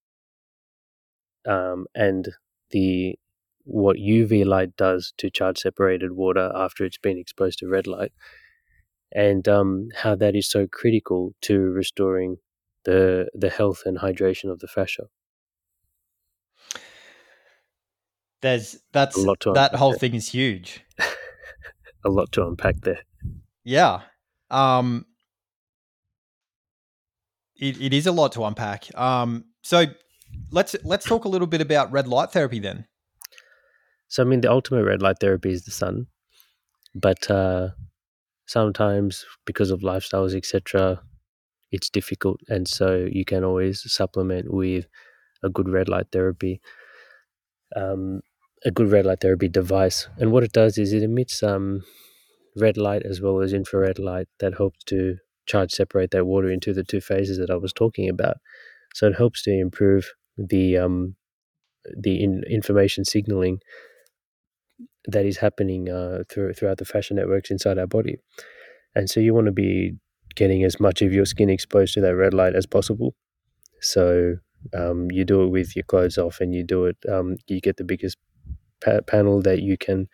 um, 1.46 1.86
and 1.94 2.28
the 2.70 3.18
what 3.64 3.96
UV 3.96 4.44
light 4.44 4.76
does 4.76 5.12
to 5.18 5.30
charge 5.30 5.58
separated 5.58 6.12
water 6.12 6.50
after 6.54 6.84
it's 6.84 6.98
been 6.98 7.18
exposed 7.18 7.58
to 7.60 7.68
red 7.68 7.86
light, 7.86 8.12
and 9.12 9.46
um, 9.48 9.88
how 9.96 10.14
that 10.14 10.34
is 10.34 10.48
so 10.48 10.66
critical 10.66 11.34
to 11.42 11.58
restoring 11.58 12.38
the 12.84 13.28
the 13.34 13.48
health 13.48 13.82
and 13.84 13.98
hydration 13.98 14.50
of 14.50 14.60
the 14.60 14.68
fascia. 14.68 15.04
There's 18.42 18.78
that's 18.92 19.16
that 19.16 19.74
whole 19.74 19.90
there. 19.90 19.98
thing 19.98 20.14
is 20.14 20.30
huge. 20.30 20.84
a 22.04 22.08
lot 22.08 22.32
to 22.32 22.46
unpack 22.46 22.80
there. 22.82 23.00
Yeah. 23.64 24.00
Um 24.50 25.06
it, 27.56 27.80
it 27.80 27.92
is 27.92 28.06
a 28.06 28.12
lot 28.12 28.32
to 28.32 28.44
unpack. 28.44 28.86
Um 28.96 29.44
so 29.62 29.84
let's 30.50 30.74
let's 30.84 31.04
talk 31.04 31.24
a 31.24 31.28
little 31.28 31.46
bit 31.46 31.60
about 31.60 31.92
red 31.92 32.08
light 32.08 32.32
therapy 32.32 32.58
then. 32.58 32.86
So 34.08 34.22
I 34.22 34.26
mean 34.26 34.40
the 34.40 34.50
ultimate 34.50 34.84
red 34.84 35.02
light 35.02 35.18
therapy 35.20 35.52
is 35.52 35.64
the 35.64 35.70
sun. 35.70 36.06
But 36.94 37.30
uh 37.30 37.68
sometimes 38.46 39.26
because 39.44 39.70
of 39.70 39.80
lifestyles, 39.80 40.34
etc., 40.34 41.02
it's 41.70 41.90
difficult, 41.90 42.40
and 42.48 42.66
so 42.66 43.08
you 43.10 43.24
can 43.24 43.44
always 43.44 43.82
supplement 43.92 44.52
with 44.52 44.86
a 45.42 45.48
good 45.48 45.68
red 45.68 45.88
light 45.88 46.06
therapy, 46.12 46.60
um, 47.76 48.20
a 48.64 48.70
good 48.70 48.90
red 48.90 49.06
light 49.06 49.20
therapy 49.20 49.48
device. 49.48 50.08
And 50.18 50.32
what 50.32 50.44
it 50.44 50.52
does 50.52 50.78
is 50.78 50.92
it 50.92 51.02
emits 51.02 51.42
um, 51.42 51.82
red 52.56 52.76
light 52.76 53.02
as 53.04 53.20
well 53.20 53.40
as 53.40 53.52
infrared 53.52 53.98
light 53.98 54.28
that 54.40 54.56
helps 54.56 54.84
to 54.84 55.16
charge 55.46 55.72
separate 55.72 56.10
that 56.10 56.26
water 56.26 56.50
into 56.50 56.72
the 56.72 56.84
two 56.84 57.00
phases 57.00 57.38
that 57.38 57.50
I 57.50 57.56
was 57.56 57.72
talking 57.72 58.08
about. 58.08 58.36
So 58.94 59.06
it 59.06 59.16
helps 59.16 59.42
to 59.44 59.50
improve 59.50 60.12
the 60.36 60.76
um, 60.76 61.16
the 61.96 62.22
in, 62.22 62.42
information 62.50 63.04
signaling 63.04 63.60
that 65.06 65.24
is 65.24 65.38
happening 65.38 65.88
uh, 65.88 66.24
through, 66.28 66.52
throughout 66.52 66.78
the 66.78 66.84
fascia 66.84 67.14
networks 67.14 67.50
inside 67.50 67.78
our 67.78 67.86
body. 67.86 68.18
And 68.94 69.08
so 69.08 69.20
you 69.20 69.32
want 69.32 69.46
to 69.46 69.52
be 69.52 69.94
getting 70.40 70.64
as 70.64 70.80
much 70.80 71.02
of 71.02 71.12
your 71.12 71.26
skin 71.26 71.50
exposed 71.50 71.92
to 71.92 72.00
that 72.00 72.16
red 72.16 72.32
light 72.32 72.56
as 72.56 72.64
possible. 72.64 73.14
So 73.82 74.36
um, 74.74 75.10
you 75.10 75.26
do 75.26 75.42
it 75.42 75.48
with 75.48 75.76
your 75.76 75.84
clothes 75.84 76.16
off, 76.16 76.40
and 76.40 76.54
you 76.54 76.64
do 76.64 76.86
it. 76.86 76.96
Um, 77.06 77.36
you 77.46 77.60
get 77.60 77.76
the 77.76 77.84
biggest 77.84 78.16
pa- 78.82 79.02
panel 79.06 79.42
that 79.42 79.60
you 79.60 79.76
can 79.76 80.08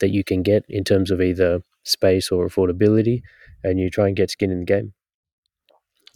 that 0.00 0.10
you 0.10 0.24
can 0.24 0.42
get 0.42 0.64
in 0.68 0.82
terms 0.82 1.10
of 1.12 1.20
either 1.20 1.60
space 1.84 2.32
or 2.32 2.46
affordability, 2.46 3.22
and 3.62 3.78
you 3.78 3.88
try 3.88 4.08
and 4.08 4.16
get 4.16 4.30
skin 4.30 4.50
in 4.50 4.58
the 4.58 4.66
game. 4.66 4.92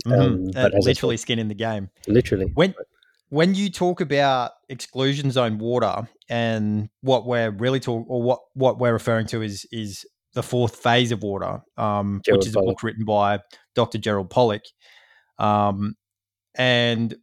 Mm-hmm. 0.07 0.21
Um, 0.21 0.51
but 0.53 0.75
uh, 0.75 0.79
literally, 0.81 1.17
skin 1.17 1.39
in 1.39 1.47
the 1.47 1.55
game. 1.55 1.89
Literally, 2.09 2.51
when 2.55 2.75
when 3.29 3.55
you 3.55 3.71
talk 3.71 4.01
about 4.01 4.53
exclusion 4.69 5.31
zone 5.31 5.59
water 5.59 6.09
and 6.29 6.89
what 7.01 7.27
we're 7.27 7.51
really 7.51 7.79
talking 7.79 8.07
or 8.09 8.23
what 8.23 8.41
what 8.55 8.79
we're 8.81 8.93
referring 8.93 9.27
to 9.27 9.41
is 9.41 9.67
is 9.71 10.05
the 10.35 10.43
fourth 10.43 10.77
phase 10.77 11.13
of 11.13 11.23
water, 11.23 11.61
um, 11.77 12.21
which 12.29 12.47
is 12.47 12.55
a 12.55 12.61
book 12.61 12.83
written 12.83 13.05
by 13.05 13.41
Dr. 13.75 13.99
Gerald 13.99 14.31
Pollack. 14.31 14.65
Um, 15.39 15.97
and 16.55 17.15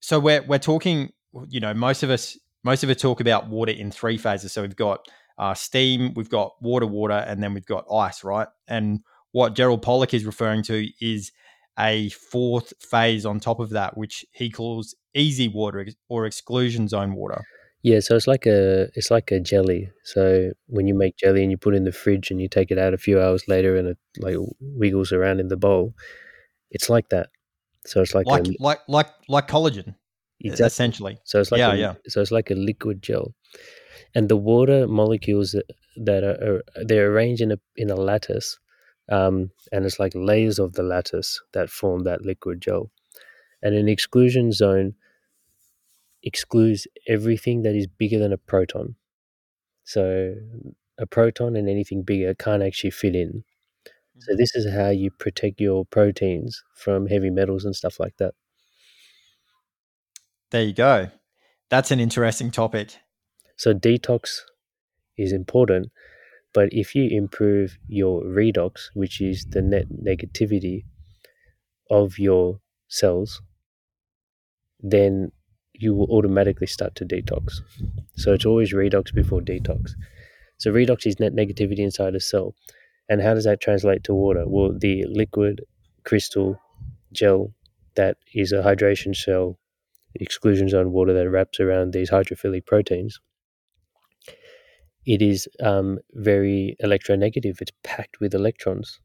so 0.00 0.18
we're 0.18 0.42
we're 0.42 0.58
talking, 0.58 1.10
you 1.48 1.60
know, 1.60 1.74
most 1.74 2.02
of 2.02 2.10
us 2.10 2.38
most 2.64 2.82
of 2.82 2.90
us 2.90 3.00
talk 3.00 3.20
about 3.20 3.48
water 3.48 3.72
in 3.72 3.90
three 3.90 4.18
phases. 4.18 4.52
So 4.52 4.62
we've 4.62 4.76
got 4.76 5.06
uh, 5.38 5.54
steam, 5.54 6.12
we've 6.14 6.30
got 6.30 6.52
water, 6.60 6.86
water, 6.86 7.24
and 7.26 7.42
then 7.42 7.54
we've 7.54 7.66
got 7.66 7.84
ice, 7.92 8.24
right? 8.24 8.48
And 8.68 9.00
what 9.32 9.54
Gerald 9.54 9.82
Pollack 9.82 10.14
is 10.14 10.24
referring 10.24 10.62
to 10.64 10.88
is 11.00 11.30
a 11.78 12.08
fourth 12.10 12.72
phase 12.80 13.26
on 13.26 13.38
top 13.38 13.60
of 13.60 13.70
that, 13.70 13.96
which 13.96 14.24
he 14.32 14.50
calls 14.50 14.94
EZ 15.14 15.48
water 15.50 15.86
or 16.08 16.26
exclusion 16.26 16.88
zone 16.88 17.14
water. 17.14 17.44
Yeah, 17.82 18.00
so 18.00 18.16
it's 18.16 18.26
like 18.26 18.46
a 18.46 18.88
it's 18.94 19.10
like 19.10 19.30
a 19.30 19.38
jelly. 19.38 19.90
So 20.02 20.50
when 20.66 20.88
you 20.88 20.94
make 20.94 21.16
jelly 21.16 21.42
and 21.42 21.50
you 21.50 21.56
put 21.56 21.74
it 21.74 21.76
in 21.76 21.84
the 21.84 21.92
fridge 21.92 22.30
and 22.30 22.40
you 22.40 22.48
take 22.48 22.70
it 22.70 22.78
out 22.78 22.94
a 22.94 22.98
few 22.98 23.20
hours 23.20 23.46
later 23.46 23.76
and 23.76 23.88
it 23.88 23.98
like 24.18 24.36
wiggles 24.60 25.12
around 25.12 25.40
in 25.40 25.48
the 25.48 25.56
bowl, 25.56 25.94
it's 26.70 26.90
like 26.90 27.10
that. 27.10 27.28
So 27.84 28.00
it's 28.00 28.14
like 28.14 28.26
like 28.26 28.48
a, 28.48 28.54
like 28.58 28.80
like 28.88 29.08
like 29.28 29.46
collagen, 29.46 29.94
exactly. 30.40 30.66
essentially. 30.66 31.18
So 31.24 31.40
it's 31.40 31.52
like 31.52 31.60
yeah, 31.60 31.72
a, 31.72 31.76
yeah. 31.76 31.94
So 32.08 32.20
it's 32.20 32.32
like 32.32 32.50
a 32.50 32.54
liquid 32.54 33.02
gel, 33.02 33.34
and 34.14 34.28
the 34.28 34.36
water 34.36 34.88
molecules 34.88 35.52
that, 35.52 35.70
that 36.04 36.24
are, 36.24 36.62
are 36.76 36.84
they're 36.84 37.12
arranged 37.12 37.42
in 37.42 37.52
a 37.52 37.58
in 37.76 37.90
a 37.90 37.94
lattice, 37.94 38.58
um, 39.10 39.50
and 39.70 39.84
it's 39.84 40.00
like 40.00 40.12
layers 40.16 40.58
of 40.58 40.72
the 40.72 40.82
lattice 40.82 41.40
that 41.52 41.70
form 41.70 42.02
that 42.02 42.22
liquid 42.22 42.60
gel, 42.60 42.90
and 43.62 43.76
an 43.76 43.88
exclusion 43.88 44.50
zone 44.50 44.94
excludes 46.26 46.86
everything 47.08 47.62
that 47.62 47.74
is 47.74 47.86
bigger 47.86 48.18
than 48.18 48.32
a 48.32 48.36
proton. 48.36 48.96
So 49.84 50.34
a 50.98 51.06
proton 51.06 51.56
and 51.56 51.68
anything 51.68 52.02
bigger 52.02 52.34
can't 52.34 52.62
actually 52.62 52.90
fit 52.90 53.14
in. 53.14 53.44
So 54.18 54.32
mm-hmm. 54.32 54.38
this 54.38 54.54
is 54.54 54.70
how 54.70 54.90
you 54.90 55.10
protect 55.10 55.60
your 55.60 55.84
proteins 55.86 56.62
from 56.74 57.06
heavy 57.06 57.30
metals 57.30 57.64
and 57.64 57.74
stuff 57.74 58.00
like 58.00 58.16
that. 58.18 58.34
There 60.50 60.62
you 60.62 60.72
go. 60.72 61.08
That's 61.70 61.90
an 61.90 62.00
interesting 62.00 62.50
topic. 62.50 62.96
So 63.56 63.72
detox 63.72 64.40
is 65.16 65.32
important, 65.32 65.90
but 66.52 66.68
if 66.72 66.94
you 66.94 67.08
improve 67.08 67.78
your 67.88 68.22
redox, 68.22 68.88
which 68.94 69.20
is 69.20 69.46
the 69.50 69.62
net 69.62 69.86
negativity 69.88 70.84
of 71.90 72.18
your 72.18 72.60
cells, 72.88 73.40
then 74.80 75.32
you 75.78 75.94
will 75.94 76.10
automatically 76.10 76.66
start 76.66 76.94
to 76.96 77.04
detox. 77.04 77.60
So 78.16 78.32
it's 78.32 78.46
always 78.46 78.72
redox 78.72 79.14
before 79.14 79.40
detox. 79.40 79.92
So 80.58 80.72
redox 80.72 81.06
is 81.06 81.20
net 81.20 81.34
negativity 81.34 81.80
inside 81.80 82.14
a 82.14 82.20
cell. 82.20 82.54
And 83.08 83.22
how 83.22 83.34
does 83.34 83.44
that 83.44 83.60
translate 83.60 84.04
to 84.04 84.14
water? 84.14 84.44
Well, 84.46 84.72
the 84.76 85.04
liquid 85.06 85.62
crystal 86.04 86.58
gel 87.12 87.52
that 87.94 88.16
is 88.34 88.52
a 88.52 88.62
hydration 88.62 89.14
cell 89.14 89.58
exclusion 90.20 90.68
zone 90.68 90.92
water 90.92 91.12
that 91.12 91.30
wraps 91.30 91.60
around 91.60 91.92
these 91.92 92.10
hydrophilic 92.10 92.66
proteins, 92.66 93.20
it 95.04 95.22
is 95.22 95.48
um, 95.62 95.98
very 96.14 96.76
electronegative. 96.82 97.60
It's 97.60 97.72
packed 97.84 98.20
with 98.20 98.34
electrons. 98.34 99.00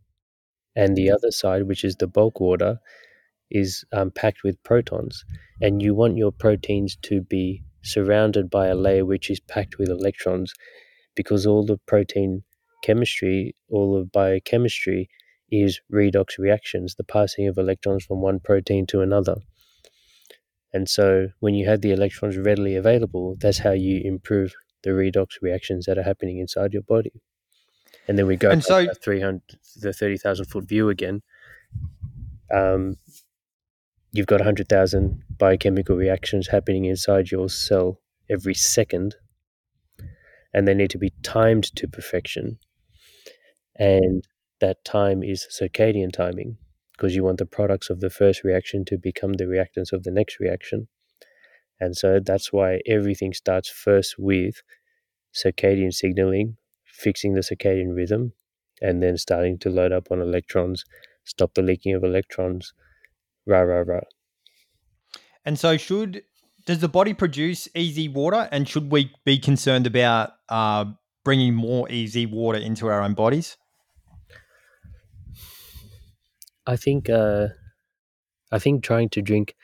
And 0.75 0.95
the 0.95 1.11
other 1.11 1.31
side, 1.31 1.63
which 1.63 1.83
is 1.83 1.97
the 1.97 2.07
bulk 2.07 2.39
water, 2.39 2.79
is 3.51 3.83
um, 3.93 4.11
packed 4.11 4.43
with 4.43 4.61
protons. 4.63 5.23
And 5.61 5.81
you 5.81 5.93
want 5.93 6.17
your 6.17 6.31
proteins 6.31 6.95
to 7.03 7.21
be 7.21 7.63
surrounded 7.83 8.49
by 8.49 8.67
a 8.67 8.75
layer 8.75 9.05
which 9.05 9.29
is 9.29 9.39
packed 9.39 9.77
with 9.77 9.89
electrons 9.89 10.53
because 11.15 11.45
all 11.45 11.65
the 11.65 11.77
protein 11.87 12.43
chemistry, 12.83 13.55
all 13.69 13.95
of 13.97 14.11
biochemistry 14.11 15.09
is 15.51 15.81
redox 15.91 16.37
reactions, 16.39 16.95
the 16.95 17.03
passing 17.03 17.47
of 17.47 17.57
electrons 17.57 18.05
from 18.05 18.21
one 18.21 18.39
protein 18.39 18.87
to 18.87 19.01
another. 19.01 19.35
And 20.73 20.87
so 20.87 21.27
when 21.41 21.53
you 21.53 21.67
have 21.67 21.81
the 21.81 21.91
electrons 21.91 22.37
readily 22.37 22.75
available, 22.75 23.35
that's 23.39 23.57
how 23.57 23.71
you 23.71 24.01
improve 24.05 24.53
the 24.83 24.91
redox 24.91 25.41
reactions 25.41 25.85
that 25.85 25.97
are 25.97 26.03
happening 26.03 26.39
inside 26.39 26.71
your 26.73 26.81
body. 26.83 27.11
And 28.07 28.17
then 28.17 28.25
we 28.25 28.37
go 28.37 28.49
And 28.49 28.63
so- 28.63 28.85
to 28.85 28.95
300, 28.95 29.41
the 29.81 29.93
30,000 29.93 30.45
foot 30.45 30.63
view 30.63 30.89
again. 30.89 31.21
Um, 32.53 32.97
you've 34.11 34.27
got 34.27 34.39
100,000 34.39 35.23
biochemical 35.37 35.95
reactions 35.95 36.47
happening 36.47 36.85
inside 36.85 37.31
your 37.31 37.49
cell 37.49 37.99
every 38.29 38.53
second, 38.53 39.15
and 40.53 40.67
they 40.67 40.73
need 40.73 40.89
to 40.91 40.97
be 40.97 41.13
timed 41.23 41.75
to 41.75 41.87
perfection. 41.87 42.59
And 43.77 44.27
that 44.59 44.83
time 44.83 45.23
is 45.23 45.47
circadian 45.49 46.11
timing 46.11 46.57
because 46.91 47.15
you 47.15 47.23
want 47.23 47.39
the 47.39 47.45
products 47.45 47.89
of 47.89 47.99
the 47.99 48.09
first 48.09 48.43
reaction 48.43 48.85
to 48.85 48.97
become 48.97 49.33
the 49.33 49.45
reactants 49.45 49.91
of 49.91 50.03
the 50.03 50.11
next 50.11 50.39
reaction. 50.39 50.87
And 51.79 51.97
so 51.97 52.19
that's 52.23 52.53
why 52.53 52.81
everything 52.85 53.33
starts 53.33 53.69
first 53.69 54.15
with 54.19 54.61
circadian 55.33 55.93
signaling, 55.93 56.57
fixing 56.85 57.33
the 57.33 57.41
circadian 57.41 57.95
rhythm, 57.95 58.33
and 58.81 59.01
then 59.01 59.17
starting 59.17 59.57
to 59.59 59.69
load 59.69 59.91
up 59.91 60.11
on 60.11 60.21
electrons, 60.21 60.85
stop 61.23 61.53
the 61.55 61.63
leaking 61.63 61.95
of 61.95 62.03
electrons, 62.03 62.73
rah, 63.45 63.59
right, 63.59 63.87
right. 63.87 64.03
And 65.45 65.57
so, 65.57 65.77
should 65.77 66.23
does 66.65 66.79
the 66.79 66.87
body 66.87 67.13
produce 67.13 67.67
EZ 67.75 68.09
water, 68.09 68.47
and 68.51 68.67
should 68.67 68.91
we 68.91 69.11
be 69.25 69.37
concerned 69.39 69.87
about 69.87 70.31
uh, 70.49 70.85
bringing 71.23 71.53
more 71.55 71.87
EZ 71.89 72.27
water 72.27 72.59
into 72.59 72.87
our 72.87 73.01
own 73.01 73.13
bodies? 73.13 73.57
I 76.67 76.75
think 76.75 77.09
uh, 77.09 77.47
I 78.51 78.59
think 78.59 78.83
trying 78.83 79.09
to 79.09 79.21
drink 79.21 79.55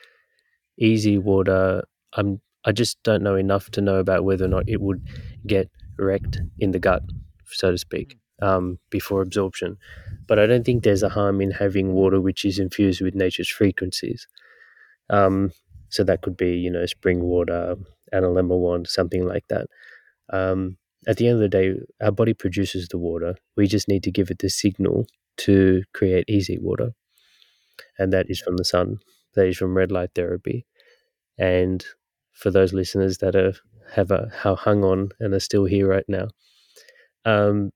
easy 0.79 1.17
water, 1.17 1.83
I'm 2.13 2.41
I 2.65 2.71
just 2.71 3.01
don't 3.03 3.23
know 3.23 3.35
enough 3.35 3.69
to 3.71 3.81
know 3.81 3.95
about 3.95 4.25
whether 4.25 4.45
or 4.45 4.49
not 4.49 4.67
it 4.67 4.81
would 4.81 5.07
get 5.45 5.69
wrecked 5.97 6.41
in 6.59 6.71
the 6.71 6.79
gut, 6.79 7.03
so 7.45 7.71
to 7.71 7.77
speak, 7.77 8.17
um, 8.41 8.79
before 8.89 9.21
absorption. 9.21 9.77
But 10.27 10.39
I 10.39 10.45
don't 10.45 10.65
think 10.65 10.83
there's 10.83 11.03
a 11.03 11.09
harm 11.09 11.41
in 11.41 11.51
having 11.51 11.93
water 11.93 12.21
which 12.21 12.45
is 12.45 12.59
infused 12.59 13.01
with 13.01 13.15
nature's 13.15 13.49
frequencies. 13.49 14.27
Um, 15.09 15.51
so 15.89 16.03
that 16.03 16.21
could 16.21 16.37
be, 16.37 16.57
you 16.57 16.69
know, 16.69 16.85
spring 16.85 17.21
water, 17.21 17.75
analemma 18.13 18.57
wand, 18.57 18.87
something 18.87 19.25
like 19.25 19.45
that. 19.49 19.67
Um, 20.31 20.77
at 21.07 21.17
the 21.17 21.27
end 21.27 21.35
of 21.35 21.41
the 21.41 21.49
day, 21.49 21.75
our 22.01 22.11
body 22.11 22.33
produces 22.33 22.87
the 22.89 22.97
water. 22.97 23.35
We 23.55 23.67
just 23.67 23.87
need 23.87 24.03
to 24.03 24.11
give 24.11 24.29
it 24.29 24.39
the 24.39 24.49
signal 24.49 25.07
to 25.37 25.83
create 25.93 26.25
EZ 26.29 26.49
water, 26.59 26.91
and 27.97 28.11
that 28.13 28.29
is 28.29 28.39
from 28.41 28.57
the 28.57 28.65
sun. 28.65 28.99
That 29.35 29.47
is 29.47 29.57
from 29.57 29.75
red 29.77 29.91
light 29.91 30.11
therapy. 30.15 30.65
And 31.37 31.85
for 32.33 32.51
those 32.51 32.73
listeners 32.73 33.19
that 33.19 33.35
are 33.35 33.53
have 33.93 34.11
a 34.11 34.29
how 34.33 34.55
hung 34.55 34.83
on 34.83 35.09
and 35.19 35.33
are 35.33 35.39
still 35.39 35.65
here 35.65 35.87
right 35.87 36.05
now, 36.07 36.29
um, 37.25 37.71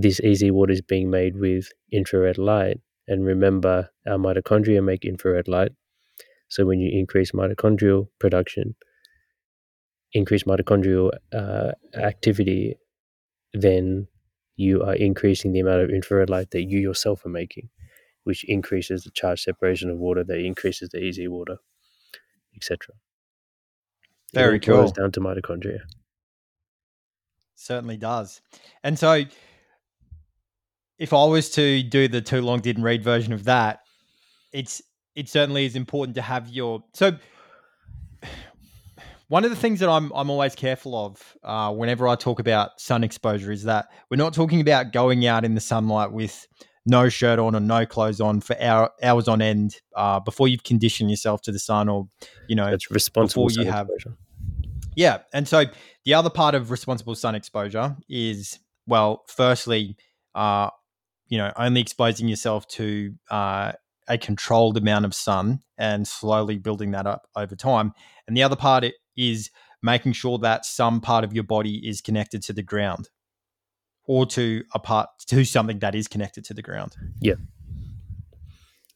this 0.00 0.20
EZ 0.22 0.44
water 0.52 0.72
is 0.72 0.80
being 0.80 1.10
made 1.10 1.36
with 1.36 1.68
infrared 1.92 2.38
light. 2.38 2.78
And 3.08 3.24
remember, 3.24 3.90
our 4.06 4.16
mitochondria 4.16 4.82
make 4.82 5.04
infrared 5.04 5.48
light. 5.48 5.72
So 6.48 6.64
when 6.64 6.78
you 6.78 6.90
increase 6.92 7.32
mitochondrial 7.32 8.08
production, 8.20 8.76
increase 10.12 10.44
mitochondrial 10.44 11.10
uh, 11.32 11.72
activity, 11.94 12.76
then 13.52 14.06
you 14.56 14.82
are 14.82 14.94
increasing 14.94 15.52
the 15.52 15.60
amount 15.60 15.82
of 15.82 15.90
infrared 15.90 16.30
light 16.30 16.50
that 16.52 16.64
you 16.64 16.78
yourself 16.78 17.24
are 17.26 17.30
making, 17.30 17.68
which 18.24 18.44
increases 18.44 19.04
the 19.04 19.10
charge 19.10 19.42
separation 19.42 19.90
of 19.90 19.98
water, 19.98 20.22
that 20.22 20.38
increases 20.38 20.90
the 20.90 21.06
EZ 21.06 21.18
water, 21.28 21.56
etc. 22.54 22.94
Very 24.32 24.56
it 24.56 24.62
cool. 24.62 24.90
down 24.90 25.10
to 25.12 25.20
mitochondria. 25.20 25.80
Certainly 27.54 27.96
does. 27.96 28.40
And 28.84 28.98
so, 28.98 29.24
if 30.98 31.12
I 31.12 31.24
was 31.24 31.50
to 31.50 31.82
do 31.82 32.08
the 32.08 32.20
too 32.20 32.40
long 32.42 32.60
didn't 32.60 32.82
read 32.82 33.02
version 33.04 33.32
of 33.32 33.44
that, 33.44 33.80
it's 34.52 34.82
it 35.14 35.28
certainly 35.28 35.64
is 35.66 35.76
important 35.76 36.14
to 36.16 36.22
have 36.22 36.48
your 36.48 36.84
so. 36.94 37.12
One 39.28 39.44
of 39.44 39.50
the 39.50 39.56
things 39.56 39.80
that 39.80 39.90
I'm 39.90 40.10
I'm 40.14 40.30
always 40.30 40.54
careful 40.54 40.96
of 40.96 41.36
uh, 41.44 41.70
whenever 41.74 42.08
I 42.08 42.14
talk 42.16 42.40
about 42.40 42.80
sun 42.80 43.04
exposure 43.04 43.52
is 43.52 43.64
that 43.64 43.88
we're 44.10 44.16
not 44.16 44.32
talking 44.32 44.60
about 44.62 44.90
going 44.92 45.26
out 45.26 45.44
in 45.44 45.54
the 45.54 45.60
sunlight 45.60 46.12
with 46.12 46.46
no 46.86 47.10
shirt 47.10 47.38
on 47.38 47.54
or 47.54 47.60
no 47.60 47.84
clothes 47.84 48.22
on 48.22 48.40
for 48.40 48.56
hour, 48.58 48.90
hours 49.02 49.28
on 49.28 49.42
end 49.42 49.76
uh, 49.94 50.18
before 50.20 50.48
you've 50.48 50.64
conditioned 50.64 51.10
yourself 51.10 51.42
to 51.42 51.52
the 51.52 51.58
sun 51.58 51.90
or 51.90 52.08
you 52.48 52.56
know 52.56 52.70
That's 52.70 52.90
responsible 52.90 53.48
before 53.48 53.62
you 53.62 53.70
have- 53.70 53.88
exposure. 53.94 54.16
yeah. 54.96 55.18
And 55.34 55.46
so 55.46 55.64
the 56.06 56.14
other 56.14 56.30
part 56.30 56.54
of 56.54 56.70
responsible 56.70 57.14
sun 57.14 57.34
exposure 57.34 57.94
is, 58.08 58.58
well, 58.86 59.24
firstly, 59.28 59.98
uh, 60.34 60.70
you 61.28 61.38
know, 61.38 61.52
only 61.56 61.80
exposing 61.80 62.28
yourself 62.28 62.66
to 62.68 63.14
uh, 63.30 63.72
a 64.08 64.18
controlled 64.18 64.76
amount 64.76 65.04
of 65.04 65.14
sun 65.14 65.60
and 65.76 66.06
slowly 66.08 66.58
building 66.58 66.90
that 66.92 67.06
up 67.06 67.26
over 67.36 67.54
time. 67.54 67.92
And 68.26 68.36
the 68.36 68.42
other 68.42 68.56
part 68.56 68.84
is 69.16 69.50
making 69.82 70.12
sure 70.12 70.38
that 70.38 70.64
some 70.64 71.00
part 71.00 71.24
of 71.24 71.32
your 71.32 71.44
body 71.44 71.86
is 71.86 72.00
connected 72.00 72.42
to 72.44 72.52
the 72.52 72.62
ground 72.62 73.08
or 74.06 74.24
to 74.26 74.64
a 74.74 74.78
part 74.78 75.08
to 75.28 75.44
something 75.44 75.78
that 75.80 75.94
is 75.94 76.08
connected 76.08 76.44
to 76.44 76.54
the 76.54 76.62
ground. 76.62 76.96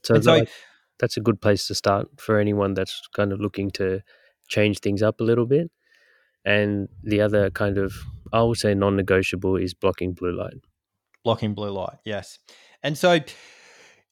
So, 0.03 0.15
so- 0.25 0.33
like, 0.39 0.49
that's 0.99 1.17
a 1.17 1.21
good 1.21 1.41
place 1.41 1.67
to 1.67 1.75
start 1.75 2.09
for 2.19 2.39
anyone 2.39 2.75
that's 2.75 3.01
kind 3.15 3.33
of 3.33 3.41
looking 3.41 3.71
to 3.73 4.01
change 4.49 4.79
things 4.81 5.03
up 5.03 5.21
a 5.21 5.25
little 5.25 5.47
bit. 5.47 5.71
And 6.45 6.89
the 7.03 7.21
other 7.21 7.51
kind 7.51 7.79
of, 7.79 7.95
I 8.33 8.43
would 8.43 8.59
say, 8.59 8.75
non 8.75 8.97
negotiable 8.97 9.57
is 9.57 9.75
blocking 9.75 10.13
blue 10.13 10.33
light. 10.37 10.61
Blocking 11.25 11.55
blue 11.55 11.71
light. 11.71 11.99
Yes. 12.05 12.39
And 12.83 12.97
so 12.97 13.21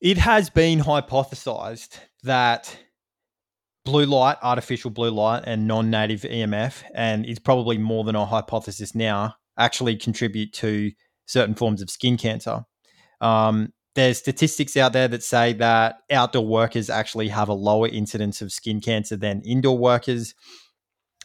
it 0.00 0.18
has 0.18 0.50
been 0.50 0.80
hypothesized 0.80 1.98
that 2.22 2.76
blue 3.84 4.06
light, 4.06 4.36
artificial 4.42 4.90
blue 4.90 5.10
light, 5.10 5.44
and 5.46 5.66
non 5.66 5.90
native 5.90 6.22
EMF, 6.22 6.82
and 6.94 7.26
it's 7.26 7.38
probably 7.38 7.78
more 7.78 8.04
than 8.04 8.16
a 8.16 8.24
hypothesis 8.24 8.94
now, 8.94 9.34
actually 9.58 9.96
contribute 9.96 10.52
to 10.54 10.92
certain 11.26 11.54
forms 11.54 11.82
of 11.82 11.90
skin 11.90 12.16
cancer. 12.16 12.64
Um, 13.20 13.72
there's 13.94 14.18
statistics 14.18 14.76
out 14.76 14.92
there 14.92 15.08
that 15.08 15.22
say 15.22 15.52
that 15.54 15.96
outdoor 16.10 16.46
workers 16.46 16.88
actually 16.88 17.28
have 17.28 17.48
a 17.48 17.54
lower 17.54 17.88
incidence 17.88 18.40
of 18.40 18.52
skin 18.52 18.80
cancer 18.80 19.16
than 19.16 19.42
indoor 19.44 19.76
workers. 19.76 20.34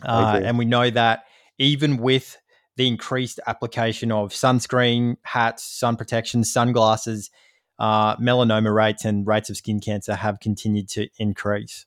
Uh, 0.03 0.41
and 0.43 0.57
we 0.57 0.65
know 0.65 0.89
that 0.89 1.23
even 1.57 1.97
with 1.97 2.37
the 2.77 2.87
increased 2.87 3.39
application 3.47 4.11
of 4.11 4.31
sunscreen, 4.31 5.15
hats, 5.23 5.63
sun 5.63 5.95
protection, 5.95 6.43
sunglasses, 6.43 7.31
uh, 7.79 8.15
melanoma 8.17 8.73
rates 8.73 9.05
and 9.05 9.27
rates 9.27 9.49
of 9.49 9.57
skin 9.57 9.79
cancer 9.79 10.15
have 10.15 10.39
continued 10.39 10.89
to 10.89 11.07
increase. 11.17 11.85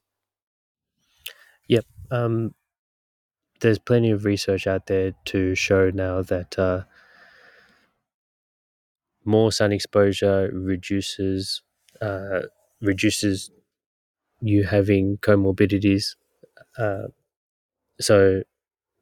Yep. 1.69 1.85
Um, 2.10 2.55
there's 3.60 3.78
plenty 3.78 4.10
of 4.10 4.24
research 4.24 4.66
out 4.66 4.86
there 4.86 5.12
to 5.27 5.55
show 5.55 5.90
now 5.90 6.23
that 6.23 6.59
uh, 6.59 6.85
more 9.24 9.52
sun 9.52 9.73
exposure 9.73 10.51
reduces 10.52 11.62
uh, 12.01 12.43
reduces 12.81 13.51
you 14.40 14.65
having 14.65 15.19
comorbidities. 15.19 16.15
Uh, 16.78 17.09
so 18.01 18.43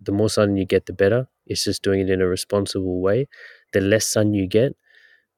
the 0.00 0.12
more 0.12 0.30
sun 0.30 0.56
you 0.56 0.64
get, 0.64 0.86
the 0.86 0.92
better. 0.92 1.28
It's 1.46 1.64
just 1.64 1.82
doing 1.82 2.00
it 2.00 2.10
in 2.10 2.20
a 2.20 2.26
responsible 2.28 3.00
way. 3.00 3.28
The 3.72 3.80
less 3.80 4.06
sun 4.06 4.34
you 4.34 4.46
get, 4.46 4.76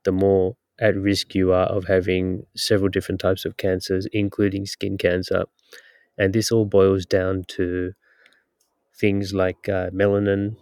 the 0.05 0.13
more 0.13 0.57
at 0.81 0.97
risk 0.97 1.35
you 1.35 1.53
are 1.53 1.67
of 1.67 1.87
having 1.87 2.47
several 2.57 2.91
different 2.91 3.21
types 3.21 3.45
of 3.45 3.57
cancers, 3.57 4.07
including 4.13 4.67
skin 4.67 4.99
cancer. 4.99 5.45
And 6.19 6.33
this 6.35 6.53
all 6.53 6.67
boils 6.67 7.07
down 7.07 7.45
to 7.51 7.95
things 8.95 9.33
like 9.33 9.69
uh, 9.69 9.91
melanin 9.91 10.57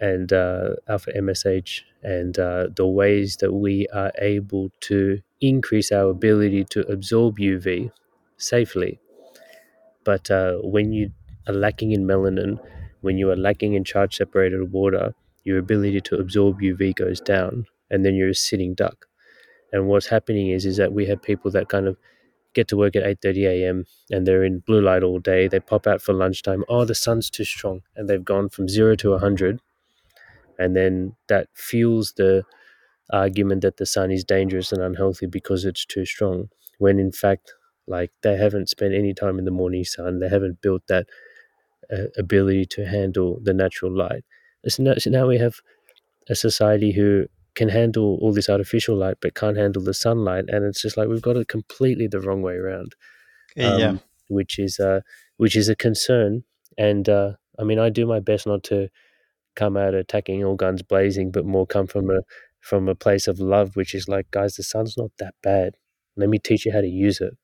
and 0.00 0.32
uh, 0.32 0.70
alpha 0.88 1.10
MSH 1.16 1.82
and 2.02 2.38
uh, 2.38 2.68
the 2.74 2.86
ways 2.86 3.36
that 3.36 3.52
we 3.52 3.86
are 3.92 4.12
able 4.18 4.70
to 4.80 5.20
increase 5.40 5.92
our 5.92 6.10
ability 6.10 6.64
to 6.64 6.80
absorb 6.90 7.38
UV 7.38 7.90
safely. 8.36 8.98
But 10.04 10.30
uh, 10.30 10.58
when 10.62 10.92
you 10.92 11.10
are 11.46 11.54
lacking 11.54 11.92
in 11.92 12.04
melanin, 12.06 12.58
when 13.02 13.18
you 13.18 13.30
are 13.30 13.36
lacking 13.36 13.74
in 13.74 13.84
charge 13.84 14.16
separated 14.16 14.72
water, 14.72 15.14
your 15.44 15.58
ability 15.58 16.00
to 16.02 16.16
absorb 16.16 16.60
UV 16.62 16.94
goes 16.94 17.20
down, 17.20 17.66
and 17.90 18.04
then 18.06 18.14
you're 18.16 18.30
a 18.30 18.34
sitting 18.34 18.74
duck. 18.74 19.06
And 19.72 19.88
what's 19.88 20.08
happening 20.08 20.50
is 20.50 20.66
is 20.66 20.76
that 20.78 20.92
we 20.92 21.06
have 21.06 21.22
people 21.22 21.50
that 21.52 21.68
kind 21.68 21.86
of 21.88 21.96
get 22.54 22.68
to 22.68 22.76
work 22.76 22.96
at 22.96 23.04
8:30 23.04 23.46
a.m. 23.46 23.86
and 24.10 24.26
they're 24.26 24.44
in 24.44 24.60
blue 24.60 24.80
light 24.82 25.02
all 25.02 25.18
day. 25.20 25.48
They 25.48 25.60
pop 25.60 25.86
out 25.86 26.02
for 26.02 26.14
lunchtime. 26.14 26.64
Oh, 26.68 26.84
the 26.84 26.94
sun's 26.94 27.30
too 27.30 27.44
strong, 27.44 27.82
and 27.96 28.08
they've 28.08 28.24
gone 28.24 28.48
from 28.50 28.68
zero 28.68 28.96
to 28.96 29.10
100, 29.12 29.60
and 30.58 30.76
then 30.76 31.16
that 31.28 31.48
fuels 31.54 32.14
the 32.14 32.44
argument 33.12 33.62
that 33.62 33.76
the 33.78 33.86
sun 33.86 34.10
is 34.10 34.24
dangerous 34.24 34.72
and 34.72 34.82
unhealthy 34.82 35.26
because 35.26 35.64
it's 35.64 35.84
too 35.86 36.04
strong. 36.06 36.48
When 36.78 36.98
in 36.98 37.12
fact, 37.12 37.52
like 37.86 38.12
they 38.22 38.36
haven't 38.36 38.68
spent 38.70 38.94
any 38.94 39.14
time 39.14 39.38
in 39.38 39.44
the 39.44 39.50
morning 39.50 39.84
sun. 39.84 40.20
They 40.20 40.28
haven't 40.28 40.62
built 40.62 40.82
that 40.88 41.06
uh, 41.92 42.06
ability 42.18 42.66
to 42.66 42.86
handle 42.86 43.38
the 43.42 43.52
natural 43.52 43.94
light. 43.96 44.24
So 44.68 44.82
now, 44.82 44.94
so 44.98 45.10
now 45.10 45.26
we 45.26 45.38
have 45.38 45.56
a 46.28 46.34
society 46.34 46.92
who 46.92 47.26
can 47.54 47.68
handle 47.68 48.18
all 48.20 48.32
this 48.32 48.48
artificial 48.48 48.96
light 48.96 49.16
but 49.20 49.34
can't 49.34 49.56
handle 49.56 49.82
the 49.82 49.94
sunlight 49.94 50.44
and 50.48 50.64
it's 50.64 50.80
just 50.80 50.96
like 50.96 51.08
we've 51.08 51.22
got 51.22 51.36
it 51.36 51.48
completely 51.48 52.06
the 52.06 52.20
wrong 52.20 52.42
way 52.42 52.54
around 52.54 52.94
um, 53.58 53.78
yeah. 53.78 53.96
which 54.28 54.58
is 54.58 54.78
uh 54.80 55.00
which 55.36 55.56
is 55.56 55.68
a 55.68 55.76
concern. 55.76 56.44
And 56.78 57.08
uh 57.08 57.32
i 57.58 57.64
mean 57.64 57.78
i 57.78 57.90
do 57.90 58.06
my 58.06 58.20
best 58.20 58.46
not 58.46 58.62
to 58.64 58.88
come 59.54 59.76
out 59.76 59.94
attacking 59.94 60.42
all 60.42 60.56
guns 60.56 60.82
blazing 60.82 61.30
but 61.30 61.44
more 61.44 61.66
come 61.66 61.86
from 61.86 62.10
a 62.10 62.20
from 62.60 62.88
a 62.88 62.94
place 62.94 63.28
of 63.28 63.40
love 63.40 63.76
which 63.76 63.94
is 63.94 64.08
like 64.08 64.30
guys 64.30 64.54
the 64.54 64.62
sun's 64.62 64.96
not 64.96 65.10
that 65.18 65.34
bad. 65.42 65.74
Let 66.16 66.28
me 66.28 66.38
teach 66.38 66.64
you 66.64 66.72
how 66.72 66.80
to 66.80 66.88
use 66.88 67.20
it. 67.20 67.36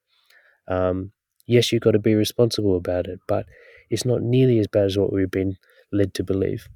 Um 0.66 1.12
yes 1.46 1.70
you've 1.70 1.82
got 1.82 1.92
to 1.92 1.98
be 1.98 2.14
responsible 2.14 2.76
about 2.76 3.06
it 3.06 3.20
but 3.28 3.44
it's 3.90 4.04
not 4.04 4.22
nearly 4.22 4.58
as 4.58 4.66
bad 4.66 4.84
as 4.84 4.98
what 4.98 5.12
we've 5.12 5.30
been 5.30 5.56
led 5.92 6.14
to 6.14 6.22
believe 6.22 6.68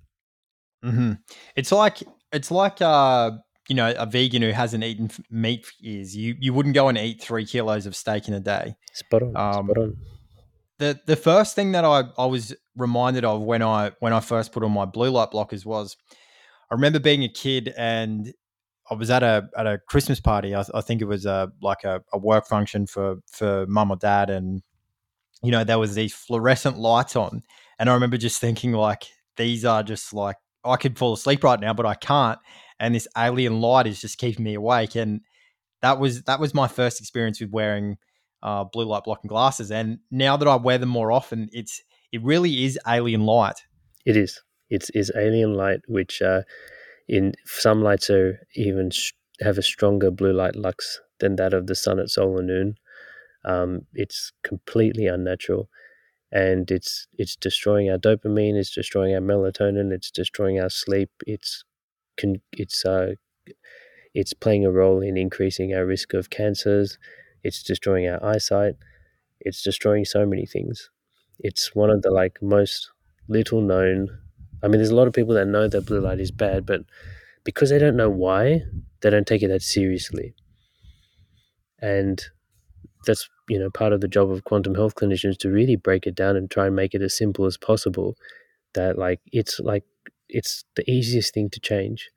mm-hmm. 0.84 1.12
it's 1.56 1.72
like 1.72 2.02
it's 2.32 2.50
like 2.50 2.80
uh, 2.80 3.30
you 3.68 3.74
know 3.74 3.94
a 3.96 4.06
vegan 4.06 4.42
who 4.42 4.50
hasn't 4.50 4.82
eaten 4.82 5.10
meat 5.30 5.66
for 5.66 5.72
years. 5.78 6.16
You 6.16 6.36
you 6.40 6.52
wouldn't 6.52 6.74
go 6.74 6.88
and 6.88 6.98
eat 6.98 7.22
three 7.22 7.44
kilos 7.44 7.86
of 7.86 7.94
steak 7.94 8.28
in 8.28 8.34
a 8.34 8.40
day. 8.40 8.74
Spot 8.92 9.22
on. 9.22 9.36
Um, 9.36 9.66
spot 9.66 9.78
on. 9.78 9.96
The 10.78 11.00
the 11.06 11.16
first 11.16 11.54
thing 11.54 11.72
that 11.72 11.84
I, 11.84 12.04
I 12.18 12.26
was 12.26 12.54
reminded 12.76 13.24
of 13.24 13.42
when 13.42 13.62
I 13.62 13.92
when 14.00 14.12
I 14.12 14.20
first 14.20 14.52
put 14.52 14.64
on 14.64 14.72
my 14.72 14.86
blue 14.86 15.10
light 15.10 15.30
blockers 15.30 15.64
was 15.64 15.96
I 16.70 16.74
remember 16.74 16.98
being 16.98 17.22
a 17.22 17.28
kid 17.28 17.72
and 17.76 18.32
I 18.90 18.94
was 18.94 19.10
at 19.10 19.22
a 19.22 19.48
at 19.56 19.66
a 19.66 19.78
Christmas 19.88 20.20
party. 20.20 20.54
I, 20.54 20.64
I 20.74 20.80
think 20.80 21.00
it 21.00 21.06
was 21.06 21.26
a 21.26 21.52
like 21.60 21.84
a, 21.84 22.02
a 22.12 22.18
work 22.18 22.46
function 22.46 22.86
for 22.86 23.16
for 23.30 23.66
mum 23.66 23.92
or 23.92 23.96
dad, 23.96 24.30
and 24.30 24.62
you 25.42 25.50
know 25.50 25.64
there 25.64 25.78
was 25.78 25.94
these 25.94 26.14
fluorescent 26.14 26.78
lights 26.78 27.16
on, 27.16 27.42
and 27.78 27.90
I 27.90 27.94
remember 27.94 28.16
just 28.16 28.40
thinking 28.40 28.72
like 28.72 29.04
these 29.36 29.64
are 29.64 29.82
just 29.82 30.12
like 30.12 30.36
I 30.64 30.76
could 30.76 30.98
fall 30.98 31.14
asleep 31.14 31.44
right 31.44 31.60
now, 31.60 31.74
but 31.74 31.86
I 31.86 31.94
can't. 31.94 32.38
And 32.78 32.94
this 32.94 33.08
alien 33.16 33.60
light 33.60 33.86
is 33.86 34.00
just 34.00 34.18
keeping 34.18 34.44
me 34.44 34.54
awake. 34.54 34.94
And 34.96 35.20
that 35.82 35.98
was 35.98 36.22
that 36.24 36.40
was 36.40 36.54
my 36.54 36.68
first 36.68 37.00
experience 37.00 37.40
with 37.40 37.50
wearing 37.50 37.96
uh, 38.42 38.64
blue 38.64 38.84
light 38.84 39.04
blocking 39.04 39.28
glasses. 39.28 39.70
And 39.70 39.98
now 40.10 40.36
that 40.36 40.48
I 40.48 40.56
wear 40.56 40.78
them 40.78 40.88
more 40.88 41.12
often, 41.12 41.48
it's 41.52 41.80
it 42.12 42.22
really 42.22 42.64
is 42.64 42.78
alien 42.86 43.24
light. 43.24 43.62
It 44.04 44.16
is. 44.16 44.40
It's 44.70 44.90
is 44.90 45.12
alien 45.16 45.54
light, 45.54 45.80
which 45.86 46.22
uh, 46.22 46.42
in 47.08 47.34
some 47.44 47.82
lights 47.82 48.10
are 48.10 48.40
even 48.54 48.90
sh- 48.90 49.12
have 49.40 49.58
a 49.58 49.62
stronger 49.62 50.10
blue 50.10 50.32
light 50.32 50.56
lux 50.56 51.00
than 51.20 51.36
that 51.36 51.52
of 51.52 51.66
the 51.66 51.74
sun 51.74 51.98
at 51.98 52.10
solar 52.10 52.42
noon. 52.42 52.76
Um, 53.44 53.86
it's 53.94 54.32
completely 54.42 55.06
unnatural 55.06 55.68
and 56.32 56.70
it's 56.70 57.06
it's 57.18 57.36
destroying 57.36 57.90
our 57.90 57.98
dopamine, 57.98 58.56
it's 58.56 58.74
destroying 58.74 59.14
our 59.14 59.20
melatonin, 59.20 59.92
it's 59.92 60.10
destroying 60.10 60.58
our 60.60 60.70
sleep, 60.70 61.10
it's 61.26 61.64
it's 62.52 62.84
uh, 62.84 63.14
it's 64.14 64.32
playing 64.34 64.64
a 64.64 64.70
role 64.70 65.00
in 65.00 65.16
increasing 65.16 65.74
our 65.74 65.86
risk 65.86 66.14
of 66.14 66.30
cancers, 66.30 66.98
it's 67.44 67.62
destroying 67.62 68.08
our 68.08 68.24
eyesight, 68.24 68.74
it's 69.40 69.62
destroying 69.62 70.04
so 70.04 70.26
many 70.26 70.46
things. 70.46 70.90
It's 71.38 71.74
one 71.74 71.90
of 71.90 72.02
the 72.02 72.10
like 72.10 72.40
most 72.42 72.90
little 73.28 73.60
known. 73.60 74.08
I 74.62 74.68
mean, 74.68 74.78
there's 74.78 74.90
a 74.90 74.94
lot 74.96 75.08
of 75.08 75.14
people 75.14 75.34
that 75.34 75.46
know 75.48 75.68
that 75.68 75.86
blue 75.86 76.00
light 76.00 76.20
is 76.20 76.30
bad, 76.30 76.66
but 76.66 76.82
because 77.44 77.70
they 77.70 77.78
don't 77.78 77.96
know 77.96 78.10
why, 78.10 78.62
they 79.00 79.10
don't 79.10 79.26
take 79.26 79.42
it 79.42 79.48
that 79.48 79.62
seriously. 79.62 80.34
And 81.80 82.24
that's 83.06 83.28
you 83.48 83.58
know 83.58 83.70
part 83.70 83.92
of 83.92 84.00
the 84.00 84.08
job 84.08 84.30
of 84.30 84.44
quantum 84.44 84.74
health 84.74 84.94
clinicians 84.94 85.36
to 85.38 85.50
really 85.50 85.76
break 85.76 86.06
it 86.06 86.14
down 86.14 86.36
and 86.36 86.50
try 86.50 86.66
and 86.66 86.76
make 86.76 86.94
it 86.94 87.02
as 87.02 87.16
simple 87.16 87.46
as 87.46 87.56
possible 87.56 88.16
that 88.74 88.98
like 88.98 89.20
it's 89.32 89.60
like 89.60 89.84
it's 90.28 90.64
the 90.76 90.90
easiest 90.90 91.34
thing 91.34 91.50
to 91.50 91.60
change. 91.60 92.10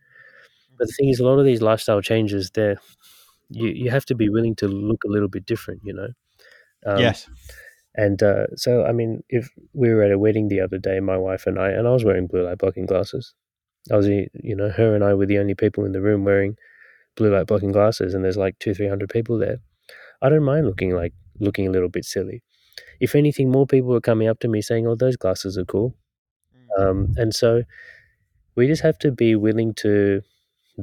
But 0.78 0.88
the 0.88 0.94
thing 0.94 1.10
is 1.10 1.20
a 1.20 1.26
lot 1.26 1.40
of 1.40 1.46
these 1.46 1.62
lifestyle 1.62 2.02
changes 2.02 2.52
there 2.54 2.78
you 3.50 3.68
you 3.70 3.90
have 3.92 4.06
to 4.06 4.16
be 4.16 4.30
willing 4.30 4.56
to 4.56 4.68
look 4.68 5.04
a 5.04 5.08
little 5.10 5.28
bit 5.30 5.46
different 5.46 5.82
you 5.84 5.94
know? 5.94 6.10
Um, 6.86 7.00
yes. 7.00 7.28
and 7.96 8.22
uh, 8.22 8.48
so 8.56 8.86
i 8.86 8.92
mean 8.92 9.24
if 9.30 9.50
we 9.74 9.94
were 9.94 10.04
at 10.04 10.12
a 10.12 10.20
wedding 10.20 10.48
the 10.48 10.62
other 10.62 10.78
day 10.78 11.00
my 11.00 11.18
wife 11.18 11.48
and 11.48 11.60
i 11.60 11.70
and 11.70 11.88
i 11.88 11.92
was 11.92 12.04
wearing 12.06 12.28
blue 12.28 12.44
light 12.46 12.58
blocking 12.60 12.86
glasses. 12.86 13.34
I 13.92 13.98
was 13.98 14.08
you 14.08 14.56
know 14.56 14.70
her 14.70 14.96
and 14.96 15.04
i 15.04 15.14
were 15.14 15.26
the 15.26 15.40
only 15.40 15.56
people 15.56 15.86
in 15.86 15.92
the 15.92 16.02
room 16.02 16.26
wearing 16.26 16.58
blue 17.16 17.34
light 17.36 17.48
blocking 17.48 17.72
glasses 17.72 18.14
and 18.14 18.24
there's 18.24 18.38
like 18.38 18.60
two 18.60 18.74
three 18.74 18.90
hundred 18.90 19.10
people 19.10 19.38
there 19.38 19.60
I 20.22 20.30
don't 20.30 20.44
mind 20.44 20.66
looking 20.66 20.96
like 20.96 21.14
looking 21.40 21.68
a 21.68 21.72
little 21.72 21.90
bit 21.90 22.06
silly. 22.06 22.44
If 23.00 23.16
anything, 23.16 23.52
more 23.52 23.68
people 23.68 23.94
are 23.96 24.02
coming 24.02 24.28
up 24.28 24.40
to 24.40 24.48
me 24.48 24.62
saying, 24.62 24.88
"Oh, 24.88 24.96
those 24.96 25.18
glasses 25.18 25.58
are 25.58 25.66
cool," 25.66 25.96
mm. 26.56 26.82
um, 26.82 27.14
and 27.18 27.34
so 27.34 27.64
we 28.56 28.68
just 28.68 28.82
have 28.82 28.98
to 29.00 29.12
be 29.12 29.36
willing 29.36 29.74
to 29.76 30.22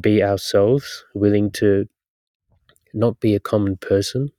be 0.01 0.23
ourselves, 0.23 1.05
willing 1.15 1.51
to 1.53 1.87
not 2.95 3.21
be 3.21 3.35
a 3.35 3.41
common 3.41 3.77
person. 3.77 4.31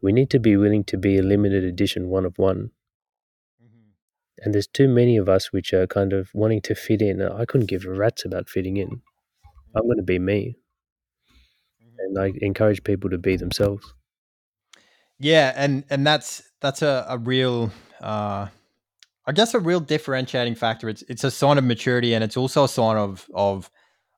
We 0.00 0.12
need 0.12 0.30
to 0.30 0.38
be 0.38 0.56
willing 0.56 0.84
to 0.84 0.96
be 0.96 1.18
a 1.18 1.22
limited 1.22 1.64
edition 1.64 2.08
one 2.08 2.24
of 2.24 2.38
one. 2.38 2.70
Mm-hmm. 3.62 3.90
And 4.42 4.54
there's 4.54 4.66
too 4.66 4.88
many 4.88 5.16
of 5.16 5.28
us 5.28 5.52
which 5.52 5.72
are 5.72 5.86
kind 5.86 6.12
of 6.12 6.30
wanting 6.34 6.62
to 6.62 6.74
fit 6.74 7.02
in. 7.02 7.22
I 7.22 7.44
couldn't 7.44 7.66
give 7.66 7.84
a 7.84 7.90
rat's 7.90 8.24
about 8.24 8.48
fitting 8.48 8.76
in. 8.76 9.02
I'm 9.74 9.84
going 9.84 9.98
to 9.98 10.02
be 10.02 10.18
me. 10.18 10.56
Mm-hmm. 11.82 11.96
And 11.98 12.18
I 12.18 12.32
encourage 12.44 12.84
people 12.84 13.10
to 13.10 13.18
be 13.18 13.36
themselves. 13.36 13.94
Yeah, 15.18 15.52
and 15.56 15.84
and 15.90 16.06
that's 16.06 16.42
that's 16.60 16.82
a, 16.82 17.06
a 17.08 17.18
real 17.18 17.70
uh 18.00 18.48
I 19.28 19.32
guess 19.32 19.54
a 19.54 19.60
real 19.60 19.80
differentiating 19.80 20.54
factor. 20.54 20.88
It's 20.88 21.02
it's 21.08 21.24
a 21.24 21.30
sign 21.30 21.58
of 21.58 21.64
maturity 21.64 22.14
and 22.14 22.22
it's 22.22 22.36
also 22.36 22.64
a 22.64 22.68
sign 22.68 22.96
of 22.96 23.26
of 23.34 23.70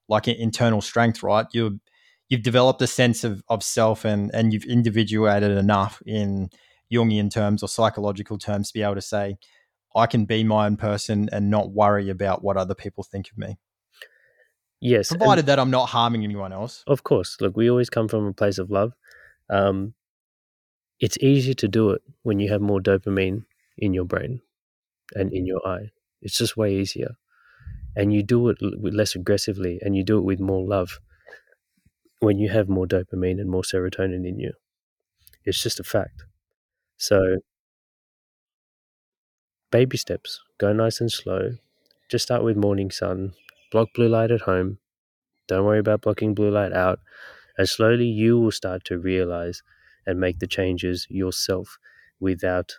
like 0.09 0.29
internal 0.29 0.81
strength, 0.81 1.23
right? 1.23 1.47
You 1.53 1.81
you've 2.29 2.43
developed 2.43 2.83
a 2.83 2.87
sense 2.87 3.25
of, 3.25 3.43
of 3.49 3.63
self 3.63 4.05
and 4.05 4.31
and 4.35 4.53
you've 4.53 4.65
individuated 4.65 5.57
enough 5.57 6.03
in 6.05 6.51
Jungian 6.93 7.31
terms 7.31 7.63
or 7.63 7.69
psychological 7.69 8.39
terms 8.39 8.69
to 8.69 8.75
be 8.75 8.83
able 8.83 8.95
to 8.95 9.03
say, 9.03 9.37
I 9.95 10.07
can 10.07 10.25
be 10.25 10.45
my 10.45 10.67
own 10.67 10.77
person 10.77 11.29
and 11.33 11.51
not 11.51 11.71
worry 11.71 12.11
about 12.11 12.43
what 12.43 12.57
other 12.57 12.75
people 12.75 13.05
think 13.05 13.31
of 13.31 13.39
me. 13.39 13.59
Yes. 14.81 15.09
Provided 15.09 15.47
that 15.47 15.59
I'm 15.59 15.71
not 15.71 15.87
harming 15.87 16.25
anyone 16.25 16.53
else. 16.53 16.85
Of 16.87 17.03
course. 17.03 17.37
Look, 17.41 17.57
we 17.57 17.69
always 17.69 17.91
come 17.91 18.09
from 18.09 18.27
a 18.27 18.33
place 18.33 18.59
of 18.59 18.71
love. 18.71 18.93
Um, 19.51 19.95
it's 21.01 21.19
easier 21.19 21.55
to 21.55 21.69
do 21.69 21.91
it 21.91 22.03
when 22.23 22.41
you 22.41 22.51
have 22.51 22.61
more 22.61 22.81
dopamine 22.81 23.45
in 23.77 23.95
your 23.95 24.05
brain 24.05 24.41
and 25.15 25.33
in 25.33 25.45
mm. 25.45 25.49
your 25.49 25.67
eye. 25.67 25.91
It's 26.21 26.37
just 26.37 26.57
way 26.57 26.75
easier. 26.75 27.17
And 27.97 28.13
you 28.13 28.23
do 28.23 28.49
it 28.49 28.59
less 28.61 29.15
aggressively 29.15 29.79
and 29.83 29.97
you 29.97 30.05
do 30.05 30.19
it 30.19 30.25
with 30.25 30.41
more 30.41 30.67
love 30.67 31.01
when 32.21 32.39
you 32.39 32.49
have 32.49 32.69
more 32.69 32.87
dopamine 32.87 33.41
and 33.41 33.51
more 33.51 33.63
serotonin 33.63 34.27
in 34.27 34.39
you. 34.39 34.53
It's 35.45 35.63
just 35.63 35.81
a 35.81 35.85
fact. 35.85 36.25
So, 36.97 37.39
baby 39.71 39.97
steps, 39.97 40.41
go 40.59 40.73
nice 40.73 41.01
and 41.01 41.11
slow. 41.11 41.53
Just 42.09 42.25
start 42.25 42.43
with 42.43 42.57
morning 42.57 42.91
sun, 42.91 43.35
block 43.71 43.89
blue 43.95 44.09
light 44.09 44.31
at 44.31 44.43
home. 44.43 44.79
Don't 45.47 45.65
worry 45.65 45.79
about 45.79 46.03
blocking 46.03 46.35
blue 46.35 46.51
light 46.51 46.73
out. 46.73 46.99
And 47.57 47.69
slowly 47.69 48.07
you 48.07 48.39
will 48.39 48.53
start 48.53 48.85
to 48.85 48.99
realize 48.99 49.63
and 50.09 50.19
make 50.19 50.41
the 50.41 50.47
changes 50.47 51.07
yourself 51.09 51.79
without 52.19 52.75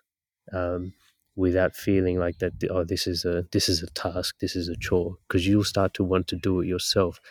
um, 0.51 0.93
without 1.35 1.75
feeling 1.75 2.19
like 2.19 2.39
that 2.39 2.53
oh 2.69 2.83
this 2.83 3.07
is 3.07 3.23
a 3.23 3.45
this 3.51 3.69
is 3.69 3.81
a 3.81 3.89
task 3.91 4.39
this 4.39 4.55
is 4.55 4.67
a 4.67 4.75
chore 4.75 5.15
because 5.27 5.47
you'll 5.47 5.63
start 5.63 5.93
to 5.93 6.03
want 6.03 6.27
to 6.27 6.35
do 6.35 6.59
it 6.59 6.67
yourself 6.67 7.21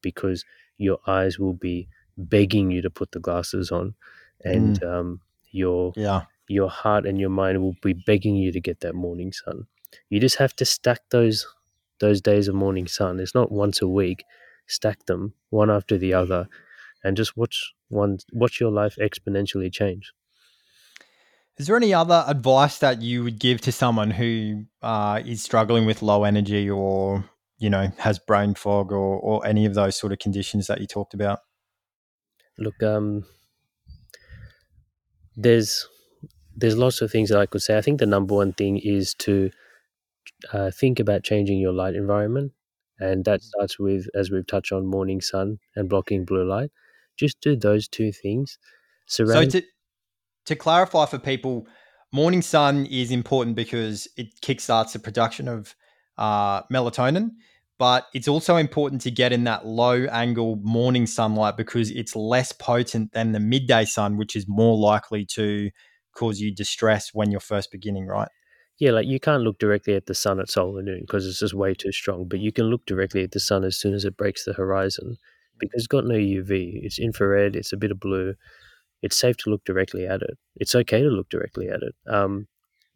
because 0.00 0.44
your 0.78 0.98
eyes 1.06 1.38
will 1.38 1.52
be 1.52 1.88
begging 2.16 2.70
you 2.70 2.80
to 2.80 2.88
put 2.88 3.12
the 3.12 3.20
glasses 3.20 3.70
on 3.70 3.94
and 4.44 4.80
mm. 4.80 4.88
um, 4.88 5.20
your 5.50 5.92
yeah. 5.96 6.22
your 6.48 6.68
heart 6.68 7.06
and 7.06 7.18
your 7.20 7.30
mind 7.30 7.60
will 7.60 7.74
be 7.82 7.92
begging 7.92 8.36
you 8.36 8.52
to 8.52 8.60
get 8.60 8.80
that 8.80 8.94
morning 8.94 9.32
sun. 9.32 9.66
You 10.08 10.20
just 10.20 10.36
have 10.36 10.54
to 10.56 10.64
stack 10.64 11.00
those 11.10 11.46
those 12.00 12.20
days 12.20 12.48
of 12.48 12.54
morning 12.54 12.86
sun. 12.86 13.18
It's 13.20 13.34
not 13.34 13.50
once 13.50 13.82
a 13.82 13.88
week. 13.88 14.24
Stack 14.66 15.06
them 15.06 15.34
one 15.50 15.70
after 15.70 15.96
the 15.96 16.14
other 16.14 16.48
and 17.02 17.16
just 17.16 17.36
watch 17.36 17.72
one 17.88 18.18
watch 18.32 18.60
your 18.60 18.70
life 18.70 18.96
exponentially 19.00 19.72
change. 19.72 20.12
Is 21.58 21.66
there 21.66 21.76
any 21.76 21.92
other 21.92 22.24
advice 22.28 22.78
that 22.78 23.02
you 23.02 23.24
would 23.24 23.40
give 23.40 23.60
to 23.62 23.72
someone 23.72 24.12
who 24.12 24.64
uh, 24.80 25.20
is 25.26 25.42
struggling 25.42 25.86
with 25.86 26.02
low 26.02 26.22
energy 26.24 26.70
or 26.70 27.24
you 27.58 27.68
know 27.68 27.90
has 27.98 28.18
brain 28.18 28.54
fog 28.54 28.92
or, 28.92 29.18
or 29.18 29.44
any 29.44 29.66
of 29.66 29.74
those 29.74 29.96
sort 29.96 30.12
of 30.12 30.20
conditions 30.20 30.68
that 30.68 30.80
you 30.80 30.86
talked 30.86 31.14
about? 31.14 31.40
Look, 32.58 32.80
um, 32.82 33.24
there's 35.36 35.86
there's 36.56 36.76
lots 36.76 37.00
of 37.00 37.10
things 37.10 37.30
that 37.30 37.38
I 37.38 37.46
could 37.46 37.62
say. 37.62 37.76
I 37.78 37.80
think 37.80 38.00
the 38.00 38.06
number 38.06 38.34
one 38.34 38.52
thing 38.52 38.78
is 38.78 39.14
to 39.14 39.50
uh, 40.52 40.70
think 40.70 41.00
about 41.00 41.22
changing 41.22 41.58
your 41.58 41.72
light 41.72 41.94
environment, 41.94 42.52
and 42.98 43.24
that 43.24 43.42
starts 43.42 43.78
with, 43.78 44.06
as 44.14 44.30
we've 44.30 44.46
touched 44.46 44.72
on, 44.72 44.86
morning 44.86 45.20
sun 45.20 45.58
and 45.76 45.88
blocking 45.88 46.24
blue 46.24 46.44
light. 46.44 46.70
Just 47.18 47.40
do 47.40 47.56
those 47.56 47.88
two 47.88 48.12
things. 48.12 48.58
Surround- 49.06 49.52
so 49.52 49.60
to 49.60 49.66
to 50.46 50.56
clarify 50.56 51.04
for 51.04 51.18
people, 51.18 51.66
morning 52.10 52.40
sun 52.40 52.86
is 52.86 53.10
important 53.10 53.54
because 53.54 54.08
it 54.16 54.40
kickstarts 54.40 54.92
the 54.92 54.98
production 54.98 55.46
of 55.46 55.74
uh, 56.16 56.62
melatonin, 56.72 57.32
but 57.78 58.06
it's 58.14 58.28
also 58.28 58.56
important 58.56 59.02
to 59.02 59.10
get 59.10 59.30
in 59.32 59.44
that 59.44 59.66
low 59.66 60.06
angle 60.06 60.56
morning 60.62 61.06
sunlight 61.06 61.56
because 61.56 61.90
it's 61.90 62.16
less 62.16 62.50
potent 62.52 63.12
than 63.12 63.32
the 63.32 63.40
midday 63.40 63.84
sun, 63.84 64.16
which 64.16 64.34
is 64.34 64.46
more 64.48 64.76
likely 64.76 65.26
to 65.26 65.70
cause 66.14 66.40
you 66.40 66.52
distress 66.54 67.10
when 67.12 67.30
you're 67.30 67.40
first 67.40 67.70
beginning, 67.70 68.06
right? 68.06 68.28
Yeah, 68.78 68.92
like 68.92 69.06
you 69.06 69.20
can't 69.20 69.42
look 69.42 69.58
directly 69.58 69.94
at 69.94 70.06
the 70.06 70.14
sun 70.14 70.40
at 70.40 70.50
solar 70.50 70.82
noon 70.82 71.00
because 71.00 71.26
it's 71.26 71.40
just 71.40 71.54
way 71.54 71.74
too 71.74 71.92
strong, 71.92 72.26
but 72.26 72.38
you 72.38 72.52
can 72.52 72.66
look 72.66 72.86
directly 72.86 73.22
at 73.22 73.32
the 73.32 73.40
sun 73.40 73.64
as 73.64 73.76
soon 73.76 73.92
as 73.92 74.04
it 74.04 74.16
breaks 74.16 74.44
the 74.44 74.54
horizon 74.54 75.18
because 75.58 75.80
it's 75.80 75.86
got 75.86 76.04
no 76.04 76.14
UV. 76.14 76.80
It's 76.84 76.98
infrared, 76.98 77.56
it's 77.56 77.72
a 77.72 77.76
bit 77.76 77.90
of 77.90 78.00
blue. 78.00 78.34
It's 79.02 79.16
safe 79.16 79.36
to 79.38 79.50
look 79.50 79.64
directly 79.64 80.06
at 80.06 80.22
it. 80.22 80.38
It's 80.56 80.74
okay 80.74 81.02
to 81.02 81.08
look 81.08 81.28
directly 81.28 81.68
at 81.68 81.82
it. 81.82 81.94
Um, 82.12 82.48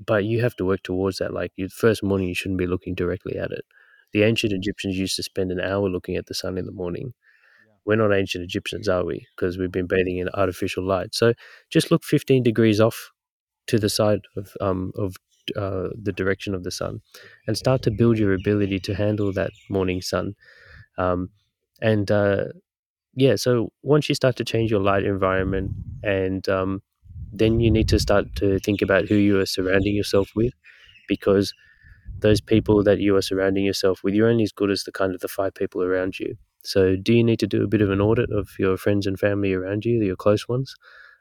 but 0.05 0.25
you 0.25 0.41
have 0.41 0.57
to 0.57 0.65
work 0.65 0.83
towards 0.83 1.19
that. 1.19 1.33
Like 1.33 1.53
your 1.57 1.69
first 1.69 2.03
morning, 2.03 2.29
you 2.29 2.35
shouldn't 2.35 2.59
be 2.59 2.67
looking 2.67 2.95
directly 2.95 3.39
at 3.39 3.53
it. 3.53 3.65
The 4.13 4.25
ancient 4.25 4.53
Egyptians 4.53 4.99
used 4.99 5.17
to 5.17 5.23
spend 5.23 5.53
an 5.53 5.61
hour 5.61 5.89
looking 5.89 6.17
at 6.17 6.27
the 6.27 6.35
sun 6.35 6.59
in 6.59 6.67
the 6.67 6.73
morning. 6.73 7.15
We're 7.85 7.97
not 7.97 8.15
ancient 8.15 8.45
Egyptians, 8.45 8.89
are 8.89 9.05
we? 9.05 9.27
Because 9.35 9.59
we've 9.59 9.73
been 9.73 9.87
bathing 9.87 10.19
in 10.19 10.29
artificial 10.35 10.85
light. 10.85 11.15
So 11.15 11.35
just 11.71 11.91
look 11.91 12.05
15 12.05 12.43
degrees 12.43 12.81
off 12.81 13.11
to 13.69 13.79
the 13.79 13.89
side 13.89 14.21
of 14.37 14.53
um, 14.61 14.93
of 14.97 15.17
uh, 15.57 15.89
the 16.01 16.13
direction 16.13 16.55
of 16.55 16.63
the 16.63 16.71
sun, 16.71 17.01
and 17.47 17.57
start 17.57 17.83
to 17.83 17.91
build 17.91 18.19
your 18.19 18.35
ability 18.35 18.79
to 18.81 18.95
handle 18.95 19.33
that 19.33 19.51
morning 19.69 20.01
sun. 20.01 20.35
Um, 20.99 21.31
and 21.83 22.11
uh, 22.11 22.47
yeah, 23.15 23.37
so 23.37 23.73
once 23.83 24.09
you 24.09 24.15
start 24.15 24.37
to 24.37 24.45
change 24.45 24.71
your 24.71 24.81
light 24.81 25.05
environment, 25.05 25.73
and 26.03 26.49
um, 26.49 26.83
then 27.33 27.61
you 27.61 27.71
need 27.71 27.89
to 27.91 28.01
start 28.01 28.35
to 28.37 28.59
think 28.61 28.83
about 28.83 29.07
who 29.09 29.17
you 29.17 29.41
are 29.41 29.47
surrounding 29.47 29.95
yourself 29.95 30.31
with, 30.37 30.55
because 31.09 31.55
those 32.21 32.41
people 32.41 32.83
that 32.85 33.01
you 33.01 33.17
are 33.17 33.23
surrounding 33.23 33.65
yourself 33.65 34.03
with, 34.05 34.15
you're 34.15 34.29
only 34.29 34.45
as 34.45 34.53
good 34.53 34.71
as 34.71 34.85
the 34.85 34.93
kind 34.93 35.15
of 35.15 35.21
the 35.21 35.29
five 35.29 35.55
people 35.55 35.83
around 35.83 36.19
you. 36.21 36.37
So, 36.65 36.97
do 36.97 37.13
you 37.15 37.25
need 37.25 37.41
to 37.41 37.47
do 37.47 37.65
a 37.65 37.69
bit 37.69 37.83
of 37.83 37.91
an 37.91 38.01
audit 38.01 38.31
of 38.33 38.51
your 38.59 38.77
friends 38.77 39.07
and 39.07 39.19
family 39.19 39.53
around 39.53 39.85
you, 39.85 40.03
your 40.03 40.17
close 40.17 40.49
ones? 40.49 40.75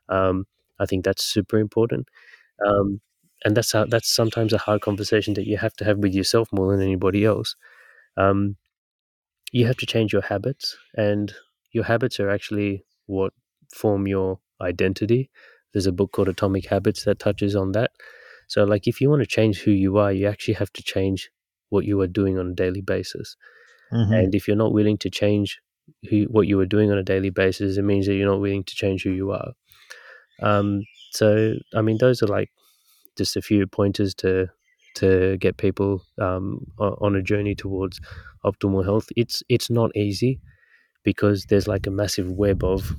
Um, 0.10 0.46
I 0.80 0.86
think 0.86 1.06
that's 1.06 1.24
super 1.24 1.60
important. 1.60 2.08
Um, 2.66 3.02
and 3.46 3.58
that's 3.58 3.72
how, 3.72 3.86
that's 3.86 4.10
sometimes 4.10 4.54
a 4.54 4.58
hard 4.60 4.82
conversation 4.82 5.34
that 5.36 5.48
you 5.48 5.58
have 5.58 5.74
to 5.76 5.86
have 5.86 6.00
with 6.00 6.14
yourself 6.14 6.50
more 6.54 6.72
than 6.72 6.86
anybody 6.86 7.26
else. 7.26 7.56
Um, 8.18 8.58
you 9.52 9.68
have 9.68 9.78
to 9.78 9.86
change 9.86 10.14
your 10.14 10.22
habits, 10.22 10.78
and 10.96 11.34
your 11.72 11.84
habits 11.84 12.20
are 12.20 12.30
actually 12.30 12.84
what 13.06 13.34
form 13.74 14.08
your 14.08 14.40
identity. 14.62 15.30
There's 15.74 15.88
a 15.88 15.92
book 15.92 16.12
called 16.12 16.30
Atomic 16.30 16.66
Habits 16.66 17.06
that 17.06 17.20
touches 17.20 17.56
on 17.56 17.72
that. 17.74 17.92
So, 18.48 18.64
like, 18.66 18.88
if 18.88 19.00
you 19.00 19.10
want 19.10 19.22
to 19.22 19.28
change 19.28 19.60
who 19.60 19.72
you 19.72 19.98
are, 19.98 20.12
you 20.12 20.28
actually 20.28 20.56
have 20.56 20.74
to 20.74 20.84
change 20.84 21.30
what 21.70 21.86
you 21.86 22.00
are 22.02 22.08
doing 22.08 22.38
on 22.38 22.52
a 22.52 22.54
daily 22.54 22.82
basis. 22.82 23.38
Mm-hmm. 23.94 24.14
And 24.14 24.36
if 24.36 24.48
you're 24.48 24.58
not 24.58 24.74
willing 24.74 24.98
to 25.00 25.10
change 25.10 25.62
who, 26.10 26.24
what 26.24 26.48
you 26.48 26.60
are 26.60 26.66
doing 26.66 26.92
on 26.92 26.98
a 26.98 27.04
daily 27.04 27.30
basis, 27.30 27.78
it 27.78 27.84
means 27.84 28.08
that 28.08 28.16
you're 28.16 28.30
not 28.30 28.42
willing 28.42 28.64
to 28.64 28.76
change 28.76 29.04
who 29.04 29.12
you 29.12 29.32
are. 29.32 29.54
Um, 30.42 30.82
so, 31.12 31.56
I 31.76 31.82
mean, 31.82 31.98
those 31.98 32.22
are 32.22 32.28
like 32.28 32.50
just 33.18 33.38
a 33.38 33.42
few 33.42 33.66
pointers 33.68 34.14
to 34.16 34.48
to 34.96 35.38
get 35.38 35.58
people 35.58 36.04
um, 36.20 36.66
on 36.80 37.16
a 37.16 37.22
journey 37.22 37.56
towards 37.56 38.00
optimal 38.46 38.84
health. 38.84 39.08
It's 39.16 39.44
it's 39.50 39.70
not 39.70 39.96
easy 39.96 40.40
because 41.04 41.46
there's 41.46 41.68
like 41.68 41.88
a 41.88 41.92
massive 41.92 42.32
web 42.32 42.64
of 42.64 42.96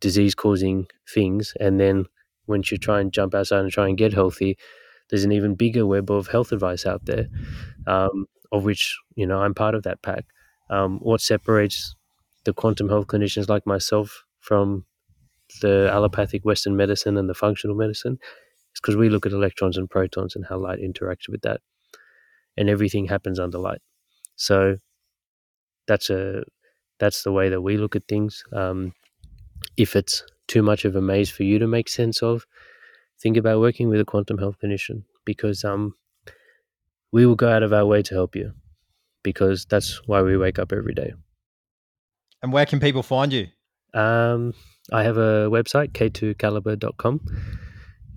disease 0.00 0.34
causing 0.34 0.86
things, 1.12 1.54
and 1.60 1.80
then 1.80 2.06
once 2.46 2.70
you 2.70 2.78
try 2.78 3.00
and 3.00 3.12
jump 3.12 3.34
outside 3.34 3.60
and 3.60 3.72
try 3.72 3.88
and 3.88 3.98
get 3.98 4.12
healthy, 4.12 4.56
there's 5.10 5.24
an 5.24 5.32
even 5.32 5.54
bigger 5.54 5.86
web 5.86 6.10
of 6.10 6.28
health 6.28 6.52
advice 6.52 6.86
out 6.86 7.04
there, 7.06 7.26
um, 7.86 8.26
of 8.52 8.64
which 8.64 8.96
you 9.16 9.26
know 9.26 9.40
I'm 9.40 9.54
part 9.54 9.74
of 9.74 9.82
that 9.84 10.02
pack. 10.02 10.24
Um, 10.70 10.98
what 11.00 11.20
separates 11.20 11.94
the 12.44 12.52
quantum 12.52 12.88
health 12.88 13.06
clinicians 13.06 13.48
like 13.48 13.66
myself 13.66 14.24
from 14.40 14.84
the 15.62 15.88
allopathic 15.92 16.44
Western 16.44 16.76
medicine 16.76 17.16
and 17.16 17.28
the 17.28 17.34
functional 17.34 17.76
medicine 17.76 18.18
it's 18.76 18.80
because 18.82 18.96
we 18.96 19.08
look 19.08 19.24
at 19.24 19.32
electrons 19.32 19.78
and 19.78 19.88
protons 19.88 20.36
and 20.36 20.44
how 20.44 20.58
light 20.58 20.80
interacts 20.80 21.30
with 21.30 21.40
that, 21.40 21.62
and 22.58 22.68
everything 22.68 23.06
happens 23.06 23.38
under 23.38 23.56
light. 23.56 23.80
So 24.36 24.76
that's 25.86 26.10
a 26.10 26.42
that's 26.98 27.22
the 27.22 27.32
way 27.32 27.48
that 27.48 27.62
we 27.62 27.78
look 27.78 27.96
at 27.96 28.06
things. 28.06 28.44
Um, 28.52 28.92
if 29.78 29.96
it's 29.96 30.22
too 30.46 30.62
much 30.62 30.84
of 30.84 30.94
a 30.94 31.00
maze 31.00 31.30
for 31.30 31.42
you 31.42 31.58
to 31.58 31.66
make 31.66 31.88
sense 31.88 32.22
of, 32.22 32.44
think 33.18 33.38
about 33.38 33.60
working 33.60 33.88
with 33.88 33.98
a 33.98 34.04
quantum 34.04 34.36
health 34.36 34.56
clinician 34.62 35.04
because 35.24 35.64
um, 35.64 35.94
we 37.12 37.24
will 37.24 37.34
go 37.34 37.48
out 37.48 37.62
of 37.62 37.72
our 37.72 37.86
way 37.86 38.02
to 38.02 38.14
help 38.14 38.36
you 38.36 38.52
because 39.22 39.64
that's 39.64 40.06
why 40.06 40.20
we 40.20 40.36
wake 40.36 40.58
up 40.58 40.70
every 40.70 40.92
day. 40.92 41.14
And 42.42 42.52
where 42.52 42.66
can 42.66 42.80
people 42.80 43.02
find 43.02 43.32
you? 43.32 43.48
Um, 43.94 44.52
I 44.92 45.02
have 45.02 45.16
a 45.16 45.48
website, 45.48 45.92
k2calibre.com 45.92 47.20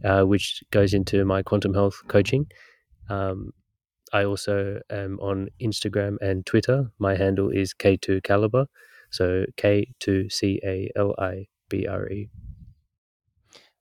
uh, 0.03 0.23
which 0.23 0.63
goes 0.71 0.93
into 0.93 1.26
my 1.26 1.41
quantum 1.41 1.73
health 1.73 2.01
coaching. 2.07 2.47
Um, 3.09 3.51
I 4.13 4.23
also 4.23 4.80
am 4.89 5.19
on 5.19 5.49
Instagram 5.61 6.17
and 6.21 6.45
Twitter. 6.45 6.91
My 6.99 7.15
handle 7.15 7.49
is 7.49 7.73
K2 7.73 8.23
Calibre, 8.23 8.67
so 9.11 9.45
K2 9.57 10.31
C 10.31 10.59
A 10.63 10.89
L 10.95 11.13
I 11.19 11.47
B 11.69 11.88
R 11.88 12.07
E. 12.09 12.30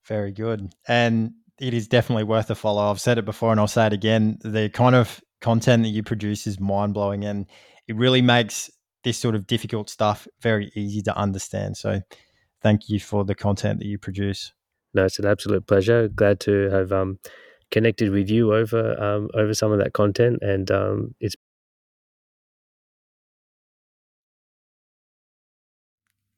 Very 0.07 0.33
good. 0.33 0.73
And 0.87 1.33
it 1.61 1.75
is 1.75 1.89
definitely 1.89 2.25
worth 2.25 2.51
a 2.51 2.55
follow. 2.55 2.91
I've 2.91 3.01
said 3.01 3.19
it 3.19 3.25
before 3.25 3.51
and 3.51 3.61
I'll 3.61 3.69
say 3.69 3.87
it 3.87 3.93
again. 3.93 4.39
The 4.43 4.71
kind 4.71 4.95
of 4.95 5.21
content 5.41 5.83
that 5.83 5.91
you 5.91 6.03
produce 6.03 6.47
is 6.47 6.59
mind 6.59 6.95
blowing 6.95 7.25
and 7.25 7.47
it 7.87 7.97
really 7.97 8.23
makes 8.23 8.71
this 9.05 9.19
sort 9.19 9.35
of 9.35 9.47
difficult 9.47 9.89
stuff 9.89 10.27
very 10.41 10.71
easy 10.75 11.03
to 11.03 11.17
understand. 11.17 11.77
So 11.77 12.01
thank 12.63 12.89
you 12.89 13.01
for 13.01 13.25
the 13.25 13.35
content 13.35 13.79
that 13.81 13.87
you 13.87 13.99
produce. 13.99 14.53
No, 14.99 15.05
it's 15.05 15.21
an 15.21 15.27
absolute 15.27 15.65
pleasure. 15.69 16.09
Glad 16.09 16.41
to 16.41 16.69
have 16.71 16.91
um, 16.93 17.21
connected 17.71 18.11
with 18.11 18.29
you 18.29 18.53
over 18.53 19.01
um, 19.01 19.29
over 19.35 19.55
some 19.55 19.71
of 19.71 19.79
that 19.79 19.93
content, 19.93 20.41
and 20.43 20.69
um, 20.73 21.15
it's 21.21 21.37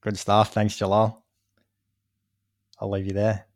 good 0.02 0.18
stuff. 0.18 0.52
Thanks, 0.52 0.76
Jalal. 0.76 1.24
I'll 2.80 2.90
leave 2.90 3.06
you 3.06 3.14
there. 3.14 3.49